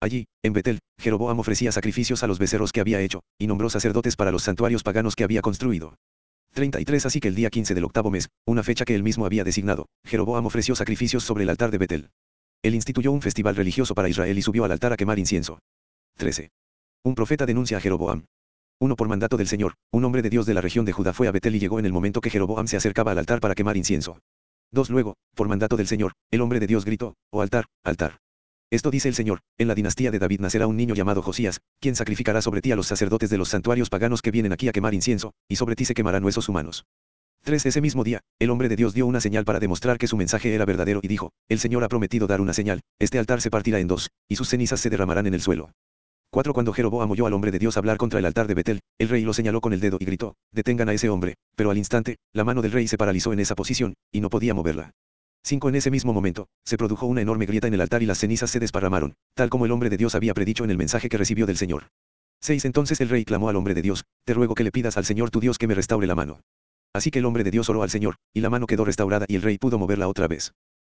Allí, 0.00 0.26
en 0.42 0.52
Betel, 0.52 0.80
Jeroboam 0.98 1.38
ofrecía 1.38 1.72
sacrificios 1.72 2.22
a 2.22 2.26
los 2.26 2.38
becerros 2.38 2.72
que 2.72 2.80
había 2.80 3.00
hecho, 3.00 3.22
y 3.38 3.46
nombró 3.46 3.70
sacerdotes 3.70 4.16
para 4.16 4.32
los 4.32 4.42
santuarios 4.42 4.82
paganos 4.82 5.16
que 5.16 5.24
había 5.24 5.40
construido. 5.40 5.94
33 6.52 7.06
Así 7.06 7.20
que 7.20 7.28
el 7.28 7.34
día 7.34 7.50
15 7.50 7.74
del 7.74 7.84
octavo 7.84 8.10
mes, 8.10 8.28
una 8.44 8.62
fecha 8.62 8.84
que 8.84 8.94
él 8.94 9.02
mismo 9.02 9.24
había 9.24 9.44
designado, 9.44 9.86
Jeroboam 10.04 10.46
ofreció 10.46 10.74
sacrificios 10.74 11.22
sobre 11.22 11.44
el 11.44 11.50
altar 11.50 11.70
de 11.70 11.78
Betel. 11.78 12.10
Él 12.62 12.74
instituyó 12.74 13.12
un 13.12 13.22
festival 13.22 13.56
religioso 13.56 13.94
para 13.94 14.08
Israel 14.08 14.36
y 14.36 14.42
subió 14.42 14.64
al 14.64 14.72
altar 14.72 14.92
a 14.92 14.96
quemar 14.96 15.18
incienso. 15.18 15.60
13. 16.16 16.50
Un 17.04 17.14
profeta 17.14 17.46
denuncia 17.46 17.76
a 17.76 17.80
Jeroboam. 17.80 18.24
Uno 18.78 18.94
por 18.94 19.08
mandato 19.08 19.38
del 19.38 19.48
Señor, 19.48 19.72
un 19.90 20.04
hombre 20.04 20.20
de 20.20 20.28
Dios 20.28 20.44
de 20.44 20.52
la 20.52 20.60
región 20.60 20.84
de 20.84 20.92
Judá 20.92 21.14
fue 21.14 21.28
a 21.28 21.32
Betel 21.32 21.54
y 21.54 21.58
llegó 21.58 21.78
en 21.78 21.86
el 21.86 21.94
momento 21.94 22.20
que 22.20 22.28
Jeroboam 22.28 22.66
se 22.66 22.76
acercaba 22.76 23.12
al 23.12 23.18
altar 23.18 23.40
para 23.40 23.54
quemar 23.54 23.78
incienso. 23.78 24.18
2. 24.72 24.90
Luego, 24.90 25.14
por 25.34 25.48
mandato 25.48 25.78
del 25.78 25.86
Señor, 25.86 26.12
el 26.30 26.42
hombre 26.42 26.60
de 26.60 26.66
Dios 26.66 26.84
gritó, 26.84 27.14
oh 27.30 27.40
altar, 27.40 27.64
altar. 27.84 28.18
Esto 28.70 28.90
dice 28.90 29.08
el 29.08 29.14
Señor, 29.14 29.40
en 29.56 29.68
la 29.68 29.74
dinastía 29.74 30.10
de 30.10 30.18
David 30.18 30.40
nacerá 30.40 30.66
un 30.66 30.76
niño 30.76 30.94
llamado 30.94 31.22
Josías, 31.22 31.60
quien 31.80 31.96
sacrificará 31.96 32.42
sobre 32.42 32.60
ti 32.60 32.70
a 32.70 32.76
los 32.76 32.86
sacerdotes 32.86 33.30
de 33.30 33.38
los 33.38 33.48
santuarios 33.48 33.88
paganos 33.88 34.20
que 34.20 34.30
vienen 34.30 34.52
aquí 34.52 34.68
a 34.68 34.72
quemar 34.72 34.92
incienso, 34.92 35.32
y 35.48 35.56
sobre 35.56 35.74
ti 35.74 35.86
se 35.86 35.94
quemarán 35.94 36.22
huesos 36.22 36.46
humanos. 36.46 36.84
3. 37.44 37.64
Ese 37.64 37.80
mismo 37.80 38.04
día, 38.04 38.20
el 38.38 38.50
hombre 38.50 38.68
de 38.68 38.76
Dios 38.76 38.92
dio 38.92 39.06
una 39.06 39.22
señal 39.22 39.46
para 39.46 39.60
demostrar 39.60 39.96
que 39.96 40.08
su 40.08 40.18
mensaje 40.18 40.52
era 40.52 40.66
verdadero 40.66 41.00
y 41.02 41.08
dijo, 41.08 41.32
el 41.48 41.60
Señor 41.60 41.82
ha 41.82 41.88
prometido 41.88 42.26
dar 42.26 42.42
una 42.42 42.52
señal, 42.52 42.82
este 42.98 43.18
altar 43.18 43.40
se 43.40 43.50
partirá 43.50 43.78
en 43.78 43.86
dos, 43.86 44.10
y 44.28 44.36
sus 44.36 44.50
cenizas 44.50 44.80
se 44.80 44.90
derramarán 44.90 45.26
en 45.28 45.34
el 45.34 45.40
suelo. 45.40 45.70
4. 46.36 46.52
Cuando 46.52 46.74
Jeroboam 46.74 47.10
oyó 47.10 47.26
al 47.26 47.32
hombre 47.32 47.50
de 47.50 47.58
Dios 47.58 47.78
hablar 47.78 47.96
contra 47.96 48.18
el 48.18 48.26
altar 48.26 48.46
de 48.46 48.52
Betel, 48.52 48.80
el 48.98 49.08
rey 49.08 49.22
lo 49.22 49.32
señaló 49.32 49.62
con 49.62 49.72
el 49.72 49.80
dedo 49.80 49.96
y 49.98 50.04
gritó, 50.04 50.36
detengan 50.52 50.90
a 50.90 50.92
ese 50.92 51.08
hombre, 51.08 51.36
pero 51.54 51.70
al 51.70 51.78
instante, 51.78 52.18
la 52.34 52.44
mano 52.44 52.60
del 52.60 52.72
rey 52.72 52.88
se 52.88 52.98
paralizó 52.98 53.32
en 53.32 53.40
esa 53.40 53.54
posición, 53.54 53.94
y 54.12 54.20
no 54.20 54.28
podía 54.28 54.52
moverla. 54.52 54.90
5. 55.44 55.70
En 55.70 55.76
ese 55.76 55.90
mismo 55.90 56.12
momento, 56.12 56.48
se 56.62 56.76
produjo 56.76 57.06
una 57.06 57.22
enorme 57.22 57.46
grieta 57.46 57.68
en 57.68 57.72
el 57.72 57.80
altar 57.80 58.02
y 58.02 58.06
las 58.06 58.18
cenizas 58.18 58.50
se 58.50 58.60
desparramaron, 58.60 59.14
tal 59.32 59.48
como 59.48 59.64
el 59.64 59.72
hombre 59.72 59.88
de 59.88 59.96
Dios 59.96 60.14
había 60.14 60.34
predicho 60.34 60.62
en 60.62 60.68
el 60.68 60.76
mensaje 60.76 61.08
que 61.08 61.16
recibió 61.16 61.46
del 61.46 61.56
Señor. 61.56 61.84
6. 62.42 62.66
Entonces 62.66 63.00
el 63.00 63.08
rey 63.08 63.24
clamó 63.24 63.48
al 63.48 63.56
hombre 63.56 63.72
de 63.72 63.80
Dios, 63.80 64.04
te 64.26 64.34
ruego 64.34 64.54
que 64.54 64.64
le 64.64 64.72
pidas 64.72 64.98
al 64.98 65.06
Señor 65.06 65.30
tu 65.30 65.40
Dios 65.40 65.56
que 65.56 65.66
me 65.66 65.74
restaure 65.74 66.06
la 66.06 66.16
mano. 66.16 66.42
Así 66.92 67.10
que 67.10 67.20
el 67.20 67.24
hombre 67.24 67.44
de 67.44 67.50
Dios 67.50 67.70
oró 67.70 67.82
al 67.82 67.88
Señor, 67.88 68.16
y 68.34 68.42
la 68.42 68.50
mano 68.50 68.66
quedó 68.66 68.84
restaurada 68.84 69.24
y 69.26 69.36
el 69.36 69.42
rey 69.42 69.56
pudo 69.56 69.78
moverla 69.78 70.06
otra 70.06 70.28
vez. 70.28 70.52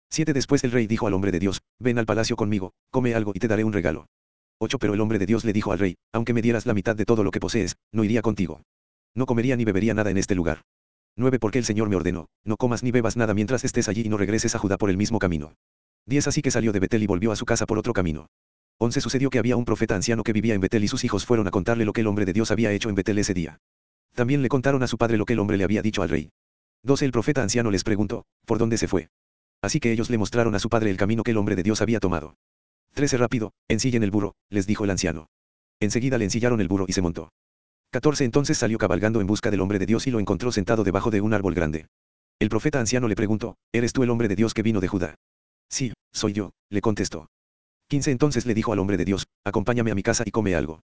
7. 0.09 0.33
Después 0.33 0.65
el 0.65 0.71
rey 0.71 0.85
dijo 0.85 1.07
al 1.07 1.13
hombre 1.13 1.31
de 1.31 1.39
Dios, 1.39 1.61
ven 1.79 1.97
al 1.97 2.05
palacio 2.05 2.35
conmigo, 2.35 2.73
come 2.91 3.15
algo 3.15 3.31
y 3.33 3.39
te 3.39 3.47
daré 3.47 3.63
un 3.63 3.71
regalo. 3.71 4.07
8. 4.59 4.77
Pero 4.77 4.93
el 4.93 5.01
hombre 5.01 5.19
de 5.19 5.25
Dios 5.25 5.45
le 5.45 5.53
dijo 5.53 5.71
al 5.71 5.79
rey, 5.79 5.97
aunque 6.13 6.33
me 6.33 6.41
dieras 6.41 6.65
la 6.65 6.73
mitad 6.73 6.95
de 6.95 7.05
todo 7.05 7.23
lo 7.23 7.31
que 7.31 7.39
posees, 7.39 7.77
no 7.91 8.03
iría 8.03 8.21
contigo. 8.21 8.61
No 9.15 9.25
comería 9.25 9.55
ni 9.55 9.65
bebería 9.65 9.93
nada 9.93 10.11
en 10.11 10.17
este 10.17 10.35
lugar. 10.35 10.61
9. 11.15 11.39
Porque 11.39 11.59
el 11.59 11.65
Señor 11.65 11.89
me 11.89 11.95
ordenó, 11.95 12.27
no 12.43 12.57
comas 12.57 12.83
ni 12.83 12.91
bebas 12.91 13.17
nada 13.17 13.33
mientras 13.33 13.63
estés 13.63 13.89
allí 13.89 14.03
y 14.05 14.09
no 14.09 14.17
regreses 14.17 14.55
a 14.55 14.59
Judá 14.59 14.77
por 14.77 14.89
el 14.89 14.97
mismo 14.97 15.19
camino. 15.19 15.53
10. 16.05 16.27
Así 16.27 16.41
que 16.41 16.51
salió 16.51 16.71
de 16.71 16.79
Betel 16.79 17.03
y 17.03 17.07
volvió 17.07 17.31
a 17.31 17.35
su 17.35 17.45
casa 17.45 17.65
por 17.65 17.77
otro 17.77 17.93
camino. 17.93 18.27
11. 18.79 19.01
Sucedió 19.01 19.29
que 19.29 19.39
había 19.39 19.57
un 19.57 19.65
profeta 19.65 19.95
anciano 19.95 20.23
que 20.23 20.33
vivía 20.33 20.53
en 20.53 20.61
Betel 20.61 20.83
y 20.83 20.87
sus 20.87 21.03
hijos 21.03 21.25
fueron 21.25 21.47
a 21.47 21.51
contarle 21.51 21.85
lo 21.85 21.93
que 21.93 22.01
el 22.01 22.07
hombre 22.07 22.25
de 22.25 22.33
Dios 22.33 22.51
había 22.51 22.71
hecho 22.71 22.89
en 22.89 22.95
Betel 22.95 23.17
ese 23.17 23.33
día. 23.33 23.59
También 24.13 24.41
le 24.41 24.49
contaron 24.49 24.83
a 24.83 24.87
su 24.87 24.97
padre 24.97 25.17
lo 25.17 25.25
que 25.25 25.33
el 25.33 25.39
hombre 25.39 25.57
le 25.57 25.63
había 25.63 25.81
dicho 25.81 26.01
al 26.01 26.09
rey. 26.09 26.31
12. 26.83 27.05
El 27.05 27.11
profeta 27.11 27.43
anciano 27.43 27.71
les 27.71 27.83
preguntó, 27.83 28.25
¿por 28.45 28.57
dónde 28.57 28.77
se 28.77 28.87
fue? 28.87 29.09
Así 29.61 29.79
que 29.79 29.91
ellos 29.91 30.09
le 30.09 30.17
mostraron 30.17 30.55
a 30.55 30.59
su 30.59 30.69
padre 30.69 30.89
el 30.89 30.97
camino 30.97 31.23
que 31.23 31.31
el 31.31 31.37
hombre 31.37 31.55
de 31.55 31.63
Dios 31.63 31.81
había 31.81 31.99
tomado. 31.99 32.35
13 32.93 33.17
rápido, 33.17 33.53
ensillen 33.67 34.03
el 34.03 34.11
burro, 34.11 34.35
les 34.49 34.67
dijo 34.67 34.83
el 34.83 34.89
anciano. 34.89 35.27
Enseguida 35.79 36.17
le 36.17 36.25
ensillaron 36.25 36.59
el 36.61 36.67
burro 36.67 36.85
y 36.87 36.93
se 36.93 37.01
montó. 37.01 37.31
14 37.91 38.23
Entonces 38.23 38.57
salió 38.57 38.77
cabalgando 38.77 39.21
en 39.21 39.27
busca 39.27 39.49
del 39.49 39.61
hombre 39.61 39.79
de 39.79 39.85
Dios 39.85 40.05
y 40.07 40.11
lo 40.11 40.19
encontró 40.19 40.51
sentado 40.51 40.83
debajo 40.83 41.09
de 41.09 41.21
un 41.21 41.33
árbol 41.33 41.55
grande. 41.55 41.87
El 42.39 42.49
profeta 42.49 42.79
anciano 42.79 43.07
le 43.07 43.15
preguntó, 43.15 43.55
¿eres 43.71 43.93
tú 43.93 44.03
el 44.03 44.09
hombre 44.09 44.27
de 44.27 44.35
Dios 44.35 44.53
que 44.53 44.63
vino 44.63 44.79
de 44.79 44.87
Judá? 44.87 45.15
Sí, 45.69 45.93
soy 46.11 46.33
yo, 46.33 46.51
le 46.69 46.81
contestó. 46.81 47.27
15 47.87 48.11
Entonces 48.11 48.45
le 48.45 48.53
dijo 48.53 48.71
al 48.71 48.79
hombre 48.79 48.97
de 48.97 49.05
Dios, 49.05 49.27
acompáñame 49.43 49.91
a 49.91 49.95
mi 49.95 50.03
casa 50.03 50.23
y 50.25 50.31
come 50.31 50.55
algo. 50.55 50.81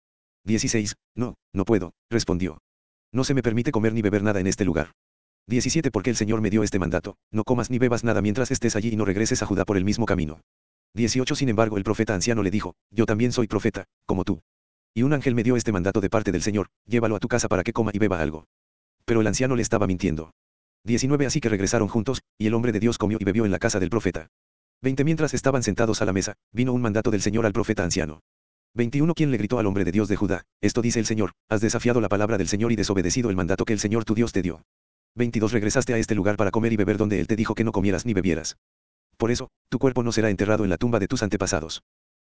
16. 0.46 0.96
No, 1.16 1.36
no 1.54 1.66
puedo, 1.66 1.94
respondió. 2.10 2.60
No 3.12 3.24
se 3.24 3.34
me 3.34 3.42
permite 3.42 3.72
comer 3.72 3.94
ni 3.94 4.02
beber 4.02 4.24
nada 4.24 4.40
en 4.40 4.48
este 4.48 4.66
lugar. 4.66 4.92
17 5.48 5.90
Porque 5.92 6.12
el 6.12 6.16
Señor 6.16 6.42
me 6.42 6.50
dio 6.50 6.64
este 6.64 6.80
mandato, 6.80 7.16
no 7.32 7.44
comas 7.44 7.70
ni 7.70 7.80
bebas 7.80 8.04
nada 8.04 8.22
mientras 8.22 8.52
estés 8.52 8.76
allí 8.76 8.90
y 8.90 8.96
no 8.96 9.06
regreses 9.06 9.42
a 9.42 9.46
Judá 9.46 9.66
por 9.66 9.78
el 9.78 9.86
mismo 9.86 10.06
camino. 10.06 10.42
18 10.96 11.36
Sin 11.36 11.50
embargo 11.50 11.78
el 11.78 11.84
profeta 11.84 12.14
anciano 12.16 12.44
le 12.44 12.52
dijo, 12.52 12.76
yo 12.92 13.06
también 13.06 13.32
soy 13.32 13.48
profeta, 13.48 13.86
como 14.06 14.24
tú. 14.24 14.42
Y 14.94 15.04
un 15.04 15.14
ángel 15.14 15.36
me 15.36 15.44
dio 15.44 15.56
este 15.56 15.72
mandato 15.72 16.02
de 16.02 16.10
parte 16.10 16.32
del 16.32 16.42
Señor, 16.42 16.68
llévalo 16.86 17.16
a 17.16 17.20
tu 17.20 17.28
casa 17.28 17.48
para 17.48 17.64
que 17.64 17.74
coma 17.74 17.92
y 17.94 18.00
beba 18.00 18.22
algo. 18.22 18.46
Pero 19.06 19.22
el 19.22 19.28
anciano 19.28 19.56
le 19.56 19.62
estaba 19.62 19.88
mintiendo. 19.88 20.32
19 20.86 21.26
Así 21.26 21.40
que 21.42 21.50
regresaron 21.50 21.88
juntos, 21.88 22.22
y 22.38 22.48
el 22.48 22.54
hombre 22.54 22.72
de 22.72 22.80
Dios 22.80 22.98
comió 22.98 23.18
y 23.20 23.24
bebió 23.24 23.46
en 23.46 23.52
la 23.52 23.60
casa 23.60 23.80
del 23.80 23.90
profeta. 23.90 24.28
20 24.82 25.04
Mientras 25.04 25.34
estaban 25.34 25.62
sentados 25.62 26.02
a 26.02 26.06
la 26.06 26.14
mesa, 26.14 26.36
vino 26.52 26.74
un 26.74 26.82
mandato 26.82 27.12
del 27.12 27.22
Señor 27.22 27.46
al 27.46 27.54
profeta 27.54 27.84
anciano. 27.84 28.22
21 28.76 29.14
Quien 29.14 29.32
le 29.32 29.38
gritó 29.38 29.60
al 29.60 29.66
hombre 29.66 29.84
de 29.84 29.92
Dios 29.92 30.08
de 30.08 30.16
Judá, 30.16 30.44
esto 30.62 30.82
dice 30.82 31.00
el 31.00 31.06
Señor, 31.06 31.34
has 31.50 31.62
desafiado 31.62 32.02
la 32.02 32.10
palabra 32.10 32.38
del 32.38 32.48
Señor 32.48 32.72
y 32.72 32.76
desobedecido 32.76 33.30
el 33.30 33.36
mandato 33.36 33.66
que 33.66 33.74
el 33.74 33.80
Señor 33.80 34.06
tu 34.06 34.16
Dios 34.16 34.32
te 34.32 34.42
dio. 34.42 34.64
22 35.16 35.52
Regresaste 35.52 35.94
a 35.94 35.98
este 35.98 36.16
lugar 36.16 36.38
para 36.38 36.52
comer 36.52 36.72
y 36.72 36.78
beber 36.78 36.98
donde 36.98 37.20
Él 37.20 37.28
te 37.28 37.36
dijo 37.36 37.56
que 37.56 37.64
no 37.64 37.72
comieras 37.72 38.06
ni 38.06 38.14
bebieras. 38.14 38.58
Por 39.20 39.32
eso, 39.32 39.50
tu 39.68 39.80
cuerpo 39.80 40.02
no 40.02 40.14
será 40.14 40.30
enterrado 40.30 40.64
en 40.64 40.70
la 40.70 40.78
tumba 40.78 40.98
de 40.98 41.10
tus 41.10 41.24
antepasados. 41.24 41.84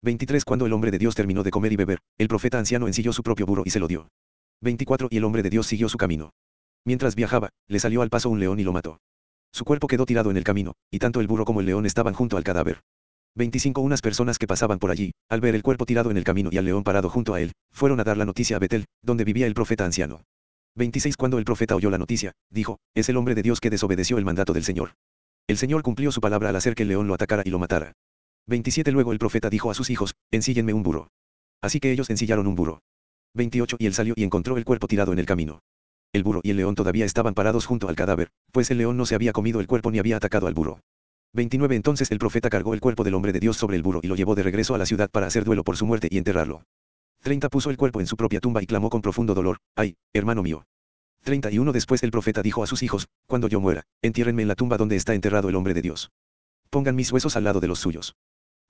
23 0.03 0.45
Cuando 0.45 0.67
el 0.67 0.73
hombre 0.73 0.91
de 0.91 0.99
Dios 0.99 1.15
terminó 1.15 1.41
de 1.41 1.49
comer 1.49 1.73
y 1.73 1.77
beber, 1.77 1.97
el 2.19 2.27
profeta 2.27 2.59
anciano 2.59 2.85
ensilló 2.85 3.11
su 3.11 3.23
propio 3.23 3.47
burro 3.47 3.63
y 3.65 3.71
se 3.71 3.79
lo 3.79 3.87
dio. 3.87 4.07
24 4.61 5.07
Y 5.09 5.17
el 5.17 5.23
hombre 5.23 5.41
de 5.41 5.49
Dios 5.49 5.65
siguió 5.65 5.89
su 5.89 5.97
camino. 5.97 6.29
Mientras 6.85 7.15
viajaba, 7.15 7.49
le 7.67 7.79
salió 7.79 8.03
al 8.03 8.11
paso 8.11 8.29
un 8.29 8.39
león 8.39 8.59
y 8.59 8.63
lo 8.63 8.71
mató. 8.71 8.99
Su 9.51 9.65
cuerpo 9.65 9.87
quedó 9.87 10.05
tirado 10.05 10.29
en 10.29 10.37
el 10.37 10.43
camino, 10.43 10.73
y 10.91 10.99
tanto 10.99 11.21
el 11.21 11.27
burro 11.27 11.43
como 11.43 11.59
el 11.59 11.65
león 11.65 11.87
estaban 11.87 12.13
junto 12.13 12.37
al 12.37 12.43
cadáver. 12.43 12.81
25 13.33 13.81
Unas 13.81 14.01
personas 14.01 14.37
que 14.37 14.45
pasaban 14.45 14.77
por 14.77 14.91
allí, 14.91 15.11
al 15.27 15.41
ver 15.41 15.55
el 15.55 15.63
cuerpo 15.63 15.87
tirado 15.87 16.11
en 16.11 16.17
el 16.17 16.23
camino 16.23 16.49
y 16.51 16.59
al 16.59 16.65
león 16.65 16.83
parado 16.83 17.09
junto 17.09 17.33
a 17.33 17.41
él, 17.41 17.53
fueron 17.71 17.99
a 17.99 18.03
dar 18.03 18.17
la 18.17 18.25
noticia 18.25 18.57
a 18.57 18.59
Betel, 18.59 18.85
donde 19.01 19.23
vivía 19.23 19.47
el 19.47 19.55
profeta 19.55 19.85
anciano. 19.85 20.21
26 20.75 21.17
Cuando 21.17 21.39
el 21.39 21.45
profeta 21.45 21.75
oyó 21.75 21.89
la 21.89 21.97
noticia, 21.97 22.33
dijo, 22.51 22.77
es 22.93 23.09
el 23.09 23.17
hombre 23.17 23.33
de 23.33 23.41
Dios 23.41 23.59
que 23.59 23.71
desobedeció 23.71 24.19
el 24.19 24.25
mandato 24.25 24.53
del 24.53 24.63
Señor. 24.63 24.91
El 25.47 25.57
Señor 25.57 25.83
cumplió 25.83 26.11
su 26.11 26.21
palabra 26.21 26.49
al 26.49 26.55
hacer 26.55 26.73
que 26.73 26.83
el 26.83 26.89
león 26.89 27.07
lo 27.07 27.13
atacara 27.13 27.43
y 27.45 27.51
lo 27.51 27.59
matara. 27.59 27.93
27 28.47 28.91
Luego 28.91 29.11
el 29.11 29.19
profeta 29.19 29.49
dijo 29.49 29.69
a 29.69 29.75
sus 29.75 29.91
hijos, 29.91 30.15
ensíllenme 30.31 30.73
un 30.73 30.81
burro. 30.81 31.09
Así 31.61 31.79
que 31.79 31.91
ellos 31.91 32.09
ensillaron 32.09 32.47
un 32.47 32.55
burro. 32.55 32.81
28 33.35 33.77
Y 33.79 33.85
él 33.85 33.93
salió 33.93 34.15
y 34.17 34.23
encontró 34.23 34.57
el 34.57 34.65
cuerpo 34.65 34.87
tirado 34.87 35.13
en 35.13 35.19
el 35.19 35.27
camino. 35.27 35.59
El 36.13 36.23
burro 36.23 36.39
y 36.43 36.49
el 36.49 36.57
león 36.57 36.73
todavía 36.73 37.05
estaban 37.05 37.35
parados 37.35 37.67
junto 37.67 37.89
al 37.89 37.95
cadáver, 37.95 38.29
pues 38.51 38.71
el 38.71 38.79
león 38.79 38.97
no 38.97 39.05
se 39.05 39.13
había 39.13 39.33
comido 39.33 39.59
el 39.59 39.67
cuerpo 39.67 39.91
ni 39.91 39.99
había 39.99 40.17
atacado 40.17 40.47
al 40.47 40.55
burro. 40.55 40.79
29 41.33 41.75
Entonces 41.75 42.09
el 42.09 42.17
profeta 42.17 42.49
cargó 42.49 42.73
el 42.73 42.79
cuerpo 42.79 43.03
del 43.03 43.13
hombre 43.13 43.31
de 43.31 43.39
Dios 43.39 43.57
sobre 43.57 43.75
el 43.75 43.83
burro 43.83 43.99
y 44.01 44.07
lo 44.07 44.15
llevó 44.15 44.33
de 44.33 44.43
regreso 44.43 44.73
a 44.73 44.77
la 44.79 44.85
ciudad 44.85 45.11
para 45.11 45.27
hacer 45.27 45.43
duelo 45.43 45.63
por 45.63 45.77
su 45.77 45.85
muerte 45.85 46.07
y 46.09 46.17
enterrarlo. 46.17 46.63
30 47.21 47.49
Puso 47.49 47.69
el 47.69 47.77
cuerpo 47.77 47.99
en 47.99 48.07
su 48.07 48.15
propia 48.17 48.39
tumba 48.39 48.63
y 48.63 48.65
clamó 48.65 48.89
con 48.89 49.01
profundo 49.01 49.35
dolor, 49.35 49.57
ay, 49.75 49.95
hermano 50.13 50.41
mío. 50.41 50.65
31 51.25 51.73
Después 51.73 52.03
el 52.03 52.11
profeta 52.11 52.43
dijo 52.43 52.61
a 52.61 52.67
sus 52.67 52.83
hijos, 52.83 53.07
cuando 53.25 53.47
yo 53.47 53.59
muera, 53.59 53.81
entiérrenme 54.03 54.43
en 54.43 54.47
la 54.47 54.53
tumba 54.53 54.77
donde 54.77 54.95
está 54.95 55.15
enterrado 55.15 55.49
el 55.49 55.55
hombre 55.55 55.73
de 55.73 55.81
Dios. 55.81 56.11
Pongan 56.69 56.95
mis 56.95 57.11
huesos 57.11 57.35
al 57.35 57.43
lado 57.43 57.59
de 57.59 57.67
los 57.67 57.79
suyos. 57.79 58.15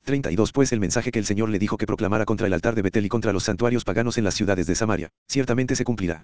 32 0.06 0.54
Pues 0.54 0.72
el 0.72 0.80
mensaje 0.80 1.12
que 1.12 1.20
el 1.20 1.26
Señor 1.26 1.50
le 1.50 1.60
dijo 1.60 1.78
que 1.78 1.86
proclamara 1.86 2.24
contra 2.24 2.48
el 2.48 2.54
altar 2.54 2.74
de 2.74 2.82
Betel 2.82 3.06
y 3.06 3.10
contra 3.10 3.34
los 3.34 3.44
santuarios 3.44 3.84
paganos 3.84 4.18
en 4.18 4.24
las 4.24 4.36
ciudades 4.36 4.68
de 4.68 4.76
Samaria, 4.76 5.10
ciertamente 5.28 5.76
se 5.76 5.84
cumplirá. 5.84 6.24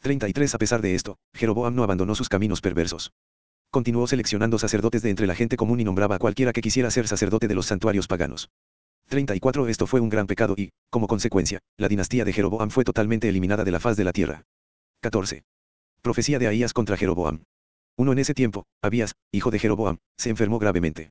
33 0.00 0.54
A 0.54 0.58
pesar 0.58 0.80
de 0.80 0.94
esto, 0.94 1.18
Jeroboam 1.34 1.74
no 1.74 1.82
abandonó 1.82 2.14
sus 2.14 2.28
caminos 2.28 2.60
perversos. 2.60 3.12
Continuó 3.70 4.06
seleccionando 4.06 4.60
sacerdotes 4.60 5.02
de 5.02 5.10
entre 5.10 5.26
la 5.26 5.34
gente 5.34 5.56
común 5.56 5.80
y 5.80 5.84
nombraba 5.84 6.14
a 6.14 6.18
cualquiera 6.20 6.52
que 6.52 6.60
quisiera 6.60 6.92
ser 6.92 7.08
sacerdote 7.08 7.48
de 7.48 7.54
los 7.56 7.66
santuarios 7.66 8.06
paganos. 8.06 8.48
34 9.08 9.66
Esto 9.66 9.88
fue 9.88 9.98
un 9.98 10.08
gran 10.08 10.28
pecado 10.28 10.54
y, 10.56 10.70
como 10.88 11.08
consecuencia, 11.08 11.58
la 11.78 11.88
dinastía 11.88 12.24
de 12.24 12.32
Jeroboam 12.32 12.70
fue 12.70 12.84
totalmente 12.84 13.28
eliminada 13.28 13.64
de 13.64 13.72
la 13.72 13.80
faz 13.80 13.96
de 13.96 14.04
la 14.04 14.12
tierra. 14.12 14.44
14. 15.00 15.42
Profecía 16.04 16.38
de 16.38 16.46
Ahías 16.46 16.74
contra 16.74 16.98
Jeroboam. 16.98 17.44
Uno 17.96 18.12
en 18.12 18.18
ese 18.18 18.34
tiempo, 18.34 18.66
Abías, 18.82 19.14
hijo 19.32 19.50
de 19.50 19.58
Jeroboam, 19.58 19.96
se 20.18 20.28
enfermó 20.28 20.58
gravemente. 20.58 21.08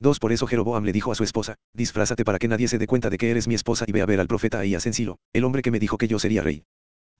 Dos 0.00 0.18
Por 0.18 0.32
eso 0.32 0.46
Jeroboam 0.46 0.82
le 0.82 0.92
dijo 0.92 1.12
a 1.12 1.14
su 1.14 1.24
esposa, 1.24 1.56
disfrázate 1.74 2.24
para 2.24 2.38
que 2.38 2.48
nadie 2.48 2.66
se 2.66 2.78
dé 2.78 2.86
cuenta 2.86 3.10
de 3.10 3.18
que 3.18 3.30
eres 3.30 3.46
mi 3.46 3.54
esposa 3.54 3.84
y 3.86 3.92
ve 3.92 4.00
a 4.00 4.06
ver 4.06 4.18
al 4.18 4.28
profeta 4.28 4.58
Ahías 4.58 4.86
en 4.86 4.94
Silo, 4.94 5.18
el 5.34 5.44
hombre 5.44 5.60
que 5.60 5.70
me 5.70 5.78
dijo 5.78 5.98
que 5.98 6.08
yo 6.08 6.18
sería 6.18 6.40
rey. 6.40 6.64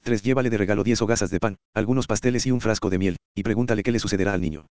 3. 0.03 0.23
Llévale 0.23 0.49
de 0.49 0.57
regalo 0.57 0.83
diez 0.83 1.03
hogazas 1.03 1.29
de 1.29 1.41
pan, 1.41 1.59
algunos 1.75 2.07
pasteles 2.07 2.47
y 2.47 2.53
un 2.53 2.63
frasco 2.63 2.89
de 2.89 2.97
miel, 2.97 3.17
y 3.35 3.43
pregúntale 3.43 3.83
qué 3.83 3.93
le 3.93 3.99
sucederá 3.99 4.33
al 4.33 4.41
niño. 4.41 4.65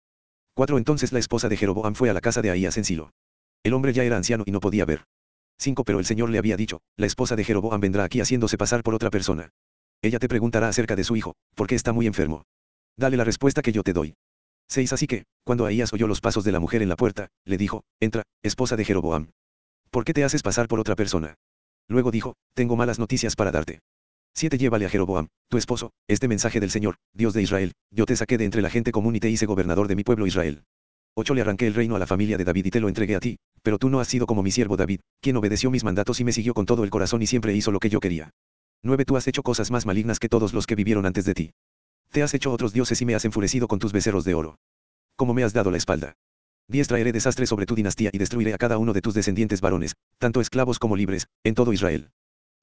4. 0.55 0.79
Entonces 0.79 1.13
la 1.13 1.19
esposa 1.19 1.51
de 1.51 1.59
Jeroboam 1.59 1.95
fue 1.95 2.09
a 2.09 2.15
la 2.15 2.23
casa 2.23 2.41
de 2.41 2.49
Ahías 2.49 2.79
en 2.79 2.85
Silo. 2.85 3.11
El 3.63 3.75
hombre 3.75 3.93
ya 3.93 4.05
era 4.05 4.17
anciano 4.17 4.45
y 4.47 4.53
no 4.53 4.61
podía 4.61 4.87
ver. 4.87 5.05
5. 5.59 5.85
Pero 5.85 5.99
el 5.99 6.07
Señor 6.07 6.31
le 6.31 6.39
había 6.39 6.57
dicho, 6.57 6.81
la 6.97 7.05
esposa 7.05 7.37
de 7.37 7.45
Jeroboam 7.45 7.83
vendrá 7.83 8.05
aquí 8.05 8.23
haciéndose 8.23 8.57
pasar 8.57 8.83
por 8.83 8.95
otra 8.95 9.11
persona. 9.11 9.51
Ella 10.01 10.19
te 10.19 10.29
preguntará 10.29 10.69
acerca 10.69 10.95
de 10.95 11.05
su 11.05 11.17
hijo, 11.17 11.35
porque 11.55 11.75
está 11.75 11.93
muy 11.93 12.07
enfermo. 12.07 12.45
Dale 12.97 13.17
la 13.17 13.25
respuesta 13.25 13.63
que 13.63 13.73
yo 13.73 13.83
te 13.83 13.93
doy. 13.93 14.15
6 14.69 14.93
Así 14.93 15.07
que, 15.07 15.25
cuando 15.45 15.67
Ahías 15.67 15.93
oyó 15.93 16.07
los 16.07 16.21
pasos 16.21 16.45
de 16.45 16.53
la 16.53 16.61
mujer 16.61 16.83
en 16.83 16.89
la 16.89 16.97
puerta, 16.97 17.29
le 17.45 17.57
dijo, 17.57 17.83
entra, 18.01 18.23
esposa 18.43 18.77
de 18.77 18.85
Jeroboam. 18.85 19.31
¿Por 19.91 20.05
qué 20.05 20.13
te 20.13 20.25
haces 20.25 20.43
pasar 20.43 20.69
por 20.69 20.79
otra 20.79 20.95
persona? 20.95 21.35
Luego 21.89 22.11
dijo, 22.11 22.35
tengo 22.55 22.77
malas 22.77 22.99
noticias 22.99 23.35
para 23.35 23.51
darte. 23.51 23.81
7 24.35 24.59
Llévale 24.59 24.87
a 24.87 24.91
Jeroboam, 24.91 25.29
tu 25.49 25.57
esposo, 25.57 25.91
este 26.07 26.29
mensaje 26.29 26.61
del 26.61 26.71
Señor, 26.71 26.97
Dios 27.13 27.33
de 27.33 27.43
Israel, 27.43 27.73
yo 27.91 28.05
te 28.05 28.15
saqué 28.15 28.39
de 28.39 28.45
entre 28.45 28.63
la 28.63 28.71
gente 28.71 28.93
común 28.93 29.17
y 29.17 29.21
te 29.21 29.31
hice 29.31 29.47
gobernador 29.47 29.89
de 29.89 29.97
mi 29.97 30.05
pueblo 30.05 30.27
Israel. 30.27 30.65
8 31.15 31.35
Le 31.35 31.41
arranqué 31.41 31.67
el 31.67 31.75
reino 31.75 31.97
a 31.97 31.99
la 31.99 32.07
familia 32.07 32.37
de 32.37 32.45
David 32.45 32.67
y 32.67 32.71
te 32.71 32.81
lo 32.81 32.89
entregué 32.89 33.17
a 33.17 33.21
ti, 33.21 33.39
pero 33.63 33.79
tú 33.79 33.89
no 33.89 33.99
has 33.99 34.07
sido 34.07 34.27
como 34.27 34.45
mi 34.45 34.53
siervo 34.53 34.77
David, 34.77 35.01
quien 35.21 35.37
obedeció 35.37 35.71
mis 35.71 35.83
mandatos 35.83 36.21
y 36.21 36.25
me 36.25 36.33
siguió 36.33 36.55
con 36.55 36.67
todo 36.67 36.85
el 36.85 36.91
corazón 36.91 37.23
y 37.23 37.27
siempre 37.27 37.55
hizo 37.57 37.73
lo 37.73 37.81
que 37.81 37.89
yo 37.89 37.99
quería. 37.99 38.31
9 38.83 39.05
Tú 39.05 39.17
has 39.17 39.27
hecho 39.27 39.43
cosas 39.43 39.71
más 39.71 39.87
malignas 39.87 40.19
que 40.19 40.29
todos 40.29 40.53
los 40.53 40.67
que 40.67 40.75
vivieron 40.75 41.07
antes 41.07 41.25
de 41.25 41.35
ti. 41.35 41.53
Te 42.11 42.23
has 42.23 42.33
hecho 42.35 42.53
otros 42.53 42.73
dioses 42.73 43.01
y 43.03 43.05
me 43.05 43.15
has 43.15 43.25
enfurecido 43.25 43.69
con 43.69 43.79
tus 43.79 43.93
becerros 43.93 44.25
de 44.25 44.35
oro. 44.35 44.59
Como 45.17 45.35
me 45.35 45.45
has 45.45 45.53
dado 45.53 45.71
la 45.71 45.77
espalda. 45.77 46.15
10 46.69 46.89
Traeré 46.89 47.13
desastre 47.13 47.47
sobre 47.47 47.67
tu 47.67 47.75
dinastía 47.75 48.11
y 48.13 48.19
destruiré 48.19 48.55
a 48.55 48.59
cada 48.59 48.79
uno 48.79 48.93
de 48.93 49.01
tus 49.01 49.15
descendientes 49.15 49.61
varones, 49.61 49.97
tanto 50.19 50.41
esclavos 50.41 50.79
como 50.79 50.97
libres, 50.97 51.27
en 51.43 51.55
todo 51.55 51.73
Israel. 51.73 52.11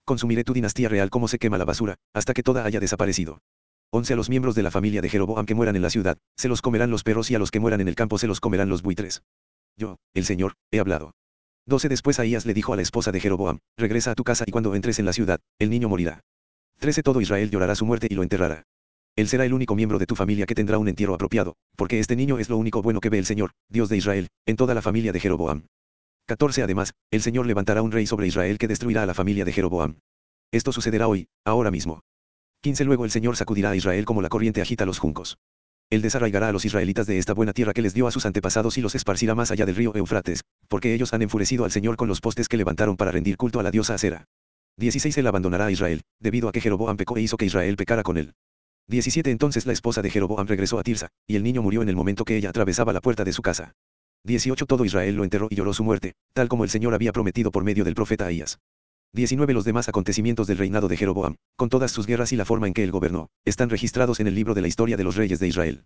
Consumiré 0.06 0.44
tu 0.44 0.54
dinastía 0.54 0.90
real 0.90 1.10
como 1.10 1.28
se 1.28 1.40
quema 1.40 1.58
la 1.58 1.66
basura, 1.66 1.96
hasta 2.14 2.34
que 2.34 2.44
toda 2.44 2.64
haya 2.66 2.80
desaparecido. 2.80 3.40
11 3.92 4.14
A 4.14 4.16
los 4.16 4.30
miembros 4.30 4.56
de 4.56 4.64
la 4.64 4.72
familia 4.72 5.02
de 5.02 5.10
Jeroboam 5.10 5.46
que 5.46 5.56
mueran 5.56 5.76
en 5.76 5.82
la 5.82 5.90
ciudad, 5.90 6.18
se 6.38 6.48
los 6.48 6.62
comerán 6.62 6.92
los 6.92 7.04
perros 7.04 7.32
y 7.32 7.36
a 7.36 7.40
los 7.40 7.50
que 7.50 7.60
mueran 7.60 7.82
en 7.82 7.88
el 7.88 7.96
campo 7.96 8.18
se 8.18 8.28
los 8.28 8.40
comerán 8.40 8.70
los 8.70 8.84
buitres. 8.84 9.24
Yo, 9.78 9.98
el 10.14 10.26
Señor, 10.26 10.54
he 10.72 10.80
hablado. 10.80 11.14
12 11.68 11.90
Después 11.90 12.20
Ahías 12.20 12.46
le 12.46 12.54
dijo 12.54 12.74
a 12.74 12.76
la 12.76 12.84
esposa 12.84 13.12
de 13.12 13.20
Jeroboam, 13.20 13.58
regresa 13.76 14.12
a 14.12 14.16
tu 14.16 14.24
casa 14.24 14.44
y 14.46 14.52
cuando 14.52 14.76
entres 14.76 15.00
en 15.00 15.06
la 15.06 15.14
ciudad, 15.14 15.40
el 15.58 15.72
niño 15.72 15.90
morirá. 15.90 16.22
13 16.80 17.02
Todo 17.02 17.22
Israel 17.22 17.50
llorará 17.50 17.74
su 17.74 17.88
muerte 17.88 18.08
y 18.08 18.14
lo 18.14 18.22
enterrará. 18.22 18.64
Él 19.16 19.28
será 19.28 19.46
el 19.46 19.54
único 19.54 19.76
miembro 19.76 19.98
de 19.98 20.06
tu 20.06 20.16
familia 20.16 20.46
que 20.46 20.54
tendrá 20.54 20.78
un 20.78 20.88
entierro 20.88 21.16
apropiado, 21.16 21.56
porque 21.76 22.00
este 22.00 22.16
niño 22.16 22.38
es 22.38 22.50
lo 22.50 22.58
único 22.58 22.84
bueno 22.84 23.00
que 23.00 23.10
ve 23.10 23.18
el 23.18 23.26
Señor, 23.26 23.52
Dios 23.68 23.90
de 23.90 23.98
Israel, 23.98 24.28
en 24.46 24.58
toda 24.58 24.76
la 24.76 24.84
familia 24.84 25.12
de 25.12 25.20
Jeroboam. 25.20 25.66
14 26.28 26.62
Además, 26.62 26.94
el 27.10 27.22
Señor 27.24 27.48
levantará 27.48 27.82
un 27.82 27.92
rey 27.92 28.06
sobre 28.06 28.28
Israel 28.28 28.60
que 28.60 28.68
destruirá 28.68 29.02
a 29.02 29.06
la 29.08 29.14
familia 29.16 29.44
de 29.44 29.54
Jeroboam. 29.54 30.00
Esto 30.52 30.72
sucederá 30.72 31.08
hoy, 31.08 31.30
ahora 31.46 31.72
mismo. 31.72 32.02
15 32.62 32.84
Luego 32.86 33.06
el 33.06 33.12
Señor 33.12 33.38
sacudirá 33.38 33.72
a 33.72 33.76
Israel 33.76 34.06
como 34.06 34.22
la 34.22 34.30
corriente 34.30 34.62
agita 34.62 34.86
los 34.86 35.00
juncos. 35.00 35.38
Él 35.90 36.02
desarraigará 36.02 36.50
a 36.50 36.52
los 36.52 36.66
israelitas 36.66 37.06
de 37.08 37.18
esta 37.18 37.34
buena 37.34 37.54
tierra 37.54 37.74
que 37.74 37.82
les 37.82 37.94
dio 37.94 38.08
a 38.08 38.12
sus 38.12 38.26
antepasados 38.26 38.78
y 38.78 38.82
los 38.82 38.96
esparcirá 38.96 39.36
más 39.36 39.52
allá 39.52 39.66
del 39.66 39.76
río 39.76 39.96
Eufrates, 39.96 40.44
porque 40.68 40.94
ellos 40.94 41.14
han 41.14 41.22
enfurecido 41.22 41.66
al 41.66 41.72
Señor 41.72 41.96
con 41.96 42.08
los 42.08 42.22
postes 42.22 42.48
que 42.48 42.58
levantaron 42.58 42.98
para 42.98 43.12
rendir 43.12 43.38
culto 43.38 43.60
a 43.60 43.64
la 43.64 43.72
diosa 43.72 43.94
Acera. 43.96 44.26
16 44.78 45.18
Él 45.18 45.28
abandonará 45.28 45.68
a 45.68 45.72
Israel, 45.72 46.02
debido 46.20 46.50
a 46.50 46.52
que 46.52 46.62
Jeroboam 46.62 46.98
pecó 46.98 47.18
e 47.18 47.22
hizo 47.22 47.38
que 47.38 47.46
Israel 47.46 47.78
pecara 47.78 48.04
con 48.04 48.18
él. 48.18 48.34
17 48.88 49.32
Entonces 49.32 49.66
la 49.66 49.74
esposa 49.74 50.02
de 50.02 50.10
Jeroboam 50.10 50.48
regresó 50.48 50.78
a 50.78 50.84
Tirsa, 50.84 51.10
y 51.28 51.36
el 51.36 51.44
niño 51.44 51.62
murió 51.62 51.82
en 51.82 51.90
el 51.90 51.96
momento 51.96 52.26
que 52.26 52.38
ella 52.38 52.50
atravesaba 52.50 52.94
la 52.94 53.02
puerta 53.02 53.24
de 53.24 53.34
su 53.34 53.42
casa. 53.42 53.74
18 54.26 54.66
Todo 54.66 54.86
Israel 54.86 55.16
lo 55.16 55.24
enterró 55.24 55.48
y 55.50 55.56
lloró 55.56 55.74
su 55.74 55.84
muerte, 55.84 56.14
tal 56.34 56.50
como 56.50 56.64
el 56.64 56.70
Señor 56.70 56.94
había 56.94 57.12
prometido 57.12 57.52
por 57.52 57.64
medio 57.64 57.84
del 57.84 57.96
profeta 57.96 58.26
Ahías. 58.26 58.60
19 59.14 59.54
Los 59.54 59.64
demás 59.64 59.88
acontecimientos 59.88 60.46
del 60.46 60.58
reinado 60.58 60.88
de 60.88 60.98
Jeroboam, 60.98 61.36
con 61.56 61.70
todas 61.70 61.92
sus 61.92 62.06
guerras 62.06 62.34
y 62.34 62.36
la 62.36 62.44
forma 62.44 62.68
en 62.68 62.74
que 62.74 62.84
él 62.84 62.92
gobernó, 62.92 63.30
están 63.46 63.70
registrados 63.70 64.20
en 64.20 64.28
el 64.28 64.36
libro 64.36 64.54
de 64.54 64.62
la 64.62 64.68
historia 64.68 64.98
de 64.98 65.04
los 65.04 65.16
reyes 65.16 65.40
de 65.40 65.48
Israel. 65.48 65.86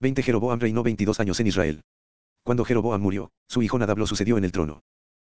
20 0.00 0.22
Jeroboam 0.22 0.60
reinó 0.60 0.82
22 0.84 1.18
años 1.18 1.40
en 1.40 1.48
Israel. 1.48 1.82
Cuando 2.48 2.64
Jeroboam 2.64 3.02
murió, 3.02 3.30
su 3.46 3.60
hijo 3.60 3.78
Nadab 3.78 3.98
lo 3.98 4.06
sucedió 4.06 4.38
en 4.38 4.44
el 4.44 4.52
trono. 4.52 4.80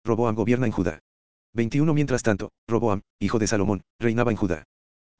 Roboam 0.05 0.35
gobierna 0.35 0.67
en 0.67 0.71
Judá. 0.71 1.01
21 1.53 1.93
Mientras 1.93 2.23
tanto, 2.23 2.53
Roboam, 2.65 3.01
hijo 3.19 3.39
de 3.39 3.47
Salomón, 3.47 3.81
reinaba 3.99 4.31
en 4.31 4.37
Judá. 4.37 4.63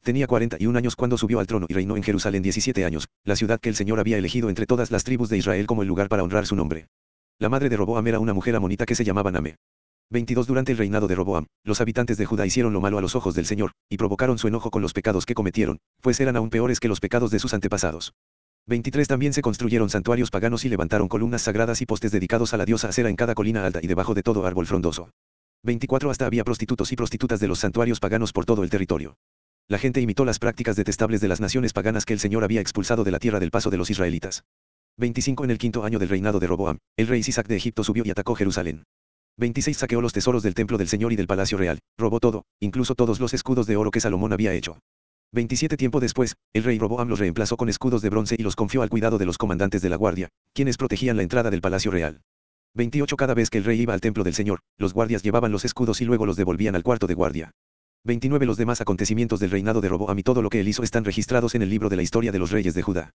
Tenía 0.01 0.25
41 0.25 0.77
años 0.77 0.95
cuando 0.95 1.17
subió 1.17 1.41
al 1.41 1.47
trono 1.47 1.65
y 1.67 1.73
reinó 1.73 1.97
en 1.97 2.03
Jerusalén 2.03 2.41
17 2.41 2.85
años, 2.85 3.09
la 3.25 3.35
ciudad 3.35 3.59
que 3.59 3.67
el 3.67 3.75
Señor 3.75 3.99
había 3.99 4.17
elegido 4.17 4.47
entre 4.47 4.65
todas 4.65 4.91
las 4.91 5.03
tribus 5.03 5.27
de 5.27 5.39
Israel 5.39 5.67
como 5.67 5.81
el 5.81 5.89
lugar 5.89 6.07
para 6.07 6.23
honrar 6.23 6.45
su 6.45 6.55
nombre. 6.55 6.87
La 7.37 7.49
madre 7.49 7.67
de 7.67 7.75
Roboam 7.75 8.07
era 8.07 8.19
una 8.19 8.33
mujer 8.33 8.55
amonita 8.55 8.85
que 8.85 8.95
se 8.95 9.03
llamaba 9.03 9.29
Name. 9.31 9.57
22 10.09 10.47
Durante 10.47 10.71
el 10.71 10.77
reinado 10.77 11.09
de 11.09 11.15
Roboam, 11.15 11.47
los 11.65 11.81
habitantes 11.81 12.17
de 12.17 12.25
Judá 12.25 12.45
hicieron 12.45 12.71
lo 12.71 12.79
malo 12.79 12.97
a 12.97 13.01
los 13.01 13.17
ojos 13.17 13.35
del 13.35 13.45
Señor, 13.45 13.73
y 13.89 13.97
provocaron 13.97 14.37
su 14.37 14.47
enojo 14.47 14.71
con 14.71 14.81
los 14.81 14.93
pecados 14.93 15.25
que 15.25 15.33
cometieron, 15.33 15.79
pues 15.99 16.21
eran 16.21 16.37
aún 16.37 16.49
peores 16.49 16.79
que 16.79 16.87
los 16.87 17.01
pecados 17.01 17.29
de 17.29 17.39
sus 17.39 17.53
antepasados. 17.53 18.13
23 18.69 19.07
También 19.07 19.33
se 19.33 19.41
construyeron 19.41 19.89
santuarios 19.89 20.29
paganos 20.29 20.63
y 20.63 20.69
levantaron 20.69 21.07
columnas 21.07 21.41
sagradas 21.41 21.81
y 21.81 21.87
postes 21.87 22.11
dedicados 22.11 22.53
a 22.53 22.57
la 22.57 22.65
diosa 22.65 22.89
Acera 22.89 23.09
en 23.09 23.15
cada 23.15 23.33
colina 23.33 23.65
alta 23.65 23.79
y 23.81 23.87
debajo 23.87 24.13
de 24.13 24.21
todo 24.21 24.45
árbol 24.45 24.67
frondoso. 24.67 25.09
24 25.63 26.11
Hasta 26.11 26.27
había 26.27 26.43
prostitutos 26.43 26.91
y 26.91 26.95
prostitutas 26.95 27.39
de 27.39 27.47
los 27.47 27.57
santuarios 27.57 27.99
paganos 27.99 28.31
por 28.31 28.45
todo 28.45 28.63
el 28.63 28.69
territorio. 28.69 29.17
La 29.67 29.79
gente 29.79 30.01
imitó 30.01 30.23
las 30.23 30.37
prácticas 30.37 30.75
detestables 30.75 31.19
de 31.19 31.27
las 31.27 31.41
naciones 31.41 31.73
paganas 31.73 32.05
que 32.05 32.13
el 32.13 32.19
Señor 32.19 32.43
había 32.43 32.61
expulsado 32.61 33.03
de 33.03 33.09
la 33.09 33.17
tierra 33.17 33.39
del 33.39 33.49
paso 33.49 33.71
de 33.71 33.77
los 33.77 33.89
israelitas. 33.89 34.43
25 34.97 35.45
En 35.45 35.49
el 35.49 35.57
quinto 35.57 35.83
año 35.83 35.97
del 35.97 36.09
reinado 36.09 36.39
de 36.39 36.45
Roboam, 36.45 36.77
el 36.95 37.07
rey 37.07 37.23
Sisac 37.23 37.47
de 37.47 37.55
Egipto 37.55 37.83
subió 37.83 38.03
y 38.05 38.11
atacó 38.11 38.35
Jerusalén. 38.35 38.83
26 39.37 39.77
Saqueó 39.77 39.99
los 39.99 40.13
tesoros 40.13 40.43
del 40.43 40.53
templo 40.53 40.77
del 40.77 40.89
Señor 40.89 41.11
y 41.11 41.15
del 41.15 41.25
palacio 41.25 41.57
real, 41.57 41.79
robó 41.97 42.19
todo, 42.19 42.43
incluso 42.59 42.93
todos 42.93 43.19
los 43.19 43.33
escudos 43.33 43.65
de 43.65 43.77
oro 43.77 43.89
que 43.89 43.99
Salomón 43.99 44.31
había 44.31 44.53
hecho. 44.53 44.77
27 45.31 45.77
Tiempo 45.77 45.99
después, 45.99 46.35
el 46.53 46.63
rey 46.63 46.79
Roboam 46.79 47.07
los 47.07 47.19
reemplazó 47.19 47.55
con 47.55 47.69
escudos 47.69 48.01
de 48.01 48.09
bronce 48.09 48.35
y 48.37 48.41
los 48.41 48.55
confió 48.55 48.81
al 48.81 48.89
cuidado 48.89 49.19
de 49.19 49.25
los 49.25 49.37
comandantes 49.37 49.81
de 49.81 49.89
la 49.89 49.95
guardia, 49.95 50.29
quienes 50.53 50.77
protegían 50.77 51.17
la 51.17 51.23
entrada 51.23 51.51
del 51.51 51.61
palacio 51.61 51.91
real. 51.91 52.21
28 52.73 53.15
Cada 53.15 53.35
vez 53.35 53.51
que 53.51 53.59
el 53.59 53.63
rey 53.63 53.79
iba 53.79 53.93
al 53.93 54.01
templo 54.01 54.23
del 54.23 54.33
Señor, 54.33 54.59
los 54.77 54.93
guardias 54.93 55.21
llevaban 55.21 55.51
los 55.51 55.65
escudos 55.65 56.01
y 56.01 56.05
luego 56.05 56.25
los 56.25 56.35
devolvían 56.35 56.75
al 56.75 56.83
cuarto 56.83 57.05
de 57.05 57.13
guardia. 57.13 57.51
29 58.05 58.45
Los 58.47 58.57
demás 58.57 58.81
acontecimientos 58.81 59.39
del 59.39 59.51
reinado 59.51 59.81
de 59.81 59.89
Roboam 59.89 60.17
y 60.17 60.23
todo 60.23 60.41
lo 60.41 60.49
que 60.49 60.61
él 60.61 60.67
hizo 60.67 60.81
están 60.81 61.05
registrados 61.05 61.53
en 61.53 61.61
el 61.61 61.69
libro 61.69 61.89
de 61.89 61.97
la 61.97 62.01
historia 62.01 62.31
de 62.31 62.39
los 62.39 62.49
reyes 62.49 62.73
de 62.73 62.81
Judá. 62.81 63.11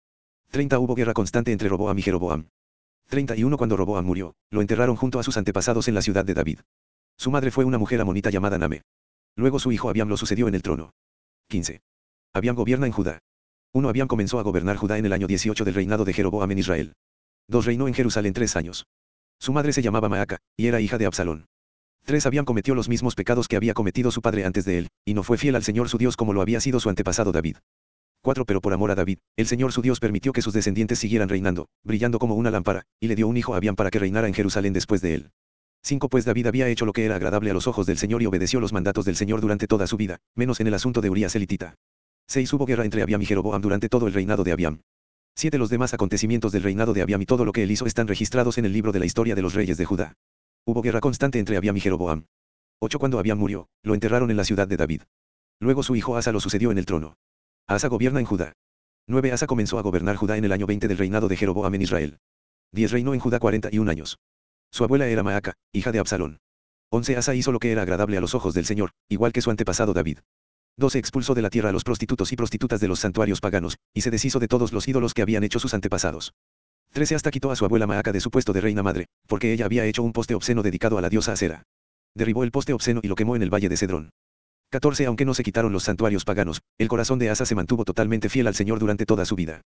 30 0.50 0.80
Hubo 0.80 0.96
guerra 0.96 1.12
constante 1.12 1.52
entre 1.52 1.68
Roboam 1.68 1.98
y 1.98 2.02
Jeroboam. 2.02 2.48
31 3.08 3.56
Cuando 3.56 3.76
Roboam 3.76 4.04
murió, 4.04 4.34
lo 4.50 4.60
enterraron 4.60 4.96
junto 4.96 5.20
a 5.20 5.22
sus 5.22 5.36
antepasados 5.36 5.86
en 5.86 5.94
la 5.94 6.02
ciudad 6.02 6.24
de 6.24 6.34
David. 6.34 6.60
Su 7.16 7.30
madre 7.30 7.50
fue 7.50 7.64
una 7.64 7.78
mujer 7.78 8.00
amonita 8.00 8.30
llamada 8.30 8.58
Name. 8.58 8.82
Luego 9.36 9.58
su 9.58 9.70
hijo 9.70 9.90
Abiam 9.90 10.08
lo 10.08 10.16
sucedió 10.16 10.48
en 10.48 10.54
el 10.54 10.62
trono. 10.62 10.92
15. 11.48 11.82
Abiam 12.32 12.54
gobierna 12.54 12.86
en 12.86 12.92
Judá. 12.92 13.18
1 13.72 13.88
Abiam 13.88 14.06
comenzó 14.06 14.38
a 14.38 14.44
gobernar 14.44 14.76
Judá 14.76 14.98
en 14.98 15.04
el 15.04 15.12
año 15.12 15.26
18 15.26 15.64
del 15.64 15.74
reinado 15.74 16.04
de 16.04 16.12
Jeroboam 16.12 16.48
en 16.52 16.58
Israel. 16.58 16.92
2 17.48 17.66
Reinó 17.66 17.88
en 17.88 17.94
Jerusalén 17.94 18.32
tres 18.32 18.54
años. 18.54 18.86
Su 19.40 19.52
madre 19.52 19.72
se 19.72 19.82
llamaba 19.82 20.08
Maaca, 20.08 20.38
y 20.56 20.68
era 20.68 20.80
hija 20.80 20.96
de 20.96 21.06
Absalón. 21.06 21.46
3 22.04 22.26
Abiam 22.26 22.44
cometió 22.44 22.76
los 22.76 22.88
mismos 22.88 23.16
pecados 23.16 23.48
que 23.48 23.56
había 23.56 23.74
cometido 23.74 24.12
su 24.12 24.22
padre 24.22 24.44
antes 24.44 24.64
de 24.64 24.78
él, 24.78 24.88
y 25.04 25.14
no 25.14 25.24
fue 25.24 25.38
fiel 25.38 25.56
al 25.56 25.64
Señor 25.64 25.88
su 25.88 25.98
Dios 25.98 26.16
como 26.16 26.32
lo 26.32 26.40
había 26.40 26.60
sido 26.60 26.78
su 26.78 26.88
antepasado 26.88 27.32
David. 27.32 27.56
4 28.22 28.44
Pero 28.44 28.60
por 28.60 28.72
amor 28.72 28.92
a 28.92 28.94
David, 28.94 29.18
el 29.36 29.48
Señor 29.48 29.72
su 29.72 29.82
Dios 29.82 29.98
permitió 29.98 30.32
que 30.32 30.42
sus 30.42 30.54
descendientes 30.54 31.00
siguieran 31.00 31.28
reinando, 31.28 31.66
brillando 31.82 32.20
como 32.20 32.36
una 32.36 32.52
lámpara, 32.52 32.84
y 33.00 33.08
le 33.08 33.16
dio 33.16 33.26
un 33.26 33.36
hijo 33.36 33.54
a 33.54 33.56
Abiam 33.56 33.74
para 33.74 33.90
que 33.90 33.98
reinara 33.98 34.28
en 34.28 34.34
Jerusalén 34.34 34.72
después 34.72 35.00
de 35.00 35.14
él. 35.14 35.30
5 35.82 36.08
Pues 36.08 36.24
David 36.24 36.46
había 36.46 36.68
hecho 36.68 36.86
lo 36.86 36.92
que 36.92 37.06
era 37.06 37.16
agradable 37.16 37.50
a 37.50 37.54
los 37.54 37.66
ojos 37.66 37.86
del 37.86 37.98
Señor 37.98 38.22
y 38.22 38.26
obedeció 38.26 38.60
los 38.60 38.72
mandatos 38.72 39.04
del 39.04 39.16
Señor 39.16 39.40
durante 39.40 39.66
toda 39.66 39.88
su 39.88 39.96
vida, 39.96 40.18
menos 40.36 40.60
en 40.60 40.68
el 40.68 40.74
asunto 40.74 41.00
de 41.00 41.10
Urias 41.10 41.34
elitita. 41.34 41.74
6 42.30 42.52
Hubo 42.52 42.64
guerra 42.64 42.84
entre 42.84 43.02
Abiam 43.02 43.20
y 43.20 43.26
Jeroboam 43.26 43.60
durante 43.60 43.88
todo 43.88 44.06
el 44.06 44.12
reinado 44.12 44.44
de 44.44 44.52
Abiam. 44.52 44.82
7 45.34 45.58
Los 45.58 45.68
demás 45.68 45.94
acontecimientos 45.94 46.52
del 46.52 46.62
reinado 46.62 46.94
de 46.94 47.02
Abiam 47.02 47.20
y 47.20 47.26
todo 47.26 47.44
lo 47.44 47.50
que 47.50 47.64
él 47.64 47.72
hizo 47.72 47.86
están 47.86 48.06
registrados 48.06 48.56
en 48.56 48.66
el 48.66 48.72
libro 48.72 48.92
de 48.92 49.00
la 49.00 49.04
historia 49.04 49.34
de 49.34 49.42
los 49.42 49.54
reyes 49.54 49.76
de 49.76 49.84
Judá. 49.84 50.14
Hubo 50.64 50.80
guerra 50.80 51.00
constante 51.00 51.40
entre 51.40 51.56
Abiam 51.56 51.76
y 51.76 51.80
Jeroboam. 51.80 52.26
8 52.78 53.00
Cuando 53.00 53.18
Abiam 53.18 53.36
murió, 53.36 53.68
lo 53.82 53.94
enterraron 53.94 54.30
en 54.30 54.36
la 54.36 54.44
ciudad 54.44 54.68
de 54.68 54.76
David. 54.76 55.02
Luego 55.58 55.82
su 55.82 55.96
hijo 55.96 56.16
Asa 56.16 56.30
lo 56.30 56.38
sucedió 56.38 56.70
en 56.70 56.78
el 56.78 56.86
trono. 56.86 57.16
Asa 57.66 57.88
gobierna 57.88 58.20
en 58.20 58.26
Judá. 58.26 58.52
9 59.08 59.32
Asa 59.32 59.48
comenzó 59.48 59.80
a 59.80 59.82
gobernar 59.82 60.14
Judá 60.14 60.36
en 60.36 60.44
el 60.44 60.52
año 60.52 60.66
20 60.66 60.86
del 60.86 60.98
reinado 60.98 61.26
de 61.26 61.36
Jeroboam 61.36 61.74
en 61.74 61.82
Israel. 61.82 62.18
10 62.70 62.92
Reinó 62.92 63.12
en 63.12 63.18
Judá 63.18 63.40
41 63.40 63.90
años. 63.90 64.20
Su 64.70 64.84
abuela 64.84 65.08
era 65.08 65.24
Maaca, 65.24 65.54
hija 65.72 65.90
de 65.90 65.98
Absalón. 65.98 66.38
11 66.90 67.16
Asa 67.16 67.34
hizo 67.34 67.50
lo 67.50 67.58
que 67.58 67.72
era 67.72 67.82
agradable 67.82 68.16
a 68.16 68.20
los 68.20 68.36
ojos 68.36 68.54
del 68.54 68.66
Señor, 68.66 68.92
igual 69.08 69.32
que 69.32 69.42
su 69.42 69.50
antepasado 69.50 69.94
David. 69.94 70.20
12 70.80 70.98
Expulsó 70.98 71.34
de 71.34 71.42
la 71.42 71.50
tierra 71.50 71.68
a 71.68 71.72
los 71.72 71.84
prostitutos 71.84 72.32
y 72.32 72.36
prostitutas 72.36 72.80
de 72.80 72.88
los 72.88 72.98
santuarios 72.98 73.40
paganos, 73.40 73.78
y 73.94 74.00
se 74.00 74.10
deshizo 74.10 74.40
de 74.40 74.48
todos 74.48 74.72
los 74.72 74.88
ídolos 74.88 75.14
que 75.14 75.22
habían 75.22 75.44
hecho 75.44 75.60
sus 75.60 75.74
antepasados. 75.74 76.34
13 76.92 77.14
Hasta 77.14 77.30
quitó 77.30 77.52
a 77.52 77.56
su 77.56 77.64
abuela 77.64 77.86
Maaca 77.86 78.10
de 78.10 78.20
su 78.20 78.32
puesto 78.32 78.52
de 78.52 78.60
reina 78.60 78.82
madre, 78.82 79.06
porque 79.28 79.52
ella 79.52 79.66
había 79.66 79.84
hecho 79.84 80.02
un 80.02 80.12
poste 80.12 80.34
obsceno 80.34 80.62
dedicado 80.62 80.98
a 80.98 81.00
la 81.00 81.08
diosa 81.08 81.32
Acera. 81.32 81.62
Derribó 82.16 82.42
el 82.42 82.50
poste 82.50 82.72
obsceno 82.72 83.00
y 83.04 83.08
lo 83.08 83.14
quemó 83.14 83.36
en 83.36 83.42
el 83.42 83.50
valle 83.50 83.68
de 83.68 83.76
Cedrón. 83.76 84.10
14 84.70 85.06
Aunque 85.06 85.24
no 85.24 85.34
se 85.34 85.44
quitaron 85.44 85.72
los 85.72 85.84
santuarios 85.84 86.24
paganos, 86.24 86.62
el 86.78 86.88
corazón 86.88 87.18
de 87.18 87.30
Asa 87.30 87.44
se 87.44 87.54
mantuvo 87.54 87.84
totalmente 87.84 88.28
fiel 88.28 88.48
al 88.48 88.54
Señor 88.54 88.78
durante 88.78 89.06
toda 89.06 89.24
su 89.24 89.36
vida. 89.36 89.60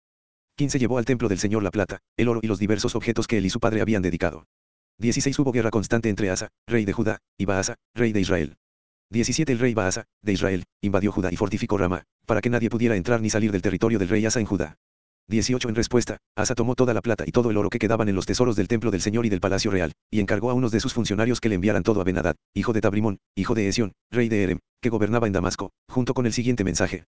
15 0.57 0.77
Llevó 0.79 0.97
al 0.97 1.05
templo 1.05 1.29
del 1.29 1.39
Señor 1.39 1.63
la 1.63 1.71
plata, 1.71 1.99
el 2.17 2.27
oro 2.27 2.41
y 2.43 2.47
los 2.47 2.59
diversos 2.59 2.93
objetos 2.95 3.25
que 3.25 3.37
él 3.37 3.45
y 3.45 3.49
su 3.49 3.59
padre 3.59 3.81
habían 3.81 4.01
dedicado. 4.01 4.45
16 4.99 5.39
Hubo 5.39 5.51
guerra 5.51 5.71
constante 5.71 6.09
entre 6.09 6.29
Asa, 6.29 6.49
rey 6.67 6.85
de 6.85 6.93
Judá, 6.93 7.19
y 7.37 7.45
Baasa, 7.45 7.75
rey 7.93 8.13
de 8.13 8.21
Israel. 8.21 8.57
17 9.15 9.49
El 9.53 9.59
rey 9.59 9.73
Baasa, 9.73 10.03
de 10.23 10.33
Israel, 10.33 10.65
invadió 10.81 11.09
Judá 11.09 11.29
y 11.31 11.37
fortificó 11.37 11.77
Ramá, 11.77 12.03
para 12.25 12.41
que 12.41 12.49
nadie 12.49 12.69
pudiera 12.69 12.97
entrar 12.97 13.21
ni 13.21 13.29
salir 13.29 13.49
del 13.53 13.61
territorio 13.61 13.97
del 13.97 14.09
rey 14.09 14.25
Asa 14.25 14.41
en 14.41 14.45
Judá. 14.45 14.75
18 15.29 15.69
En 15.69 15.75
respuesta, 15.75 16.17
Asa 16.35 16.53
tomó 16.53 16.75
toda 16.75 16.93
la 16.93 17.01
plata 17.01 17.23
y 17.25 17.31
todo 17.31 17.49
el 17.49 17.55
oro 17.55 17.69
que 17.69 17.79
quedaban 17.79 18.09
en 18.09 18.15
los 18.15 18.25
tesoros 18.25 18.57
del 18.57 18.67
templo 18.67 18.91
del 18.91 18.99
Señor 18.99 19.25
y 19.25 19.29
del 19.29 19.39
palacio 19.39 19.71
real, 19.71 19.93
y 20.11 20.19
encargó 20.19 20.49
a 20.49 20.53
unos 20.53 20.73
de 20.73 20.81
sus 20.81 20.93
funcionarios 20.93 21.39
que 21.39 21.47
le 21.47 21.55
enviaran 21.55 21.83
todo 21.83 22.01
a 22.01 22.03
Benadad, 22.03 22.35
hijo 22.53 22.73
de 22.73 22.81
Tabrimón, 22.81 23.19
hijo 23.37 23.55
de 23.55 23.69
Esión, 23.69 23.93
rey 24.11 24.27
de 24.27 24.43
Erem, 24.43 24.59
que 24.81 24.89
gobernaba 24.89 25.27
en 25.27 25.33
Damasco, 25.33 25.71
junto 25.87 26.13
con 26.13 26.25
el 26.25 26.33
siguiente 26.33 26.65
mensaje. 26.65 27.05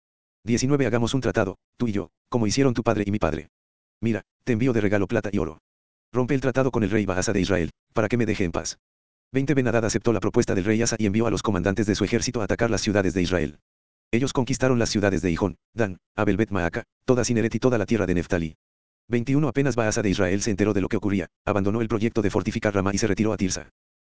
19 0.43 0.87
Hagamos 0.87 1.13
un 1.13 1.21
tratado, 1.21 1.59
tú 1.77 1.87
y 1.87 1.91
yo, 1.91 2.09
como 2.29 2.47
hicieron 2.47 2.73
tu 2.73 2.81
padre 2.81 3.03
y 3.05 3.11
mi 3.11 3.19
padre. 3.19 3.49
Mira, 4.01 4.23
te 4.43 4.53
envío 4.53 4.73
de 4.73 4.81
regalo 4.81 5.05
plata 5.05 5.29
y 5.31 5.37
oro. 5.37 5.59
Rompe 6.11 6.33
el 6.33 6.41
tratado 6.41 6.71
con 6.71 6.83
el 6.83 6.89
rey 6.89 7.05
Baasa 7.05 7.31
de 7.31 7.41
Israel, 7.41 7.69
para 7.93 8.07
que 8.07 8.17
me 8.17 8.25
deje 8.25 8.43
en 8.43 8.51
paz. 8.51 8.79
20 9.33 9.53
Benadad 9.53 9.85
aceptó 9.85 10.11
la 10.11 10.19
propuesta 10.19 10.55
del 10.55 10.65
rey 10.65 10.81
Asa 10.81 10.97
y 10.99 11.05
envió 11.05 11.25
a 11.25 11.31
los 11.31 11.41
comandantes 11.41 11.85
de 11.85 11.95
su 11.95 12.03
ejército 12.03 12.41
a 12.41 12.43
atacar 12.43 12.69
las 12.69 12.81
ciudades 12.81 13.13
de 13.13 13.21
Israel. 13.21 13.59
Ellos 14.11 14.33
conquistaron 14.33 14.77
las 14.77 14.89
ciudades 14.89 15.21
de 15.21 15.31
Hijón, 15.31 15.55
Dan, 15.73 15.99
Abelbet 16.17 16.51
Maaca, 16.51 16.83
toda 17.05 17.23
Sineret 17.23 17.55
y 17.55 17.59
toda 17.59 17.77
la 17.77 17.85
tierra 17.85 18.05
de 18.05 18.13
Neftali. 18.13 18.57
21 19.07 19.47
Apenas 19.47 19.77
Baasa 19.77 20.01
de 20.01 20.09
Israel 20.09 20.41
se 20.41 20.51
enteró 20.51 20.73
de 20.73 20.81
lo 20.81 20.89
que 20.89 20.97
ocurría, 20.97 21.27
abandonó 21.45 21.79
el 21.79 21.87
proyecto 21.87 22.21
de 22.21 22.29
fortificar 22.29 22.75
Ramá 22.75 22.91
y 22.93 22.97
se 22.97 23.07
retiró 23.07 23.31
a 23.31 23.37
Tirsa. 23.37 23.69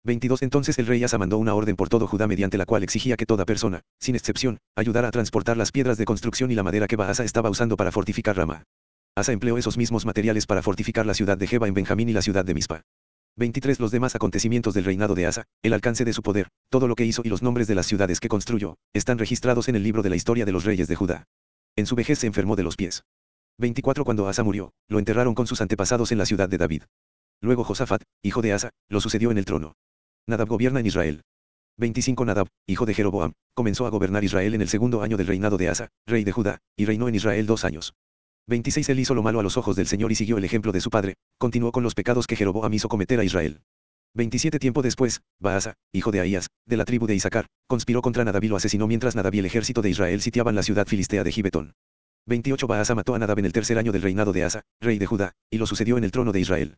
22 0.03 0.41
Entonces 0.41 0.79
el 0.79 0.87
rey 0.87 1.03
Asa 1.03 1.19
mandó 1.19 1.37
una 1.37 1.53
orden 1.53 1.75
por 1.75 1.89
todo 1.89 2.07
Judá 2.07 2.25
mediante 2.25 2.57
la 2.57 2.65
cual 2.65 2.81
exigía 2.81 3.15
que 3.15 3.27
toda 3.27 3.45
persona, 3.45 3.81
sin 3.99 4.15
excepción, 4.15 4.57
ayudara 4.75 5.09
a 5.09 5.11
transportar 5.11 5.57
las 5.57 5.71
piedras 5.71 5.99
de 5.99 6.05
construcción 6.05 6.49
y 6.49 6.55
la 6.55 6.63
madera 6.63 6.87
que 6.87 6.95
Baasa 6.95 7.23
estaba 7.23 7.51
usando 7.51 7.77
para 7.77 7.91
fortificar 7.91 8.35
Ramá. 8.35 8.63
Asa 9.15 9.31
empleó 9.31 9.59
esos 9.59 9.77
mismos 9.77 10.07
materiales 10.07 10.47
para 10.47 10.63
fortificar 10.63 11.05
la 11.05 11.13
ciudad 11.13 11.37
de 11.37 11.45
Jeba 11.45 11.67
en 11.67 11.75
Benjamín 11.75 12.09
y 12.09 12.13
la 12.13 12.23
ciudad 12.23 12.43
de 12.43 12.55
Mispa. 12.55 12.81
23 13.35 13.79
Los 13.79 13.89
demás 13.89 14.15
acontecimientos 14.15 14.75
del 14.75 14.85
reinado 14.85 15.15
de 15.15 15.25
Asa, 15.25 15.45
el 15.63 15.73
alcance 15.73 16.05
de 16.05 16.13
su 16.13 16.21
poder, 16.21 16.49
todo 16.69 16.87
lo 16.87 16.95
que 16.95 17.05
hizo 17.05 17.23
y 17.25 17.29
los 17.29 17.41
nombres 17.41 17.67
de 17.67 17.73
las 17.73 17.87
ciudades 17.87 18.19
que 18.19 18.29
construyó, 18.29 18.77
están 18.93 19.17
registrados 19.17 19.67
en 19.69 19.75
el 19.75 19.81
libro 19.81 20.03
de 20.03 20.11
la 20.11 20.15
historia 20.15 20.45
de 20.45 20.51
los 20.51 20.65
reyes 20.65 20.87
de 20.87 20.95
Judá. 20.95 21.23
En 21.75 21.87
su 21.87 21.95
vejez 21.95 22.19
se 22.19 22.27
enfermó 22.27 22.55
de 22.55 22.61
los 22.61 22.75
pies. 22.75 23.03
24 23.57 24.05
Cuando 24.05 24.27
Asa 24.27 24.43
murió, 24.43 24.71
lo 24.87 24.99
enterraron 24.99 25.33
con 25.33 25.47
sus 25.47 25.61
antepasados 25.61 26.11
en 26.11 26.19
la 26.19 26.27
ciudad 26.27 26.47
de 26.47 26.59
David. 26.59 26.83
Luego 27.41 27.63
Josafat, 27.63 28.03
hijo 28.21 28.43
de 28.43 28.53
Asa, 28.53 28.69
lo 28.87 29.01
sucedió 29.01 29.31
en 29.31 29.39
el 29.39 29.45
trono. 29.45 29.73
Nadab 30.27 30.47
gobierna 30.47 30.79
en 30.79 30.85
Israel. 30.85 31.23
25 31.77 32.25
Nadab, 32.25 32.47
hijo 32.67 32.85
de 32.85 32.93
Jeroboam, 32.93 33.33
comenzó 33.55 33.87
a 33.87 33.89
gobernar 33.89 34.23
Israel 34.23 34.53
en 34.53 34.61
el 34.61 34.69
segundo 34.69 35.01
año 35.01 35.17
del 35.17 35.27
reinado 35.27 35.57
de 35.57 35.69
Asa, 35.69 35.89
rey 36.05 36.23
de 36.23 36.31
Judá, 36.31 36.59
y 36.77 36.85
reinó 36.85 37.07
en 37.07 37.15
Israel 37.15 37.47
dos 37.47 37.65
años. 37.65 37.95
26 38.47 38.89
Él 38.89 38.99
hizo 38.99 39.15
lo 39.15 39.23
malo 39.23 39.39
a 39.39 39.43
los 39.43 39.55
ojos 39.55 39.75
del 39.75 39.87
Señor 39.87 40.11
y 40.11 40.15
siguió 40.15 40.37
el 40.37 40.43
ejemplo 40.43 40.71
de 40.71 40.81
su 40.81 40.89
padre, 40.89 41.15
continuó 41.37 41.71
con 41.71 41.83
los 41.83 41.95
pecados 41.95 42.27
que 42.27 42.35
Jeroboam 42.35 42.73
hizo 42.73 42.89
cometer 42.89 43.19
a 43.19 43.23
Israel. 43.23 43.61
27 44.15 44.59
Tiempo 44.59 44.81
después, 44.81 45.21
Baasa, 45.39 45.75
hijo 45.91 46.11
de 46.11 46.19
Ahías, 46.19 46.49
de 46.67 46.77
la 46.77 46.85
tribu 46.85 47.07
de 47.07 47.15
Isaacar, 47.15 47.47
conspiró 47.67 48.01
contra 48.01 48.23
Nadab 48.25 48.43
y 48.43 48.49
lo 48.49 48.57
asesinó 48.57 48.85
mientras 48.85 49.15
Nadab 49.15 49.33
y 49.33 49.39
el 49.39 49.45
ejército 49.45 49.81
de 49.81 49.89
Israel 49.89 50.21
sitiaban 50.21 50.55
la 50.55 50.63
ciudad 50.63 50.85
filistea 50.85 51.23
de 51.23 51.31
Gibetón. 51.31 51.73
28 52.27 52.67
Baasa 52.67 52.95
mató 52.95 53.15
a 53.15 53.19
Nadab 53.19 53.39
en 53.39 53.45
el 53.45 53.53
tercer 53.53 53.77
año 53.77 53.91
del 53.91 54.01
reinado 54.01 54.33
de 54.33 54.43
Asa, 54.43 54.61
rey 54.81 54.99
de 54.99 55.05
Judá, 55.05 55.33
y 55.49 55.57
lo 55.57 55.65
sucedió 55.65 55.97
en 55.97 56.03
el 56.03 56.11
trono 56.11 56.31
de 56.31 56.41
Israel. 56.41 56.77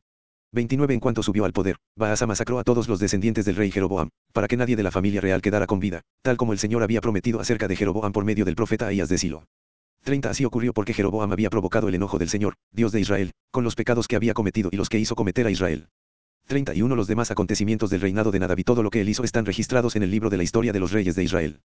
29 0.54 0.94
En 0.94 1.00
cuanto 1.00 1.24
subió 1.24 1.46
al 1.46 1.52
poder, 1.52 1.78
Baasa 1.98 2.28
masacró 2.28 2.60
a 2.60 2.64
todos 2.64 2.88
los 2.88 3.00
descendientes 3.00 3.44
del 3.44 3.56
rey 3.56 3.72
Jeroboam, 3.72 4.10
para 4.34 4.48
que 4.48 4.56
nadie 4.56 4.76
de 4.76 4.84
la 4.84 4.92
familia 4.92 5.20
real 5.20 5.42
quedara 5.42 5.68
con 5.68 5.80
vida, 5.80 6.02
tal 6.22 6.38
como 6.38 6.54
el 6.54 6.60
Señor 6.60 6.84
había 6.84 7.02
prometido 7.02 7.40
acerca 7.40 7.68
de 7.68 7.76
Jeroboam 7.76 8.14
por 8.14 8.24
medio 8.24 8.46
del 8.46 8.56
profeta 8.56 8.88
Ahías 8.88 9.10
de 9.10 9.18
Silo. 9.18 9.46
30 10.06 10.30
Así 10.30 10.46
ocurrió 10.46 10.72
porque 10.72 10.94
Jeroboam 10.94 11.32
había 11.32 11.50
provocado 11.50 11.90
el 11.90 11.96
enojo 11.96 12.20
del 12.20 12.30
Señor, 12.30 12.54
Dios 12.72 12.92
de 12.92 13.00
Israel, 13.00 13.32
con 13.52 13.64
los 13.64 13.74
pecados 13.74 14.08
que 14.08 14.16
había 14.16 14.36
cometido 14.36 14.70
y 14.72 14.78
los 14.78 14.88
que 14.88 15.00
hizo 15.00 15.16
cometer 15.16 15.48
a 15.48 15.50
Israel. 15.50 15.90
31 16.46 16.96
Los 16.96 17.08
demás 17.08 17.32
acontecimientos 17.32 17.90
del 17.90 18.02
reinado 18.02 18.30
de 18.30 18.40
Nadab 18.40 18.60
y 18.60 18.64
todo 18.64 18.84
lo 18.84 18.92
que 18.92 19.02
él 19.02 19.10
hizo 19.10 19.24
están 19.24 19.48
registrados 19.48 19.96
en 19.96 20.04
el 20.04 20.12
libro 20.12 20.30
de 20.30 20.38
la 20.38 20.44
historia 20.44 20.72
de 20.72 20.80
los 20.80 20.92
reyes 20.92 21.16
de 21.16 21.24
Israel. 21.24 21.62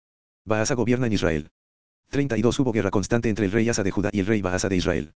Baasa 0.45 0.75
gobierna 0.75 1.07
en 1.07 1.13
Israel. 1.13 1.49
32 2.11 2.59
Hubo 2.59 2.71
guerra 2.71 2.91
constante 2.91 3.27
entre 3.27 3.45
el 3.45 3.51
rey 3.51 3.67
Asa 3.69 3.81
de 3.81 3.89
Judá 3.89 4.11
y 4.13 4.19
el 4.19 4.27
rey 4.27 4.43
Baasa 4.43 4.69
de 4.69 4.75
Israel. 4.75 5.13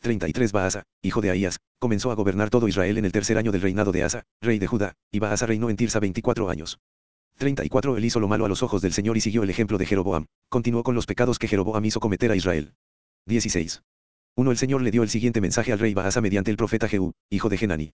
33 0.00 0.50
Baasa, 0.50 0.82
hijo 1.02 1.20
de 1.20 1.30
Ahías, 1.30 1.60
comenzó 1.78 2.10
a 2.10 2.16
gobernar 2.16 2.50
todo 2.50 2.66
Israel 2.66 2.98
en 2.98 3.04
el 3.04 3.12
tercer 3.12 3.38
año 3.38 3.52
del 3.52 3.62
reinado 3.62 3.92
de 3.92 4.02
Asa, 4.02 4.24
rey 4.40 4.58
de 4.58 4.66
Judá, 4.66 4.94
y 5.12 5.20
Baasa 5.20 5.46
reinó 5.46 5.70
en 5.70 5.76
Tirsa 5.76 6.00
24 6.00 6.50
años. 6.50 6.80
34 7.38 7.96
Él 7.96 8.04
hizo 8.04 8.20
lo 8.20 8.28
malo 8.28 8.46
a 8.46 8.48
los 8.48 8.62
ojos 8.62 8.80
del 8.82 8.92
Señor 8.92 9.16
y 9.16 9.20
siguió 9.20 9.42
el 9.42 9.50
ejemplo 9.50 9.78
de 9.78 9.86
Jeroboam, 9.86 10.26
continuó 10.48 10.82
con 10.82 10.94
los 10.94 11.06
pecados 11.06 11.38
que 11.38 11.48
Jeroboam 11.48 11.84
hizo 11.84 12.00
cometer 12.00 12.30
a 12.30 12.36
Israel. 12.36 12.72
16. 13.26 13.82
1 14.36 14.50
El 14.50 14.56
Señor 14.56 14.82
le 14.82 14.90
dio 14.90 15.02
el 15.02 15.10
siguiente 15.10 15.40
mensaje 15.40 15.72
al 15.72 15.78
rey 15.78 15.94
Baasa 15.94 16.20
mediante 16.20 16.50
el 16.50 16.56
profeta 16.56 16.88
Jehú, 16.88 17.12
hijo 17.30 17.48
de 17.48 17.58
Genani. 17.58 17.92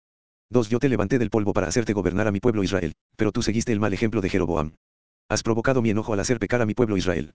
2 0.50 0.70
Yo 0.70 0.80
te 0.80 0.90
levanté 0.90 1.18
del 1.18 1.30
polvo 1.30 1.54
para 1.54 1.68
hacerte 1.68 1.94
gobernar 1.94 2.28
a 2.28 2.32
mi 2.32 2.40
pueblo 2.40 2.64
Israel, 2.64 2.94
pero 3.16 3.32
tú 3.32 3.42
seguiste 3.42 3.72
el 3.72 3.80
mal 3.80 3.94
ejemplo 3.94 4.22
de 4.22 4.30
Jeroboam. 4.30 4.74
Has 5.30 5.44
provocado 5.44 5.82
mi 5.82 5.90
enojo 5.90 6.14
al 6.14 6.20
hacer 6.20 6.40
pecar 6.40 6.62
a 6.62 6.66
mi 6.66 6.74
pueblo 6.74 6.98
Israel. 6.98 7.34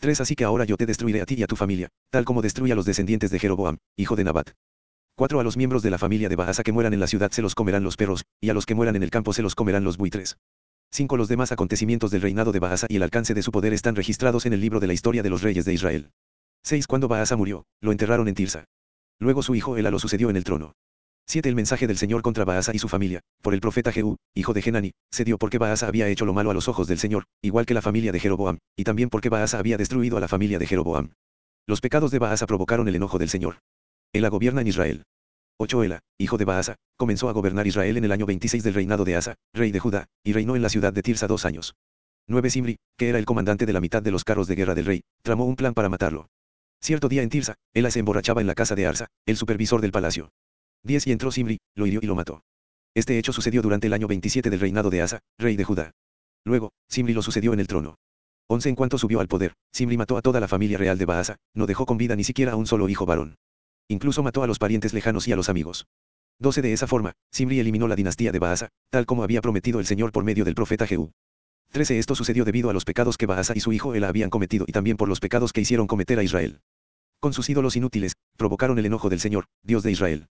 3 0.00 0.20
Así 0.20 0.34
que 0.34 0.44
ahora 0.44 0.64
yo 0.64 0.76
te 0.76 0.86
destruiré 0.86 1.20
a 1.20 1.26
ti 1.26 1.34
y 1.34 1.42
a 1.42 1.46
tu 1.46 1.56
familia, 1.56 1.88
tal 2.10 2.24
como 2.24 2.42
destruí 2.42 2.70
a 2.72 2.74
los 2.74 2.84
descendientes 2.84 3.30
de 3.30 3.38
Jeroboam, 3.38 3.78
hijo 3.96 4.16
de 4.16 4.24
Nabat. 4.24 4.50
4 5.16 5.40
A 5.40 5.44
los 5.44 5.56
miembros 5.56 5.82
de 5.82 5.90
la 5.90 5.98
familia 5.98 6.28
de 6.28 6.36
Baasa 6.36 6.62
que 6.62 6.72
mueran 6.72 6.94
en 6.94 7.00
la 7.00 7.06
ciudad 7.06 7.30
se 7.30 7.42
los 7.42 7.54
comerán 7.54 7.84
los 7.84 7.96
perros, 7.96 8.24
y 8.40 8.50
a 8.50 8.54
los 8.54 8.66
que 8.66 8.74
mueran 8.74 8.96
en 8.96 9.02
el 9.02 9.10
campo 9.10 9.32
se 9.32 9.42
los 9.42 9.54
comerán 9.54 9.84
los 9.84 9.96
buitres. 9.96 10.36
5 10.90 11.16
Los 11.16 11.28
demás 11.28 11.52
acontecimientos 11.52 12.10
del 12.10 12.22
reinado 12.22 12.50
de 12.52 12.60
Baasa 12.60 12.86
y 12.88 12.96
el 12.96 13.02
alcance 13.02 13.34
de 13.34 13.42
su 13.42 13.52
poder 13.52 13.72
están 13.72 13.94
registrados 13.94 14.46
en 14.46 14.52
el 14.52 14.60
libro 14.60 14.80
de 14.80 14.86
la 14.86 14.94
historia 14.94 15.22
de 15.22 15.30
los 15.30 15.42
reyes 15.42 15.64
de 15.64 15.74
Israel. 15.74 16.10
6 16.64 16.86
Cuando 16.86 17.08
Baasa 17.08 17.36
murió, 17.36 17.66
lo 17.80 17.92
enterraron 17.92 18.26
en 18.28 18.34
Tirsa. 18.34 18.64
Luego 19.20 19.42
su 19.42 19.54
hijo 19.54 19.76
Ela 19.76 19.90
lo 19.90 19.98
sucedió 19.98 20.30
en 20.30 20.36
el 20.36 20.44
trono. 20.44 20.72
7 21.26 21.46
El 21.48 21.54
mensaje 21.54 21.86
del 21.86 21.98
Señor 21.98 22.22
contra 22.22 22.46
Baasa 22.46 22.74
y 22.74 22.78
su 22.78 22.88
familia, 22.88 23.20
por 23.42 23.52
el 23.52 23.60
profeta 23.60 23.92
Jehú, 23.92 24.16
hijo 24.34 24.54
de 24.54 24.62
Genani, 24.62 24.92
se 25.10 25.24
dio 25.24 25.36
porque 25.36 25.58
Baasa 25.58 25.86
había 25.86 26.08
hecho 26.08 26.24
lo 26.24 26.32
malo 26.32 26.50
a 26.50 26.54
los 26.54 26.68
ojos 26.68 26.88
del 26.88 26.98
Señor, 26.98 27.24
igual 27.42 27.66
que 27.66 27.74
la 27.74 27.82
familia 27.82 28.12
de 28.12 28.20
Jeroboam, 28.20 28.58
y 28.76 28.84
también 28.84 29.10
porque 29.10 29.28
Baasa 29.28 29.58
había 29.58 29.76
destruido 29.76 30.16
a 30.16 30.20
la 30.20 30.28
familia 30.28 30.58
de 30.58 30.66
Jeroboam. 30.66 31.10
Los 31.66 31.82
pecados 31.82 32.10
de 32.10 32.18
Baasa 32.18 32.46
provocaron 32.46 32.88
el 32.88 32.96
enojo 32.96 33.18
del 33.18 33.28
Señor. 33.28 33.58
Ela 34.14 34.30
gobierna 34.30 34.62
en 34.62 34.68
Israel. 34.68 35.02
8 35.60 35.82
Ela, 35.82 35.98
hijo 36.18 36.38
de 36.38 36.44
Baasa, 36.44 36.76
comenzó 36.96 37.28
a 37.28 37.32
gobernar 37.32 37.66
Israel 37.66 37.96
en 37.96 38.04
el 38.04 38.12
año 38.12 38.26
26 38.26 38.62
del 38.62 38.74
reinado 38.74 39.04
de 39.04 39.16
Asa, 39.16 39.34
rey 39.52 39.72
de 39.72 39.80
Judá, 39.80 40.06
y 40.22 40.32
reinó 40.32 40.54
en 40.54 40.62
la 40.62 40.68
ciudad 40.68 40.92
de 40.92 41.02
Tirsa 41.02 41.26
dos 41.26 41.44
años. 41.44 41.74
9 42.28 42.48
Simri, 42.48 42.78
que 42.96 43.08
era 43.08 43.18
el 43.18 43.24
comandante 43.24 43.66
de 43.66 43.72
la 43.72 43.80
mitad 43.80 44.00
de 44.00 44.12
los 44.12 44.22
carros 44.22 44.46
de 44.46 44.54
guerra 44.54 44.76
del 44.76 44.84
rey, 44.84 45.02
tramó 45.22 45.46
un 45.46 45.56
plan 45.56 45.74
para 45.74 45.88
matarlo. 45.88 46.28
Cierto 46.80 47.08
día 47.08 47.22
en 47.22 47.28
Tirsa, 47.28 47.56
Ela 47.74 47.90
se 47.90 47.98
emborrachaba 47.98 48.40
en 48.40 48.46
la 48.46 48.54
casa 48.54 48.76
de 48.76 48.86
Arsa, 48.86 49.08
el 49.26 49.36
supervisor 49.36 49.80
del 49.80 49.90
palacio. 49.90 50.30
10 50.84 51.08
Y 51.08 51.12
entró 51.12 51.32
Simri, 51.32 51.58
lo 51.74 51.88
hirió 51.88 51.98
y 52.00 52.06
lo 52.06 52.14
mató. 52.14 52.44
Este 52.94 53.18
hecho 53.18 53.32
sucedió 53.32 53.60
durante 53.60 53.88
el 53.88 53.94
año 53.94 54.06
27 54.06 54.50
del 54.50 54.60
reinado 54.60 54.90
de 54.90 55.02
Asa, 55.02 55.18
rey 55.38 55.56
de 55.56 55.64
Judá. 55.64 55.90
Luego, 56.44 56.70
Simri 56.88 57.14
lo 57.14 57.22
sucedió 57.22 57.52
en 57.52 57.58
el 57.58 57.66
trono. 57.66 57.96
11 58.46 58.68
En 58.68 58.74
cuanto 58.76 58.96
subió 58.96 59.18
al 59.18 59.26
poder, 59.26 59.54
Simri 59.72 59.96
mató 59.96 60.16
a 60.16 60.22
toda 60.22 60.38
la 60.38 60.46
familia 60.46 60.78
real 60.78 60.98
de 60.98 61.04
Baasa, 61.04 61.36
no 61.52 61.66
dejó 61.66 61.84
con 61.84 61.98
vida 61.98 62.14
ni 62.14 62.22
siquiera 62.22 62.52
a 62.52 62.56
un 62.56 62.66
solo 62.66 62.88
hijo 62.88 63.06
varón. 63.06 63.36
Incluso 63.88 64.22
mató 64.22 64.42
a 64.42 64.46
los 64.46 64.58
parientes 64.58 64.92
lejanos 64.92 65.26
y 65.28 65.32
a 65.32 65.36
los 65.36 65.48
amigos. 65.48 65.86
12 66.40 66.60
De 66.60 66.72
esa 66.74 66.86
forma, 66.86 67.14
Simri 67.32 67.58
eliminó 67.58 67.88
la 67.88 67.96
dinastía 67.96 68.32
de 68.32 68.38
Baasa, 68.38 68.68
tal 68.90 69.06
como 69.06 69.22
había 69.22 69.40
prometido 69.40 69.80
el 69.80 69.86
Señor 69.86 70.12
por 70.12 70.24
medio 70.24 70.44
del 70.44 70.54
profeta 70.54 70.86
Jehú. 70.86 71.10
13 71.72 71.98
Esto 71.98 72.14
sucedió 72.14 72.44
debido 72.44 72.68
a 72.68 72.74
los 72.74 72.84
pecados 72.84 73.16
que 73.16 73.26
Baasa 73.26 73.54
y 73.56 73.60
su 73.60 73.72
hijo 73.72 73.94
Ela 73.94 74.08
habían 74.08 74.30
cometido 74.30 74.66
y 74.68 74.72
también 74.72 74.98
por 74.98 75.08
los 75.08 75.20
pecados 75.20 75.52
que 75.52 75.62
hicieron 75.62 75.86
cometer 75.86 76.18
a 76.18 76.22
Israel. 76.22 76.60
Con 77.18 77.32
sus 77.32 77.48
ídolos 77.48 77.76
inútiles, 77.76 78.12
provocaron 78.36 78.78
el 78.78 78.86
enojo 78.86 79.08
del 79.08 79.20
Señor, 79.20 79.46
Dios 79.62 79.82
de 79.82 79.90
Israel. 79.90 80.28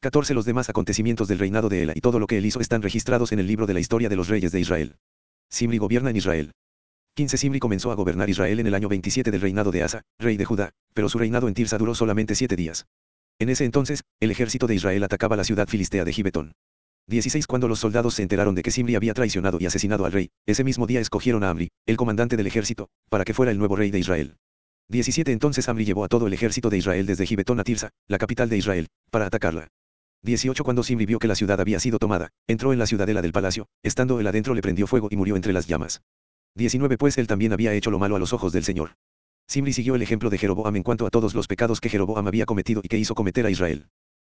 14 0.00 0.32
Los 0.34 0.44
demás 0.44 0.68
acontecimientos 0.70 1.26
del 1.26 1.40
reinado 1.40 1.68
de 1.68 1.82
Ela 1.82 1.92
y 1.96 2.00
todo 2.00 2.20
lo 2.20 2.28
que 2.28 2.38
él 2.38 2.46
hizo 2.46 2.60
están 2.60 2.82
registrados 2.82 3.32
en 3.32 3.40
el 3.40 3.48
libro 3.48 3.66
de 3.66 3.74
la 3.74 3.80
historia 3.80 4.08
de 4.08 4.16
los 4.16 4.28
reyes 4.28 4.52
de 4.52 4.60
Israel. 4.60 4.96
Simri 5.50 5.78
gobierna 5.78 6.10
en 6.10 6.16
Israel. 6.16 6.52
15 7.14 7.36
Simri 7.36 7.60
comenzó 7.60 7.92
a 7.92 7.94
gobernar 7.94 8.30
Israel 8.30 8.58
en 8.58 8.66
el 8.66 8.74
año 8.74 8.88
27 8.88 9.30
del 9.30 9.42
reinado 9.42 9.70
de 9.70 9.82
Asa, 9.82 10.00
rey 10.18 10.38
de 10.38 10.46
Judá, 10.46 10.70
pero 10.94 11.10
su 11.10 11.18
reinado 11.18 11.46
en 11.46 11.52
Tirsa 11.52 11.76
duró 11.76 11.94
solamente 11.94 12.34
siete 12.34 12.56
días. 12.56 12.86
En 13.38 13.50
ese 13.50 13.66
entonces, 13.66 14.02
el 14.18 14.30
ejército 14.30 14.66
de 14.66 14.76
Israel 14.76 15.04
atacaba 15.04 15.36
la 15.36 15.44
ciudad 15.44 15.68
filistea 15.68 16.06
de 16.06 16.12
Gibetón. 16.14 16.52
16 17.08 17.46
Cuando 17.46 17.68
los 17.68 17.80
soldados 17.80 18.14
se 18.14 18.22
enteraron 18.22 18.54
de 18.54 18.62
que 18.62 18.70
Simri 18.70 18.94
había 18.94 19.12
traicionado 19.12 19.58
y 19.60 19.66
asesinado 19.66 20.06
al 20.06 20.12
rey, 20.12 20.30
ese 20.46 20.64
mismo 20.64 20.86
día 20.86 21.00
escogieron 21.00 21.44
a 21.44 21.50
Amri, 21.50 21.68
el 21.84 21.98
comandante 21.98 22.38
del 22.38 22.46
ejército, 22.46 22.88
para 23.10 23.24
que 23.24 23.34
fuera 23.34 23.52
el 23.52 23.58
nuevo 23.58 23.76
rey 23.76 23.90
de 23.90 23.98
Israel. 23.98 24.36
17 24.88 25.32
Entonces 25.32 25.68
Amri 25.68 25.84
llevó 25.84 26.04
a 26.04 26.08
todo 26.08 26.26
el 26.26 26.32
ejército 26.32 26.70
de 26.70 26.78
Israel 26.78 27.04
desde 27.04 27.26
Gibetón 27.26 27.60
a 27.60 27.64
Tirsa, 27.64 27.90
la 28.08 28.16
capital 28.16 28.48
de 28.48 28.56
Israel, 28.56 28.88
para 29.10 29.26
atacarla. 29.26 29.68
18 30.22 30.64
Cuando 30.64 30.82
Simri 30.82 31.04
vio 31.04 31.18
que 31.18 31.28
la 31.28 31.34
ciudad 31.34 31.60
había 31.60 31.78
sido 31.78 31.98
tomada, 31.98 32.30
entró 32.46 32.72
en 32.72 32.78
la 32.78 32.86
ciudadela 32.86 33.20
del 33.20 33.32
palacio, 33.32 33.66
estando 33.82 34.18
él 34.18 34.26
adentro 34.26 34.54
le 34.54 34.62
prendió 34.62 34.86
fuego 34.86 35.08
y 35.10 35.16
murió 35.16 35.36
entre 35.36 35.52
las 35.52 35.66
llamas. 35.66 36.00
19 36.54 36.98
Pues 36.98 37.16
él 37.18 37.26
también 37.26 37.52
había 37.52 37.72
hecho 37.72 37.90
lo 37.90 37.98
malo 37.98 38.16
a 38.16 38.18
los 38.18 38.32
ojos 38.32 38.52
del 38.52 38.64
Señor. 38.64 38.92
Simri 39.48 39.72
siguió 39.72 39.94
el 39.94 40.02
ejemplo 40.02 40.30
de 40.30 40.38
Jeroboam 40.38 40.76
en 40.76 40.82
cuanto 40.82 41.06
a 41.06 41.10
todos 41.10 41.34
los 41.34 41.46
pecados 41.46 41.80
que 41.80 41.88
Jeroboam 41.88 42.26
había 42.26 42.46
cometido 42.46 42.80
y 42.84 42.88
que 42.88 42.98
hizo 42.98 43.14
cometer 43.14 43.46
a 43.46 43.50
Israel. 43.50 43.88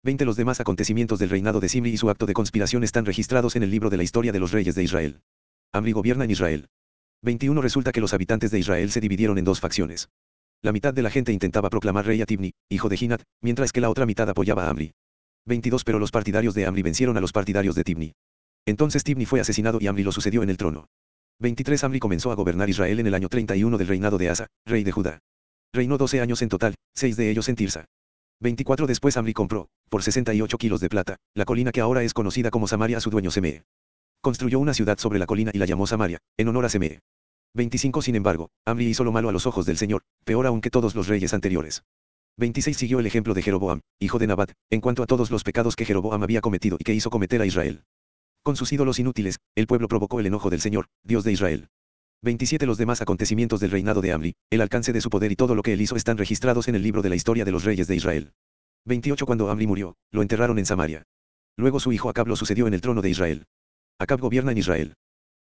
20 0.03 0.23
Los 0.25 0.35
demás 0.35 0.59
acontecimientos 0.59 1.19
del 1.19 1.29
reinado 1.29 1.59
de 1.59 1.69
Simri 1.69 1.91
y 1.91 1.97
su 1.97 2.09
acto 2.09 2.25
de 2.25 2.33
conspiración 2.33 2.83
están 2.83 3.05
registrados 3.05 3.55
en 3.55 3.63
el 3.63 3.71
libro 3.71 3.89
de 3.89 3.97
la 3.97 4.03
historia 4.03 4.31
de 4.31 4.39
los 4.39 4.51
reyes 4.51 4.75
de 4.75 4.83
Israel. 4.83 5.21
Amri 5.73 5.91
gobierna 5.91 6.25
en 6.25 6.31
Israel. 6.31 6.67
21 7.21 7.61
Resulta 7.61 7.91
que 7.91 8.01
los 8.01 8.13
habitantes 8.13 8.51
de 8.51 8.59
Israel 8.59 8.91
se 8.91 9.01
dividieron 9.01 9.37
en 9.37 9.45
dos 9.45 9.59
facciones. 9.59 10.09
La 10.61 10.71
mitad 10.71 10.93
de 10.93 11.01
la 11.01 11.09
gente 11.09 11.31
intentaba 11.31 11.69
proclamar 11.69 12.05
rey 12.05 12.21
a 12.21 12.25
Tibni, 12.25 12.53
hijo 12.69 12.87
de 12.87 12.97
Ginat, 12.97 13.23
mientras 13.41 13.71
que 13.71 13.81
la 13.81 13.89
otra 13.89 14.05
mitad 14.05 14.29
apoyaba 14.29 14.65
a 14.65 14.69
Amri. 14.69 14.93
22 15.45 15.83
Pero 15.83 15.99
los 15.99 16.11
partidarios 16.11 16.53
de 16.53 16.65
Amri 16.65 16.81
vencieron 16.81 17.17
a 17.17 17.21
los 17.21 17.31
partidarios 17.31 17.75
de 17.75 17.83
Tibni. 17.83 18.13
Entonces 18.65 19.03
Tibni 19.03 19.25
fue 19.25 19.39
asesinado 19.39 19.79
y 19.81 19.87
Amri 19.87 20.03
lo 20.03 20.11
sucedió 20.11 20.43
en 20.43 20.49
el 20.49 20.57
trono. 20.57 20.87
23 21.39 21.83
Amri 21.83 21.99
comenzó 21.99 22.31
a 22.31 22.35
gobernar 22.35 22.69
Israel 22.69 22.99
en 22.99 23.07
el 23.07 23.13
año 23.13 23.27
31 23.27 23.77
del 23.77 23.87
reinado 23.87 24.17
de 24.17 24.29
Asa, 24.29 24.47
rey 24.65 24.83
de 24.83 24.91
Judá. 24.93 25.19
Reinó 25.73 25.97
12 25.97 26.21
años 26.21 26.41
en 26.41 26.47
total, 26.47 26.75
6 26.95 27.17
de 27.17 27.29
ellos 27.29 27.49
en 27.49 27.55
Tirsa. 27.55 27.85
24 28.39 28.87
Después 28.87 29.17
Amri 29.17 29.33
compró, 29.33 29.67
por 29.89 30.01
68 30.01 30.57
kilos 30.57 30.79
de 30.79 30.87
plata, 30.87 31.17
la 31.33 31.43
colina 31.43 31.71
que 31.73 31.81
ahora 31.81 32.03
es 32.03 32.13
conocida 32.13 32.51
como 32.51 32.67
Samaria 32.67 32.97
a 32.97 33.01
su 33.01 33.09
dueño 33.09 33.31
Semee. 33.31 33.63
Construyó 34.21 34.59
una 34.59 34.73
ciudad 34.73 34.97
sobre 34.97 35.19
la 35.19 35.25
colina 35.25 35.51
y 35.53 35.57
la 35.57 35.65
llamó 35.65 35.87
Samaria, 35.87 36.19
en 36.37 36.47
honor 36.47 36.65
a 36.65 36.69
Semee. 36.69 37.01
25 37.53 38.01
Sin 38.01 38.15
embargo, 38.15 38.49
Amri 38.65 38.87
hizo 38.87 39.03
lo 39.03 39.11
malo 39.11 39.27
a 39.27 39.33
los 39.33 39.45
ojos 39.45 39.65
del 39.65 39.77
Señor, 39.77 40.03
peor 40.23 40.47
aún 40.47 40.61
que 40.61 40.69
todos 40.69 40.95
los 40.95 41.07
reyes 41.07 41.33
anteriores. 41.33 41.83
26 42.37 42.77
Siguió 42.77 42.99
el 42.99 43.07
ejemplo 43.07 43.33
de 43.33 43.41
Jeroboam, 43.41 43.81
hijo 43.99 44.19
de 44.19 44.27
Nabat, 44.27 44.51
en 44.69 44.81
cuanto 44.81 45.03
a 45.03 45.05
todos 45.05 45.31
los 45.31 45.43
pecados 45.43 45.75
que 45.75 45.85
Jeroboam 45.85 46.23
había 46.23 46.41
cometido 46.41 46.77
y 46.79 46.83
que 46.83 46.93
hizo 46.93 47.09
cometer 47.09 47.41
a 47.41 47.45
Israel. 47.45 47.83
Con 48.45 48.55
sus 48.55 48.71
ídolos 48.71 48.99
inútiles, 48.99 49.39
el 49.55 49.65
pueblo 49.65 49.87
provocó 49.87 50.19
el 50.19 50.27
enojo 50.27 50.51
del 50.51 50.61
Señor, 50.61 50.85
Dios 51.03 51.23
de 51.23 51.31
Israel. 51.31 51.67
27 52.21 52.67
Los 52.67 52.77
demás 52.77 53.01
acontecimientos 53.01 53.59
del 53.59 53.71
reinado 53.71 54.01
de 54.01 54.11
Amri, 54.11 54.35
el 54.51 54.61
alcance 54.61 54.93
de 54.93 55.01
su 55.01 55.09
poder 55.09 55.31
y 55.31 55.35
todo 55.35 55.55
lo 55.55 55.63
que 55.63 55.73
él 55.73 55.81
hizo 55.81 55.95
están 55.95 56.19
registrados 56.19 56.67
en 56.67 56.75
el 56.75 56.83
libro 56.83 57.01
de 57.01 57.09
la 57.09 57.15
historia 57.15 57.43
de 57.43 57.51
los 57.51 57.63
reyes 57.63 57.87
de 57.87 57.95
Israel. 57.95 58.33
28 58.85 59.25
Cuando 59.25 59.49
Amri 59.49 59.65
murió, 59.65 59.95
lo 60.11 60.21
enterraron 60.21 60.59
en 60.59 60.67
Samaria. 60.67 61.07
Luego 61.57 61.79
su 61.79 61.91
hijo 61.91 62.07
Acab 62.07 62.27
lo 62.27 62.35
sucedió 62.35 62.67
en 62.67 62.75
el 62.75 62.81
trono 62.81 63.01
de 63.01 63.09
Israel. 63.09 63.45
Acab 63.97 64.19
gobierna 64.19 64.51
en 64.51 64.59
Israel. 64.59 64.93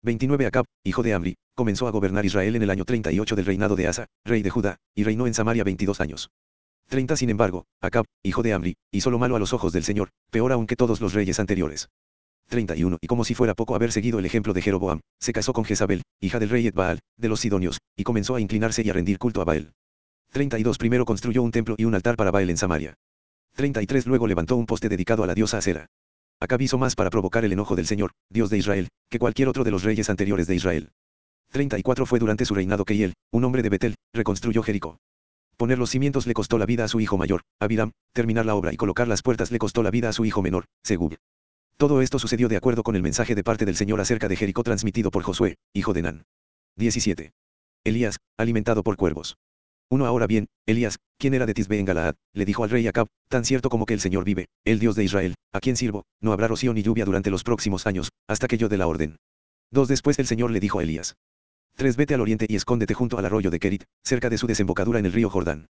29 0.03 0.47
Acab, 0.47 0.65
hijo 0.83 1.05
de 1.05 1.15
Amri, 1.15 1.37
comenzó 1.55 1.87
a 1.87 1.93
gobernar 1.93 2.27
Israel 2.27 2.57
en 2.57 2.62
el 2.65 2.70
año 2.70 2.85
38 2.85 3.37
del 3.37 3.47
reinado 3.47 3.77
de 3.77 3.87
Asa, 3.87 4.07
rey 4.25 4.43
de 4.43 4.51
Judá, 4.51 4.79
y 4.97 5.05
reinó 5.05 5.29
en 5.29 5.35
Samaria 5.35 5.62
22 5.62 6.01
años. 6.01 6.31
30 6.89 7.16
Sin 7.16 7.31
embargo, 7.31 7.65
Acab, 7.81 8.07
hijo 8.25 8.43
de 8.43 8.55
Amri, 8.55 8.77
hizo 8.91 9.12
lo 9.12 9.20
malo 9.20 9.37
a 9.37 9.39
los 9.39 9.53
ojos 9.53 9.73
del 9.73 9.85
Señor, 9.85 10.09
peor 10.33 10.51
aún 10.51 10.66
que 10.66 10.75
todos 10.75 11.01
los 11.01 11.15
reyes 11.15 11.39
anteriores. 11.39 11.91
31 12.49 12.99
Y 13.01 13.07
como 13.07 13.25
si 13.25 13.35
fuera 13.35 13.55
poco 13.55 13.75
haber 13.75 13.93
seguido 13.93 14.19
el 14.19 14.27
ejemplo 14.27 14.53
de 14.53 14.62
Jeroboam, 14.62 15.01
se 15.20 15.33
casó 15.33 15.53
con 15.53 15.65
Jezabel, 15.65 16.03
hija 16.20 16.39
del 16.39 16.51
rey 16.51 16.66
Edbaal, 16.66 17.01
de 17.16 17.29
los 17.29 17.41
Sidonios, 17.41 17.79
y 17.97 18.05
comenzó 18.05 18.35
a 18.35 18.41
inclinarse 18.41 18.83
y 18.85 18.91
a 18.91 18.93
rendir 18.93 19.19
culto 19.19 19.41
a 19.41 19.45
Baal. 19.45 19.73
32 20.33 20.79
Primero 20.79 21.05
construyó 21.05 21.43
un 21.43 21.51
templo 21.51 21.75
y 21.79 21.85
un 21.85 21.95
altar 21.95 22.16
para 22.16 22.31
Baal 22.31 22.51
en 22.51 22.57
Samaria. 22.57 22.95
33 23.55 24.07
Luego 24.07 24.27
levantó 24.27 24.57
un 24.57 24.66
poste 24.66 24.89
dedicado 24.89 25.25
a 25.25 25.27
la 25.27 25.35
diosa 25.35 25.59
Acera. 25.59 25.87
Acab 26.41 26.61
hizo 26.62 26.79
más 26.79 26.95
para 26.95 27.11
provocar 27.11 27.45
el 27.45 27.53
enojo 27.53 27.75
del 27.75 27.87
Señor, 27.87 28.12
Dios 28.31 28.51
de 28.51 28.59
Israel, 28.59 28.89
que 29.11 29.19
cualquier 29.19 29.49
otro 29.49 29.65
de 29.65 29.70
los 29.70 29.83
reyes 29.83 30.09
anteriores 30.09 30.47
de 30.47 30.55
Israel. 30.55 30.91
34 31.51 32.07
Fue 32.07 32.19
durante 32.19 32.45
su 32.45 32.55
reinado 32.55 32.85
que 32.85 33.03
él, 33.03 33.15
un 33.33 33.45
hombre 33.45 33.62
de 33.62 33.70
Betel, 33.70 33.95
reconstruyó 34.12 34.62
Jericó. 34.62 34.99
Poner 35.57 35.79
los 35.79 35.91
cimientos 35.91 36.27
le 36.27 36.35
costó 36.35 36.57
la 36.57 36.66
vida 36.66 36.85
a 36.85 36.89
su 36.89 37.01
hijo 37.01 37.19
mayor, 37.19 37.41
Abiram, 37.59 37.91
terminar 38.12 38.47
la 38.47 38.55
obra 38.55 38.73
y 38.73 38.77
colocar 38.77 39.09
las 39.09 39.23
puertas 39.23 39.51
le 39.51 39.59
costó 39.59 39.83
la 39.83 39.91
vida 39.91 40.09
a 40.09 40.12
su 40.12 40.25
hijo 40.25 40.41
menor, 40.41 40.66
Segub. 40.85 41.16
Todo 41.78 42.02
esto 42.02 42.18
sucedió 42.18 42.48
de 42.48 42.56
acuerdo 42.56 42.82
con 42.82 42.96
el 42.96 43.05
mensaje 43.05 43.36
de 43.36 43.44
parte 43.44 43.64
del 43.64 43.76
Señor 43.76 44.00
acerca 44.00 44.26
de 44.26 44.34
Jericó 44.34 44.64
transmitido 44.64 45.12
por 45.12 45.22
Josué, 45.22 45.59
hijo 45.72 45.92
de 45.92 46.02
Nan. 46.02 46.24
17. 46.74 47.30
Elías, 47.84 48.16
alimentado 48.36 48.82
por 48.82 48.96
cuervos. 48.96 49.36
Uno 49.88 50.05
ahora 50.05 50.26
bien, 50.26 50.48
Elías, 50.66 50.98
quien 51.18 51.34
era 51.34 51.46
de 51.46 51.55
Tisbe 51.55 51.78
en 51.78 51.84
Galaad, 51.84 52.16
le 52.34 52.44
dijo 52.44 52.64
al 52.64 52.70
rey 52.70 52.84
Acab, 52.88 53.06
tan 53.28 53.44
cierto 53.44 53.70
como 53.70 53.86
que 53.86 53.94
el 53.94 54.00
Señor 54.00 54.24
vive, 54.24 54.48
el 54.64 54.80
Dios 54.80 54.96
de 54.96 55.05
Israel, 55.05 55.36
a 55.52 55.60
quien 55.60 55.76
sirvo, 55.76 56.02
no 56.20 56.32
habrá 56.32 56.48
rocío 56.48 56.74
ni 56.74 56.82
lluvia 56.82 57.05
durante 57.05 57.30
los 57.30 57.44
próximos 57.44 57.86
años, 57.86 58.10
hasta 58.26 58.48
que 58.48 58.59
yo 58.59 58.68
dé 58.68 58.76
la 58.76 58.88
orden. 58.88 59.16
Dos 59.70 59.86
después 59.86 60.18
el 60.18 60.26
Señor 60.26 60.50
le 60.50 60.59
dijo 60.59 60.80
a 60.80 60.82
Elías. 60.82 61.14
Tres 61.76 61.96
vete 61.96 62.12
al 62.12 62.20
oriente 62.20 62.46
y 62.48 62.56
escóndete 62.56 62.94
junto 62.94 63.18
al 63.18 63.24
arroyo 63.24 63.52
de 63.52 63.60
Kerit, 63.60 63.84
cerca 64.02 64.28
de 64.28 64.38
su 64.38 64.48
desembocadura 64.48 64.98
en 64.98 65.06
el 65.06 65.12
río 65.12 65.30
Jordán. 65.30 65.68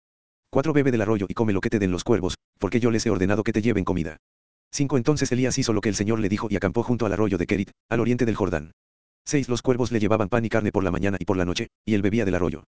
4. 0.50 0.72
Bebe 0.72 0.90
del 0.90 1.02
arroyo 1.02 1.26
y 1.28 1.34
come 1.34 1.52
lo 1.52 1.60
que 1.60 1.70
te 1.70 1.78
den 1.78 1.92
los 1.92 2.02
cuervos, 2.02 2.34
porque 2.58 2.80
yo 2.80 2.90
les 2.90 3.06
he 3.06 3.10
ordenado 3.10 3.44
que 3.44 3.52
te 3.52 3.62
lleven 3.62 3.84
comida. 3.84 4.18
5. 4.72 4.96
Entonces 4.96 5.30
Elías 5.30 5.58
hizo 5.58 5.72
lo 5.72 5.80
que 5.80 5.88
el 5.88 5.94
Señor 5.94 6.18
le 6.18 6.28
dijo 6.28 6.48
y 6.50 6.56
acampó 6.56 6.82
junto 6.82 7.06
al 7.06 7.12
arroyo 7.12 7.38
de 7.38 7.46
Kerit, 7.46 7.70
al 7.88 8.00
oriente 8.00 8.24
del 8.24 8.36
Jordán. 8.36 8.72
6. 9.26 9.48
Los 9.48 9.62
cuervos 9.62 9.92
le 9.92 10.00
llevaban 10.00 10.28
pan 10.28 10.44
y 10.44 10.48
carne 10.48 10.72
por 10.72 10.82
la 10.82 10.90
mañana 10.90 11.16
y 11.20 11.24
por 11.24 11.36
la 11.36 11.44
noche, 11.44 11.68
y 11.84 11.94
él 11.94 12.02
bebía 12.02 12.24
del 12.24 12.34
arroyo. 12.34 12.64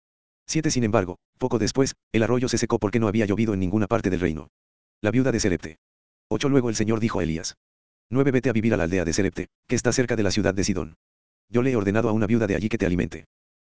7. 0.47 0.71
Sin 0.71 0.85
embargo, 0.85 1.19
poco 1.39 1.59
después, 1.59 1.95
el 2.13 2.23
arroyo 2.23 2.49
se 2.49 2.59
secó 2.59 2.79
porque 2.79 2.99
no 2.99 3.07
había 3.07 3.27
llovido 3.27 3.55
en 3.55 3.61
ninguna 3.61 3.87
parte 3.87 4.11
del 4.11 4.21
reino. 4.21 4.49
La 5.01 5.11
viuda 5.11 5.31
de 5.31 5.41
Serepte. 5.41 5.79
8. 6.29 6.49
Luego 6.49 6.71
el 6.71 6.75
Señor 6.75 7.01
dijo 7.01 7.21
a 7.21 7.23
Elías. 7.23 7.57
9. 8.11 8.31
Vete 8.33 8.51
a 8.51 8.53
vivir 8.53 8.75
a 8.75 8.77
la 8.77 8.85
aldea 8.85 9.05
de 9.05 9.13
Serepte, 9.13 9.49
que 9.69 9.77
está 9.77 9.93
cerca 9.93 10.17
de 10.17 10.23
la 10.23 10.31
ciudad 10.31 10.55
de 10.55 10.65
Sidón. 10.65 10.97
Yo 11.49 11.63
le 11.63 11.71
he 11.71 11.77
ordenado 11.77 12.09
a 12.09 12.13
una 12.13 12.27
viuda 12.27 12.47
de 12.47 12.57
allí 12.57 12.69
que 12.69 12.79
te 12.79 12.87
alimente. 12.87 13.27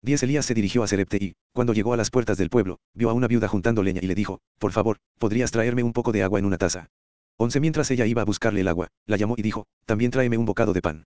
10 0.01 0.23
Elías 0.23 0.45
se 0.45 0.53
dirigió 0.53 0.83
a 0.83 0.87
Serepte 0.87 1.17
y, 1.17 1.33
cuando 1.53 1.73
llegó 1.73 1.93
a 1.93 1.97
las 1.97 2.09
puertas 2.09 2.37
del 2.37 2.49
pueblo, 2.49 2.79
vio 2.93 3.09
a 3.09 3.13
una 3.13 3.27
viuda 3.27 3.47
juntando 3.47 3.83
leña 3.83 4.01
y 4.03 4.07
le 4.07 4.15
dijo, 4.15 4.39
por 4.59 4.71
favor, 4.71 4.97
¿podrías 5.17 5.51
traerme 5.51 5.83
un 5.83 5.93
poco 5.93 6.11
de 6.11 6.23
agua 6.23 6.39
en 6.39 6.45
una 6.45 6.57
taza? 6.57 6.89
11 7.37 7.59
Mientras 7.59 7.89
ella 7.91 8.05
iba 8.05 8.21
a 8.21 8.25
buscarle 8.25 8.61
el 8.61 8.67
agua, 8.67 8.89
la 9.05 9.17
llamó 9.17 9.35
y 9.37 9.41
dijo, 9.41 9.65
también 9.85 10.11
tráeme 10.11 10.37
un 10.37 10.45
bocado 10.45 10.73
de 10.73 10.81
pan. 10.81 11.05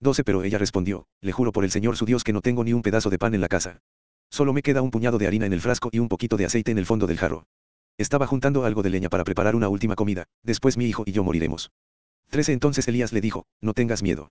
12 0.00 0.24
Pero 0.24 0.42
ella 0.42 0.58
respondió, 0.58 1.06
le 1.20 1.32
juro 1.32 1.52
por 1.52 1.64
el 1.64 1.70
Señor 1.70 1.96
su 1.96 2.06
Dios 2.06 2.24
que 2.24 2.32
no 2.32 2.40
tengo 2.40 2.64
ni 2.64 2.72
un 2.72 2.82
pedazo 2.82 3.10
de 3.10 3.18
pan 3.18 3.34
en 3.34 3.40
la 3.40 3.48
casa. 3.48 3.80
Solo 4.30 4.52
me 4.52 4.62
queda 4.62 4.82
un 4.82 4.90
puñado 4.90 5.18
de 5.18 5.26
harina 5.26 5.46
en 5.46 5.52
el 5.52 5.60
frasco 5.60 5.88
y 5.92 5.98
un 5.98 6.08
poquito 6.08 6.36
de 6.36 6.44
aceite 6.44 6.70
en 6.70 6.78
el 6.78 6.86
fondo 6.86 7.06
del 7.06 7.18
jarro. 7.18 7.46
Estaba 7.98 8.26
juntando 8.26 8.64
algo 8.64 8.82
de 8.82 8.90
leña 8.90 9.08
para 9.08 9.24
preparar 9.24 9.56
una 9.56 9.68
última 9.68 9.94
comida, 9.94 10.26
después 10.42 10.76
mi 10.76 10.86
hijo 10.86 11.04
y 11.06 11.12
yo 11.12 11.24
moriremos. 11.24 11.70
13 12.30 12.52
Entonces 12.52 12.86
Elías 12.88 13.12
le 13.12 13.20
dijo, 13.20 13.46
no 13.60 13.72
tengas 13.72 14.02
miedo. 14.02 14.30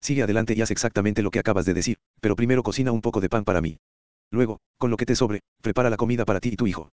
Sigue 0.00 0.22
adelante 0.22 0.54
y 0.56 0.62
haz 0.62 0.70
exactamente 0.70 1.22
lo 1.22 1.30
que 1.30 1.38
acabas 1.38 1.64
de 1.64 1.74
decir, 1.74 1.98
pero 2.20 2.36
primero 2.36 2.62
cocina 2.62 2.92
un 2.92 3.00
poco 3.00 3.20
de 3.20 3.28
pan 3.28 3.44
para 3.44 3.60
mí. 3.60 3.78
Luego, 4.30 4.60
con 4.78 4.90
lo 4.90 4.96
que 4.96 5.06
te 5.06 5.14
sobre, 5.14 5.40
prepara 5.62 5.90
la 5.90 5.96
comida 5.96 6.24
para 6.24 6.40
ti 6.40 6.50
y 6.52 6.56
tu 6.56 6.66
hijo. 6.66 6.90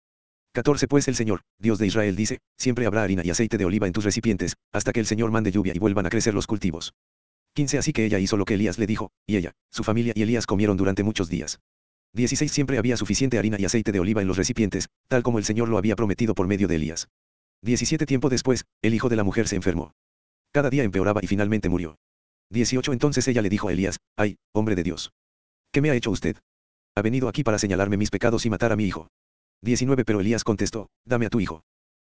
14 0.53 0.89
Pues 0.89 1.07
el 1.09 1.15
Señor, 1.15 1.43
Dios 1.59 1.79
de 1.79 1.87
Israel 1.87 2.17
dice, 2.17 2.39
siempre 2.57 2.87
habrá 2.87 3.03
harina 3.03 3.23
y 3.25 3.31
aceite 3.31 3.59
de 3.59 3.65
oliva 3.65 3.87
en 3.87 3.93
tus 3.93 4.05
recipientes, 4.05 4.57
hasta 4.73 4.93
que 4.93 5.01
el 5.01 5.07
Señor 5.07 5.31
mande 5.31 5.53
lluvia 5.53 5.73
y 5.75 5.79
vuelvan 5.79 6.07
a 6.07 6.11
crecer 6.11 6.35
los 6.35 6.47
cultivos. 6.47 6.95
15 7.55 7.79
Así 7.79 7.93
que 7.93 8.05
ella 8.05 8.19
hizo 8.19 8.37
lo 8.37 8.45
que 8.45 8.55
Elías 8.55 8.79
le 8.79 8.87
dijo, 8.87 9.11
y 9.27 9.37
ella, 9.37 9.53
su 9.71 9.85
familia 9.85 10.13
y 10.17 10.23
Elías 10.23 10.47
comieron 10.47 10.77
durante 10.77 11.03
muchos 11.03 11.29
días. 11.29 11.61
16 12.15 12.51
Siempre 12.51 12.79
había 12.79 12.97
suficiente 12.97 13.39
harina 13.39 13.57
y 13.61 13.65
aceite 13.65 13.93
de 13.93 14.01
oliva 14.01 14.23
en 14.23 14.29
los 14.29 14.37
recipientes, 14.37 14.89
tal 15.09 15.23
como 15.23 15.39
el 15.39 15.45
Señor 15.45 15.69
lo 15.69 15.79
había 15.79 15.97
prometido 15.97 16.35
por 16.35 16.47
medio 16.47 16.69
de 16.69 16.77
Elías. 16.77 17.09
17 17.63 18.07
Tiempo 18.07 18.29
después, 18.29 18.65
el 18.83 18.95
hijo 18.95 19.09
de 19.09 19.17
la 19.17 19.25
mujer 19.25 19.49
se 19.49 19.57
enfermó. 19.57 19.93
Cada 20.53 20.71
día 20.71 20.85
empeoraba 20.85 21.21
y 21.23 21.27
finalmente 21.27 21.69
murió. 21.69 21.99
18 22.51 22.93
Entonces 22.93 23.29
ella 23.29 23.43
le 23.43 23.51
dijo 23.51 23.69
a 23.69 23.73
Elías, 23.73 23.99
ay, 24.17 24.39
hombre 24.53 24.75
de 24.75 24.83
Dios. 24.83 25.13
¿Qué 25.73 25.83
me 25.83 25.91
ha 25.91 25.95
hecho 25.95 26.11
usted? 26.11 26.37
Ha 26.97 27.03
venido 27.03 27.29
aquí 27.29 27.45
para 27.45 27.59
señalarme 27.59 27.97
mis 27.97 28.11
pecados 28.11 28.47
y 28.47 28.51
matar 28.51 28.73
a 28.73 28.77
mi 28.77 28.85
hijo. 28.85 29.09
19 29.63 30.05
Pero 30.05 30.21
Elías 30.21 30.45
contestó, 30.45 30.89
dame 31.05 31.27
a 31.27 31.31
tu 31.31 31.41
hijo. 31.41 31.63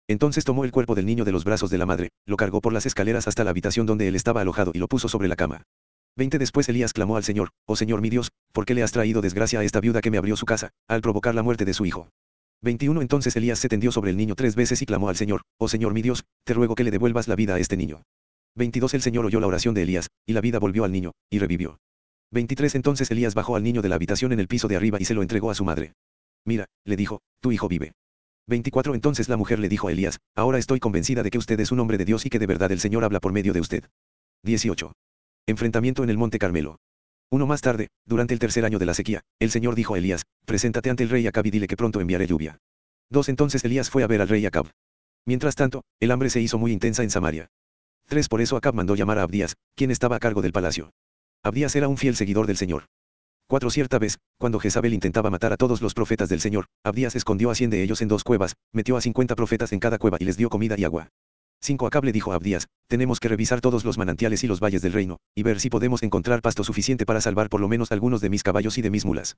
Entonces 0.09 0.45
tomó 0.45 0.65
el 0.65 0.73
cuerpo 0.73 0.95
del 0.95 1.07
niño 1.07 1.25
de 1.25 1.33
los 1.33 1.45
brazos 1.45 1.71
de 1.71 1.79
la 1.79 1.87
madre, 1.87 2.11
lo 2.27 2.37
cargó 2.37 2.61
por 2.61 2.73
las 2.73 2.87
escaleras 2.87 3.29
hasta 3.29 3.45
la 3.45 3.51
habitación 3.51 3.87
donde 3.87 4.09
él 4.09 4.17
estaba 4.17 4.41
alojado 4.41 4.73
y 4.75 4.79
lo 4.79 4.89
puso 4.89 5.09
sobre 5.09 5.29
la 5.29 5.37
cama. 5.37 5.63
20 6.17 6.39
Después 6.39 6.69
Elías 6.69 6.93
clamó 6.93 7.17
al 7.17 7.25
Señor, 7.25 7.51
Oh 7.67 7.77
Señor 7.77 8.01
mi 8.01 8.11
Dios, 8.11 8.31
¿por 8.53 8.65
qué 8.65 8.75
le 8.75 8.83
has 8.83 8.93
traído 8.93 9.21
desgracia 9.21 9.61
a 9.61 9.65
esta 9.65 9.81
viuda 9.81 10.01
que 10.01 10.11
me 10.11 10.19
abrió 10.19 10.37
su 10.37 10.47
casa, 10.47 10.71
al 10.89 11.01
provocar 11.01 11.35
la 11.35 11.43
muerte 11.43 11.65
de 11.65 11.75
su 11.75 11.87
hijo? 11.87 12.11
21 12.63 13.01
Entonces 13.01 13.35
Elías 13.37 13.59
se 13.59 13.69
tendió 13.69 13.93
sobre 13.93 14.11
el 14.11 14.17
niño 14.17 14.35
tres 14.35 14.55
veces 14.55 14.83
y 14.83 14.87
clamó 14.87 15.09
al 15.09 15.17
Señor, 15.17 15.43
Oh 15.59 15.69
Señor 15.69 15.95
mi 15.95 16.03
Dios, 16.03 16.25
te 16.45 16.55
ruego 16.55 16.75
que 16.75 16.85
le 16.85 16.91
devuelvas 16.91 17.29
la 17.29 17.37
vida 17.37 17.55
a 17.55 17.59
este 17.59 17.77
niño. 17.77 18.03
22 18.57 18.95
El 18.95 19.03
Señor 19.03 19.25
oyó 19.25 19.41
la 19.41 19.47
oración 19.47 19.75
de 19.75 19.83
Elías, 19.83 20.09
y 20.27 20.33
la 20.33 20.41
vida 20.41 20.59
volvió 20.59 20.85
al 20.85 20.93
niño, 20.93 21.13
y 21.31 21.39
revivió. 21.39 21.79
23 22.33 22.75
Entonces 22.75 23.11
Elías 23.11 23.35
bajó 23.35 23.57
al 23.57 23.63
niño 23.63 23.81
de 23.81 23.89
la 23.89 23.95
habitación 23.95 24.33
en 24.33 24.41
el 24.41 24.49
piso 24.49 24.69
de 24.69 24.77
arriba 24.77 24.99
y 25.01 25.05
se 25.05 25.15
lo 25.15 25.23
entregó 25.23 25.51
a 25.51 25.55
su 25.55 25.65
madre. 25.65 25.95
Mira, 26.45 26.67
le 26.85 26.97
dijo, 26.97 27.21
tu 27.41 27.53
hijo 27.53 27.69
vive. 27.69 27.93
24 28.47 28.95
Entonces 28.95 29.29
la 29.29 29.37
mujer 29.37 29.59
le 29.59 29.69
dijo 29.69 29.89
a 29.89 29.93
Elías, 29.93 30.19
ahora 30.35 30.59
estoy 30.59 30.81
convencida 30.81 31.23
de 31.23 31.31
que 31.31 31.39
usted 31.39 31.59
es 31.61 31.73
un 31.73 31.81
hombre 31.81 31.99
de 31.99 32.05
Dios 32.05 32.27
y 32.27 32.31
que 32.31 32.39
de 32.39 32.47
verdad 32.47 32.73
el 32.73 32.81
Señor 32.81 33.05
habla 33.05 33.21
por 33.21 33.33
medio 33.33 33.53
de 33.53 33.61
usted. 33.61 33.85
18. 34.45 34.93
Enfrentamiento 35.47 36.03
en 36.03 36.11
el 36.11 36.19
Monte 36.19 36.39
Carmelo. 36.39 36.77
Uno 37.31 37.47
más 37.47 37.61
tarde, 37.61 37.89
durante 38.05 38.35
el 38.35 38.41
tercer 38.41 38.65
año 38.65 38.79
de 38.79 38.87
la 38.87 38.95
sequía, 38.95 39.23
el 39.39 39.51
Señor 39.51 39.77
dijo 39.77 39.95
a 39.95 39.99
Elías, 39.99 40.25
preséntate 40.45 40.91
ante 40.91 41.05
el 41.05 41.11
rey 41.11 41.27
Acab 41.27 41.47
y 41.47 41.51
dile 41.51 41.69
que 41.69 41.77
pronto 41.77 42.01
enviaré 42.01 42.27
lluvia. 42.27 42.59
2 43.11 43.29
Entonces 43.29 43.65
Elías 43.65 43.89
fue 43.89 44.03
a 44.03 44.09
ver 44.09 44.21
al 44.21 44.29
rey 44.29 44.45
Acab. 44.47 44.67
Mientras 45.27 45.55
tanto, 45.55 45.85
el 46.01 46.11
hambre 46.11 46.31
se 46.31 46.41
hizo 46.41 46.59
muy 46.59 46.73
intensa 46.73 47.05
en 47.05 47.11
Samaria. 47.11 47.49
3 48.09 48.29
Por 48.29 48.41
eso 48.41 48.57
Acab 48.57 48.75
mandó 48.75 48.97
llamar 48.97 49.19
a 49.19 49.23
Abdías, 49.23 49.57
quien 49.77 49.93
estaba 49.93 50.17
a 50.17 50.19
cargo 50.19 50.43
del 50.43 50.53
palacio. 50.53 50.91
Abdías 51.45 51.77
era 51.77 51.87
un 51.87 51.97
fiel 51.97 52.17
seguidor 52.17 52.49
del 52.49 52.57
Señor. 52.57 52.87
4 53.51 53.69
Cierta 53.69 53.99
vez, 53.99 54.21
cuando 54.39 54.61
Jezabel 54.61 54.95
intentaba 54.95 55.29
matar 55.29 55.53
a 55.53 55.57
todos 55.57 55.83
los 55.83 55.93
profetas 55.93 56.29
del 56.29 56.41
Señor, 56.41 56.67
Abdías 56.85 57.17
escondió 57.17 57.51
a 57.51 57.57
cien 57.57 57.69
de 57.69 57.83
ellos 57.83 58.01
en 58.01 58.07
dos 58.07 58.23
cuevas, 58.23 58.55
metió 58.73 58.97
a 58.97 59.01
cincuenta 59.01 59.35
profetas 59.35 59.73
en 59.73 59.81
cada 59.81 59.99
cueva 59.99 60.19
y 60.21 60.25
les 60.25 60.37
dio 60.37 60.49
comida 60.49 60.77
y 60.79 60.85
agua. 60.85 61.09
5 61.61 61.85
Acab 61.89 62.05
le 62.05 62.13
dijo 62.13 62.31
a 62.31 62.37
Abdías, 62.37 62.69
tenemos 62.87 63.19
que 63.19 63.27
revisar 63.27 63.61
todos 63.61 63.85
los 63.85 63.99
manantiales 63.99 64.45
y 64.45 64.47
los 64.47 64.61
valles 64.61 64.83
del 64.83 64.93
reino, 64.93 65.19
y 65.35 65.43
ver 65.43 65.59
si 65.59 65.69
podemos 65.69 66.05
encontrar 66.05 66.43
pasto 66.43 66.63
suficiente 66.63 67.05
para 67.05 67.21
salvar 67.21 67.49
por 67.49 67.61
lo 67.61 67.67
menos 67.67 67.91
algunos 67.91 68.21
de 68.21 68.31
mis 68.31 68.45
caballos 68.45 68.79
y 68.79 68.83
de 68.83 68.91
mis 68.91 69.05
mulas. 69.05 69.37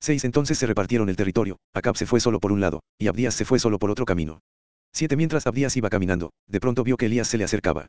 6 0.00 0.24
Entonces 0.24 0.56
se 0.56 0.66
repartieron 0.66 1.10
el 1.10 1.16
territorio, 1.16 1.58
Acab 1.74 1.98
se 1.98 2.06
fue 2.06 2.20
solo 2.20 2.40
por 2.40 2.52
un 2.52 2.62
lado, 2.62 2.80
y 2.98 3.08
Abdías 3.08 3.34
se 3.34 3.44
fue 3.44 3.58
solo 3.58 3.78
por 3.78 3.90
otro 3.90 4.06
camino. 4.06 4.40
7 4.94 5.16
Mientras 5.16 5.46
Abdías 5.46 5.76
iba 5.76 5.90
caminando, 5.90 6.30
de 6.46 6.60
pronto 6.60 6.82
vio 6.82 6.96
que 6.96 7.06
Elías 7.06 7.28
se 7.28 7.36
le 7.36 7.44
acercaba. 7.44 7.88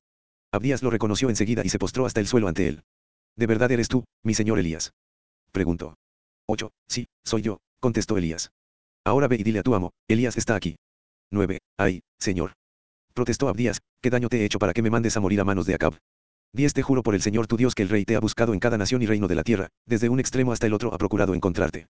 Abdías 0.52 0.84
lo 0.84 0.90
reconoció 0.90 1.30
enseguida 1.30 1.62
y 1.64 1.70
se 1.70 1.80
postró 1.80 2.06
hasta 2.06 2.20
el 2.20 2.28
suelo 2.28 2.50
ante 2.50 2.68
él. 2.68 2.84
¿De 3.38 3.48
verdad 3.48 3.72
eres 3.72 3.88
tú, 3.88 4.04
mi 4.22 4.34
señor 4.34 4.60
Elías? 4.60 4.92
Preguntó. 5.52 5.96
8. 6.48 6.72
Sí, 6.88 7.08
soy 7.26 7.42
yo, 7.42 7.60
contestó 7.80 8.18
Elías. 8.18 8.52
Ahora 9.06 9.28
ve 9.28 9.38
y 9.40 9.44
dile 9.44 9.60
a 9.60 9.64
tu 9.64 9.76
amo, 9.76 9.92
Elías 10.08 10.38
está 10.38 10.56
aquí. 10.56 10.78
9. 11.32 11.60
Ay, 11.78 12.02
señor. 12.20 12.54
Protestó 13.14 13.50
Abdías, 13.50 13.82
¿qué 14.02 14.10
daño 14.10 14.30
te 14.30 14.42
he 14.42 14.46
hecho 14.46 14.60
para 14.60 14.74
que 14.74 14.82
me 14.82 14.90
mandes 14.90 15.18
a 15.18 15.20
morir 15.20 15.42
a 15.42 15.44
manos 15.44 15.66
de 15.66 15.76
Acab? 15.76 15.98
10. 16.54 16.74
Te 16.74 16.82
juro 16.82 17.04
por 17.04 17.16
el 17.16 17.22
Señor 17.22 17.48
tu 17.48 17.56
Dios 17.56 17.76
que 17.76 17.84
el 17.84 17.90
rey 17.90 18.04
te 18.04 18.16
ha 18.16 18.20
buscado 18.20 18.54
en 18.54 18.60
cada 18.60 18.78
nación 18.78 19.02
y 19.02 19.06
reino 19.06 19.28
de 19.28 19.36
la 19.36 19.44
tierra, 19.44 19.70
desde 19.86 20.10
un 20.10 20.20
extremo 20.20 20.52
hasta 20.52 20.68
el 20.68 20.74
otro 20.74 20.94
ha 20.94 20.98
procurado 20.98 21.34
encontrarte. 21.34 21.88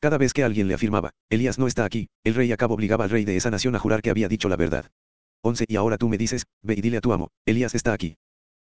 Cada 0.00 0.18
vez 0.18 0.34
que 0.34 0.44
alguien 0.44 0.68
le 0.68 0.74
afirmaba, 0.74 1.10
Elías 1.30 1.58
no 1.58 1.66
está 1.66 1.84
aquí, 1.86 2.08
el 2.22 2.34
rey 2.34 2.52
Acab 2.52 2.70
obligaba 2.70 3.04
al 3.04 3.10
rey 3.10 3.24
de 3.24 3.36
esa 3.36 3.50
nación 3.50 3.74
a 3.74 3.78
jurar 3.78 4.02
que 4.02 4.10
había 4.10 4.28
dicho 4.28 4.48
la 4.48 4.56
verdad. 4.56 4.90
11. 5.42 5.64
Y 5.68 5.76
ahora 5.76 5.96
tú 5.96 6.08
me 6.08 6.18
dices, 6.18 6.44
ve 6.62 6.74
y 6.74 6.80
dile 6.82 6.98
a 6.98 7.00
tu 7.00 7.12
amo, 7.12 7.28
Elías 7.46 7.74
está 7.74 7.92
aquí. 7.92 8.16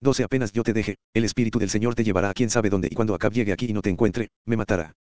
12. 0.01 0.25
Apenas 0.25 0.53
yo 0.53 0.63
te 0.63 0.73
deje, 0.73 0.97
el 1.15 1.25
Espíritu 1.25 1.59
del 1.59 1.71
Señor 1.71 1.95
te 1.95 2.05
llevará 2.05 2.31
a 2.31 2.35
quien 2.35 2.51
sabe 2.51 2.71
dónde 2.71 2.89
y 2.91 2.95
cuando 2.95 3.15
Acab 3.15 3.33
llegue 3.33 3.53
aquí 3.53 3.67
y 3.69 3.73
no 3.73 3.83
te 3.83 3.91
encuentre, 3.91 4.29
me 4.45 4.57
matará. 4.57 4.95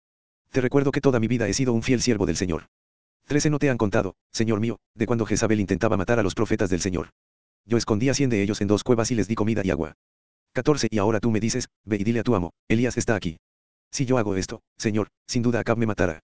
Te 0.50 0.60
recuerdo 0.60 0.90
que 0.90 1.00
toda 1.00 1.20
mi 1.20 1.28
vida 1.28 1.48
he 1.48 1.54
sido 1.54 1.72
un 1.72 1.82
fiel 1.82 2.00
siervo 2.00 2.26
del 2.26 2.36
Señor. 2.36 2.66
13 3.26 3.50
no 3.50 3.58
te 3.58 3.68
han 3.68 3.76
contado, 3.76 4.14
Señor 4.32 4.60
mío, 4.60 4.78
de 4.94 5.06
cuando 5.06 5.26
Jezabel 5.26 5.60
intentaba 5.60 5.96
matar 5.96 6.18
a 6.18 6.22
los 6.22 6.34
profetas 6.34 6.70
del 6.70 6.80
Señor. 6.80 7.10
Yo 7.64 7.76
escondí 7.76 8.08
a 8.08 8.14
cien 8.14 8.30
de 8.30 8.42
ellos 8.42 8.60
en 8.60 8.68
dos 8.68 8.84
cuevas 8.84 9.10
y 9.10 9.16
les 9.16 9.26
di 9.26 9.34
comida 9.34 9.62
y 9.64 9.70
agua. 9.70 9.94
14 10.52 10.88
Y 10.90 10.98
ahora 10.98 11.20
tú 11.20 11.30
me 11.30 11.40
dices, 11.40 11.68
ve 11.84 11.96
y 11.96 12.04
dile 12.04 12.20
a 12.20 12.22
tu 12.22 12.34
amo, 12.34 12.52
Elías 12.68 12.96
está 12.96 13.16
aquí. 13.16 13.38
Si 13.90 14.06
yo 14.06 14.18
hago 14.18 14.36
esto, 14.36 14.62
Señor, 14.78 15.08
sin 15.26 15.42
duda 15.42 15.60
Acab 15.60 15.76
me 15.76 15.86
matará. 15.86 16.20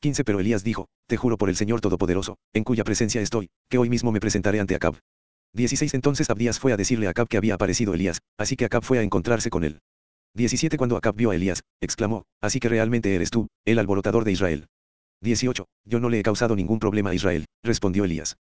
15 0.00 0.24
Pero 0.24 0.40
Elías 0.40 0.62
dijo, 0.62 0.86
Te 1.06 1.16
juro 1.16 1.38
por 1.38 1.48
el 1.48 1.56
Señor 1.56 1.80
Todopoderoso, 1.80 2.36
en 2.52 2.64
cuya 2.64 2.84
presencia 2.84 3.22
estoy, 3.22 3.48
que 3.70 3.78
hoy 3.78 3.88
mismo 3.88 4.12
me 4.12 4.20
presentaré 4.20 4.60
ante 4.60 4.74
Acab. 4.74 4.96
16 5.54 5.94
Entonces 5.94 6.28
Abdías 6.30 6.58
fue 6.58 6.72
a 6.72 6.76
decirle 6.76 7.06
a 7.06 7.10
Acab 7.10 7.28
que 7.28 7.36
había 7.36 7.54
aparecido 7.54 7.94
Elías, 7.94 8.20
así 8.38 8.56
que 8.56 8.64
Acab 8.64 8.82
fue 8.82 8.98
a 8.98 9.02
encontrarse 9.02 9.50
con 9.50 9.62
él. 9.62 9.78
17 10.34 10.76
Cuando 10.76 10.96
Acab 10.96 11.14
vio 11.14 11.30
a 11.30 11.36
Elías, 11.36 11.62
exclamó, 11.80 12.24
Así 12.40 12.58
que 12.58 12.68
realmente 12.68 13.14
eres 13.14 13.30
tú, 13.30 13.46
el 13.64 13.78
alborotador 13.78 14.24
de 14.24 14.32
Israel. 14.32 14.66
18. 15.20 15.66
Yo 15.84 16.00
no 16.00 16.10
le 16.10 16.18
he 16.18 16.22
causado 16.24 16.56
ningún 16.56 16.80
problema 16.80 17.10
a 17.10 17.14
Israel, 17.14 17.46
respondió 17.62 18.04
Elías. 18.04 18.36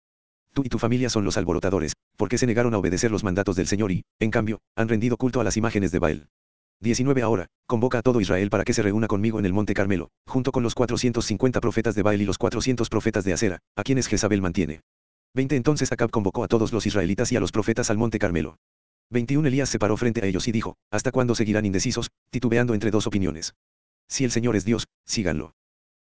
Tú 0.55 0.63
y 0.65 0.69
tu 0.69 0.79
familia 0.79 1.11
son 1.11 1.25
los 1.25 1.37
alborotadores, 1.37 1.95
porque 2.17 2.39
se 2.39 2.47
negaron 2.47 2.75
a 2.75 2.79
obedecer 2.79 3.11
los 3.11 3.25
mandatos 3.25 3.57
del 3.57 3.67
Señor 3.67 3.91
y, 3.91 4.05
en 4.21 4.31
cambio, 4.31 4.61
han 4.77 4.89
rendido 4.89 5.17
culto 5.17 5.41
a 5.41 5.45
las 5.45 5.57
imágenes 5.57 5.91
de 5.91 5.99
Baal. 5.99 6.29
19 6.81 7.23
Ahora, 7.23 7.47
convoca 7.67 7.99
a 7.99 8.03
todo 8.03 8.21
Israel 8.21 8.51
para 8.51 8.65
que 8.65 8.73
se 8.73 8.83
reúna 8.83 9.09
conmigo 9.09 9.39
en 9.41 9.47
el 9.47 9.53
monte 9.53 9.75
Carmelo, 9.75 10.11
junto 10.27 10.53
con 10.53 10.63
los 10.63 10.75
450 10.75 11.61
profetas 11.61 11.95
de 11.97 12.03
Baal 12.03 12.23
y 12.23 12.25
los 12.25 12.39
400 12.39 12.89
profetas 12.89 13.25
de 13.25 13.33
Acera, 13.33 13.59
a 13.77 13.83
quienes 13.83 14.07
Jezabel 14.07 14.41
mantiene. 14.41 14.81
20 15.35 15.55
Entonces 15.57 15.93
Acab 15.93 16.11
convocó 16.11 16.43
a 16.43 16.49
todos 16.49 16.73
los 16.73 16.87
israelitas 16.87 17.31
y 17.31 17.37
a 17.37 17.41
los 17.41 17.53
profetas 17.53 17.91
al 17.91 17.99
monte 17.99 18.19
Carmelo. 18.19 18.57
21 19.11 19.47
Elías 19.49 19.69
se 19.69 19.79
paró 19.79 19.97
frente 19.97 20.23
a 20.23 20.27
ellos 20.27 20.47
y 20.49 20.53
dijo, 20.53 20.77
¿hasta 20.91 21.13
cuándo 21.13 21.35
seguirán 21.35 21.67
indecisos, 21.67 22.11
titubeando 22.31 22.75
entre 22.75 22.91
dos 22.91 23.07
opiniones? 23.07 23.55
Si 24.09 24.25
el 24.25 24.31
Señor 24.31 24.57
es 24.57 24.65
Dios, 24.65 24.89
síganlo. 25.05 25.53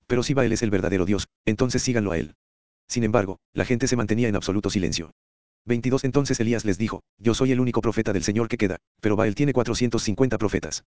Pero 0.08 0.24
si 0.24 0.34
Baal 0.34 0.52
es 0.52 0.62
el 0.62 0.70
verdadero 0.70 1.06
Dios, 1.06 1.28
entonces 1.46 1.82
síganlo 1.82 2.12
a 2.12 2.18
él. 2.18 2.36
Sin 2.88 3.04
embargo, 3.04 3.40
la 3.54 3.66
gente 3.66 3.88
se 3.88 3.96
mantenía 3.96 4.28
en 4.28 4.36
absoluto 4.36 4.70
silencio. 4.70 5.12
22 5.66 6.04
Entonces 6.04 6.40
Elías 6.40 6.66
les 6.66 6.78
dijo, 6.78 7.02
Yo 7.18 7.34
soy 7.34 7.52
el 7.52 7.60
único 7.60 7.82
profeta 7.82 8.14
del 8.14 8.24
Señor 8.24 8.48
que 8.48 8.58
queda, 8.58 8.78
pero 9.02 9.16
Baal 9.16 9.34
tiene 9.34 9.54
450 9.54 10.38
profetas. 10.38 10.84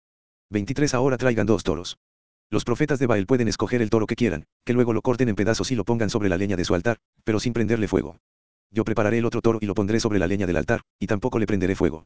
23 0.52 0.94
Ahora 0.94 1.18
traigan 1.18 1.48
dos 1.48 1.64
toros. 1.64 1.98
Los 2.50 2.64
profetas 2.64 2.98
de 2.98 3.08
Baal 3.08 3.26
pueden 3.26 3.50
escoger 3.50 3.82
el 3.82 3.90
toro 3.90 4.08
que 4.08 4.16
quieran, 4.16 4.46
que 4.66 4.72
luego 4.72 4.94
lo 4.94 5.02
corten 5.02 5.28
en 5.28 5.36
pedazos 5.36 5.70
y 5.72 5.76
lo 5.76 5.84
pongan 5.84 6.10
sobre 6.10 6.30
la 6.30 6.38
leña 6.38 6.56
de 6.56 6.64
su 6.64 6.74
altar, 6.76 6.96
pero 7.26 7.42
sin 7.42 7.52
prenderle 7.52 7.90
fuego. 7.90 8.20
Yo 8.72 8.86
prepararé 8.86 9.18
el 9.18 9.26
otro 9.26 9.42
toro 9.42 9.60
y 9.62 9.66
lo 9.66 9.76
pondré 9.76 10.00
sobre 10.00 10.18
la 10.18 10.28
leña 10.28 10.48
del 10.48 10.56
altar, 10.56 10.82
y 10.98 11.08
tampoco 11.08 11.40
le 11.40 11.46
prenderé 11.46 11.76
fuego. 11.76 12.06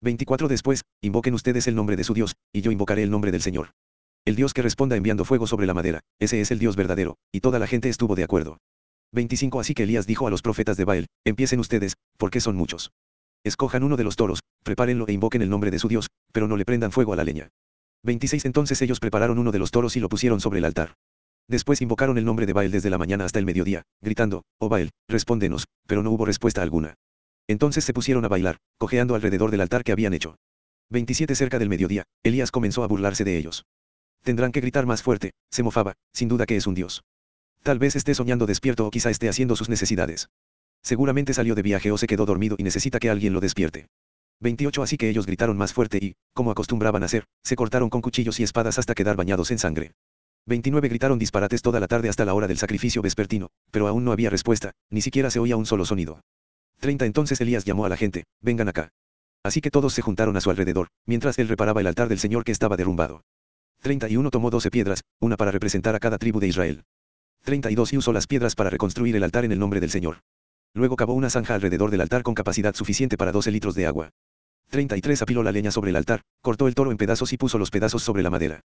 24 0.00 0.46
Después, 0.46 0.82
invoquen 1.02 1.34
ustedes 1.34 1.66
el 1.66 1.74
nombre 1.74 1.96
de 1.96 2.04
su 2.04 2.14
Dios, 2.14 2.36
y 2.52 2.60
yo 2.60 2.70
invocaré 2.70 3.02
el 3.02 3.10
nombre 3.10 3.32
del 3.32 3.42
Señor. 3.42 3.70
El 4.24 4.36
Dios 4.36 4.54
que 4.54 4.62
responda 4.62 4.94
enviando 4.94 5.24
fuego 5.24 5.48
sobre 5.48 5.66
la 5.66 5.74
madera, 5.74 6.00
ese 6.20 6.40
es 6.40 6.52
el 6.52 6.60
Dios 6.60 6.76
verdadero, 6.76 7.16
y 7.32 7.40
toda 7.40 7.58
la 7.58 7.66
gente 7.66 7.88
estuvo 7.88 8.14
de 8.14 8.22
acuerdo. 8.22 8.58
25 9.12 9.58
Así 9.58 9.74
que 9.74 9.82
Elías 9.82 10.06
dijo 10.06 10.28
a 10.28 10.30
los 10.30 10.40
profetas 10.40 10.76
de 10.76 10.84
Baal, 10.84 11.06
empiecen 11.24 11.58
ustedes, 11.58 11.94
porque 12.16 12.40
son 12.40 12.54
muchos. 12.54 12.92
Escojan 13.42 13.82
uno 13.82 13.96
de 13.96 14.04
los 14.04 14.14
toros, 14.14 14.40
prepárenlo 14.62 15.08
e 15.08 15.12
invoquen 15.12 15.42
el 15.42 15.50
nombre 15.50 15.72
de 15.72 15.80
su 15.80 15.88
Dios, 15.88 16.06
pero 16.32 16.46
no 16.46 16.56
le 16.56 16.64
prendan 16.64 16.92
fuego 16.92 17.12
a 17.12 17.16
la 17.16 17.24
leña. 17.24 17.50
26 18.02 18.44
Entonces 18.44 18.80
ellos 18.82 19.00
prepararon 19.00 19.38
uno 19.38 19.52
de 19.52 19.58
los 19.58 19.70
toros 19.70 19.96
y 19.96 20.00
lo 20.00 20.08
pusieron 20.08 20.40
sobre 20.40 20.58
el 20.58 20.64
altar. 20.64 20.94
Después 21.48 21.82
invocaron 21.82 22.16
el 22.16 22.24
nombre 22.24 22.46
de 22.46 22.52
Baal 22.52 22.70
desde 22.70 22.90
la 22.90 22.98
mañana 22.98 23.24
hasta 23.24 23.38
el 23.38 23.44
mediodía, 23.44 23.82
gritando, 24.00 24.44
Oh 24.58 24.68
Baal, 24.68 24.90
respóndenos, 25.08 25.66
pero 25.86 26.02
no 26.02 26.10
hubo 26.10 26.24
respuesta 26.24 26.62
alguna. 26.62 26.94
Entonces 27.48 27.84
se 27.84 27.92
pusieron 27.92 28.24
a 28.24 28.28
bailar, 28.28 28.58
cojeando 28.78 29.14
alrededor 29.14 29.50
del 29.50 29.60
altar 29.60 29.82
que 29.82 29.92
habían 29.92 30.14
hecho. 30.14 30.36
27 30.90 31.34
Cerca 31.34 31.58
del 31.58 31.68
mediodía, 31.68 32.04
Elías 32.22 32.50
comenzó 32.50 32.84
a 32.84 32.86
burlarse 32.86 33.24
de 33.24 33.36
ellos. 33.36 33.64
Tendrán 34.22 34.52
que 34.52 34.60
gritar 34.60 34.86
más 34.86 35.02
fuerte, 35.02 35.32
se 35.50 35.62
mofaba, 35.62 35.94
sin 36.12 36.28
duda 36.28 36.46
que 36.46 36.56
es 36.56 36.66
un 36.66 36.74
dios. 36.74 37.02
Tal 37.62 37.78
vez 37.78 37.96
esté 37.96 38.14
soñando 38.14 38.46
despierto 38.46 38.86
o 38.86 38.90
quizá 38.90 39.10
esté 39.10 39.28
haciendo 39.28 39.56
sus 39.56 39.68
necesidades. 39.68 40.28
Seguramente 40.82 41.34
salió 41.34 41.54
de 41.54 41.62
viaje 41.62 41.90
o 41.90 41.98
se 41.98 42.06
quedó 42.06 42.26
dormido 42.26 42.56
y 42.58 42.62
necesita 42.62 42.98
que 42.98 43.10
alguien 43.10 43.32
lo 43.32 43.40
despierte. 43.40 43.88
28 44.40 44.82
Así 44.82 44.96
que 44.96 45.08
ellos 45.08 45.26
gritaron 45.26 45.56
más 45.56 45.72
fuerte 45.72 45.98
y, 46.00 46.14
como 46.34 46.50
acostumbraban 46.50 47.02
hacer, 47.02 47.26
se 47.44 47.56
cortaron 47.56 47.90
con 47.90 48.00
cuchillos 48.00 48.40
y 48.40 48.42
espadas 48.42 48.78
hasta 48.78 48.94
quedar 48.94 49.16
bañados 49.16 49.50
en 49.50 49.58
sangre. 49.58 49.92
29 50.46 50.88
Gritaron 50.88 51.18
disparates 51.18 51.60
toda 51.60 51.80
la 51.80 51.86
tarde 51.86 52.08
hasta 52.08 52.24
la 52.24 52.32
hora 52.32 52.48
del 52.48 52.56
sacrificio 52.56 53.02
vespertino, 53.02 53.50
pero 53.70 53.86
aún 53.86 54.04
no 54.04 54.12
había 54.12 54.30
respuesta, 54.30 54.72
ni 54.88 55.02
siquiera 55.02 55.30
se 55.30 55.38
oía 55.38 55.56
un 55.56 55.66
solo 55.66 55.84
sonido. 55.84 56.22
30 56.80 57.04
Entonces 57.04 57.40
Elías 57.40 57.66
llamó 57.66 57.84
a 57.84 57.90
la 57.90 57.98
gente, 57.98 58.24
vengan 58.40 58.68
acá. 58.68 58.90
Así 59.42 59.60
que 59.60 59.70
todos 59.70 59.92
se 59.92 60.02
juntaron 60.02 60.36
a 60.36 60.40
su 60.40 60.50
alrededor, 60.50 60.88
mientras 61.06 61.38
él 61.38 61.48
reparaba 61.48 61.82
el 61.82 61.86
altar 61.86 62.08
del 62.08 62.18
Señor 62.18 62.44
que 62.44 62.52
estaba 62.52 62.76
derrumbado. 62.76 63.22
31 63.82 64.30
Tomó 64.30 64.50
12 64.50 64.70
piedras, 64.70 65.02
una 65.20 65.36
para 65.36 65.50
representar 65.50 65.94
a 65.94 66.00
cada 66.00 66.18
tribu 66.18 66.40
de 66.40 66.48
Israel. 66.48 66.84
32 67.44 67.92
y 67.92 67.96
usó 67.98 68.12
las 68.12 68.26
piedras 68.26 68.54
para 68.54 68.70
reconstruir 68.70 69.16
el 69.16 69.24
altar 69.24 69.44
en 69.44 69.52
el 69.52 69.58
nombre 69.58 69.80
del 69.80 69.90
Señor. 69.90 70.20
Luego 70.74 70.96
cavó 70.96 71.14
una 71.14 71.30
zanja 71.30 71.54
alrededor 71.54 71.90
del 71.90 72.00
altar 72.00 72.22
con 72.22 72.34
capacidad 72.34 72.74
suficiente 72.74 73.16
para 73.16 73.32
12 73.32 73.50
litros 73.50 73.74
de 73.74 73.86
agua. 73.86 74.10
33 74.70 75.22
apiló 75.22 75.42
la 75.42 75.52
leña 75.52 75.72
sobre 75.72 75.90
el 75.90 75.96
altar, 75.96 76.22
cortó 76.40 76.68
el 76.68 76.74
toro 76.74 76.92
en 76.92 76.96
pedazos 76.96 77.32
y 77.32 77.36
puso 77.36 77.58
los 77.58 77.70
pedazos 77.70 78.02
sobre 78.02 78.22
la 78.22 78.30
madera. 78.30 78.60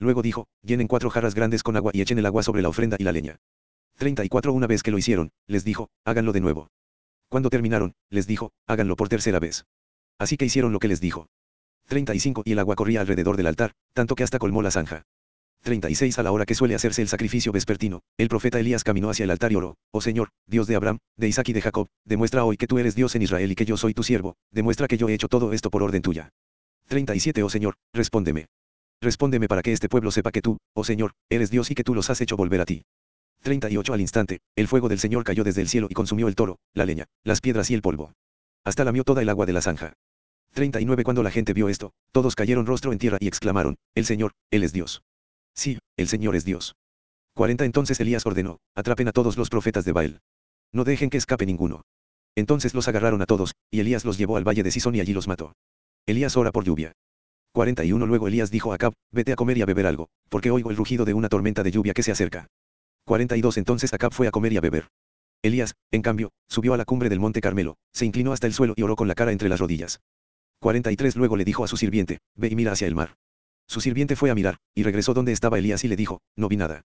Luego 0.00 0.20
dijo, 0.20 0.48
llenen 0.62 0.88
cuatro 0.88 1.10
jarras 1.10 1.34
grandes 1.34 1.62
con 1.62 1.76
agua 1.76 1.92
y 1.94 2.00
echen 2.00 2.18
el 2.18 2.26
agua 2.26 2.42
sobre 2.42 2.60
la 2.60 2.68
ofrenda 2.68 2.96
y 2.98 3.04
la 3.04 3.12
leña. 3.12 3.36
34 3.98 4.52
Una 4.52 4.66
vez 4.66 4.82
que 4.82 4.90
lo 4.90 4.98
hicieron, 4.98 5.30
les 5.46 5.64
dijo, 5.64 5.88
háganlo 6.04 6.32
de 6.32 6.40
nuevo. 6.40 6.68
Cuando 7.28 7.50
terminaron, 7.50 7.94
les 8.10 8.26
dijo, 8.26 8.50
háganlo 8.66 8.96
por 8.96 9.08
tercera 9.08 9.38
vez. 9.38 9.64
Así 10.18 10.36
que 10.36 10.44
hicieron 10.44 10.72
lo 10.72 10.80
que 10.80 10.88
les 10.88 11.00
dijo. 11.00 11.28
35 11.86 12.42
Y 12.44 12.52
el 12.52 12.58
agua 12.58 12.74
corría 12.74 13.00
alrededor 13.00 13.36
del 13.36 13.46
altar, 13.46 13.72
tanto 13.92 14.16
que 14.16 14.24
hasta 14.24 14.40
colmó 14.40 14.62
la 14.62 14.72
zanja. 14.72 15.04
36 15.64 16.18
A 16.18 16.22
la 16.22 16.30
hora 16.30 16.44
que 16.44 16.54
suele 16.54 16.74
hacerse 16.74 17.00
el 17.00 17.08
sacrificio 17.08 17.50
vespertino, 17.50 18.02
el 18.18 18.28
profeta 18.28 18.60
Elías 18.60 18.84
caminó 18.84 19.08
hacia 19.08 19.24
el 19.24 19.30
altar 19.30 19.50
y 19.50 19.54
oró, 19.54 19.78
Oh 19.92 20.02
Señor, 20.02 20.28
Dios 20.46 20.66
de 20.66 20.76
Abraham, 20.76 20.98
de 21.16 21.28
Isaac 21.28 21.48
y 21.48 21.52
de 21.54 21.62
Jacob, 21.62 21.88
demuestra 22.04 22.44
hoy 22.44 22.58
que 22.58 22.66
tú 22.66 22.78
eres 22.78 22.94
Dios 22.94 23.14
en 23.14 23.22
Israel 23.22 23.50
y 23.50 23.54
que 23.54 23.64
yo 23.64 23.78
soy 23.78 23.94
tu 23.94 24.02
siervo, 24.02 24.36
demuestra 24.50 24.86
que 24.86 24.98
yo 24.98 25.08
he 25.08 25.14
hecho 25.14 25.26
todo 25.26 25.54
esto 25.54 25.70
por 25.70 25.82
orden 25.82 26.02
tuya. 26.02 26.28
37 26.88 27.42
Oh 27.42 27.48
Señor, 27.48 27.76
respóndeme. 27.94 28.46
Respóndeme 29.00 29.48
para 29.48 29.62
que 29.62 29.72
este 29.72 29.88
pueblo 29.88 30.10
sepa 30.10 30.32
que 30.32 30.42
tú, 30.42 30.58
oh 30.74 30.84
Señor, 30.84 31.12
eres 31.30 31.50
Dios 31.50 31.70
y 31.70 31.74
que 31.74 31.82
tú 31.82 31.94
los 31.94 32.10
has 32.10 32.20
hecho 32.20 32.36
volver 32.36 32.60
a 32.60 32.66
ti. 32.66 32.82
38 33.40 33.94
Al 33.94 34.00
instante, 34.02 34.40
el 34.56 34.68
fuego 34.68 34.90
del 34.90 34.98
Señor 34.98 35.24
cayó 35.24 35.44
desde 35.44 35.62
el 35.62 35.68
cielo 35.68 35.86
y 35.88 35.94
consumió 35.94 36.28
el 36.28 36.34
toro, 36.34 36.58
la 36.74 36.84
leña, 36.84 37.06
las 37.24 37.40
piedras 37.40 37.70
y 37.70 37.74
el 37.74 37.80
polvo. 37.80 38.12
Hasta 38.64 38.84
lamió 38.84 39.02
toda 39.02 39.22
el 39.22 39.30
agua 39.30 39.46
de 39.46 39.54
la 39.54 39.62
zanja. 39.62 39.94
39 40.52 41.04
Cuando 41.04 41.22
la 41.22 41.30
gente 41.30 41.54
vio 41.54 41.70
esto, 41.70 41.94
todos 42.12 42.36
cayeron 42.36 42.66
rostro 42.66 42.92
en 42.92 42.98
tierra 42.98 43.16
y 43.18 43.28
exclamaron, 43.28 43.76
El 43.94 44.04
Señor, 44.04 44.32
Él 44.50 44.62
es 44.62 44.74
Dios. 44.74 45.02
Sí, 45.54 45.78
el 45.96 46.08
Señor 46.08 46.36
es 46.36 46.44
Dios. 46.44 46.74
40 47.34 47.64
Entonces 47.64 47.98
Elías 48.00 48.26
ordenó, 48.26 48.58
atrapen 48.74 49.08
a 49.08 49.12
todos 49.12 49.36
los 49.36 49.50
profetas 49.50 49.84
de 49.84 49.92
Baal. 49.92 50.20
No 50.72 50.84
dejen 50.84 51.10
que 51.10 51.18
escape 51.18 51.46
ninguno. 51.46 51.82
Entonces 52.36 52.74
los 52.74 52.88
agarraron 52.88 53.22
a 53.22 53.26
todos, 53.26 53.54
y 53.70 53.80
Elías 53.80 54.04
los 54.04 54.18
llevó 54.18 54.36
al 54.36 54.44
valle 54.44 54.62
de 54.62 54.70
Sison 54.70 54.94
y 54.94 55.00
allí 55.00 55.12
los 55.12 55.28
mató. 55.28 55.54
Elías 56.06 56.36
ora 56.36 56.52
por 56.52 56.64
lluvia. 56.64 56.92
41 57.52 58.06
Luego 58.06 58.26
Elías 58.26 58.50
dijo 58.50 58.72
a 58.72 58.74
Acab, 58.74 58.92
vete 59.12 59.32
a 59.32 59.36
comer 59.36 59.58
y 59.58 59.62
a 59.62 59.66
beber 59.66 59.86
algo, 59.86 60.08
porque 60.28 60.50
oigo 60.50 60.70
el 60.70 60.76
rugido 60.76 61.04
de 61.04 61.14
una 61.14 61.28
tormenta 61.28 61.62
de 61.62 61.70
lluvia 61.70 61.94
que 61.94 62.02
se 62.02 62.10
acerca. 62.10 62.48
42 63.04 63.56
Entonces 63.58 63.92
Acab 63.92 64.12
fue 64.12 64.26
a 64.26 64.32
comer 64.32 64.52
y 64.52 64.56
a 64.56 64.60
beber. 64.60 64.88
Elías, 65.42 65.74
en 65.92 66.02
cambio, 66.02 66.30
subió 66.48 66.74
a 66.74 66.76
la 66.76 66.84
cumbre 66.84 67.08
del 67.08 67.20
monte 67.20 67.40
Carmelo, 67.40 67.76
se 67.92 68.06
inclinó 68.06 68.32
hasta 68.32 68.46
el 68.46 68.54
suelo 68.54 68.74
y 68.76 68.82
oró 68.82 68.96
con 68.96 69.06
la 69.06 69.14
cara 69.14 69.30
entre 69.30 69.48
las 69.48 69.60
rodillas. 69.60 70.00
43 70.60 71.16
Luego 71.16 71.36
le 71.36 71.44
dijo 71.44 71.62
a 71.62 71.68
su 71.68 71.76
sirviente, 71.76 72.18
ve 72.34 72.48
y 72.48 72.56
mira 72.56 72.72
hacia 72.72 72.88
el 72.88 72.94
mar. 72.94 73.14
Su 73.66 73.80
sirviente 73.80 74.16
fue 74.16 74.30
a 74.30 74.34
mirar, 74.34 74.58
y 74.74 74.82
regresó 74.82 75.14
donde 75.14 75.32
estaba 75.32 75.58
Elías 75.58 75.84
y 75.84 75.88
le 75.88 75.96
dijo, 75.96 76.20
no 76.36 76.48
vi 76.48 76.56
nada. 76.56 76.82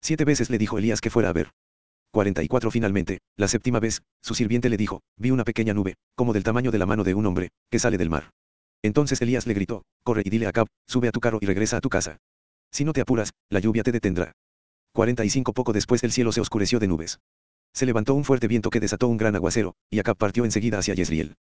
Siete 0.00 0.24
veces 0.24 0.50
le 0.50 0.58
dijo 0.58 0.78
Elías 0.78 1.00
que 1.00 1.10
fuera 1.10 1.28
a 1.28 1.32
ver. 1.32 1.50
44 2.12 2.70
Finalmente, 2.70 3.20
la 3.36 3.48
séptima 3.48 3.78
vez, 3.78 4.02
su 4.22 4.34
sirviente 4.34 4.68
le 4.68 4.76
dijo, 4.76 5.02
vi 5.16 5.30
una 5.30 5.44
pequeña 5.44 5.74
nube, 5.74 5.94
como 6.16 6.32
del 6.32 6.42
tamaño 6.42 6.70
de 6.70 6.78
la 6.78 6.86
mano 6.86 7.04
de 7.04 7.14
un 7.14 7.26
hombre, 7.26 7.50
que 7.70 7.78
sale 7.78 7.98
del 7.98 8.10
mar. 8.10 8.30
Entonces 8.82 9.20
Elías 9.20 9.46
le 9.46 9.54
gritó, 9.54 9.84
corre 10.02 10.22
y 10.24 10.30
dile 10.30 10.46
a 10.46 10.52
Cab, 10.52 10.66
sube 10.86 11.08
a 11.08 11.12
tu 11.12 11.20
carro 11.20 11.38
y 11.40 11.46
regresa 11.46 11.76
a 11.76 11.80
tu 11.80 11.88
casa. 11.88 12.18
Si 12.72 12.84
no 12.84 12.92
te 12.92 13.00
apuras, 13.00 13.32
la 13.48 13.60
lluvia 13.60 13.82
te 13.82 13.92
detendrá. 13.92 14.32
45 14.92 15.52
Poco 15.52 15.72
después 15.72 16.02
el 16.02 16.12
cielo 16.12 16.32
se 16.32 16.40
oscureció 16.40 16.78
de 16.78 16.88
nubes. 16.88 17.20
Se 17.72 17.86
levantó 17.86 18.14
un 18.14 18.24
fuerte 18.24 18.48
viento 18.48 18.70
que 18.70 18.80
desató 18.80 19.06
un 19.06 19.16
gran 19.16 19.36
aguacero, 19.36 19.74
y 19.90 20.00
Acab 20.00 20.16
partió 20.16 20.44
enseguida 20.44 20.78
hacia 20.78 20.94
Yesriel. 20.94 21.36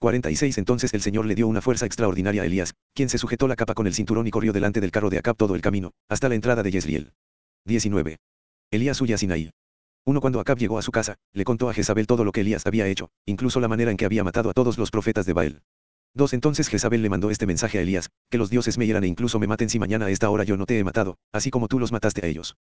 46 0.00 0.58
Entonces 0.58 0.92
el 0.94 1.00
Señor 1.00 1.26
le 1.26 1.34
dio 1.34 1.48
una 1.48 1.62
fuerza 1.62 1.86
extraordinaria 1.86 2.42
a 2.42 2.46
Elías, 2.46 2.74
quien 2.94 3.08
se 3.08 3.18
sujetó 3.18 3.48
la 3.48 3.56
capa 3.56 3.74
con 3.74 3.86
el 3.86 3.94
cinturón 3.94 4.26
y 4.26 4.30
corrió 4.30 4.52
delante 4.52 4.80
del 4.80 4.90
carro 4.90 5.10
de 5.10 5.18
Acab 5.18 5.36
todo 5.36 5.54
el 5.54 5.62
camino, 5.62 5.92
hasta 6.08 6.28
la 6.28 6.34
entrada 6.34 6.62
de 6.62 6.70
Yesriel. 6.70 7.12
19. 7.66 8.18
Elías 8.70 9.00
huye 9.00 9.14
a 9.14 9.18
Sinaí. 9.18 9.50
Uno 10.06 10.20
cuando 10.20 10.40
Acab 10.40 10.58
llegó 10.58 10.78
a 10.78 10.82
su 10.82 10.92
casa, 10.92 11.16
le 11.32 11.44
contó 11.44 11.70
a 11.70 11.74
Jezabel 11.74 12.06
todo 12.06 12.24
lo 12.24 12.32
que 12.32 12.42
Elías 12.42 12.66
había 12.66 12.86
hecho, 12.86 13.08
incluso 13.24 13.60
la 13.60 13.68
manera 13.68 13.90
en 13.90 13.96
que 13.96 14.04
había 14.04 14.24
matado 14.24 14.50
a 14.50 14.52
todos 14.52 14.76
los 14.76 14.90
profetas 14.90 15.24
de 15.24 15.32
Baal. 15.32 15.62
2 16.12 16.34
Entonces 16.34 16.68
Jezabel 16.68 17.02
le 17.02 17.08
mandó 17.08 17.30
este 17.30 17.46
mensaje 17.46 17.78
a 17.78 17.82
Elías, 17.82 18.10
que 18.30 18.38
los 18.38 18.50
dioses 18.50 18.78
me 18.78 18.86
hieran 18.86 19.04
e 19.04 19.08
incluso 19.08 19.38
me 19.38 19.46
maten 19.46 19.70
si 19.70 19.78
mañana 19.78 20.06
a 20.06 20.10
esta 20.10 20.30
hora 20.30 20.44
yo 20.44 20.56
no 20.56 20.66
te 20.66 20.78
he 20.78 20.84
matado, 20.84 21.16
así 21.32 21.50
como 21.50 21.66
tú 21.66 21.78
los 21.78 21.90
mataste 21.90 22.24
a 22.24 22.28
ellos. 22.28 22.56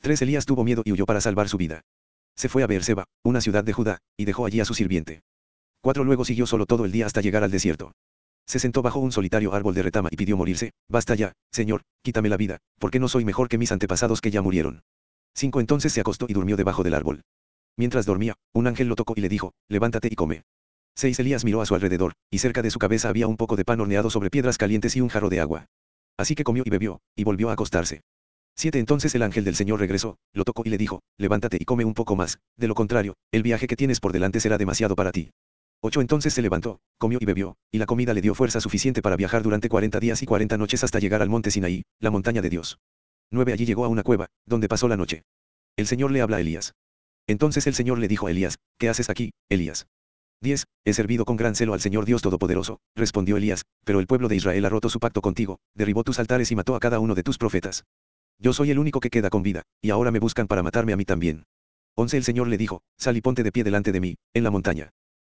3 0.00 0.20
Elías 0.22 0.46
tuvo 0.46 0.64
miedo 0.64 0.82
y 0.84 0.92
huyó 0.92 1.06
para 1.06 1.20
salvar 1.20 1.48
su 1.48 1.56
vida. 1.56 1.82
Se 2.36 2.48
fue 2.48 2.62
a 2.62 2.66
Beerseba, 2.66 3.04
una 3.22 3.40
ciudad 3.40 3.64
de 3.64 3.72
Judá, 3.72 3.98
y 4.16 4.24
dejó 4.24 4.46
allí 4.46 4.60
a 4.60 4.64
su 4.64 4.74
sirviente. 4.74 5.22
4 5.82 6.04
Luego 6.04 6.24
siguió 6.24 6.46
solo 6.46 6.66
todo 6.66 6.84
el 6.84 6.92
día 6.92 7.06
hasta 7.06 7.20
llegar 7.20 7.42
al 7.42 7.50
desierto. 7.50 7.92
Se 8.46 8.58
sentó 8.58 8.82
bajo 8.82 8.98
un 8.98 9.12
solitario 9.12 9.54
árbol 9.54 9.74
de 9.74 9.82
retama 9.82 10.08
y 10.10 10.16
pidió 10.16 10.36
morirse, 10.36 10.72
basta 10.88 11.14
ya, 11.14 11.32
Señor, 11.52 11.82
quítame 12.02 12.28
la 12.28 12.36
vida, 12.36 12.58
porque 12.78 12.98
no 12.98 13.08
soy 13.08 13.24
mejor 13.24 13.48
que 13.48 13.58
mis 13.58 13.72
antepasados 13.72 14.20
que 14.20 14.30
ya 14.30 14.42
murieron. 14.42 14.82
5 15.36 15.60
Entonces 15.60 15.92
se 15.92 16.00
acostó 16.00 16.26
y 16.28 16.32
durmió 16.32 16.56
debajo 16.56 16.82
del 16.82 16.94
árbol. 16.94 17.22
Mientras 17.76 18.06
dormía, 18.06 18.34
un 18.52 18.66
ángel 18.66 18.88
lo 18.88 18.96
tocó 18.96 19.14
y 19.16 19.20
le 19.20 19.28
dijo, 19.28 19.52
levántate 19.68 20.08
y 20.10 20.16
come. 20.16 20.42
6 20.96 21.18
Elías 21.20 21.44
miró 21.44 21.62
a 21.62 21.66
su 21.66 21.74
alrededor, 21.74 22.14
y 22.30 22.38
cerca 22.38 22.62
de 22.62 22.70
su 22.70 22.78
cabeza 22.78 23.08
había 23.08 23.26
un 23.26 23.36
poco 23.36 23.56
de 23.56 23.64
pan 23.64 23.80
horneado 23.80 24.10
sobre 24.10 24.30
piedras 24.30 24.58
calientes 24.58 24.96
y 24.96 25.00
un 25.00 25.08
jarro 25.08 25.30
de 25.30 25.40
agua. 25.40 25.66
Así 26.18 26.34
que 26.34 26.44
comió 26.44 26.62
y 26.66 26.70
bebió, 26.70 27.00
y 27.16 27.24
volvió 27.24 27.48
a 27.48 27.54
acostarse. 27.54 28.02
7 28.56 28.78
Entonces 28.78 29.14
el 29.14 29.22
ángel 29.22 29.44
del 29.44 29.54
Señor 29.54 29.80
regresó, 29.80 30.18
lo 30.34 30.44
tocó 30.44 30.62
y 30.66 30.70
le 30.70 30.76
dijo, 30.76 31.00
levántate 31.16 31.56
y 31.58 31.64
come 31.64 31.84
un 31.84 31.94
poco 31.94 32.16
más, 32.16 32.40
de 32.56 32.68
lo 32.68 32.74
contrario, 32.74 33.14
el 33.32 33.42
viaje 33.42 33.66
que 33.66 33.76
tienes 33.76 34.00
por 34.00 34.12
delante 34.12 34.40
será 34.40 34.58
demasiado 34.58 34.96
para 34.96 35.12
ti. 35.12 35.30
8 35.82 36.02
Entonces 36.02 36.34
se 36.34 36.42
levantó, 36.42 36.80
comió 36.98 37.18
y 37.20 37.24
bebió, 37.24 37.56
y 37.72 37.78
la 37.78 37.86
comida 37.86 38.12
le 38.12 38.20
dio 38.20 38.34
fuerza 38.34 38.60
suficiente 38.60 39.00
para 39.00 39.16
viajar 39.16 39.42
durante 39.42 39.70
40 39.70 39.98
días 39.98 40.22
y 40.22 40.26
40 40.26 40.58
noches 40.58 40.84
hasta 40.84 40.98
llegar 40.98 41.22
al 41.22 41.30
monte 41.30 41.50
Sinaí, 41.50 41.84
la 42.00 42.10
montaña 42.10 42.42
de 42.42 42.50
Dios. 42.50 42.78
9 43.30 43.52
Allí 43.52 43.64
llegó 43.64 43.86
a 43.86 43.88
una 43.88 44.02
cueva, 44.02 44.28
donde 44.44 44.68
pasó 44.68 44.88
la 44.88 44.98
noche. 44.98 45.22
El 45.76 45.86
Señor 45.86 46.10
le 46.10 46.20
habla 46.20 46.36
a 46.36 46.40
Elías. 46.40 46.74
Entonces 47.26 47.66
el 47.66 47.74
Señor 47.74 47.98
le 47.98 48.08
dijo 48.08 48.26
a 48.26 48.30
Elías, 48.30 48.58
¿qué 48.78 48.90
haces 48.90 49.08
aquí, 49.08 49.32
Elías? 49.48 49.86
10. 50.42 50.66
He 50.84 50.92
servido 50.92 51.24
con 51.24 51.36
gran 51.36 51.54
celo 51.54 51.72
al 51.74 51.80
Señor 51.80 52.04
Dios 52.04 52.22
Todopoderoso, 52.22 52.80
respondió 52.94 53.36
Elías, 53.36 53.64
pero 53.84 54.00
el 54.00 54.06
pueblo 54.06 54.28
de 54.28 54.36
Israel 54.36 54.64
ha 54.64 54.70
roto 54.70 54.88
su 54.88 54.98
pacto 54.98 55.22
contigo, 55.22 55.60
derribó 55.74 56.02
tus 56.02 56.18
altares 56.18 56.50
y 56.50 56.56
mató 56.56 56.74
a 56.74 56.80
cada 56.80 56.98
uno 56.98 57.14
de 57.14 57.22
tus 57.22 57.38
profetas. 57.38 57.84
Yo 58.38 58.52
soy 58.52 58.70
el 58.70 58.78
único 58.78 59.00
que 59.00 59.10
queda 59.10 59.30
con 59.30 59.42
vida, 59.42 59.62
y 59.80 59.90
ahora 59.90 60.10
me 60.10 60.18
buscan 60.18 60.46
para 60.46 60.62
matarme 60.62 60.92
a 60.92 60.96
mí 60.96 61.04
también. 61.04 61.44
11 61.94 62.16
El 62.16 62.24
Señor 62.24 62.48
le 62.48 62.56
dijo, 62.56 62.82
sal 62.98 63.16
y 63.16 63.20
ponte 63.20 63.42
de 63.42 63.52
pie 63.52 63.64
delante 63.64 63.92
de 63.92 64.00
mí, 64.00 64.16
en 64.32 64.44
la 64.44 64.50
montaña. 64.50 64.92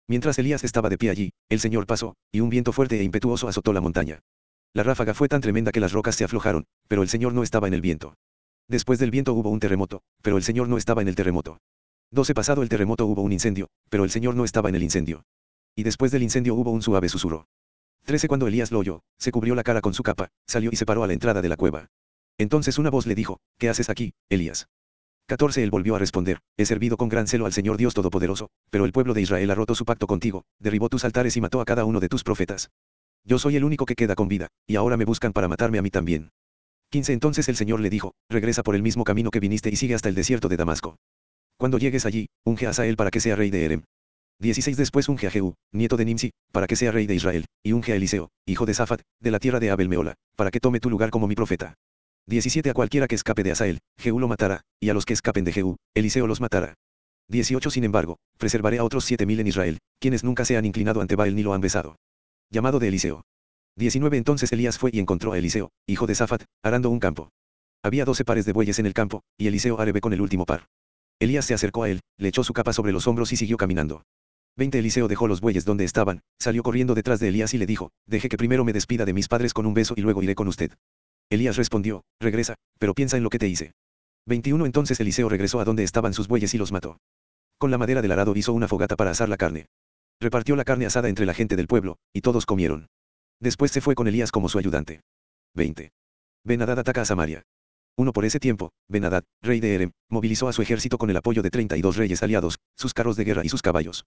Mientras 0.06 0.38
Elías 0.38 0.64
estaba 0.64 0.90
de 0.90 0.98
pie 0.98 1.10
allí, 1.10 1.32
el 1.48 1.60
Señor 1.60 1.86
pasó, 1.86 2.14
y 2.30 2.40
un 2.40 2.50
viento 2.50 2.72
fuerte 2.72 3.00
e 3.00 3.02
impetuoso 3.02 3.48
azotó 3.48 3.72
la 3.72 3.80
montaña. 3.80 4.20
La 4.74 4.82
ráfaga 4.82 5.14
fue 5.14 5.28
tan 5.28 5.40
tremenda 5.40 5.72
que 5.72 5.80
las 5.80 5.92
rocas 5.92 6.14
se 6.16 6.24
aflojaron, 6.24 6.66
pero 6.88 7.02
el 7.02 7.08
Señor 7.08 7.32
no 7.32 7.42
estaba 7.42 7.68
en 7.68 7.74
el 7.74 7.80
viento. 7.80 8.14
Después 8.68 8.98
del 8.98 9.10
viento 9.10 9.32
hubo 9.32 9.50
un 9.50 9.60
terremoto, 9.60 10.02
pero 10.22 10.36
el 10.36 10.42
Señor 10.42 10.68
no 10.68 10.76
estaba 10.76 11.00
en 11.00 11.08
el 11.08 11.14
terremoto. 11.14 11.58
12 12.10 12.34
Pasado 12.34 12.62
el 12.62 12.68
terremoto 12.68 13.06
hubo 13.06 13.22
un 13.22 13.32
incendio, 13.32 13.68
pero 13.88 14.04
el 14.04 14.10
Señor 14.10 14.34
no 14.34 14.44
estaba 14.44 14.68
en 14.68 14.74
el 14.74 14.82
incendio. 14.82 15.24
Y 15.74 15.84
después 15.84 16.12
del 16.12 16.22
incendio 16.22 16.54
hubo 16.54 16.70
un 16.70 16.82
suave 16.82 17.08
susurro. 17.08 17.46
13 18.04 18.28
Cuando 18.28 18.46
Elías 18.46 18.70
lo 18.70 18.80
oyó, 18.80 19.02
se 19.18 19.32
cubrió 19.32 19.54
la 19.54 19.62
cara 19.62 19.80
con 19.80 19.94
su 19.94 20.02
capa, 20.02 20.28
salió 20.46 20.70
y 20.72 20.76
se 20.76 20.86
paró 20.86 21.02
a 21.02 21.06
la 21.06 21.14
entrada 21.14 21.40
de 21.40 21.48
la 21.48 21.56
cueva. 21.56 21.88
Entonces 22.36 22.78
una 22.78 22.90
voz 22.90 23.06
le 23.06 23.14
dijo, 23.14 23.40
¿qué 23.58 23.68
haces 23.68 23.88
aquí, 23.88 24.12
Elías? 24.28 24.68
14 25.26 25.62
Él 25.62 25.70
volvió 25.70 25.96
a 25.96 25.98
responder, 25.98 26.40
he 26.58 26.66
servido 26.66 26.98
con 26.98 27.08
gran 27.08 27.26
celo 27.26 27.46
al 27.46 27.52
Señor 27.54 27.78
Dios 27.78 27.94
Todopoderoso, 27.94 28.50
pero 28.70 28.84
el 28.84 28.92
pueblo 28.92 29.14
de 29.14 29.22
Israel 29.22 29.50
ha 29.50 29.54
roto 29.54 29.74
su 29.74 29.86
pacto 29.86 30.06
contigo, 30.06 30.44
derribó 30.58 30.90
tus 30.90 31.04
altares 31.04 31.34
y 31.38 31.40
mató 31.40 31.62
a 31.62 31.64
cada 31.64 31.86
uno 31.86 31.98
de 31.98 32.10
tus 32.10 32.22
profetas. 32.22 32.70
Yo 33.24 33.38
soy 33.38 33.56
el 33.56 33.64
único 33.64 33.86
que 33.86 33.94
queda 33.94 34.16
con 34.16 34.28
vida, 34.28 34.48
y 34.66 34.76
ahora 34.76 34.98
me 34.98 35.06
buscan 35.06 35.32
para 35.32 35.48
matarme 35.48 35.78
a 35.78 35.82
mí 35.82 35.90
también. 35.90 36.30
15 36.90 37.14
Entonces 37.14 37.48
el 37.48 37.56
Señor 37.56 37.80
le 37.80 37.88
dijo, 37.88 38.12
regresa 38.28 38.62
por 38.62 38.74
el 38.74 38.82
mismo 38.82 39.04
camino 39.04 39.30
que 39.30 39.40
viniste 39.40 39.70
y 39.70 39.76
sigue 39.76 39.94
hasta 39.94 40.10
el 40.10 40.14
desierto 40.14 40.48
de 40.48 40.58
Damasco. 40.58 40.96
Cuando 41.56 41.78
llegues 41.78 42.04
allí, 42.04 42.28
unge 42.44 42.66
a 42.66 42.70
Asael 42.70 42.96
para 42.96 43.10
que 43.10 43.20
sea 43.20 43.34
rey 43.34 43.50
de 43.50 43.64
Erem. 43.64 43.84
16 44.40 44.76
Después 44.76 45.08
unge 45.08 45.26
a 45.26 45.30
Jehú, 45.30 45.54
nieto 45.72 45.96
de 45.96 46.04
Nimsi, 46.04 46.32
para 46.52 46.66
que 46.66 46.76
sea 46.76 46.92
rey 46.92 47.06
de 47.06 47.14
Israel, 47.14 47.46
y 47.62 47.72
unge 47.72 47.92
a 47.92 47.96
Eliseo, 47.96 48.30
hijo 48.44 48.66
de 48.66 48.74
Safat, 48.74 49.00
de 49.20 49.30
la 49.30 49.38
tierra 49.38 49.58
de 49.58 49.70
Abel 49.70 49.88
Meola, 49.88 50.14
para 50.36 50.50
que 50.50 50.60
tome 50.60 50.80
tu 50.80 50.90
lugar 50.90 51.08
como 51.08 51.26
mi 51.26 51.34
profeta. 51.34 51.74
17 52.26 52.70
A 52.70 52.74
cualquiera 52.74 53.06
que 53.06 53.14
escape 53.14 53.42
de 53.42 53.52
Asael, 53.52 53.80
Jehú 53.98 54.18
lo 54.18 54.28
matará, 54.28 54.62
y 54.80 54.88
a 54.88 54.94
los 54.94 55.04
que 55.04 55.12
escapen 55.12 55.44
de 55.44 55.52
Jehú, 55.52 55.76
Eliseo 55.94 56.26
los 56.26 56.40
matará. 56.40 56.74
18 57.28 57.70
Sin 57.70 57.84
embargo, 57.84 58.16
preservaré 58.38 58.78
a 58.78 58.84
otros 58.84 59.04
siete 59.04 59.26
mil 59.26 59.40
en 59.40 59.46
Israel, 59.46 59.78
quienes 60.00 60.24
nunca 60.24 60.46
se 60.46 60.56
han 60.56 60.64
inclinado 60.64 61.02
ante 61.02 61.16
Baal 61.16 61.34
ni 61.34 61.42
lo 61.42 61.52
han 61.52 61.60
besado. 61.60 61.96
Llamado 62.50 62.78
de 62.78 62.88
Eliseo. 62.88 63.24
19 63.76 64.16
Entonces 64.16 64.50
Elías 64.52 64.78
fue 64.78 64.90
y 64.92 65.00
encontró 65.00 65.32
a 65.32 65.38
Eliseo, 65.38 65.70
hijo 65.86 66.06
de 66.06 66.14
Safat, 66.14 66.44
arando 66.62 66.88
un 66.88 66.98
campo. 66.98 67.28
Había 67.82 68.06
doce 68.06 68.24
pares 68.24 68.46
de 68.46 68.52
bueyes 68.52 68.78
en 68.78 68.86
el 68.86 68.94
campo, 68.94 69.22
y 69.36 69.48
Eliseo 69.48 69.78
arebe 69.78 70.00
con 70.00 70.14
el 70.14 70.22
último 70.22 70.46
par. 70.46 70.66
Elías 71.18 71.44
se 71.44 71.52
acercó 71.52 71.82
a 71.82 71.90
él, 71.90 72.00
le 72.16 72.28
echó 72.28 72.42
su 72.42 72.54
capa 72.54 72.72
sobre 72.72 72.92
los 72.92 73.06
hombros 73.06 73.32
y 73.32 73.36
siguió 73.36 73.58
caminando. 73.58 74.02
20 74.56 74.78
Eliseo 74.78 75.08
dejó 75.08 75.28
los 75.28 75.42
bueyes 75.42 75.66
donde 75.66 75.84
estaban, 75.84 76.22
salió 76.38 76.62
corriendo 76.62 76.94
detrás 76.94 77.20
de 77.20 77.28
Elías 77.28 77.52
y 77.52 77.58
le 77.58 77.66
dijo, 77.66 77.90
deje 78.06 78.28
que 78.28 78.38
primero 78.38 78.64
me 78.64 78.72
despida 78.72 79.04
de 79.04 79.12
mis 79.12 79.28
padres 79.28 79.52
con 79.52 79.66
un 79.66 79.74
beso 79.74 79.94
y 79.96 80.00
luego 80.00 80.22
iré 80.22 80.34
con 80.34 80.48
usted. 80.48 80.72
Elías 81.30 81.56
respondió, 81.56 82.04
regresa, 82.20 82.54
pero 82.78 82.94
piensa 82.94 83.16
en 83.16 83.22
lo 83.22 83.30
que 83.30 83.38
te 83.38 83.48
hice. 83.48 83.72
21 84.26 84.66
Entonces 84.66 84.98
Eliseo 85.00 85.28
regresó 85.28 85.60
a 85.60 85.64
donde 85.64 85.84
estaban 85.84 86.14
sus 86.14 86.28
bueyes 86.28 86.54
y 86.54 86.58
los 86.58 86.72
mató. 86.72 86.98
Con 87.58 87.70
la 87.70 87.78
madera 87.78 88.02
del 88.02 88.12
arado 88.12 88.34
hizo 88.36 88.52
una 88.52 88.68
fogata 88.68 88.96
para 88.96 89.10
asar 89.10 89.28
la 89.28 89.36
carne. 89.36 89.66
Repartió 90.20 90.56
la 90.56 90.64
carne 90.64 90.86
asada 90.86 91.08
entre 91.08 91.26
la 91.26 91.34
gente 91.34 91.56
del 91.56 91.66
pueblo, 91.66 91.98
y 92.12 92.20
todos 92.20 92.46
comieron. 92.46 92.88
Después 93.40 93.70
se 93.70 93.80
fue 93.80 93.94
con 93.94 94.08
Elías 94.08 94.32
como 94.32 94.48
su 94.48 94.58
ayudante. 94.58 95.00
20. 95.54 95.92
Benadad 96.44 96.78
ataca 96.78 97.02
a 97.02 97.04
Samaria. 97.04 97.42
Uno 97.96 98.12
por 98.12 98.24
ese 98.24 98.40
tiempo, 98.40 98.72
Benadad, 98.88 99.24
rey 99.40 99.60
de 99.60 99.74
Erem, 99.74 99.92
movilizó 100.10 100.48
a 100.48 100.52
su 100.52 100.62
ejército 100.62 100.98
con 100.98 101.10
el 101.10 101.16
apoyo 101.16 101.42
de 101.42 101.50
32 101.50 101.96
reyes 101.96 102.22
aliados, 102.22 102.58
sus 102.76 102.92
carros 102.92 103.16
de 103.16 103.24
guerra 103.24 103.42
y 103.44 103.48
sus 103.48 103.62
caballos. 103.62 104.04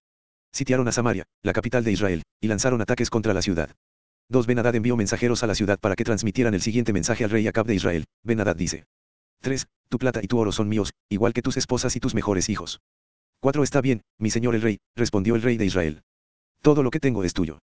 Sitiaron 0.52 0.88
a 0.88 0.92
Samaria, 0.92 1.24
la 1.42 1.52
capital 1.52 1.84
de 1.84 1.92
Israel, 1.92 2.22
y 2.40 2.48
lanzaron 2.48 2.80
ataques 2.80 3.10
contra 3.10 3.32
la 3.32 3.42
ciudad. 3.42 3.74
Dos 4.30 4.46
Benadad 4.46 4.74
envió 4.74 4.94
mensajeros 4.94 5.42
a 5.42 5.46
la 5.46 5.54
ciudad 5.54 5.78
para 5.80 5.96
que 5.96 6.04
transmitieran 6.04 6.52
el 6.52 6.60
siguiente 6.60 6.92
mensaje 6.92 7.24
al 7.24 7.30
rey 7.30 7.46
Acab 7.46 7.66
de 7.66 7.74
Israel. 7.74 8.04
Benadad 8.22 8.56
dice. 8.56 8.84
3. 9.40 9.66
Tu 9.88 9.98
plata 9.98 10.20
y 10.22 10.26
tu 10.26 10.38
oro 10.38 10.52
son 10.52 10.68
míos, 10.68 10.92
igual 11.08 11.32
que 11.32 11.40
tus 11.40 11.56
esposas 11.56 11.96
y 11.96 12.00
tus 12.00 12.14
mejores 12.14 12.50
hijos. 12.50 12.80
4. 13.40 13.62
Está 13.62 13.80
bien, 13.80 14.02
mi 14.18 14.28
señor 14.28 14.54
el 14.54 14.60
rey, 14.60 14.80
respondió 14.96 15.34
el 15.34 15.40
rey 15.40 15.56
de 15.56 15.64
Israel. 15.64 16.02
Todo 16.60 16.82
lo 16.82 16.90
que 16.90 17.00
tengo 17.00 17.24
es 17.24 17.32
tuyo. 17.32 17.60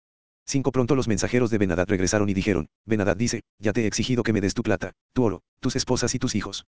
5. 0.47 0.71
Pronto 0.71 0.95
los 0.95 1.09
mensajeros 1.09 1.49
de 1.49 1.57
Benadad 1.57 1.89
regresaron 1.89 2.29
y 2.29 2.35
dijeron, 2.35 2.67
Benadad 2.85 3.17
dice, 3.17 3.41
ya 3.59 3.73
te 3.73 3.85
he 3.85 3.87
exigido 3.87 4.23
que 4.23 4.35
me 4.35 4.43
des 4.43 4.53
tu 4.53 4.63
plata, 4.63 4.93
tu 5.15 5.23
oro, 5.23 5.41
tus 5.61 5.77
esposas 5.77 6.15
y 6.15 6.19
tus 6.19 6.35
hijos. 6.35 6.67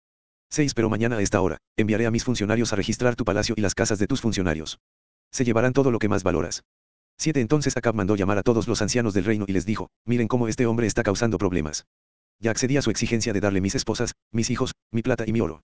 6. 0.48 0.72
Pero 0.72 0.88
mañana 0.88 1.18
a 1.18 1.22
esta 1.22 1.42
hora, 1.42 1.58
enviaré 1.76 2.06
a 2.06 2.10
mis 2.10 2.24
funcionarios 2.24 2.72
a 2.72 2.76
registrar 2.76 3.14
tu 3.14 3.26
palacio 3.26 3.54
y 3.58 3.60
las 3.60 3.74
casas 3.74 3.98
de 3.98 4.06
tus 4.06 4.22
funcionarios. 4.22 4.78
Se 5.32 5.44
llevarán 5.44 5.74
todo 5.74 5.90
lo 5.90 5.98
que 5.98 6.08
más 6.08 6.22
valoras. 6.22 6.62
7 7.18 7.40
Entonces 7.40 7.76
Acab 7.76 7.94
mandó 7.94 8.16
llamar 8.16 8.38
a 8.38 8.42
todos 8.42 8.68
los 8.68 8.82
ancianos 8.82 9.14
del 9.14 9.24
reino 9.24 9.44
y 9.48 9.52
les 9.52 9.66
dijo, 9.66 9.88
miren 10.06 10.28
cómo 10.28 10.48
este 10.48 10.66
hombre 10.66 10.86
está 10.86 11.02
causando 11.02 11.38
problemas. 11.38 11.86
Ya 12.40 12.50
accedí 12.50 12.76
a 12.76 12.82
su 12.82 12.90
exigencia 12.90 13.32
de 13.32 13.40
darle 13.40 13.60
mis 13.60 13.74
esposas, 13.74 14.14
mis 14.32 14.50
hijos, 14.50 14.72
mi 14.90 15.02
plata 15.02 15.24
y 15.26 15.32
mi 15.32 15.40
oro. 15.40 15.62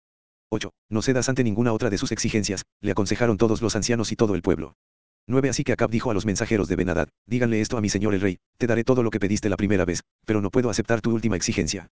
8. 0.51 0.71
No 0.89 1.03
cedas 1.03 1.29
ante 1.29 1.45
ninguna 1.45 1.73
otra 1.73 1.91
de 1.91 1.99
sus 1.99 2.13
exigencias, 2.13 2.65
le 2.81 2.93
aconsejaron 2.93 3.37
todos 3.37 3.61
los 3.61 3.77
ancianos 3.77 4.13
y 4.13 4.17
todo 4.17 4.35
el 4.35 4.43
pueblo. 4.43 4.75
9 5.27 5.51
Así 5.51 5.63
que 5.63 5.73
Acab 5.73 5.91
dijo 5.91 6.11
a 6.11 6.15
los 6.15 6.25
mensajeros 6.25 6.69
de 6.69 6.77
Benadad, 6.77 7.09
díganle 7.27 7.61
esto 7.61 7.77
a 7.77 7.81
mi 7.81 7.91
señor 7.91 8.15
el 8.15 8.21
rey, 8.21 8.39
te 8.57 8.67
daré 8.67 8.83
todo 8.85 9.03
lo 9.03 9.11
que 9.11 9.21
pediste 9.21 9.49
la 9.51 9.57
primera 9.57 9.85
vez, 9.85 10.03
pero 10.25 10.41
no 10.41 10.51
puedo 10.51 10.71
aceptar 10.71 11.03
tu 11.03 11.13
última 11.13 11.37
exigencia. 11.37 11.89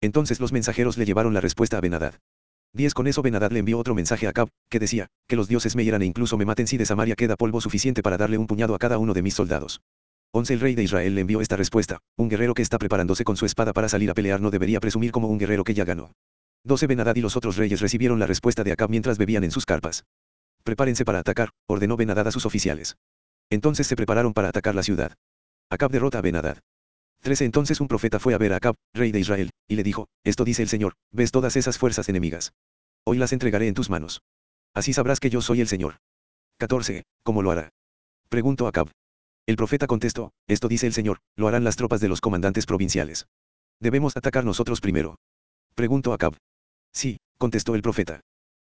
Entonces 0.00 0.40
los 0.40 0.52
mensajeros 0.52 0.96
le 0.98 1.04
llevaron 1.04 1.34
la 1.34 1.40
respuesta 1.40 1.78
a 1.78 1.80
Benadad. 1.80 2.14
10 2.72 2.94
Con 2.94 3.08
eso 3.08 3.20
Benadad 3.22 3.50
le 3.50 3.58
envió 3.58 3.78
otro 3.78 3.96
mensaje 3.96 4.26
a 4.26 4.30
Acab, 4.30 4.48
que 4.68 4.78
decía, 4.78 5.08
que 5.26 5.34
los 5.34 5.48
dioses 5.48 5.74
me 5.74 5.82
hieran 5.82 6.02
e 6.02 6.06
incluso 6.06 6.38
me 6.38 6.44
maten 6.44 6.68
si 6.68 6.76
de 6.76 6.86
Samaria 6.86 7.16
queda 7.16 7.36
polvo 7.36 7.60
suficiente 7.60 8.00
para 8.00 8.16
darle 8.16 8.38
un 8.38 8.46
puñado 8.46 8.76
a 8.76 8.78
cada 8.78 8.98
uno 8.98 9.12
de 9.12 9.22
mis 9.22 9.34
soldados. 9.34 9.80
11 10.32 10.54
El 10.54 10.60
rey 10.60 10.74
de 10.76 10.84
Israel 10.84 11.16
le 11.16 11.22
envió 11.22 11.40
esta 11.40 11.56
respuesta, 11.56 11.98
un 12.16 12.28
guerrero 12.28 12.54
que 12.54 12.62
está 12.62 12.78
preparándose 12.78 13.24
con 13.24 13.36
su 13.36 13.44
espada 13.44 13.72
para 13.72 13.88
salir 13.88 14.08
a 14.10 14.14
pelear 14.14 14.40
no 14.40 14.52
debería 14.52 14.78
presumir 14.78 15.10
como 15.10 15.26
un 15.26 15.38
guerrero 15.38 15.64
que 15.64 15.74
ya 15.74 15.84
ganó. 15.84 16.12
12 16.62 16.86
Benadad 16.86 17.16
y 17.16 17.20
los 17.20 17.36
otros 17.36 17.56
reyes 17.56 17.80
recibieron 17.80 18.20
la 18.20 18.26
respuesta 18.26 18.62
de 18.62 18.70
Acab 18.70 18.90
mientras 18.90 19.18
bebían 19.18 19.42
en 19.42 19.50
sus 19.50 19.66
carpas. 19.66 20.04
Prepárense 20.62 21.04
para 21.04 21.18
atacar, 21.18 21.50
ordenó 21.66 21.96
Benadad 21.96 22.28
a 22.28 22.32
sus 22.32 22.46
oficiales. 22.46 22.96
Entonces 23.50 23.88
se 23.88 23.96
prepararon 23.96 24.32
para 24.32 24.48
atacar 24.48 24.76
la 24.76 24.84
ciudad. 24.84 25.14
Acab 25.70 25.90
derrota 25.90 26.18
a 26.18 26.22
Benadad. 26.22 26.58
13 27.22 27.44
Entonces 27.44 27.80
un 27.80 27.88
profeta 27.88 28.18
fue 28.18 28.34
a 28.34 28.38
ver 28.38 28.52
a 28.52 28.56
Acab, 28.56 28.76
rey 28.94 29.12
de 29.12 29.20
Israel, 29.20 29.50
y 29.68 29.76
le 29.76 29.82
dijo, 29.82 30.08
Esto 30.24 30.44
dice 30.44 30.62
el 30.62 30.68
Señor, 30.68 30.94
ves 31.12 31.30
todas 31.30 31.56
esas 31.56 31.76
fuerzas 31.76 32.08
enemigas. 32.08 32.52
Hoy 33.04 33.18
las 33.18 33.32
entregaré 33.32 33.68
en 33.68 33.74
tus 33.74 33.90
manos. 33.90 34.22
Así 34.74 34.92
sabrás 34.92 35.20
que 35.20 35.30
yo 35.30 35.42
soy 35.42 35.60
el 35.60 35.68
Señor. 35.68 35.96
14. 36.58 37.04
¿Cómo 37.22 37.42
lo 37.42 37.50
hará? 37.50 37.70
Preguntó 38.28 38.66
Acab. 38.66 38.90
El 39.46 39.56
profeta 39.56 39.86
contestó, 39.86 40.32
Esto 40.46 40.68
dice 40.68 40.86
el 40.86 40.92
Señor, 40.92 41.18
lo 41.36 41.48
harán 41.48 41.64
las 41.64 41.76
tropas 41.76 42.00
de 42.00 42.08
los 42.08 42.20
comandantes 42.20 42.66
provinciales. 42.66 43.26
Debemos 43.80 44.16
atacar 44.16 44.44
nosotros 44.44 44.80
primero. 44.80 45.16
Preguntó 45.74 46.12
Acab. 46.12 46.36
Sí, 46.92 47.18
contestó 47.38 47.74
el 47.74 47.82
profeta. 47.82 48.20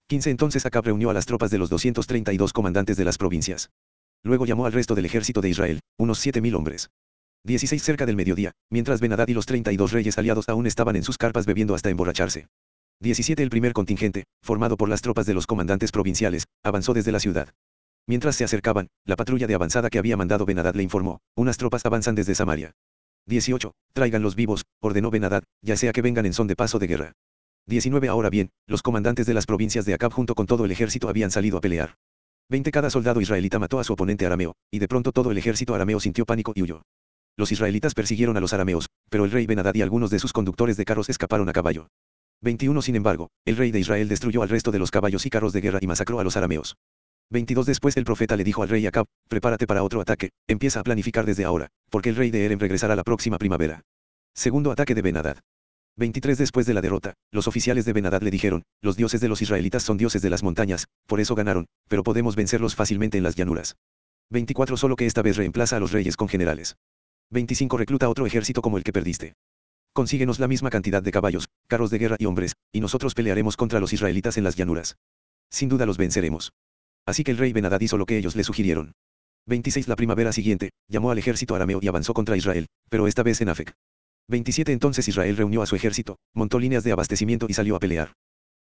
15 0.08 0.30
Entonces 0.30 0.66
Acab 0.66 0.86
reunió 0.86 1.10
a 1.10 1.14
las 1.14 1.26
tropas 1.26 1.50
de 1.50 1.58
los 1.58 1.70
232 1.70 2.54
comandantes 2.54 2.98
de 2.98 3.06
las 3.06 3.18
provincias. 3.18 3.70
Luego 4.24 4.46
llamó 4.46 4.66
al 4.66 4.74
resto 4.74 4.94
del 4.94 5.06
ejército 5.06 5.42
de 5.42 5.50
Israel, 5.50 5.80
unos 5.98 6.20
siete 6.20 6.42
mil 6.42 6.56
hombres. 6.56 6.90
16 7.46 7.84
cerca 7.84 8.08
del 8.08 8.16
mediodía, 8.16 8.54
mientras 8.72 9.00
Benadad 9.00 9.28
y 9.28 9.36
los 9.36 9.46
32 9.46 9.92
reyes 9.92 10.18
aliados 10.18 10.50
aún 10.50 10.66
estaban 10.66 10.96
en 10.96 11.04
sus 11.04 11.20
carpas 11.20 11.46
bebiendo 11.46 11.76
hasta 11.76 11.92
emborracharse. 11.92 12.48
17 13.02 13.44
El 13.44 13.52
primer 13.52 13.72
contingente, 13.74 14.24
formado 14.42 14.78
por 14.78 14.90
las 14.90 15.04
tropas 15.04 15.28
de 15.28 15.36
los 15.36 15.46
comandantes 15.46 15.92
provinciales, 15.92 16.46
avanzó 16.64 16.96
desde 16.96 17.12
la 17.12 17.20
ciudad. 17.20 17.50
Mientras 18.08 18.36
se 18.36 18.46
acercaban, 18.46 18.88
la 19.06 19.16
patrulla 19.16 19.46
de 19.46 19.54
avanzada 19.54 19.92
que 19.92 20.00
había 20.00 20.18
mandado 20.18 20.46
Benadad 20.46 20.74
le 20.74 20.82
informó, 20.82 21.20
unas 21.36 21.58
tropas 21.58 21.86
avanzan 21.86 22.16
desde 22.16 22.34
Samaria. 22.34 22.72
18. 23.28 23.74
Traigan 23.94 24.24
los 24.24 24.36
vivos, 24.36 24.64
ordenó 24.82 25.12
Benadad, 25.12 25.44
ya 25.62 25.78
sea 25.78 25.92
que 25.92 26.02
vengan 26.02 26.26
en 26.26 26.34
son 26.34 26.48
de 26.48 26.56
paso 26.56 26.80
de 26.80 26.88
guerra. 26.88 27.12
19 27.68 28.08
Ahora 28.08 28.32
bien, 28.32 28.50
los 28.66 28.82
comandantes 28.82 29.28
de 29.28 29.36
las 29.36 29.46
provincias 29.46 29.86
de 29.86 29.94
Acab 29.94 30.12
junto 30.12 30.34
con 30.34 30.48
todo 30.48 30.66
el 30.66 30.72
ejército 30.72 31.10
habían 31.10 31.30
salido 31.30 31.60
a 31.60 31.62
pelear. 31.62 31.94
20 32.50 32.72
Cada 32.72 32.90
soldado 32.90 33.22
israelita 33.22 33.60
mató 33.60 33.80
a 33.80 33.84
su 33.84 33.94
oponente 33.94 34.26
arameo, 34.26 34.56
y 34.72 34.80
de 34.80 34.88
pronto 34.88 35.12
todo 35.12 35.30
el 35.30 35.38
ejército 35.38 35.76
arameo 35.76 36.00
sintió 36.00 36.26
pánico 36.26 36.52
y 36.56 36.64
huyó. 36.64 36.82
Los 37.38 37.52
israelitas 37.52 37.94
persiguieron 37.94 38.38
a 38.38 38.40
los 38.40 38.54
arameos, 38.54 38.88
pero 39.10 39.26
el 39.26 39.32
rey 39.32 39.46
Benadad 39.46 39.76
y 39.76 39.82
algunos 39.82 40.10
de 40.10 40.20
sus 40.20 40.34
conductores 40.34 40.78
de 40.78 40.86
carros 40.86 41.10
escaparon 41.10 41.50
a 41.50 41.54
caballo. 41.54 41.88
21 42.42 42.82
Sin 42.82 42.96
embargo, 42.96 43.30
el 43.46 43.58
rey 43.58 43.72
de 43.72 43.80
Israel 43.80 44.08
destruyó 44.08 44.42
al 44.42 44.50
resto 44.50 44.72
de 44.72 44.80
los 44.80 44.92
caballos 44.92 45.26
y 45.26 45.30
carros 45.30 45.54
de 45.54 45.62
guerra 45.62 45.80
y 45.82 45.88
masacró 45.88 46.20
a 46.20 46.24
los 46.24 46.38
arameos. 46.38 46.76
22 47.32 47.66
Después 47.66 47.98
el 47.98 48.06
profeta 48.06 48.36
le 48.36 48.44
dijo 48.44 48.62
al 48.62 48.70
rey 48.70 48.86
Acab, 48.86 49.06
prepárate 49.28 49.66
para 49.66 49.84
otro 49.84 50.02
ataque, 50.02 50.30
empieza 50.48 50.80
a 50.80 50.84
planificar 50.84 51.26
desde 51.26 51.44
ahora, 51.44 51.68
porque 51.90 52.10
el 52.10 52.16
rey 52.16 52.32
de 52.32 52.46
Erem 52.46 52.60
regresará 52.60 52.96
la 52.96 53.04
próxima 53.04 53.38
primavera. 53.38 53.82
Segundo 54.34 54.72
ataque 54.72 54.94
de 54.94 55.02
Benadad. 55.02 55.38
23 55.98 56.38
Después 56.38 56.66
de 56.66 56.74
la 56.74 56.82
derrota, 56.82 57.14
los 57.32 57.48
oficiales 57.48 57.86
de 57.86 57.94
Benadad 57.94 58.22
le 58.22 58.30
dijeron, 58.30 58.64
los 58.82 58.98
dioses 58.98 59.22
de 59.22 59.30
los 59.30 59.42
israelitas 59.42 59.82
son 59.82 59.98
dioses 59.98 60.22
de 60.22 60.30
las 60.30 60.44
montañas, 60.44 60.88
por 61.08 61.22
eso 61.22 61.36
ganaron, 61.36 61.68
pero 61.88 62.04
podemos 62.04 62.36
vencerlos 62.36 62.76
fácilmente 62.76 63.18
en 63.18 63.24
las 63.24 63.36
llanuras. 63.36 63.76
24 64.30 64.76
Solo 64.76 64.96
que 64.96 65.06
esta 65.06 65.22
vez 65.22 65.38
reemplaza 65.38 65.78
a 65.78 65.80
los 65.80 65.92
reyes 65.92 66.18
con 66.18 66.28
generales. 66.28 66.76
25 67.32 67.78
Recluta 67.78 68.10
otro 68.10 68.26
ejército 68.26 68.62
como 68.62 68.78
el 68.78 68.84
que 68.84 68.94
perdiste. 68.94 69.34
Consíguenos 69.94 70.40
la 70.40 70.48
misma 70.48 70.70
cantidad 70.70 71.02
de 71.02 71.12
caballos, 71.12 71.48
carros 71.68 71.90
de 71.90 71.98
guerra 71.98 72.18
y 72.20 72.26
hombres, 72.26 72.56
y 72.72 72.82
nosotros 72.82 73.14
pelearemos 73.14 73.58
contra 73.58 73.80
los 73.80 73.94
israelitas 73.94 74.38
en 74.38 74.44
las 74.44 74.56
llanuras. 74.56 74.98
Sin 75.50 75.70
duda 75.70 75.86
los 75.86 75.98
venceremos. 75.98 76.54
Así 77.06 77.24
que 77.24 77.32
el 77.32 77.38
rey 77.38 77.54
Benadad 77.54 77.80
hizo 77.82 77.98
lo 77.98 78.06
que 78.06 78.18
ellos 78.18 78.36
le 78.36 78.44
sugirieron. 78.44 78.94
26 79.48 79.88
La 79.88 79.96
primavera 79.96 80.32
siguiente, 80.34 80.72
llamó 80.88 81.12
al 81.12 81.18
ejército 81.18 81.56
arameo 81.56 81.80
y 81.82 81.88
avanzó 81.88 82.14
contra 82.14 82.36
Israel, 82.36 82.68
pero 82.90 83.08
esta 83.08 83.24
vez 83.24 83.42
en 83.42 83.50
Afec. 83.50 83.74
27 84.28 84.72
Entonces 84.72 85.08
Israel 85.08 85.38
reunió 85.38 85.62
a 85.62 85.68
su 85.68 85.76
ejército, 85.76 86.18
montó 86.34 86.60
líneas 86.60 86.84
de 86.84 86.92
abastecimiento 86.92 87.46
y 87.48 87.54
salió 87.54 87.76
a 87.76 87.80
pelear. 87.80 88.14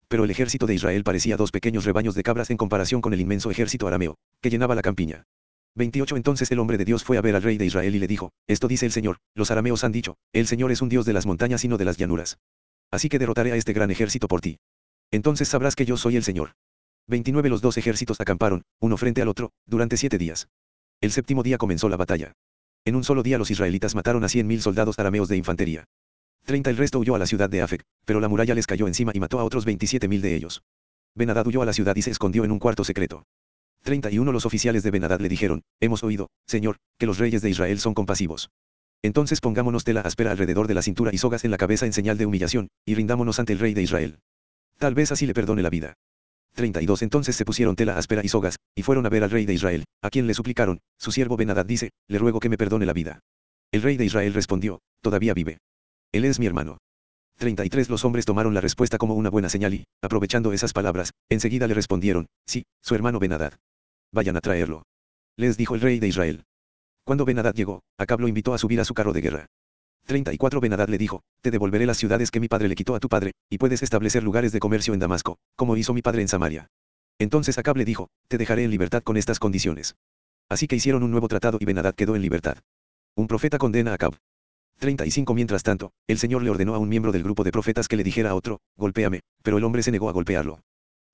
Pero 0.07 0.23
el 0.23 0.31
ejército 0.31 0.65
de 0.65 0.75
Israel 0.75 1.03
parecía 1.03 1.37
dos 1.37 1.51
pequeños 1.51 1.85
rebaños 1.85 2.15
de 2.15 2.23
cabras 2.23 2.49
en 2.49 2.57
comparación 2.57 3.01
con 3.01 3.13
el 3.13 3.21
inmenso 3.21 3.51
ejército 3.51 3.87
arameo, 3.87 4.15
que 4.41 4.49
llenaba 4.49 4.73
la 4.73 4.81
campiña. 4.81 5.25
28 5.75 6.17
Entonces 6.17 6.51
el 6.51 6.59
hombre 6.59 6.77
de 6.77 6.85
Dios 6.85 7.03
fue 7.03 7.17
a 7.17 7.21
ver 7.21 7.35
al 7.35 7.43
rey 7.43 7.57
de 7.57 7.65
Israel 7.65 7.95
y 7.95 7.99
le 7.99 8.07
dijo, 8.07 8.31
Esto 8.47 8.67
dice 8.67 8.85
el 8.85 8.91
Señor, 8.91 9.17
los 9.35 9.51
arameos 9.51 9.83
han 9.83 9.91
dicho, 9.91 10.17
el 10.33 10.47
Señor 10.47 10.71
es 10.71 10.81
un 10.81 10.89
Dios 10.89 11.05
de 11.05 11.13
las 11.13 11.25
montañas 11.25 11.63
y 11.63 11.67
no 11.67 11.77
de 11.77 11.85
las 11.85 11.97
llanuras. 11.97 12.37
Así 12.91 13.09
que 13.09 13.19
derrotaré 13.19 13.51
a 13.51 13.55
este 13.55 13.73
gran 13.73 13.91
ejército 13.91 14.27
por 14.27 14.41
ti. 14.41 14.59
Entonces 15.11 15.47
sabrás 15.47 15.75
que 15.75 15.85
yo 15.85 15.97
soy 15.97 16.15
el 16.15 16.23
Señor. 16.23 16.53
29 17.07 17.49
Los 17.49 17.61
dos 17.61 17.77
ejércitos 17.77 18.19
acamparon, 18.19 18.63
uno 18.79 18.97
frente 18.97 19.21
al 19.21 19.27
otro, 19.27 19.51
durante 19.65 19.97
siete 19.97 20.17
días. 20.17 20.49
El 21.01 21.11
séptimo 21.11 21.43
día 21.43 21.57
comenzó 21.57 21.89
la 21.89 21.97
batalla. 21.97 22.33
En 22.85 22.95
un 22.95 23.03
solo 23.03 23.23
día 23.23 23.37
los 23.37 23.51
israelitas 23.51 23.95
mataron 23.95 24.23
a 24.23 24.29
cien 24.29 24.47
mil 24.47 24.61
soldados 24.61 24.99
arameos 24.99 25.27
de 25.27 25.37
infantería. 25.37 25.85
30 26.45 26.69
El 26.69 26.77
resto 26.77 26.99
huyó 26.99 27.15
a 27.15 27.19
la 27.19 27.25
ciudad 27.25 27.49
de 27.49 27.61
Afec, 27.61 27.83
pero 28.05 28.19
la 28.19 28.27
muralla 28.27 28.55
les 28.55 28.67
cayó 28.67 28.87
encima 28.87 29.11
y 29.13 29.19
mató 29.19 29.39
a 29.39 29.43
otros 29.43 29.65
27 29.65 30.07
mil 30.07 30.21
de 30.21 30.35
ellos. 30.35 30.63
Benadad 31.15 31.45
huyó 31.45 31.61
a 31.61 31.65
la 31.65 31.73
ciudad 31.73 31.95
y 31.95 32.01
se 32.01 32.11
escondió 32.11 32.43
en 32.43 32.51
un 32.51 32.59
cuarto 32.59 32.83
secreto. 32.83 33.25
31 33.83 34.31
Los 34.31 34.45
oficiales 34.45 34.83
de 34.83 34.91
Benadad 34.91 35.19
le 35.19 35.29
dijeron, 35.29 35.61
hemos 35.79 36.03
oído, 36.03 36.29
Señor, 36.45 36.77
que 36.97 37.05
los 37.05 37.17
reyes 37.17 37.41
de 37.41 37.49
Israel 37.49 37.79
son 37.79 37.93
compasivos. 37.93 38.49
Entonces 39.01 39.39
pongámonos 39.39 39.83
tela 39.83 40.01
áspera 40.01 40.31
alrededor 40.31 40.67
de 40.67 40.73
la 40.73 40.81
cintura 40.81 41.11
y 41.13 41.17
sogas 41.17 41.45
en 41.45 41.51
la 41.51 41.57
cabeza 41.57 41.85
en 41.85 41.93
señal 41.93 42.17
de 42.17 42.25
humillación, 42.25 42.69
y 42.85 42.95
rindámonos 42.95 43.39
ante 43.39 43.53
el 43.53 43.59
rey 43.59 43.73
de 43.73 43.81
Israel. 43.81 44.19
Tal 44.77 44.93
vez 44.93 45.11
así 45.11 45.25
le 45.25 45.33
perdone 45.33 45.61
la 45.61 45.69
vida. 45.69 45.93
32 46.55 47.01
Entonces 47.03 47.35
se 47.35 47.45
pusieron 47.45 47.75
tela 47.75 47.97
áspera 47.97 48.21
y 48.23 48.27
sogas, 48.27 48.57
y 48.75 48.83
fueron 48.83 49.05
a 49.05 49.09
ver 49.09 49.23
al 49.23 49.31
rey 49.31 49.45
de 49.45 49.53
Israel, 49.53 49.85
a 50.01 50.09
quien 50.09 50.27
le 50.27 50.33
suplicaron, 50.33 50.79
su 50.97 51.11
siervo 51.11 51.37
Benadad 51.37 51.65
dice, 51.65 51.91
le 52.07 52.19
ruego 52.19 52.39
que 52.39 52.49
me 52.49 52.57
perdone 52.57 52.85
la 52.85 52.93
vida. 52.93 53.21
El 53.71 53.81
rey 53.81 53.97
de 53.97 54.05
Israel 54.05 54.33
respondió, 54.33 54.81
todavía 55.01 55.33
vive. 55.33 55.59
Él 56.11 56.25
es 56.25 56.39
mi 56.39 56.47
hermano. 56.47 56.79
33 57.37 57.89
Los 57.89 58.03
hombres 58.03 58.25
tomaron 58.25 58.53
la 58.53 58.61
respuesta 58.61 58.97
como 58.97 59.13
una 59.13 59.29
buena 59.29 59.47
señal 59.47 59.73
y, 59.73 59.85
aprovechando 60.01 60.51
esas 60.51 60.73
palabras, 60.73 61.11
enseguida 61.29 61.67
le 61.67 61.73
respondieron, 61.73 62.27
sí, 62.45 62.65
su 62.81 62.95
hermano 62.95 63.19
Benadad. 63.19 63.53
Vayan 64.11 64.37
a 64.37 64.41
traerlo. 64.41 64.83
Les 65.37 65.55
dijo 65.55 65.75
el 65.75 65.81
rey 65.81 65.99
de 65.99 66.07
Israel. 66.07 66.45
Cuando 67.03 67.25
Benadad 67.25 67.53
llegó, 67.53 67.81
Acab 67.97 68.19
lo 68.19 68.27
invitó 68.27 68.53
a 68.53 68.57
subir 68.57 68.79
a 68.79 68.85
su 68.85 68.93
carro 68.93 69.13
de 69.13 69.21
guerra. 69.21 69.45
34 70.05 70.59
Benadad 70.59 70.89
le 70.89 70.97
dijo, 70.97 71.21
te 71.41 71.51
devolveré 71.51 71.85
las 71.85 71.97
ciudades 71.97 72.31
que 72.31 72.39
mi 72.39 72.47
padre 72.47 72.67
le 72.67 72.75
quitó 72.75 72.95
a 72.95 72.99
tu 72.99 73.09
padre, 73.09 73.33
y 73.49 73.59
puedes 73.59 73.83
establecer 73.83 74.23
lugares 74.23 74.51
de 74.51 74.59
comercio 74.59 74.93
en 74.95 74.99
Damasco, 74.99 75.37
como 75.55 75.77
hizo 75.77 75.93
mi 75.93 76.01
padre 76.01 76.21
en 76.21 76.27
Samaria. 76.27 76.67
Entonces 77.19 77.57
Acab 77.59 77.77
le 77.77 77.85
dijo, 77.85 78.09
te 78.27 78.39
dejaré 78.39 78.63
en 78.63 78.71
libertad 78.71 79.03
con 79.03 79.17
estas 79.17 79.37
condiciones. 79.37 79.95
Así 80.49 80.67
que 80.67 80.75
hicieron 80.75 81.03
un 81.03 81.11
nuevo 81.11 81.27
tratado 81.27 81.59
y 81.61 81.65
Benadad 81.65 81.93
quedó 81.93 82.15
en 82.15 82.23
libertad. 82.23 82.57
Un 83.15 83.27
profeta 83.27 83.59
condena 83.59 83.91
a 83.91 83.95
Acab. 83.95 84.15
35 84.79 85.33
Mientras 85.35 85.61
tanto, 85.61 85.91
el 86.07 86.17
Señor 86.17 86.41
le 86.41 86.49
ordenó 86.49 86.73
a 86.73 86.79
un 86.79 86.89
miembro 86.89 87.11
del 87.11 87.23
grupo 87.23 87.43
de 87.43 87.51
profetas 87.51 87.87
que 87.87 87.97
le 87.97 88.03
dijera 88.03 88.31
a 88.31 88.35
otro, 88.35 88.59
golpéame, 88.77 89.19
pero 89.43 89.57
el 89.57 89.63
hombre 89.63 89.83
se 89.83 89.91
negó 89.91 90.09
a 90.09 90.13
golpearlo. 90.13 90.61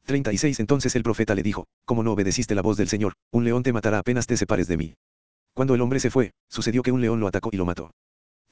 36 0.06 0.60
Entonces 0.60 0.96
el 0.96 1.04
profeta 1.04 1.36
le 1.36 1.44
dijo, 1.44 1.66
como 1.86 2.04
no 2.04 2.14
obedeciste 2.14 2.56
la 2.56 2.62
voz 2.62 2.78
del 2.78 2.88
Señor, 2.88 3.14
un 3.32 3.44
león 3.44 3.64
te 3.64 3.74
matará 3.74 4.00
apenas 4.00 4.28
te 4.28 4.38
separes 4.38 4.68
de 4.68 4.78
mí. 4.78 4.94
Cuando 5.54 5.74
el 5.76 5.82
hombre 5.82 6.00
se 6.00 6.10
fue, 6.10 6.32
sucedió 6.50 6.84
que 6.84 6.92
un 6.92 7.02
león 7.02 7.20
lo 7.20 7.28
atacó 7.28 7.50
y 7.52 7.58
lo 7.58 7.66
mató. 7.66 7.92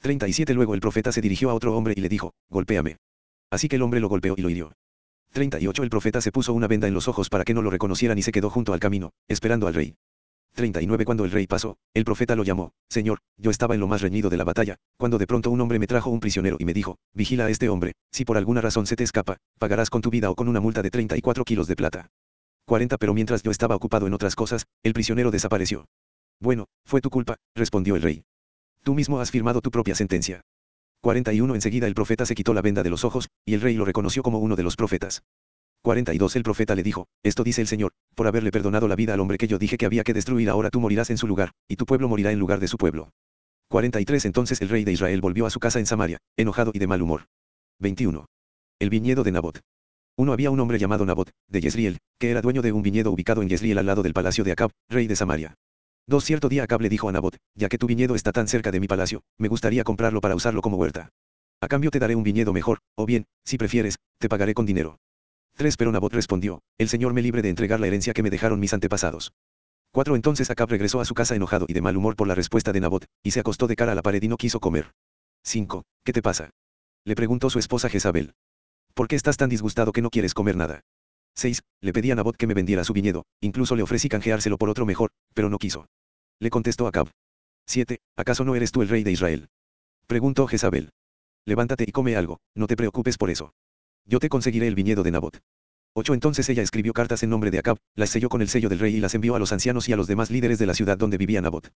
37 0.00 0.52
Luego 0.54 0.74
el 0.74 0.80
profeta 0.80 1.12
se 1.12 1.20
dirigió 1.20 1.50
a 1.50 1.54
otro 1.54 1.76
hombre 1.76 1.94
y 1.96 2.00
le 2.00 2.08
dijo, 2.08 2.32
golpéame. 2.50 2.96
Así 3.50 3.68
que 3.68 3.76
el 3.76 3.82
hombre 3.82 4.00
lo 4.00 4.08
golpeó 4.08 4.34
y 4.36 4.42
lo 4.42 4.50
hirió. 4.50 4.72
38 5.32 5.82
El 5.82 5.90
profeta 5.90 6.20
se 6.20 6.32
puso 6.32 6.52
una 6.52 6.68
venda 6.68 6.88
en 6.88 6.94
los 6.94 7.08
ojos 7.08 7.28
para 7.28 7.44
que 7.44 7.54
no 7.54 7.62
lo 7.62 7.70
reconocieran 7.70 8.18
y 8.18 8.22
se 8.22 8.32
quedó 8.32 8.50
junto 8.50 8.72
al 8.72 8.80
camino, 8.80 9.12
esperando 9.28 9.66
al 9.66 9.74
rey. 9.74 9.96
39 10.54 11.04
Cuando 11.04 11.24
el 11.24 11.32
rey 11.32 11.46
pasó, 11.46 11.76
el 11.94 12.04
profeta 12.04 12.36
lo 12.36 12.44
llamó, 12.44 12.72
Señor, 12.88 13.18
yo 13.36 13.50
estaba 13.50 13.74
en 13.74 13.80
lo 13.80 13.88
más 13.88 14.02
reñido 14.02 14.30
de 14.30 14.36
la 14.36 14.44
batalla, 14.44 14.76
cuando 14.96 15.18
de 15.18 15.26
pronto 15.26 15.50
un 15.50 15.60
hombre 15.60 15.78
me 15.80 15.88
trajo 15.88 16.10
un 16.10 16.20
prisionero 16.20 16.56
y 16.60 16.64
me 16.64 16.72
dijo, 16.72 16.96
vigila 17.12 17.46
a 17.46 17.50
este 17.50 17.68
hombre, 17.68 17.94
si 18.12 18.24
por 18.24 18.36
alguna 18.36 18.60
razón 18.60 18.86
se 18.86 18.94
te 18.94 19.02
escapa, 19.02 19.38
pagarás 19.58 19.90
con 19.90 20.00
tu 20.00 20.10
vida 20.10 20.30
o 20.30 20.36
con 20.36 20.48
una 20.48 20.60
multa 20.60 20.80
de 20.82 20.90
34 20.90 21.44
kilos 21.44 21.66
de 21.66 21.76
plata. 21.76 22.08
40 22.66 22.96
Pero 22.98 23.14
mientras 23.14 23.42
yo 23.42 23.50
estaba 23.50 23.74
ocupado 23.74 24.06
en 24.06 24.14
otras 24.14 24.36
cosas, 24.36 24.66
el 24.82 24.94
prisionero 24.94 25.30
desapareció. 25.30 25.86
Bueno, 26.40 26.66
fue 26.84 27.00
tu 27.00 27.10
culpa, 27.10 27.36
respondió 27.54 27.96
el 27.96 28.02
rey. 28.02 28.24
Tú 28.84 28.94
mismo 28.94 29.20
has 29.20 29.30
firmado 29.30 29.60
tu 29.60 29.70
propia 29.70 29.94
sentencia. 29.94 30.42
41 31.00 31.54
Enseguida 31.54 31.86
el 31.86 31.94
profeta 31.94 32.26
se 32.26 32.34
quitó 32.34 32.54
la 32.54 32.62
venda 32.62 32.82
de 32.82 32.90
los 32.90 33.04
ojos, 33.04 33.28
y 33.44 33.54
el 33.54 33.60
rey 33.60 33.74
lo 33.74 33.84
reconoció 33.84 34.22
como 34.22 34.38
uno 34.38 34.56
de 34.56 34.62
los 34.62 34.76
profetas. 34.76 35.22
42 35.82 36.36
El 36.36 36.42
profeta 36.42 36.74
le 36.74 36.82
dijo, 36.82 37.08
Esto 37.22 37.44
dice 37.44 37.60
el 37.60 37.66
Señor, 37.66 37.92
por 38.14 38.26
haberle 38.26 38.50
perdonado 38.50 38.88
la 38.88 38.96
vida 38.96 39.14
al 39.14 39.20
hombre 39.20 39.38
que 39.38 39.48
yo 39.48 39.58
dije 39.58 39.76
que 39.76 39.86
había 39.86 40.04
que 40.04 40.14
destruir 40.14 40.48
ahora 40.48 40.70
tú 40.70 40.80
morirás 40.80 41.10
en 41.10 41.18
su 41.18 41.26
lugar, 41.26 41.52
y 41.68 41.76
tu 41.76 41.86
pueblo 41.86 42.08
morirá 42.08 42.32
en 42.32 42.38
lugar 42.38 42.60
de 42.60 42.68
su 42.68 42.78
pueblo. 42.78 43.10
43 43.68 44.24
Entonces 44.24 44.60
el 44.60 44.68
rey 44.68 44.84
de 44.84 44.92
Israel 44.92 45.20
volvió 45.20 45.46
a 45.46 45.50
su 45.50 45.60
casa 45.60 45.78
en 45.78 45.86
Samaria, 45.86 46.18
enojado 46.36 46.70
y 46.74 46.78
de 46.78 46.86
mal 46.86 47.02
humor. 47.02 47.26
21. 47.80 48.26
El 48.78 48.90
viñedo 48.90 49.24
de 49.24 49.32
Nabot. 49.32 49.60
Uno 50.16 50.32
había 50.32 50.50
un 50.50 50.60
hombre 50.60 50.78
llamado 50.78 51.04
Nabot, 51.04 51.30
de 51.48 51.60
Yesriel, 51.60 51.98
que 52.18 52.30
era 52.30 52.40
dueño 52.40 52.62
de 52.62 52.72
un 52.72 52.82
viñedo 52.82 53.10
ubicado 53.10 53.42
en 53.42 53.48
Yesriel 53.48 53.78
al 53.78 53.86
lado 53.86 54.02
del 54.02 54.14
palacio 54.14 54.44
de 54.44 54.52
Acab, 54.52 54.70
rey 54.88 55.06
de 55.06 55.16
Samaria. 55.16 55.54
Dos 56.06 56.24
cierto 56.24 56.48
día 56.48 56.64
Acab 56.64 56.82
le 56.82 56.88
dijo 56.88 57.08
a 57.08 57.12
Nabot, 57.12 57.36
ya 57.54 57.68
que 57.68 57.78
tu 57.78 57.86
viñedo 57.86 58.14
está 58.14 58.30
tan 58.30 58.46
cerca 58.46 58.70
de 58.70 58.78
mi 58.78 58.86
palacio, 58.86 59.22
me 59.38 59.48
gustaría 59.48 59.82
comprarlo 59.82 60.20
para 60.20 60.36
usarlo 60.36 60.62
como 60.62 60.76
huerta. 60.76 61.10
A 61.60 61.68
cambio 61.68 61.90
te 61.90 61.98
daré 61.98 62.14
un 62.14 62.22
viñedo 62.22 62.52
mejor, 62.52 62.78
o 62.94 63.06
bien, 63.06 63.24
si 63.44 63.56
prefieres, 63.56 63.96
te 64.18 64.28
pagaré 64.28 64.54
con 64.54 64.66
dinero. 64.66 64.98
3. 65.56 65.76
Pero 65.76 65.92
Nabot 65.92 66.12
respondió, 66.12 66.62
el 66.78 66.88
Señor 66.88 67.12
me 67.12 67.22
libre 67.22 67.42
de 67.42 67.48
entregar 67.48 67.80
la 67.80 67.86
herencia 67.86 68.12
que 68.12 68.22
me 68.22 68.30
dejaron 68.30 68.60
mis 68.60 68.74
antepasados. 68.74 69.32
4. 69.92 70.16
Entonces 70.16 70.50
Acab 70.50 70.68
regresó 70.68 71.00
a 71.00 71.04
su 71.04 71.14
casa 71.14 71.36
enojado 71.36 71.66
y 71.68 71.72
de 71.72 71.80
mal 71.80 71.96
humor 71.96 72.16
por 72.16 72.26
la 72.26 72.34
respuesta 72.34 72.72
de 72.72 72.80
Nabot, 72.80 73.06
y 73.22 73.30
se 73.30 73.40
acostó 73.40 73.68
de 73.68 73.76
cara 73.76 73.92
a 73.92 73.94
la 73.94 74.02
pared 74.02 74.22
y 74.22 74.28
no 74.28 74.36
quiso 74.36 74.58
comer. 74.58 74.92
5. 75.44 75.84
¿Qué 76.04 76.12
te 76.12 76.22
pasa? 76.22 76.50
Le 77.04 77.14
preguntó 77.14 77.48
su 77.50 77.58
esposa 77.58 77.88
Jezabel. 77.88 78.34
¿Por 78.94 79.08
qué 79.08 79.14
estás 79.14 79.36
tan 79.36 79.50
disgustado 79.50 79.92
que 79.92 80.02
no 80.02 80.10
quieres 80.10 80.34
comer 80.34 80.56
nada? 80.56 80.80
6. 81.36 81.62
Le 81.80 81.92
pedí 81.92 82.10
a 82.10 82.16
Nabot 82.16 82.36
que 82.36 82.46
me 82.46 82.54
vendiera 82.54 82.82
su 82.82 82.92
viñedo, 82.92 83.24
incluso 83.40 83.76
le 83.76 83.82
ofrecí 83.82 84.08
canjeárselo 84.08 84.58
por 84.58 84.68
otro 84.68 84.86
mejor, 84.86 85.10
pero 85.34 85.48
no 85.48 85.58
quiso. 85.58 85.86
Le 86.40 86.50
contestó 86.50 86.86
Acab. 86.88 87.08
7. 87.66 87.98
¿Acaso 88.16 88.44
no 88.44 88.56
eres 88.56 88.72
tú 88.72 88.82
el 88.82 88.88
rey 88.88 89.04
de 89.04 89.12
Israel? 89.12 89.48
Preguntó 90.06 90.46
Jezabel. 90.46 90.90
Levántate 91.46 91.84
y 91.86 91.92
come 91.92 92.16
algo, 92.16 92.40
no 92.54 92.66
te 92.66 92.76
preocupes 92.76 93.16
por 93.16 93.30
eso. 93.30 93.52
Yo 94.06 94.18
te 94.20 94.28
conseguiré 94.28 94.68
el 94.68 94.74
viñedo 94.74 95.02
de 95.02 95.10
Nabot. 95.10 95.40
8 95.94 96.12
Entonces 96.12 96.48
ella 96.48 96.62
escribió 96.62 96.92
cartas 96.92 97.22
en 97.22 97.30
nombre 97.30 97.50
de 97.50 97.58
Acab, 97.58 97.78
las 97.94 98.10
selló 98.10 98.28
con 98.28 98.42
el 98.42 98.48
sello 98.48 98.68
del 98.68 98.80
rey 98.80 98.96
y 98.96 99.00
las 99.00 99.14
envió 99.14 99.34
a 99.34 99.38
los 99.38 99.52
ancianos 99.52 99.88
y 99.88 99.92
a 99.92 99.96
los 99.96 100.06
demás 100.06 100.30
líderes 100.30 100.58
de 100.58 100.66
la 100.66 100.74
ciudad 100.74 100.98
donde 100.98 101.16
vivía 101.16 101.40
Nabot. 101.40 101.72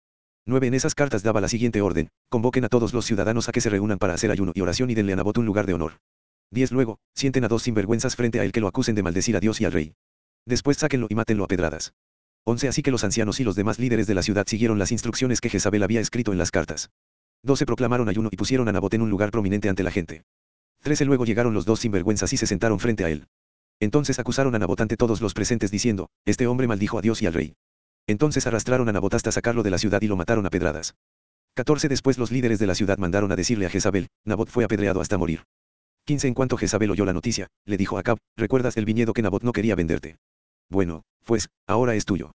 9 0.47 0.67
En 0.69 0.75
esas 0.75 0.95
cartas 0.95 1.23
daba 1.23 1.41
la 1.41 1.49
siguiente 1.49 1.83
orden, 1.83 2.11
convoquen 2.31 2.65
a 2.65 2.69
todos 2.69 2.95
los 2.95 3.05
ciudadanos 3.05 3.49
a 3.49 3.53
que 3.53 3.61
se 3.61 3.71
reúnan 3.71 3.99
para 3.99 4.15
hacer 4.15 4.31
ayuno 4.31 4.53
y 4.55 4.61
oración 4.61 4.91
y 4.91 4.95
denle 4.95 5.15
a 5.15 5.17
Nabot 5.17 5.37
un 5.37 5.47
lugar 5.47 5.67
de 5.67 5.75
honor. 5.75 5.99
10 6.51 6.73
Luego, 6.73 6.99
sienten 7.15 7.45
a 7.45 7.49
dos 7.49 7.63
sinvergüenzas 7.65 8.17
frente 8.17 8.41
a 8.41 8.45
él 8.45 8.53
que 8.53 8.61
lo 8.61 8.69
acusen 8.69 8.95
de 8.95 9.03
maldecir 9.03 9.37
a 9.37 9.41
Dios 9.41 9.61
y 9.61 9.65
al 9.65 9.73
rey. 9.73 9.95
Después 10.47 10.79
sáquenlo 10.79 11.09
y 11.11 11.15
mátenlo 11.15 11.45
a 11.45 11.49
pedradas. 11.49 11.95
11 12.45 12.69
Así 12.69 12.83
que 12.83 12.91
los 12.91 13.05
ancianos 13.05 13.41
y 13.41 13.45
los 13.45 13.57
demás 13.57 13.79
líderes 13.79 14.07
de 14.07 14.15
la 14.15 14.23
ciudad 14.23 14.47
siguieron 14.47 14.79
las 14.79 14.93
instrucciones 14.93 15.41
que 15.41 15.49
Jezabel 15.49 15.83
había 15.83 16.01
escrito 16.01 16.33
en 16.33 16.39
las 16.39 16.51
cartas. 16.51 16.91
12 17.43 17.67
Proclamaron 17.67 18.09
ayuno 18.09 18.29
y 18.31 18.37
pusieron 18.37 18.69
a 18.69 18.73
Nabot 18.73 18.93
en 18.95 19.03
un 19.03 19.11
lugar 19.11 19.31
prominente 19.31 19.69
ante 19.69 19.83
la 19.83 19.91
gente. 19.91 20.25
13 20.85 21.07
Luego 21.07 21.25
llegaron 21.25 21.55
los 21.55 21.65
dos 21.65 21.81
sinvergüenzas 21.81 22.31
y 22.35 22.37
se 22.37 22.47
sentaron 22.47 22.79
frente 22.79 23.07
a 23.07 23.11
él. 23.11 23.27
Entonces 23.81 24.19
acusaron 24.19 24.55
a 24.55 24.59
Nabot 24.59 24.83
ante 24.83 24.99
todos 24.99 25.23
los 25.23 25.33
presentes 25.33 25.71
diciendo, 25.71 26.11
este 26.27 26.47
hombre 26.47 26.69
maldijo 26.69 26.99
a 26.99 27.01
Dios 27.01 27.23
y 27.23 27.27
al 27.27 27.33
rey. 27.33 27.55
Entonces 28.07 28.47
arrastraron 28.47 28.87
a 28.91 28.93
Nabot 28.93 29.15
hasta 29.15 29.33
sacarlo 29.33 29.63
de 29.63 29.71
la 29.71 29.79
ciudad 29.79 30.03
y 30.03 30.09
lo 30.09 30.17
mataron 30.17 30.45
a 30.45 30.51
pedradas. 30.51 30.95
14 31.55 31.89
Después 31.89 32.19
los 32.19 32.31
líderes 32.31 32.59
de 32.59 32.67
la 32.67 32.75
ciudad 32.75 32.99
mandaron 32.99 33.33
a 33.33 33.37
decirle 33.37 33.65
a 33.65 33.71
Jezabel, 33.71 34.09
Nabot 34.27 34.51
fue 34.51 34.63
apedreado 34.63 35.01
hasta 35.01 35.17
morir. 35.17 35.45
15 36.05 36.29
En 36.29 36.35
cuanto 36.35 36.59
Jezabel 36.59 36.91
oyó 36.91 37.07
la 37.07 37.15
noticia, 37.15 37.49
le 37.65 37.79
dijo 37.79 37.97
a 37.97 38.01
Acab, 38.01 38.19
¿recuerdas 38.37 38.77
el 38.77 38.85
viñedo 38.85 39.15
que 39.15 39.23
Nabot 39.23 39.43
no 39.43 39.53
quería 39.53 39.75
venderte? 39.75 40.19
Bueno, 40.69 41.05
pues, 41.25 41.49
ahora 41.67 41.95
es 41.95 42.05
tuyo. 42.05 42.33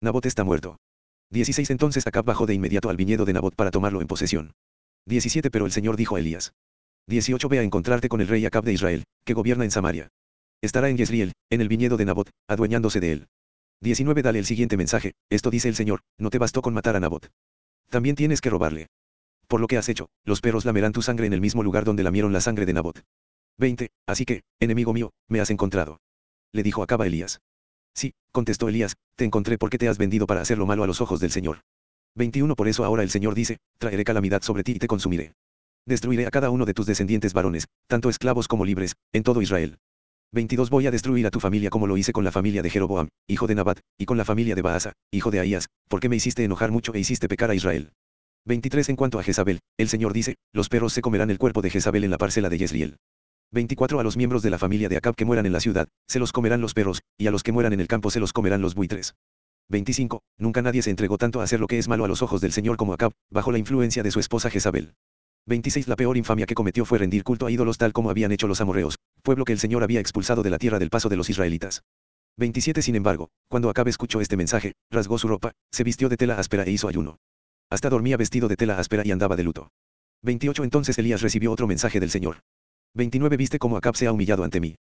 Nabot 0.00 0.24
está 0.24 0.42
muerto. 0.42 0.78
16 1.32 1.68
Entonces 1.68 2.06
Acab 2.06 2.24
bajó 2.24 2.46
de 2.46 2.54
inmediato 2.54 2.88
al 2.88 2.96
viñedo 2.96 3.26
de 3.26 3.34
Nabot 3.34 3.54
para 3.54 3.70
tomarlo 3.70 4.00
en 4.00 4.06
posesión. 4.06 4.52
17 5.04 5.50
Pero 5.50 5.66
el 5.66 5.72
Señor 5.72 5.96
dijo 5.96 6.16
a 6.16 6.20
Elías. 6.20 6.54
18 7.10 7.48
Ve 7.48 7.58
a 7.58 7.62
encontrarte 7.62 8.08
con 8.08 8.20
el 8.20 8.28
rey 8.28 8.46
Acab 8.46 8.64
de 8.64 8.72
Israel, 8.72 9.02
que 9.24 9.34
gobierna 9.34 9.64
en 9.64 9.72
Samaria. 9.72 10.08
Estará 10.62 10.88
en 10.88 10.96
Jezreel, 10.96 11.32
en 11.50 11.60
el 11.60 11.68
viñedo 11.68 11.96
de 11.96 12.04
Nabot, 12.04 12.30
adueñándose 12.46 13.00
de 13.00 13.12
él. 13.12 13.26
19 13.80 14.22
Dale 14.22 14.38
el 14.38 14.46
siguiente 14.46 14.76
mensaje, 14.76 15.14
esto 15.28 15.50
dice 15.50 15.68
el 15.68 15.74
Señor, 15.74 16.02
no 16.18 16.30
te 16.30 16.38
bastó 16.38 16.62
con 16.62 16.72
matar 16.72 16.94
a 16.94 17.00
Nabot. 17.00 17.28
También 17.88 18.14
tienes 18.14 18.40
que 18.40 18.50
robarle. 18.50 18.86
Por 19.48 19.60
lo 19.60 19.66
que 19.66 19.76
has 19.76 19.88
hecho, 19.88 20.08
los 20.24 20.40
perros 20.40 20.64
lamerán 20.64 20.92
tu 20.92 21.02
sangre 21.02 21.26
en 21.26 21.32
el 21.32 21.40
mismo 21.40 21.64
lugar 21.64 21.84
donde 21.84 22.04
lamieron 22.04 22.32
la 22.32 22.40
sangre 22.40 22.64
de 22.64 22.74
Nabot. 22.74 23.02
20. 23.58 23.90
Así 24.06 24.24
que, 24.24 24.42
enemigo 24.60 24.92
mío, 24.92 25.10
me 25.28 25.40
has 25.40 25.50
encontrado. 25.50 25.98
Le 26.52 26.62
dijo 26.62 26.84
Acab 26.84 27.02
a 27.02 27.08
Elías. 27.08 27.40
Sí, 27.92 28.14
contestó 28.30 28.68
Elías, 28.68 28.96
te 29.16 29.24
encontré 29.24 29.58
porque 29.58 29.78
te 29.78 29.88
has 29.88 29.98
vendido 29.98 30.28
para 30.28 30.42
hacer 30.42 30.58
lo 30.58 30.66
malo 30.66 30.84
a 30.84 30.86
los 30.86 31.00
ojos 31.00 31.18
del 31.18 31.32
Señor. 31.32 31.62
21 32.14 32.54
Por 32.54 32.68
eso 32.68 32.84
ahora 32.84 33.02
el 33.02 33.10
Señor 33.10 33.34
dice, 33.34 33.58
traeré 33.78 34.04
calamidad 34.04 34.42
sobre 34.42 34.62
ti 34.62 34.72
y 34.72 34.78
te 34.78 34.86
consumiré. 34.86 35.32
Destruiré 35.86 36.26
a 36.26 36.30
cada 36.30 36.50
uno 36.50 36.66
de 36.66 36.74
tus 36.74 36.86
descendientes 36.86 37.32
varones, 37.32 37.66
tanto 37.88 38.10
esclavos 38.10 38.48
como 38.48 38.64
libres, 38.64 38.94
en 39.12 39.22
todo 39.22 39.42
Israel. 39.42 39.78
22 40.32 40.70
Voy 40.70 40.86
a 40.86 40.90
destruir 40.90 41.26
a 41.26 41.30
tu 41.30 41.40
familia 41.40 41.70
como 41.70 41.86
lo 41.86 41.96
hice 41.96 42.12
con 42.12 42.22
la 42.22 42.30
familia 42.30 42.62
de 42.62 42.70
Jeroboam, 42.70 43.08
hijo 43.26 43.46
de 43.46 43.56
Nabat, 43.56 43.80
y 43.98 44.04
con 44.04 44.16
la 44.16 44.24
familia 44.24 44.54
de 44.54 44.62
Baasa, 44.62 44.92
hijo 45.10 45.30
de 45.30 45.40
Ahías, 45.40 45.68
porque 45.88 46.08
me 46.08 46.16
hiciste 46.16 46.44
enojar 46.44 46.70
mucho 46.70 46.94
e 46.94 47.00
hiciste 47.00 47.28
pecar 47.28 47.50
a 47.50 47.54
Israel. 47.54 47.92
23 48.46 48.88
En 48.90 48.96
cuanto 48.96 49.18
a 49.18 49.22
Jezabel, 49.22 49.60
el 49.76 49.88
Señor 49.88 50.12
dice, 50.12 50.36
los 50.52 50.68
perros 50.68 50.92
se 50.92 51.02
comerán 51.02 51.30
el 51.30 51.38
cuerpo 51.38 51.62
de 51.62 51.70
Jezabel 51.70 52.04
en 52.04 52.10
la 52.10 52.18
parcela 52.18 52.48
de 52.48 52.58
Jezreel. 52.58 52.96
24 53.52 53.98
A 53.98 54.04
los 54.04 54.16
miembros 54.16 54.42
de 54.42 54.50
la 54.50 54.58
familia 54.58 54.88
de 54.88 54.96
Acab 54.96 55.16
que 55.16 55.24
mueran 55.24 55.46
en 55.46 55.52
la 55.52 55.60
ciudad, 55.60 55.88
se 56.08 56.20
los 56.20 56.30
comerán 56.30 56.60
los 56.60 56.74
perros, 56.74 57.02
y 57.18 57.26
a 57.26 57.32
los 57.32 57.42
que 57.42 57.52
mueran 57.52 57.72
en 57.72 57.80
el 57.80 57.88
campo 57.88 58.10
se 58.10 58.20
los 58.20 58.32
comerán 58.32 58.62
los 58.62 58.76
buitres. 58.76 59.14
25. 59.70 60.22
Nunca 60.38 60.62
nadie 60.62 60.82
se 60.82 60.90
entregó 60.90 61.18
tanto 61.18 61.40
a 61.40 61.44
hacer 61.44 61.58
lo 61.58 61.66
que 61.66 61.78
es 61.78 61.88
malo 61.88 62.04
a 62.04 62.08
los 62.08 62.22
ojos 62.22 62.40
del 62.40 62.52
Señor 62.52 62.76
como 62.76 62.92
Acab, 62.92 63.12
bajo 63.30 63.50
la 63.50 63.58
influencia 63.58 64.04
de 64.04 64.10
su 64.12 64.20
esposa 64.20 64.50
Jezabel. 64.50 64.94
26. 65.46 65.88
La 65.88 65.96
peor 65.96 66.16
infamia 66.16 66.46
que 66.46 66.54
cometió 66.54 66.84
fue 66.84 66.98
rendir 66.98 67.24
culto 67.24 67.46
a 67.46 67.50
ídolos 67.50 67.78
tal 67.78 67.92
como 67.92 68.10
habían 68.10 68.32
hecho 68.32 68.46
los 68.46 68.60
amorreos, 68.60 68.98
pueblo 69.22 69.44
que 69.44 69.52
el 69.52 69.58
Señor 69.58 69.82
había 69.82 70.00
expulsado 70.00 70.42
de 70.42 70.50
la 70.50 70.58
tierra 70.58 70.78
del 70.78 70.90
paso 70.90 71.08
de 71.08 71.16
los 71.16 71.30
israelitas. 71.30 71.82
27. 72.36 72.82
Sin 72.82 72.96
embargo, 72.96 73.28
cuando 73.48 73.68
Acab 73.68 73.88
escuchó 73.88 74.20
este 74.20 74.36
mensaje, 74.36 74.72
rasgó 74.90 75.18
su 75.18 75.28
ropa, 75.28 75.52
se 75.72 75.84
vistió 75.84 76.08
de 76.08 76.16
tela 76.16 76.38
áspera 76.38 76.64
e 76.64 76.70
hizo 76.70 76.88
ayuno. 76.88 77.18
Hasta 77.70 77.90
dormía 77.90 78.16
vestido 78.16 78.48
de 78.48 78.56
tela 78.56 78.78
áspera 78.78 79.02
y 79.04 79.10
andaba 79.10 79.36
de 79.36 79.44
luto. 79.44 79.70
28. 80.22 80.64
Entonces 80.64 80.98
Elías 80.98 81.22
recibió 81.22 81.52
otro 81.52 81.66
mensaje 81.66 82.00
del 82.00 82.10
Señor. 82.10 82.40
29 82.94 83.36
Viste 83.36 83.58
cómo 83.58 83.76
Acab 83.76 83.96
se 83.96 84.06
ha 84.06 84.12
humillado 84.12 84.44
ante 84.44 84.60
mí. 84.60 84.76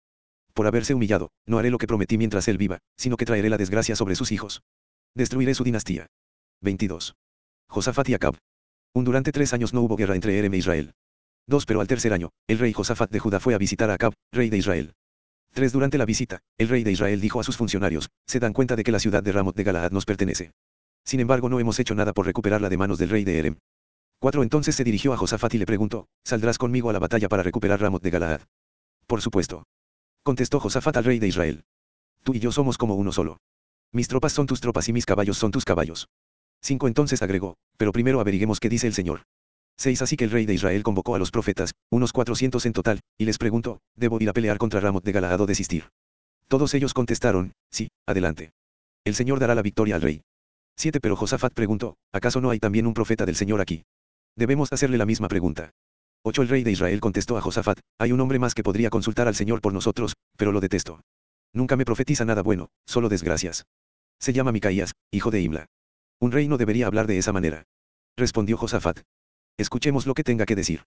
Por 0.53 0.65
haberse 0.65 0.93
humillado, 0.93 1.29
no 1.45 1.59
haré 1.59 1.69
lo 1.69 1.77
que 1.77 1.87
prometí 1.87 2.17
mientras 2.17 2.47
él 2.47 2.57
viva, 2.57 2.79
sino 2.97 3.17
que 3.17 3.25
traeré 3.25 3.49
la 3.49 3.57
desgracia 3.57 3.95
sobre 3.95 4.15
sus 4.15 4.31
hijos. 4.31 4.61
Destruiré 5.13 5.53
su 5.53 5.63
dinastía. 5.63 6.07
22. 6.61 7.15
Josafat 7.69 8.09
y 8.09 8.13
Acab. 8.13 8.37
Durante 9.03 9.31
tres 9.31 9.53
años 9.53 9.73
no 9.73 9.81
hubo 9.81 9.95
guerra 9.95 10.15
entre 10.15 10.37
Erem 10.37 10.53
e 10.53 10.57
Israel. 10.57 10.93
2. 11.47 11.65
Pero 11.65 11.81
al 11.81 11.87
tercer 11.87 12.13
año, 12.13 12.31
el 12.47 12.59
rey 12.59 12.73
Josafat 12.73 13.09
de 13.09 13.19
Judá 13.19 13.39
fue 13.39 13.53
a 13.53 13.57
visitar 13.57 13.89
a 13.89 13.93
Acab, 13.93 14.13
rey 14.31 14.49
de 14.49 14.57
Israel. 14.57 14.93
3. 15.53 15.71
Durante 15.71 15.97
la 15.97 16.05
visita, 16.05 16.39
el 16.57 16.69
rey 16.69 16.83
de 16.83 16.91
Israel 16.91 17.21
dijo 17.21 17.39
a 17.39 17.43
sus 17.43 17.57
funcionarios, 17.57 18.09
se 18.27 18.39
dan 18.39 18.53
cuenta 18.53 18.75
de 18.75 18.83
que 18.83 18.91
la 18.91 18.99
ciudad 18.99 19.23
de 19.23 19.31
Ramot 19.31 19.55
de 19.55 19.63
Galaad 19.63 19.91
nos 19.91 20.05
pertenece. 20.05 20.51
Sin 21.05 21.19
embargo 21.19 21.49
no 21.49 21.59
hemos 21.59 21.79
hecho 21.79 21.95
nada 21.95 22.13
por 22.13 22.25
recuperarla 22.25 22.69
de 22.69 22.77
manos 22.77 22.97
del 22.97 23.09
rey 23.09 23.23
de 23.23 23.39
Erem. 23.39 23.57
4. 24.19 24.43
Entonces 24.43 24.75
se 24.75 24.83
dirigió 24.83 25.13
a 25.13 25.17
Josafat 25.17 25.53
y 25.53 25.57
le 25.57 25.65
preguntó, 25.65 26.07
¿saldrás 26.25 26.57
conmigo 26.57 26.89
a 26.89 26.93
la 26.93 26.99
batalla 26.99 27.29
para 27.29 27.43
recuperar 27.43 27.79
Ramot 27.79 28.03
de 28.03 28.09
Galaad? 28.09 28.41
Por 29.05 29.21
supuesto. 29.21 29.63
Contestó 30.23 30.59
Josafat 30.59 30.97
al 30.97 31.05
rey 31.05 31.19
de 31.19 31.27
Israel. 31.27 31.63
Tú 32.23 32.33
y 32.33 32.39
yo 32.39 32.51
somos 32.51 32.77
como 32.77 32.95
uno 32.95 33.11
solo. 33.11 33.37
Mis 33.93 34.09
tropas 34.09 34.33
son 34.33 34.47
tus 34.47 34.59
tropas 34.59 34.89
y 34.89 34.93
mis 34.93 35.05
caballos 35.05 35.37
son 35.37 35.51
tus 35.51 35.63
caballos. 35.63 36.09
5. 36.61 36.87
Entonces 36.87 37.21
agregó, 37.21 37.55
pero 37.77 37.91
primero 37.91 38.19
averiguemos 38.19 38.59
qué 38.59 38.69
dice 38.69 38.87
el 38.87 38.93
Señor. 38.93 39.23
6. 39.77 40.01
Así 40.01 40.17
que 40.17 40.23
el 40.23 40.31
rey 40.31 40.45
de 40.45 40.53
Israel 40.53 40.83
convocó 40.83 41.15
a 41.15 41.19
los 41.19 41.31
profetas, 41.31 41.73
unos 41.91 42.11
400 42.11 42.65
en 42.65 42.73
total, 42.73 42.99
y 43.17 43.25
les 43.25 43.37
preguntó, 43.37 43.79
¿debo 43.95 44.19
ir 44.19 44.29
a 44.29 44.33
pelear 44.33 44.57
contra 44.57 44.79
Ramot 44.79 45.03
de 45.03 45.11
Galaad 45.11 45.41
o 45.41 45.45
desistir? 45.45 45.89
Todos 46.47 46.73
ellos 46.73 46.93
contestaron, 46.93 47.53
sí, 47.69 47.89
adelante. 48.05 48.51
El 49.03 49.15
Señor 49.15 49.39
dará 49.39 49.53
la 49.53 49.61
victoria 49.61 49.95
al 49.95 50.01
rey. 50.01 50.21
7. 50.77 50.99
Pero 50.99 51.15
Josafat 51.15 51.53
preguntó, 51.53 51.97
¿acaso 52.11 52.41
no 52.41 52.49
hay 52.49 52.59
también 52.59 52.87
un 52.87 52.93
profeta 52.93 53.25
del 53.25 53.35
Señor 53.35 53.61
aquí? 53.61 53.83
Debemos 54.35 54.71
hacerle 54.71 54.97
la 54.97 55.05
misma 55.05 55.27
pregunta. 55.27 55.71
8. 56.23 56.41
El 56.43 56.49
rey 56.49 56.63
de 56.63 56.71
Israel 56.71 56.99
contestó 56.99 57.37
a 57.37 57.41
Josafat, 57.41 57.79
hay 57.99 58.11
un 58.11 58.19
hombre 58.19 58.39
más 58.39 58.53
que 58.53 58.63
podría 58.63 58.89
consultar 58.89 59.27
al 59.27 59.35
Señor 59.35 59.61
por 59.61 59.73
nosotros, 59.73 60.13
pero 60.37 60.51
lo 60.51 60.59
detesto. 60.59 61.01
Nunca 61.53 61.75
me 61.75 61.85
profetiza 61.85 62.25
nada 62.25 62.41
bueno, 62.43 62.69
solo 62.85 63.09
desgracias. 63.09 63.65
Se 64.19 64.33
llama 64.33 64.51
Micaías, 64.51 64.93
hijo 65.11 65.31
de 65.31 65.41
Imla. 65.41 65.67
Un 66.19 66.31
rey 66.31 66.47
no 66.47 66.57
debería 66.57 66.87
hablar 66.87 67.05
de 67.05 67.17
esa 67.17 67.31
manera. 67.31 67.63
Respondió 68.17 68.57
Josafat. 68.57 69.01
Escuchemos 69.57 70.07
lo 70.07 70.15
que 70.15 70.23
tenga 70.23 70.45
que 70.45 70.55
decir. 70.55 70.83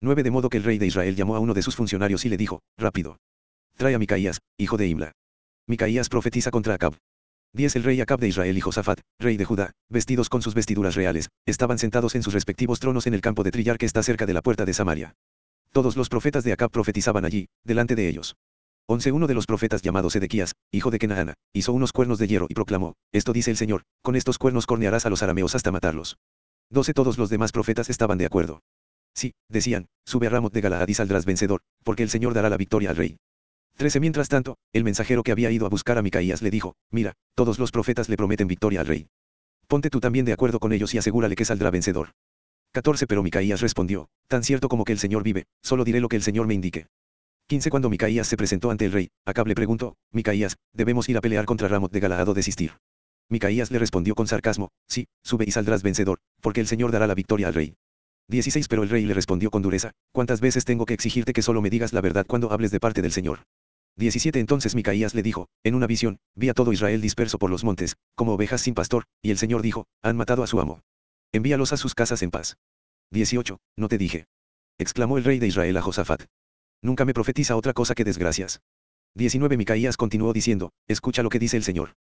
9. 0.00 0.22
De 0.22 0.30
modo 0.30 0.48
que 0.48 0.56
el 0.56 0.64
rey 0.64 0.78
de 0.78 0.86
Israel 0.86 1.14
llamó 1.16 1.36
a 1.36 1.40
uno 1.40 1.52
de 1.52 1.62
sus 1.62 1.76
funcionarios 1.76 2.24
y 2.24 2.30
le 2.30 2.38
dijo, 2.38 2.62
rápido. 2.78 3.18
Trae 3.76 3.94
a 3.94 3.98
Micaías, 3.98 4.40
hijo 4.56 4.78
de 4.78 4.88
Imla. 4.88 5.12
Micaías 5.66 6.08
profetiza 6.08 6.50
contra 6.50 6.74
Acab. 6.74 6.94
10. 7.52 7.76
El 7.76 7.84
rey 7.84 8.00
Acab 8.00 8.20
de 8.20 8.28
Israel 8.28 8.56
y 8.56 8.60
Josafat, 8.60 9.00
rey 9.18 9.36
de 9.36 9.44
Judá, 9.44 9.72
vestidos 9.90 10.28
con 10.28 10.40
sus 10.40 10.54
vestiduras 10.54 10.94
reales, 10.94 11.28
estaban 11.44 11.78
sentados 11.78 12.14
en 12.14 12.22
sus 12.22 12.32
respectivos 12.32 12.80
tronos 12.80 13.06
en 13.06 13.14
el 13.14 13.20
campo 13.20 13.42
de 13.42 13.50
trillar 13.50 13.76
que 13.76 13.86
está 13.86 14.02
cerca 14.02 14.24
de 14.24 14.32
la 14.32 14.42
puerta 14.42 14.64
de 14.64 14.72
Samaria. 14.72 15.14
Todos 15.72 15.96
los 15.96 16.08
profetas 16.08 16.44
de 16.44 16.52
Acab 16.52 16.70
profetizaban 16.70 17.24
allí, 17.24 17.48
delante 17.64 17.94
de 17.94 18.08
ellos. 18.08 18.36
11. 18.90 19.12
Uno 19.12 19.28
de 19.28 19.34
los 19.34 19.46
profetas 19.46 19.82
llamado 19.82 20.10
Sedequías, 20.10 20.56
hijo 20.72 20.90
de 20.90 20.98
Kenaana, 20.98 21.34
hizo 21.52 21.72
unos 21.72 21.92
cuernos 21.92 22.18
de 22.18 22.26
hierro 22.26 22.46
y 22.48 22.54
proclamó, 22.54 22.96
Esto 23.12 23.32
dice 23.32 23.52
el 23.52 23.56
Señor, 23.56 23.84
con 24.02 24.16
estos 24.16 24.36
cuernos 24.36 24.66
cornearás 24.66 25.06
a 25.06 25.10
los 25.10 25.22
arameos 25.22 25.54
hasta 25.54 25.70
matarlos. 25.70 26.18
12. 26.70 26.92
Todos 26.92 27.16
los 27.16 27.30
demás 27.30 27.52
profetas 27.52 27.88
estaban 27.88 28.18
de 28.18 28.26
acuerdo. 28.26 28.62
Sí, 29.14 29.32
decían, 29.48 29.86
sube 30.04 30.26
a 30.26 30.30
Ramot 30.30 30.52
de 30.52 30.60
Galaad 30.60 30.88
y 30.88 30.94
saldrás 30.94 31.24
vencedor, 31.24 31.60
porque 31.84 32.02
el 32.02 32.10
Señor 32.10 32.34
dará 32.34 32.50
la 32.50 32.56
victoria 32.56 32.90
al 32.90 32.96
rey. 32.96 33.16
13. 33.76 34.00
Mientras 34.00 34.28
tanto, 34.28 34.56
el 34.72 34.82
mensajero 34.82 35.22
que 35.22 35.30
había 35.30 35.52
ido 35.52 35.66
a 35.66 35.68
buscar 35.68 35.96
a 35.96 36.02
Micaías 36.02 36.42
le 36.42 36.50
dijo, 36.50 36.74
mira, 36.90 37.12
todos 37.36 37.60
los 37.60 37.70
profetas 37.70 38.08
le 38.08 38.16
prometen 38.16 38.48
victoria 38.48 38.80
al 38.80 38.88
rey. 38.88 39.06
Ponte 39.68 39.90
tú 39.90 40.00
también 40.00 40.24
de 40.24 40.32
acuerdo 40.32 40.58
con 40.58 40.72
ellos 40.72 40.92
y 40.94 40.98
asegúrale 40.98 41.36
que 41.36 41.44
saldrá 41.44 41.70
vencedor. 41.70 42.10
14. 42.72 43.06
Pero 43.06 43.22
Micaías 43.22 43.60
respondió, 43.60 44.08
tan 44.26 44.42
cierto 44.42 44.68
como 44.68 44.84
que 44.84 44.92
el 44.92 44.98
Señor 44.98 45.22
vive, 45.22 45.44
solo 45.62 45.84
diré 45.84 46.00
lo 46.00 46.08
que 46.08 46.16
el 46.16 46.22
Señor 46.22 46.48
me 46.48 46.54
indique. 46.54 46.88
15. 47.50 47.68
Cuando 47.68 47.90
Micaías 47.90 48.28
se 48.28 48.36
presentó 48.36 48.70
ante 48.70 48.84
el 48.84 48.92
rey, 48.92 49.10
Acab 49.26 49.48
le 49.48 49.56
preguntó, 49.56 49.96
Micaías, 50.12 50.56
¿debemos 50.72 51.08
ir 51.08 51.16
a 51.16 51.20
pelear 51.20 51.46
contra 51.46 51.66
Ramot 51.66 51.90
de 51.90 51.98
Galaad 51.98 52.28
o 52.28 52.32
desistir? 52.32 52.78
Micaías 53.28 53.72
le 53.72 53.80
respondió 53.80 54.14
con 54.14 54.28
sarcasmo, 54.28 54.70
sí, 54.86 55.08
sube 55.24 55.46
y 55.48 55.50
saldrás 55.50 55.82
vencedor, 55.82 56.20
porque 56.40 56.60
el 56.60 56.68
Señor 56.68 56.92
dará 56.92 57.08
la 57.08 57.16
victoria 57.16 57.48
al 57.48 57.54
rey. 57.54 57.74
16. 58.28 58.68
Pero 58.68 58.84
el 58.84 58.88
rey 58.88 59.04
le 59.04 59.14
respondió 59.14 59.50
con 59.50 59.62
dureza, 59.62 59.90
¿cuántas 60.12 60.40
veces 60.40 60.64
tengo 60.64 60.86
que 60.86 60.94
exigirte 60.94 61.32
que 61.32 61.42
solo 61.42 61.60
me 61.60 61.70
digas 61.70 61.92
la 61.92 62.00
verdad 62.00 62.24
cuando 62.24 62.52
hables 62.52 62.70
de 62.70 62.78
parte 62.78 63.02
del 63.02 63.10
Señor? 63.10 63.40
17 63.96 64.38
Entonces 64.38 64.76
Micaías 64.76 65.16
le 65.16 65.24
dijo, 65.24 65.48
en 65.64 65.74
una 65.74 65.88
visión, 65.88 66.20
vi 66.36 66.50
a 66.50 66.54
todo 66.54 66.72
Israel 66.72 67.00
disperso 67.00 67.40
por 67.40 67.50
los 67.50 67.64
montes, 67.64 67.96
como 68.14 68.34
ovejas 68.34 68.60
sin 68.60 68.74
pastor, 68.74 69.06
y 69.22 69.32
el 69.32 69.38
Señor 69.38 69.62
dijo, 69.62 69.88
han 70.02 70.16
matado 70.16 70.44
a 70.44 70.46
su 70.46 70.60
amo. 70.60 70.82
Envíalos 71.32 71.72
a 71.72 71.78
sus 71.78 71.96
casas 71.96 72.22
en 72.22 72.30
paz. 72.30 72.58
18. 73.10 73.58
No 73.76 73.88
te 73.88 73.98
dije. 73.98 74.26
Exclamó 74.78 75.18
el 75.18 75.24
rey 75.24 75.40
de 75.40 75.48
Israel 75.48 75.76
a 75.78 75.82
Josafat. 75.82 76.26
Nunca 76.82 77.04
me 77.04 77.14
profetiza 77.14 77.56
otra 77.56 77.72
cosa 77.72 77.94
que 77.94 78.04
desgracias. 78.04 78.60
19 79.16 79.56
Micaías 79.56 79.96
continuó 79.96 80.32
diciendo, 80.32 80.70
escucha 80.88 81.22
lo 81.22 81.28
que 81.28 81.38
dice 81.38 81.56
el 81.56 81.64
Señor. 81.64 81.94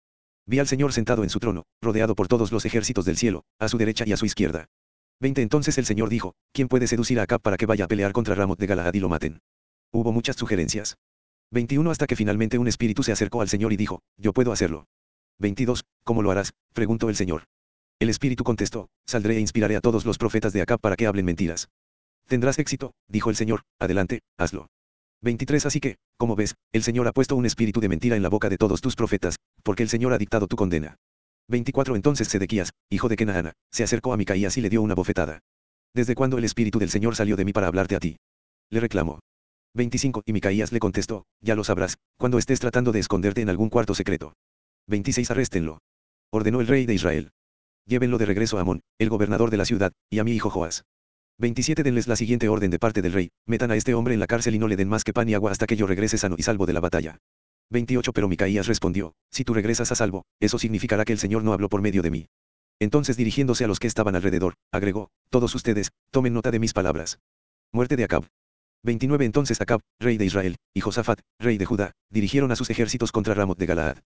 Vi 0.46 0.60
al 0.60 0.68
Señor 0.68 0.94
sentado 0.94 1.24
en 1.24 1.30
su 1.30 1.40
trono, 1.40 1.64
rodeado 1.82 2.16
por 2.16 2.28
todos 2.28 2.52
los 2.52 2.66
ejércitos 2.66 3.06
del 3.06 3.18
cielo, 3.18 3.44
a 3.60 3.68
su 3.68 3.78
derecha 3.78 4.04
y 4.08 4.14
a 4.14 4.18
su 4.18 4.26
izquierda. 4.26 4.68
20 5.20 5.42
Entonces 5.42 5.78
el 5.78 5.86
Señor 5.86 6.10
dijo, 6.10 6.34
¿quién 6.54 6.68
puede 6.68 6.88
seducir 6.88 7.20
a 7.20 7.24
Acab 7.24 7.42
para 7.42 7.58
que 7.58 7.66
vaya 7.66 7.86
a 7.86 7.88
pelear 7.88 8.14
contra 8.14 8.36
Ramot 8.36 8.58
de 8.58 8.68
Galaad 8.68 8.94
y 8.94 9.00
lo 9.00 9.10
maten? 9.10 9.42
Hubo 9.92 10.12
muchas 10.12 10.38
sugerencias. 10.38 10.98
21 11.52 11.92
hasta 11.92 12.08
que 12.08 12.16
finalmente 12.16 12.58
un 12.58 12.68
espíritu 12.68 13.04
se 13.04 13.12
acercó 13.12 13.42
al 13.42 13.50
Señor 13.50 13.74
y 13.74 13.78
dijo, 13.78 14.02
yo 14.18 14.34
puedo 14.34 14.52
hacerlo. 14.52 14.86
22, 15.40 15.84
¿cómo 16.04 16.22
lo 16.22 16.32
harás? 16.32 16.52
preguntó 16.74 17.10
el 17.10 17.16
Señor. 17.16 17.44
El 18.00 18.10
espíritu 18.10 18.44
contestó, 18.44 18.88
saldré 19.06 19.36
e 19.38 19.40
inspiraré 19.40 19.76
a 19.76 19.82
todos 19.82 20.06
los 20.06 20.18
profetas 20.18 20.54
de 20.54 20.62
acá 20.62 20.78
para 20.78 20.96
que 20.96 21.08
hablen 21.08 21.26
mentiras. 21.26 21.68
Tendrás 22.30 22.60
éxito, 22.60 22.94
dijo 23.08 23.32
el 23.32 23.36
Señor, 23.36 23.64
adelante, 23.80 24.22
hazlo. 24.38 24.68
23 25.22 25.66
Así 25.66 25.80
que, 25.80 25.98
como 26.16 26.36
ves, 26.36 26.54
el 26.72 26.84
Señor 26.84 27.08
ha 27.08 27.12
puesto 27.12 27.36
un 27.36 27.48
espíritu 27.48 27.80
de 27.80 27.90
mentira 27.90 28.16
en 28.16 28.22
la 28.22 28.30
boca 28.30 28.50
de 28.50 28.58
todos 28.58 28.82
tus 28.82 28.96
profetas, 28.96 29.38
porque 29.64 29.82
el 29.82 29.90
Señor 29.90 30.14
ha 30.14 30.20
dictado 30.20 30.46
tu 30.46 30.56
condena. 30.56 30.96
24 31.48 31.96
Entonces 31.96 32.28
Sedequías, 32.28 32.70
hijo 32.88 33.10
de 33.10 33.16
Kenaana, 33.16 33.54
se 33.72 33.84
acercó 33.84 34.14
a 34.14 34.18
Micaías 34.18 34.56
y 34.58 34.62
le 34.62 34.70
dio 34.70 34.84
una 34.84 34.94
bofetada. 34.94 35.40
¿Desde 35.96 36.14
cuándo 36.14 36.38
el 36.38 36.44
espíritu 36.44 36.78
del 36.78 36.92
Señor 36.92 37.16
salió 37.16 37.36
de 37.36 37.46
mí 37.46 37.52
para 37.52 37.66
hablarte 37.66 37.96
a 37.96 38.00
ti? 38.00 38.18
Le 38.70 38.80
reclamó. 38.80 39.22
25. 39.74 40.22
Y 40.28 40.34
Micaías 40.34 40.72
le 40.72 40.80
contestó, 40.80 41.26
ya 41.42 41.56
lo 41.56 41.64
sabrás, 41.64 41.98
cuando 42.20 42.38
estés 42.38 42.60
tratando 42.60 42.92
de 42.92 43.00
esconderte 43.00 43.42
en 43.42 43.50
algún 43.50 43.70
cuarto 43.70 43.96
secreto. 43.96 44.34
26. 44.86 45.32
Arréstenlo. 45.32 45.80
Ordenó 46.32 46.62
el 46.62 46.68
rey 46.68 46.86
de 46.86 46.94
Israel. 46.94 47.32
Llévenlo 47.88 48.20
de 48.20 48.28
regreso 48.28 48.60
a 48.60 48.62
Amón, 48.62 48.82
el 49.00 49.10
gobernador 49.10 49.50
de 49.50 49.58
la 49.58 49.66
ciudad, 49.66 49.94
y 50.12 50.20
a 50.20 50.24
mi 50.24 50.34
hijo 50.34 50.52
Joás. 50.52 50.84
27. 51.40 51.84
Denles 51.84 52.08
la 52.08 52.18
siguiente 52.18 52.50
orden 52.50 52.70
de 52.70 52.80
parte 52.80 53.02
del 53.02 53.14
rey, 53.14 53.32
metan 53.46 53.72
a 53.72 53.78
este 53.78 53.94
hombre 53.94 54.14
en 54.14 54.20
la 54.20 54.28
cárcel 54.28 54.56
y 54.56 54.60
no 54.60 54.68
le 54.68 54.76
den 54.76 54.90
más 54.90 55.06
que 55.06 55.14
pan 55.14 55.30
y 55.30 55.34
agua 55.34 55.52
hasta 55.52 55.68
que 55.68 55.78
yo 55.78 55.88
regrese 55.88 56.18
sano 56.18 56.36
y 56.38 56.44
salvo 56.44 56.66
de 56.66 56.74
la 56.74 56.82
batalla. 56.82 57.18
28. 57.70 58.12
Pero 58.12 58.28
Micaías 58.28 58.68
respondió, 58.68 59.14
si 59.32 59.46
tú 59.46 59.54
regresas 59.54 59.90
a 59.94 59.96
salvo, 59.96 60.26
eso 60.42 60.60
significará 60.60 61.06
que 61.06 61.14
el 61.14 61.20
Señor 61.20 61.44
no 61.44 61.54
habló 61.54 61.70
por 61.70 61.82
medio 61.82 62.02
de 62.02 62.12
mí. 62.12 62.28
Entonces 62.78 63.16
dirigiéndose 63.16 63.64
a 63.64 63.68
los 63.68 63.80
que 63.80 63.88
estaban 63.88 64.16
alrededor, 64.16 64.56
agregó, 64.74 65.12
todos 65.30 65.56
ustedes, 65.56 65.92
tomen 66.12 66.34
nota 66.34 66.52
de 66.52 66.60
mis 66.60 66.74
palabras. 66.74 67.20
Muerte 67.72 67.96
de 67.96 68.04
Acab. 68.04 68.26
29 68.84 69.24
Entonces 69.24 69.62
Acab, 69.62 69.80
rey 69.98 70.18
de 70.18 70.26
Israel, 70.26 70.58
y 70.74 70.82
Josafat, 70.82 71.22
rey 71.40 71.58
de 71.58 71.66
Judá, 71.66 71.94
dirigieron 72.10 72.52
a 72.52 72.58
sus 72.58 72.70
ejércitos 72.70 73.14
contra 73.14 73.34
Ramot 73.34 73.58
de 73.58 73.66
Galaad. 73.66 73.98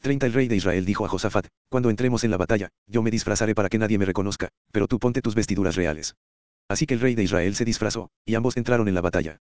30 0.00 0.26
El 0.26 0.32
rey 0.32 0.46
de 0.46 0.54
Israel 0.56 0.84
dijo 0.84 1.04
a 1.04 1.08
Josafat, 1.08 1.48
cuando 1.68 1.90
entremos 1.90 2.22
en 2.22 2.30
la 2.30 2.36
batalla, 2.36 2.68
yo 2.86 3.02
me 3.02 3.10
disfrazaré 3.10 3.56
para 3.56 3.68
que 3.68 3.78
nadie 3.78 3.98
me 3.98 4.04
reconozca, 4.04 4.48
pero 4.70 4.86
tú 4.86 5.00
ponte 5.00 5.22
tus 5.22 5.34
vestiduras 5.34 5.74
reales. 5.74 6.14
Así 6.68 6.86
que 6.86 6.94
el 6.94 7.00
rey 7.00 7.14
de 7.14 7.22
Israel 7.22 7.54
se 7.54 7.64
disfrazó, 7.64 8.10
y 8.24 8.34
ambos 8.34 8.56
entraron 8.56 8.88
en 8.88 8.94
la 8.94 9.00
batalla. 9.00 9.40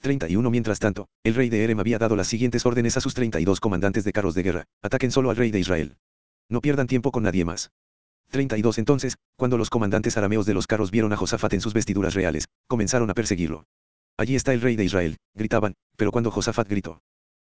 31 0.00 0.50
Mientras 0.50 0.80
tanto, 0.80 1.08
el 1.22 1.34
rey 1.34 1.48
de 1.48 1.62
Erem 1.62 1.78
había 1.78 1.98
dado 1.98 2.16
las 2.16 2.26
siguientes 2.26 2.66
órdenes 2.66 2.96
a 2.96 3.00
sus 3.00 3.14
32 3.14 3.60
comandantes 3.60 4.04
de 4.04 4.12
carros 4.12 4.34
de 4.34 4.42
guerra, 4.42 4.64
ataquen 4.82 5.12
solo 5.12 5.30
al 5.30 5.36
rey 5.36 5.50
de 5.50 5.60
Israel. 5.60 5.96
No 6.48 6.60
pierdan 6.60 6.88
tiempo 6.88 7.12
con 7.12 7.22
nadie 7.22 7.44
más. 7.44 7.70
32 8.30 8.78
Entonces, 8.78 9.16
cuando 9.36 9.58
los 9.58 9.70
comandantes 9.70 10.16
arameos 10.16 10.46
de 10.46 10.54
los 10.54 10.66
carros 10.66 10.90
vieron 10.90 11.12
a 11.12 11.16
Josafat 11.16 11.52
en 11.52 11.60
sus 11.60 11.74
vestiduras 11.74 12.14
reales, 12.14 12.48
comenzaron 12.66 13.10
a 13.10 13.14
perseguirlo. 13.14 13.66
Allí 14.16 14.34
está 14.34 14.52
el 14.52 14.60
rey 14.60 14.74
de 14.74 14.84
Israel, 14.84 15.18
gritaban, 15.34 15.74
pero 15.96 16.10
cuando 16.10 16.30
Josafat 16.30 16.68
gritó. 16.68 17.00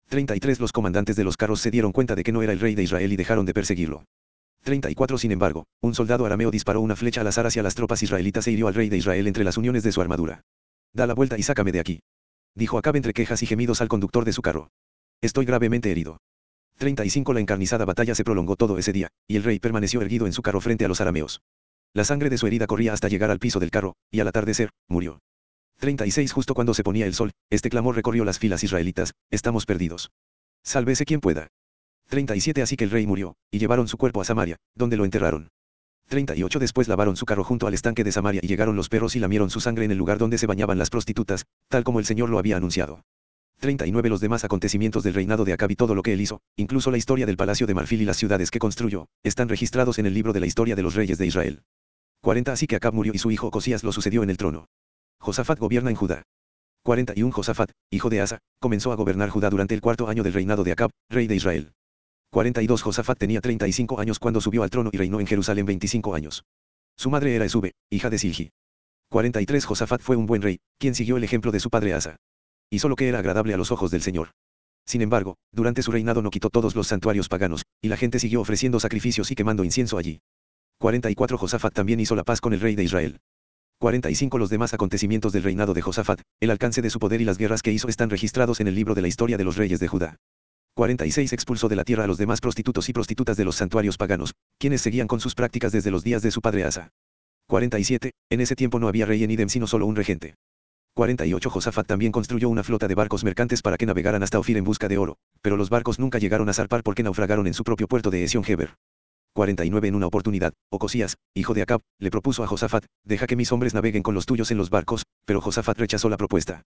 33 0.09 0.61
Los 0.61 0.73
comandantes 0.73 1.17
de 1.17 1.25
los 1.25 1.37
carros 1.37 1.61
se 1.61 1.71
dieron 1.71 1.93
cuenta 1.93 2.15
de 2.15 2.25
que 2.25 2.33
no 2.33 2.43
era 2.43 2.53
el 2.53 2.61
rey 2.61 2.75
de 2.75 2.83
Israel 2.83 3.13
y 3.13 3.17
dejaron 3.17 3.47
de 3.47 3.55
perseguirlo. 3.55 4.05
34 4.63 5.19
Sin 5.19 5.33
embargo, 5.33 5.67
un 5.81 5.95
soldado 5.95 6.25
arameo 6.25 6.51
disparó 6.51 6.81
una 6.81 6.97
flecha 6.97 7.21
al 7.21 7.27
azar 7.27 7.47
hacia 7.47 7.63
las 7.63 7.75
tropas 7.75 8.03
israelitas 8.03 8.47
e 8.47 8.53
hirió 8.53 8.69
al 8.69 8.75
rey 8.75 8.89
de 8.89 8.97
Israel 8.97 9.27
entre 9.27 9.45
las 9.45 9.57
uniones 9.57 9.83
de 9.83 9.93
su 9.93 10.01
armadura. 10.01 10.43
Da 10.93 11.07
la 11.07 11.15
vuelta 11.15 11.39
y 11.39 11.43
sácame 11.43 11.73
de 11.73 11.81
aquí. 11.81 12.01
Dijo 12.55 12.79
Acab 12.79 12.97
entre 12.97 13.13
quejas 13.13 13.43
y 13.43 13.47
gemidos 13.47 13.81
al 13.81 13.89
conductor 13.89 14.25
de 14.25 14.33
su 14.33 14.43
carro. 14.43 14.71
Estoy 15.21 15.47
gravemente 15.47 15.91
herido. 15.91 16.19
35 16.79 17.33
La 17.33 17.41
encarnizada 17.41 17.85
batalla 17.85 18.15
se 18.15 18.25
prolongó 18.25 18.57
todo 18.57 18.79
ese 18.79 18.93
día, 18.93 19.09
y 19.27 19.37
el 19.37 19.45
rey 19.45 19.59
permaneció 19.59 20.01
erguido 20.01 20.27
en 20.27 20.33
su 20.33 20.43
carro 20.43 20.61
frente 20.61 20.85
a 20.85 20.89
los 20.89 21.01
arameos. 21.01 21.43
La 21.95 22.05
sangre 22.05 22.31
de 22.31 22.39
su 22.39 22.47
herida 22.47 22.67
corría 22.67 22.93
hasta 22.93 23.09
llegar 23.09 23.31
al 23.31 23.39
piso 23.39 23.61
del 23.61 23.71
carro, 23.71 23.95
y 24.11 24.21
al 24.21 24.29
atardecer, 24.29 24.71
murió. 24.89 25.21
36 25.79 26.33
Justo 26.33 26.55
cuando 26.55 26.75
se 26.75 26.85
ponía 26.85 27.07
el 27.07 27.15
sol, 27.15 27.33
este 27.51 27.71
clamor 27.71 27.97
recorrió 27.97 28.25
las 28.25 28.39
filas 28.39 28.65
israelitas, 28.65 29.15
estamos 29.31 29.67
perdidos. 29.67 30.11
Sálvese 30.63 31.05
quien 31.05 31.21
pueda. 31.21 31.49
37 32.09 32.63
Así 32.63 32.77
que 32.77 32.85
el 32.85 32.91
rey 32.91 33.07
murió, 33.07 33.37
y 33.51 33.59
llevaron 33.59 33.89
su 33.89 33.97
cuerpo 33.97 34.21
a 34.21 34.25
Samaria, 34.25 34.57
donde 34.75 34.97
lo 34.97 35.05
enterraron. 35.05 35.49
38 36.09 36.59
Después 36.59 36.89
lavaron 36.89 37.17
su 37.17 37.25
carro 37.25 37.45
junto 37.45 37.67
al 37.67 37.75
estanque 37.75 38.05
de 38.05 38.13
Samaria 38.13 38.41
y 38.43 38.47
llegaron 38.47 38.77
los 38.77 38.89
perros 38.89 39.17
y 39.17 39.19
lamieron 39.19 39.51
su 39.51 39.61
sangre 39.61 39.85
en 39.85 39.93
el 39.93 39.99
lugar 39.99 40.19
donde 40.19 40.39
se 40.39 40.47
bañaban 40.47 40.79
las 40.79 40.91
prostitutas, 40.91 41.47
tal 41.69 41.85
como 41.85 42.01
el 42.01 42.05
Señor 42.05 42.29
lo 42.29 42.39
había 42.39 42.57
anunciado. 42.57 43.03
39 43.61 44.09
Los 44.09 44.21
demás 44.21 44.45
acontecimientos 44.45 45.05
del 45.05 45.15
reinado 45.15 45.45
de 45.45 45.53
Acab 45.53 45.71
y 45.71 45.77
todo 45.77 45.95
lo 45.95 46.03
que 46.03 46.13
él 46.13 46.21
hizo, 46.21 46.41
incluso 46.57 46.91
la 46.91 46.99
historia 46.99 47.27
del 47.27 47.37
palacio 47.37 47.67
de 47.67 47.75
Marfil 47.75 48.03
y 48.03 48.05
las 48.05 48.17
ciudades 48.17 48.51
que 48.51 48.59
construyó, 48.59 49.07
están 49.23 49.49
registrados 49.49 49.99
en 49.99 50.07
el 50.07 50.15
libro 50.15 50.33
de 50.33 50.41
la 50.41 50.47
historia 50.47 50.75
de 50.75 50.83
los 50.83 50.95
reyes 50.95 51.17
de 51.17 51.27
Israel. 51.27 51.63
40 52.23 52.53
Así 52.53 52.67
que 52.67 52.77
Acab 52.77 52.93
murió 52.93 53.13
y 53.15 53.19
su 53.19 53.31
hijo 53.31 53.51
Cosías 53.51 53.85
lo 53.85 53.93
sucedió 53.93 54.23
en 54.23 54.31
el 54.31 54.37
trono. 54.37 54.67
Josafat 55.21 55.59
gobierna 55.59 55.91
en 55.91 55.97
Judá. 55.97 56.25
41 56.83 57.33
Josafat, 57.33 57.71
hijo 57.91 58.11
de 58.11 58.21
Asa, 58.21 58.39
comenzó 58.61 58.91
a 58.91 58.97
gobernar 58.97 59.31
Judá 59.31 59.49
durante 59.49 59.75
el 59.75 59.81
cuarto 59.81 60.09
año 60.09 60.25
del 60.25 60.33
reinado 60.33 60.65
de 60.65 60.73
Acab, 60.73 60.91
rey 61.09 61.29
de 61.29 61.37
Israel. 61.37 61.73
42 62.33 62.83
Josafat 62.83 63.19
tenía 63.19 63.41
35 63.41 64.01
años 64.01 64.19
cuando 64.19 64.41
subió 64.41 64.65
al 64.65 64.71
trono 64.71 64.91
y 64.93 64.97
reinó 64.97 65.21
en 65.21 65.29
Jerusalén 65.29 65.67
25 65.67 66.17
años. 66.17 66.45
Su 66.97 67.11
madre 67.11 67.37
era 67.37 67.45
Esube, 67.45 67.75
hija 67.91 68.11
de 68.11 68.19
Silgi. 68.19 68.51
43 69.11 69.65
Josafat 69.65 70.01
fue 70.01 70.17
un 70.17 70.27
buen 70.27 70.43
rey, 70.43 70.59
quien 70.79 70.97
siguió 70.97 71.17
el 71.17 71.25
ejemplo 71.25 71.53
de 71.53 71.61
su 71.61 71.71
padre 71.71 71.95
Asa 71.95 72.17
y 72.73 72.79
solo 72.79 72.97
que 72.97 73.07
era 73.07 73.19
agradable 73.19 73.53
a 73.53 73.59
los 73.59 73.71
ojos 73.71 73.91
del 73.91 74.01
Señor. 74.01 74.31
Sin 74.87 75.03
embargo, 75.03 75.37
durante 75.53 75.83
su 75.83 75.93
reinado 75.93 76.23
no 76.23 76.31
quitó 76.31 76.49
todos 76.49 76.75
los 76.75 76.89
santuarios 76.89 77.29
paganos, 77.29 77.65
y 77.83 77.89
la 77.89 77.99
gente 77.99 78.19
siguió 78.19 78.41
ofreciendo 78.41 78.81
sacrificios 78.81 79.31
y 79.31 79.35
quemando 79.35 79.63
incienso 79.63 79.99
allí. 79.99 80.23
44 80.79 81.37
Josafat 81.37 81.75
también 81.75 82.01
hizo 82.01 82.17
la 82.17 82.25
paz 82.25 82.41
con 82.41 82.55
el 82.55 82.61
rey 82.61 82.75
de 82.75 82.85
Israel. 82.85 83.21
45 83.79 84.39
Los 84.39 84.49
demás 84.49 84.73
acontecimientos 84.73 85.35
del 85.35 85.43
reinado 85.43 85.75
de 85.75 85.83
Josafat, 85.83 86.23
el 86.41 86.51
alcance 86.51 86.81
de 86.81 86.89
su 86.89 86.99
poder 86.99 87.21
y 87.21 87.25
las 87.27 87.37
guerras 87.37 87.61
que 87.61 87.73
hizo 87.73 87.89
están 87.89 88.09
registrados 88.09 88.59
en 88.61 88.69
el 88.69 88.75
libro 88.75 88.95
de 88.95 89.03
la 89.03 89.09
historia 89.09 89.37
de 89.37 89.45
los 89.45 89.57
reyes 89.57 89.79
de 89.79 89.89
Judá. 89.89 90.17
46 90.75 91.33
Expulsó 91.35 91.69
de 91.69 91.77
la 91.77 91.85
tierra 91.85 92.05
a 92.05 92.07
los 92.07 92.17
demás 92.17 92.41
prostitutos 92.41 92.89
y 92.89 92.93
prostitutas 92.95 93.37
de 93.37 93.45
los 93.45 93.57
santuarios 93.57 93.99
paganos, 93.99 94.35
quienes 94.59 94.81
seguían 94.81 95.07
con 95.07 95.21
sus 95.21 95.35
prácticas 95.35 95.73
desde 95.73 95.91
los 95.91 96.03
días 96.03 96.23
de 96.23 96.31
su 96.31 96.41
padre 96.41 96.65
Asa. 96.65 96.91
47 97.49 98.13
En 98.31 98.41
ese 98.41 98.57
tiempo 98.57 98.79
no 98.79 98.89
había 98.89 99.05
rey 99.05 99.23
en 99.23 99.31
Idem 99.31 99.51
sino 99.51 99.67
solo 99.67 99.87
un 99.87 99.97
regente. 99.97 100.35
48 100.95 101.51
Josafat 101.51 101.87
también 101.87 102.13
construyó 102.13 102.49
una 102.49 102.63
flota 102.63 102.89
de 102.89 102.95
barcos 102.95 103.25
mercantes 103.25 103.61
para 103.61 103.77
que 103.77 103.87
navegaran 103.87 104.23
hasta 104.23 104.39
Ofir 104.39 104.57
en 104.57 104.65
busca 104.65 104.89
de 104.89 104.99
oro, 104.99 105.17
pero 105.43 105.57
los 105.57 105.69
barcos 105.69 105.99
nunca 105.99 106.19
llegaron 106.19 106.49
a 106.49 106.55
zarpar 106.55 106.83
porque 106.83 107.03
naufragaron 107.03 107.47
en 107.47 107.55
su 107.55 107.65
propio 107.65 107.87
puerto 107.87 108.11
de 108.11 108.25
Esion-Geber. 108.25 108.75
49 109.35 109.89
En 109.89 109.95
una 109.95 110.07
oportunidad, 110.07 110.53
Ocosías, 110.71 111.17
hijo 111.35 111.55
de 111.55 111.63
Acab, 111.63 111.81
le 111.99 112.11
propuso 112.11 112.45
a 112.45 112.47
Josafat, 112.47 112.85
deja 113.05 113.27
que 113.27 113.37
mis 113.37 113.53
hombres 113.53 113.73
naveguen 113.75 114.03
con 114.03 114.15
los 114.15 114.27
tuyos 114.27 114.51
en 114.51 114.59
los 114.59 114.71
barcos, 114.71 115.05
pero 115.25 115.41
Josafat 115.41 115.79
rechazó 115.79 116.09
la 116.11 116.19
propuesta. 116.19 116.63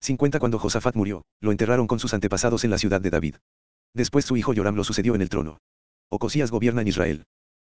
50 0.00 0.38
Cuando 0.38 0.58
Josafat 0.58 0.94
murió, 0.94 1.24
lo 1.40 1.50
enterraron 1.50 1.86
con 1.86 1.98
sus 1.98 2.14
antepasados 2.14 2.64
en 2.64 2.70
la 2.70 2.78
ciudad 2.78 3.00
de 3.00 3.10
David. 3.10 3.36
Después 3.94 4.24
su 4.24 4.36
hijo 4.36 4.52
Joram 4.54 4.76
lo 4.76 4.84
sucedió 4.84 5.14
en 5.14 5.22
el 5.22 5.28
trono. 5.28 5.58
Ocosías 6.10 6.50
gobierna 6.50 6.82
en 6.82 6.88
Israel. 6.88 7.24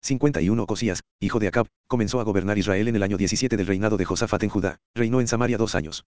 51 0.03 0.63
Ocosías, 0.63 1.01
hijo 1.19 1.39
de 1.39 1.47
Acab, 1.47 1.67
comenzó 1.87 2.19
a 2.19 2.23
gobernar 2.23 2.57
Israel 2.57 2.87
en 2.87 2.95
el 2.95 3.03
año 3.03 3.17
17 3.17 3.55
del 3.55 3.67
reinado 3.67 3.97
de 3.97 4.05
Josafat 4.05 4.43
en 4.43 4.49
Judá, 4.49 4.77
reinó 4.95 5.21
en 5.21 5.27
Samaria 5.27 5.57
dos 5.57 5.75
años. 5.75 6.05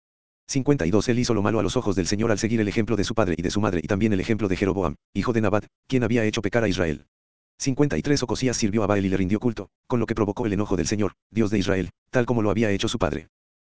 52 0.47 1.09
Él 1.09 1.19
hizo 1.19 1.33
lo 1.33 1.41
malo 1.41 1.59
a 1.59 1.63
los 1.63 1.77
ojos 1.77 1.95
del 1.95 2.07
Señor 2.07 2.31
al 2.31 2.39
seguir 2.39 2.59
el 2.61 2.67
ejemplo 2.67 2.95
de 2.95 3.03
su 3.03 3.15
padre 3.15 3.35
y 3.37 3.41
de 3.41 3.51
su 3.51 3.61
madre 3.61 3.81
y 3.83 3.87
también 3.87 4.13
el 4.13 4.19
ejemplo 4.19 4.47
de 4.47 4.57
Jeroboam, 4.57 4.95
hijo 5.13 5.33
de 5.33 5.41
Nabat, 5.41 5.65
quien 5.87 6.03
había 6.03 6.25
hecho 6.25 6.41
pecar 6.41 6.63
a 6.63 6.67
Israel. 6.67 7.05
53 7.59 8.23
Ocosías 8.23 8.57
sirvió 8.57 8.83
a 8.83 8.87
Baal 8.87 9.05
y 9.05 9.09
le 9.09 9.17
rindió 9.17 9.39
culto, 9.39 9.69
con 9.87 9.99
lo 9.99 10.07
que 10.07 10.15
provocó 10.15 10.45
el 10.45 10.53
enojo 10.53 10.75
del 10.77 10.87
Señor, 10.87 11.13
Dios 11.29 11.51
de 11.51 11.59
Israel, 11.59 11.89
tal 12.09 12.25
como 12.25 12.41
lo 12.41 12.49
había 12.49 12.71
hecho 12.71 12.87
su 12.87 12.97
padre. 12.97 13.27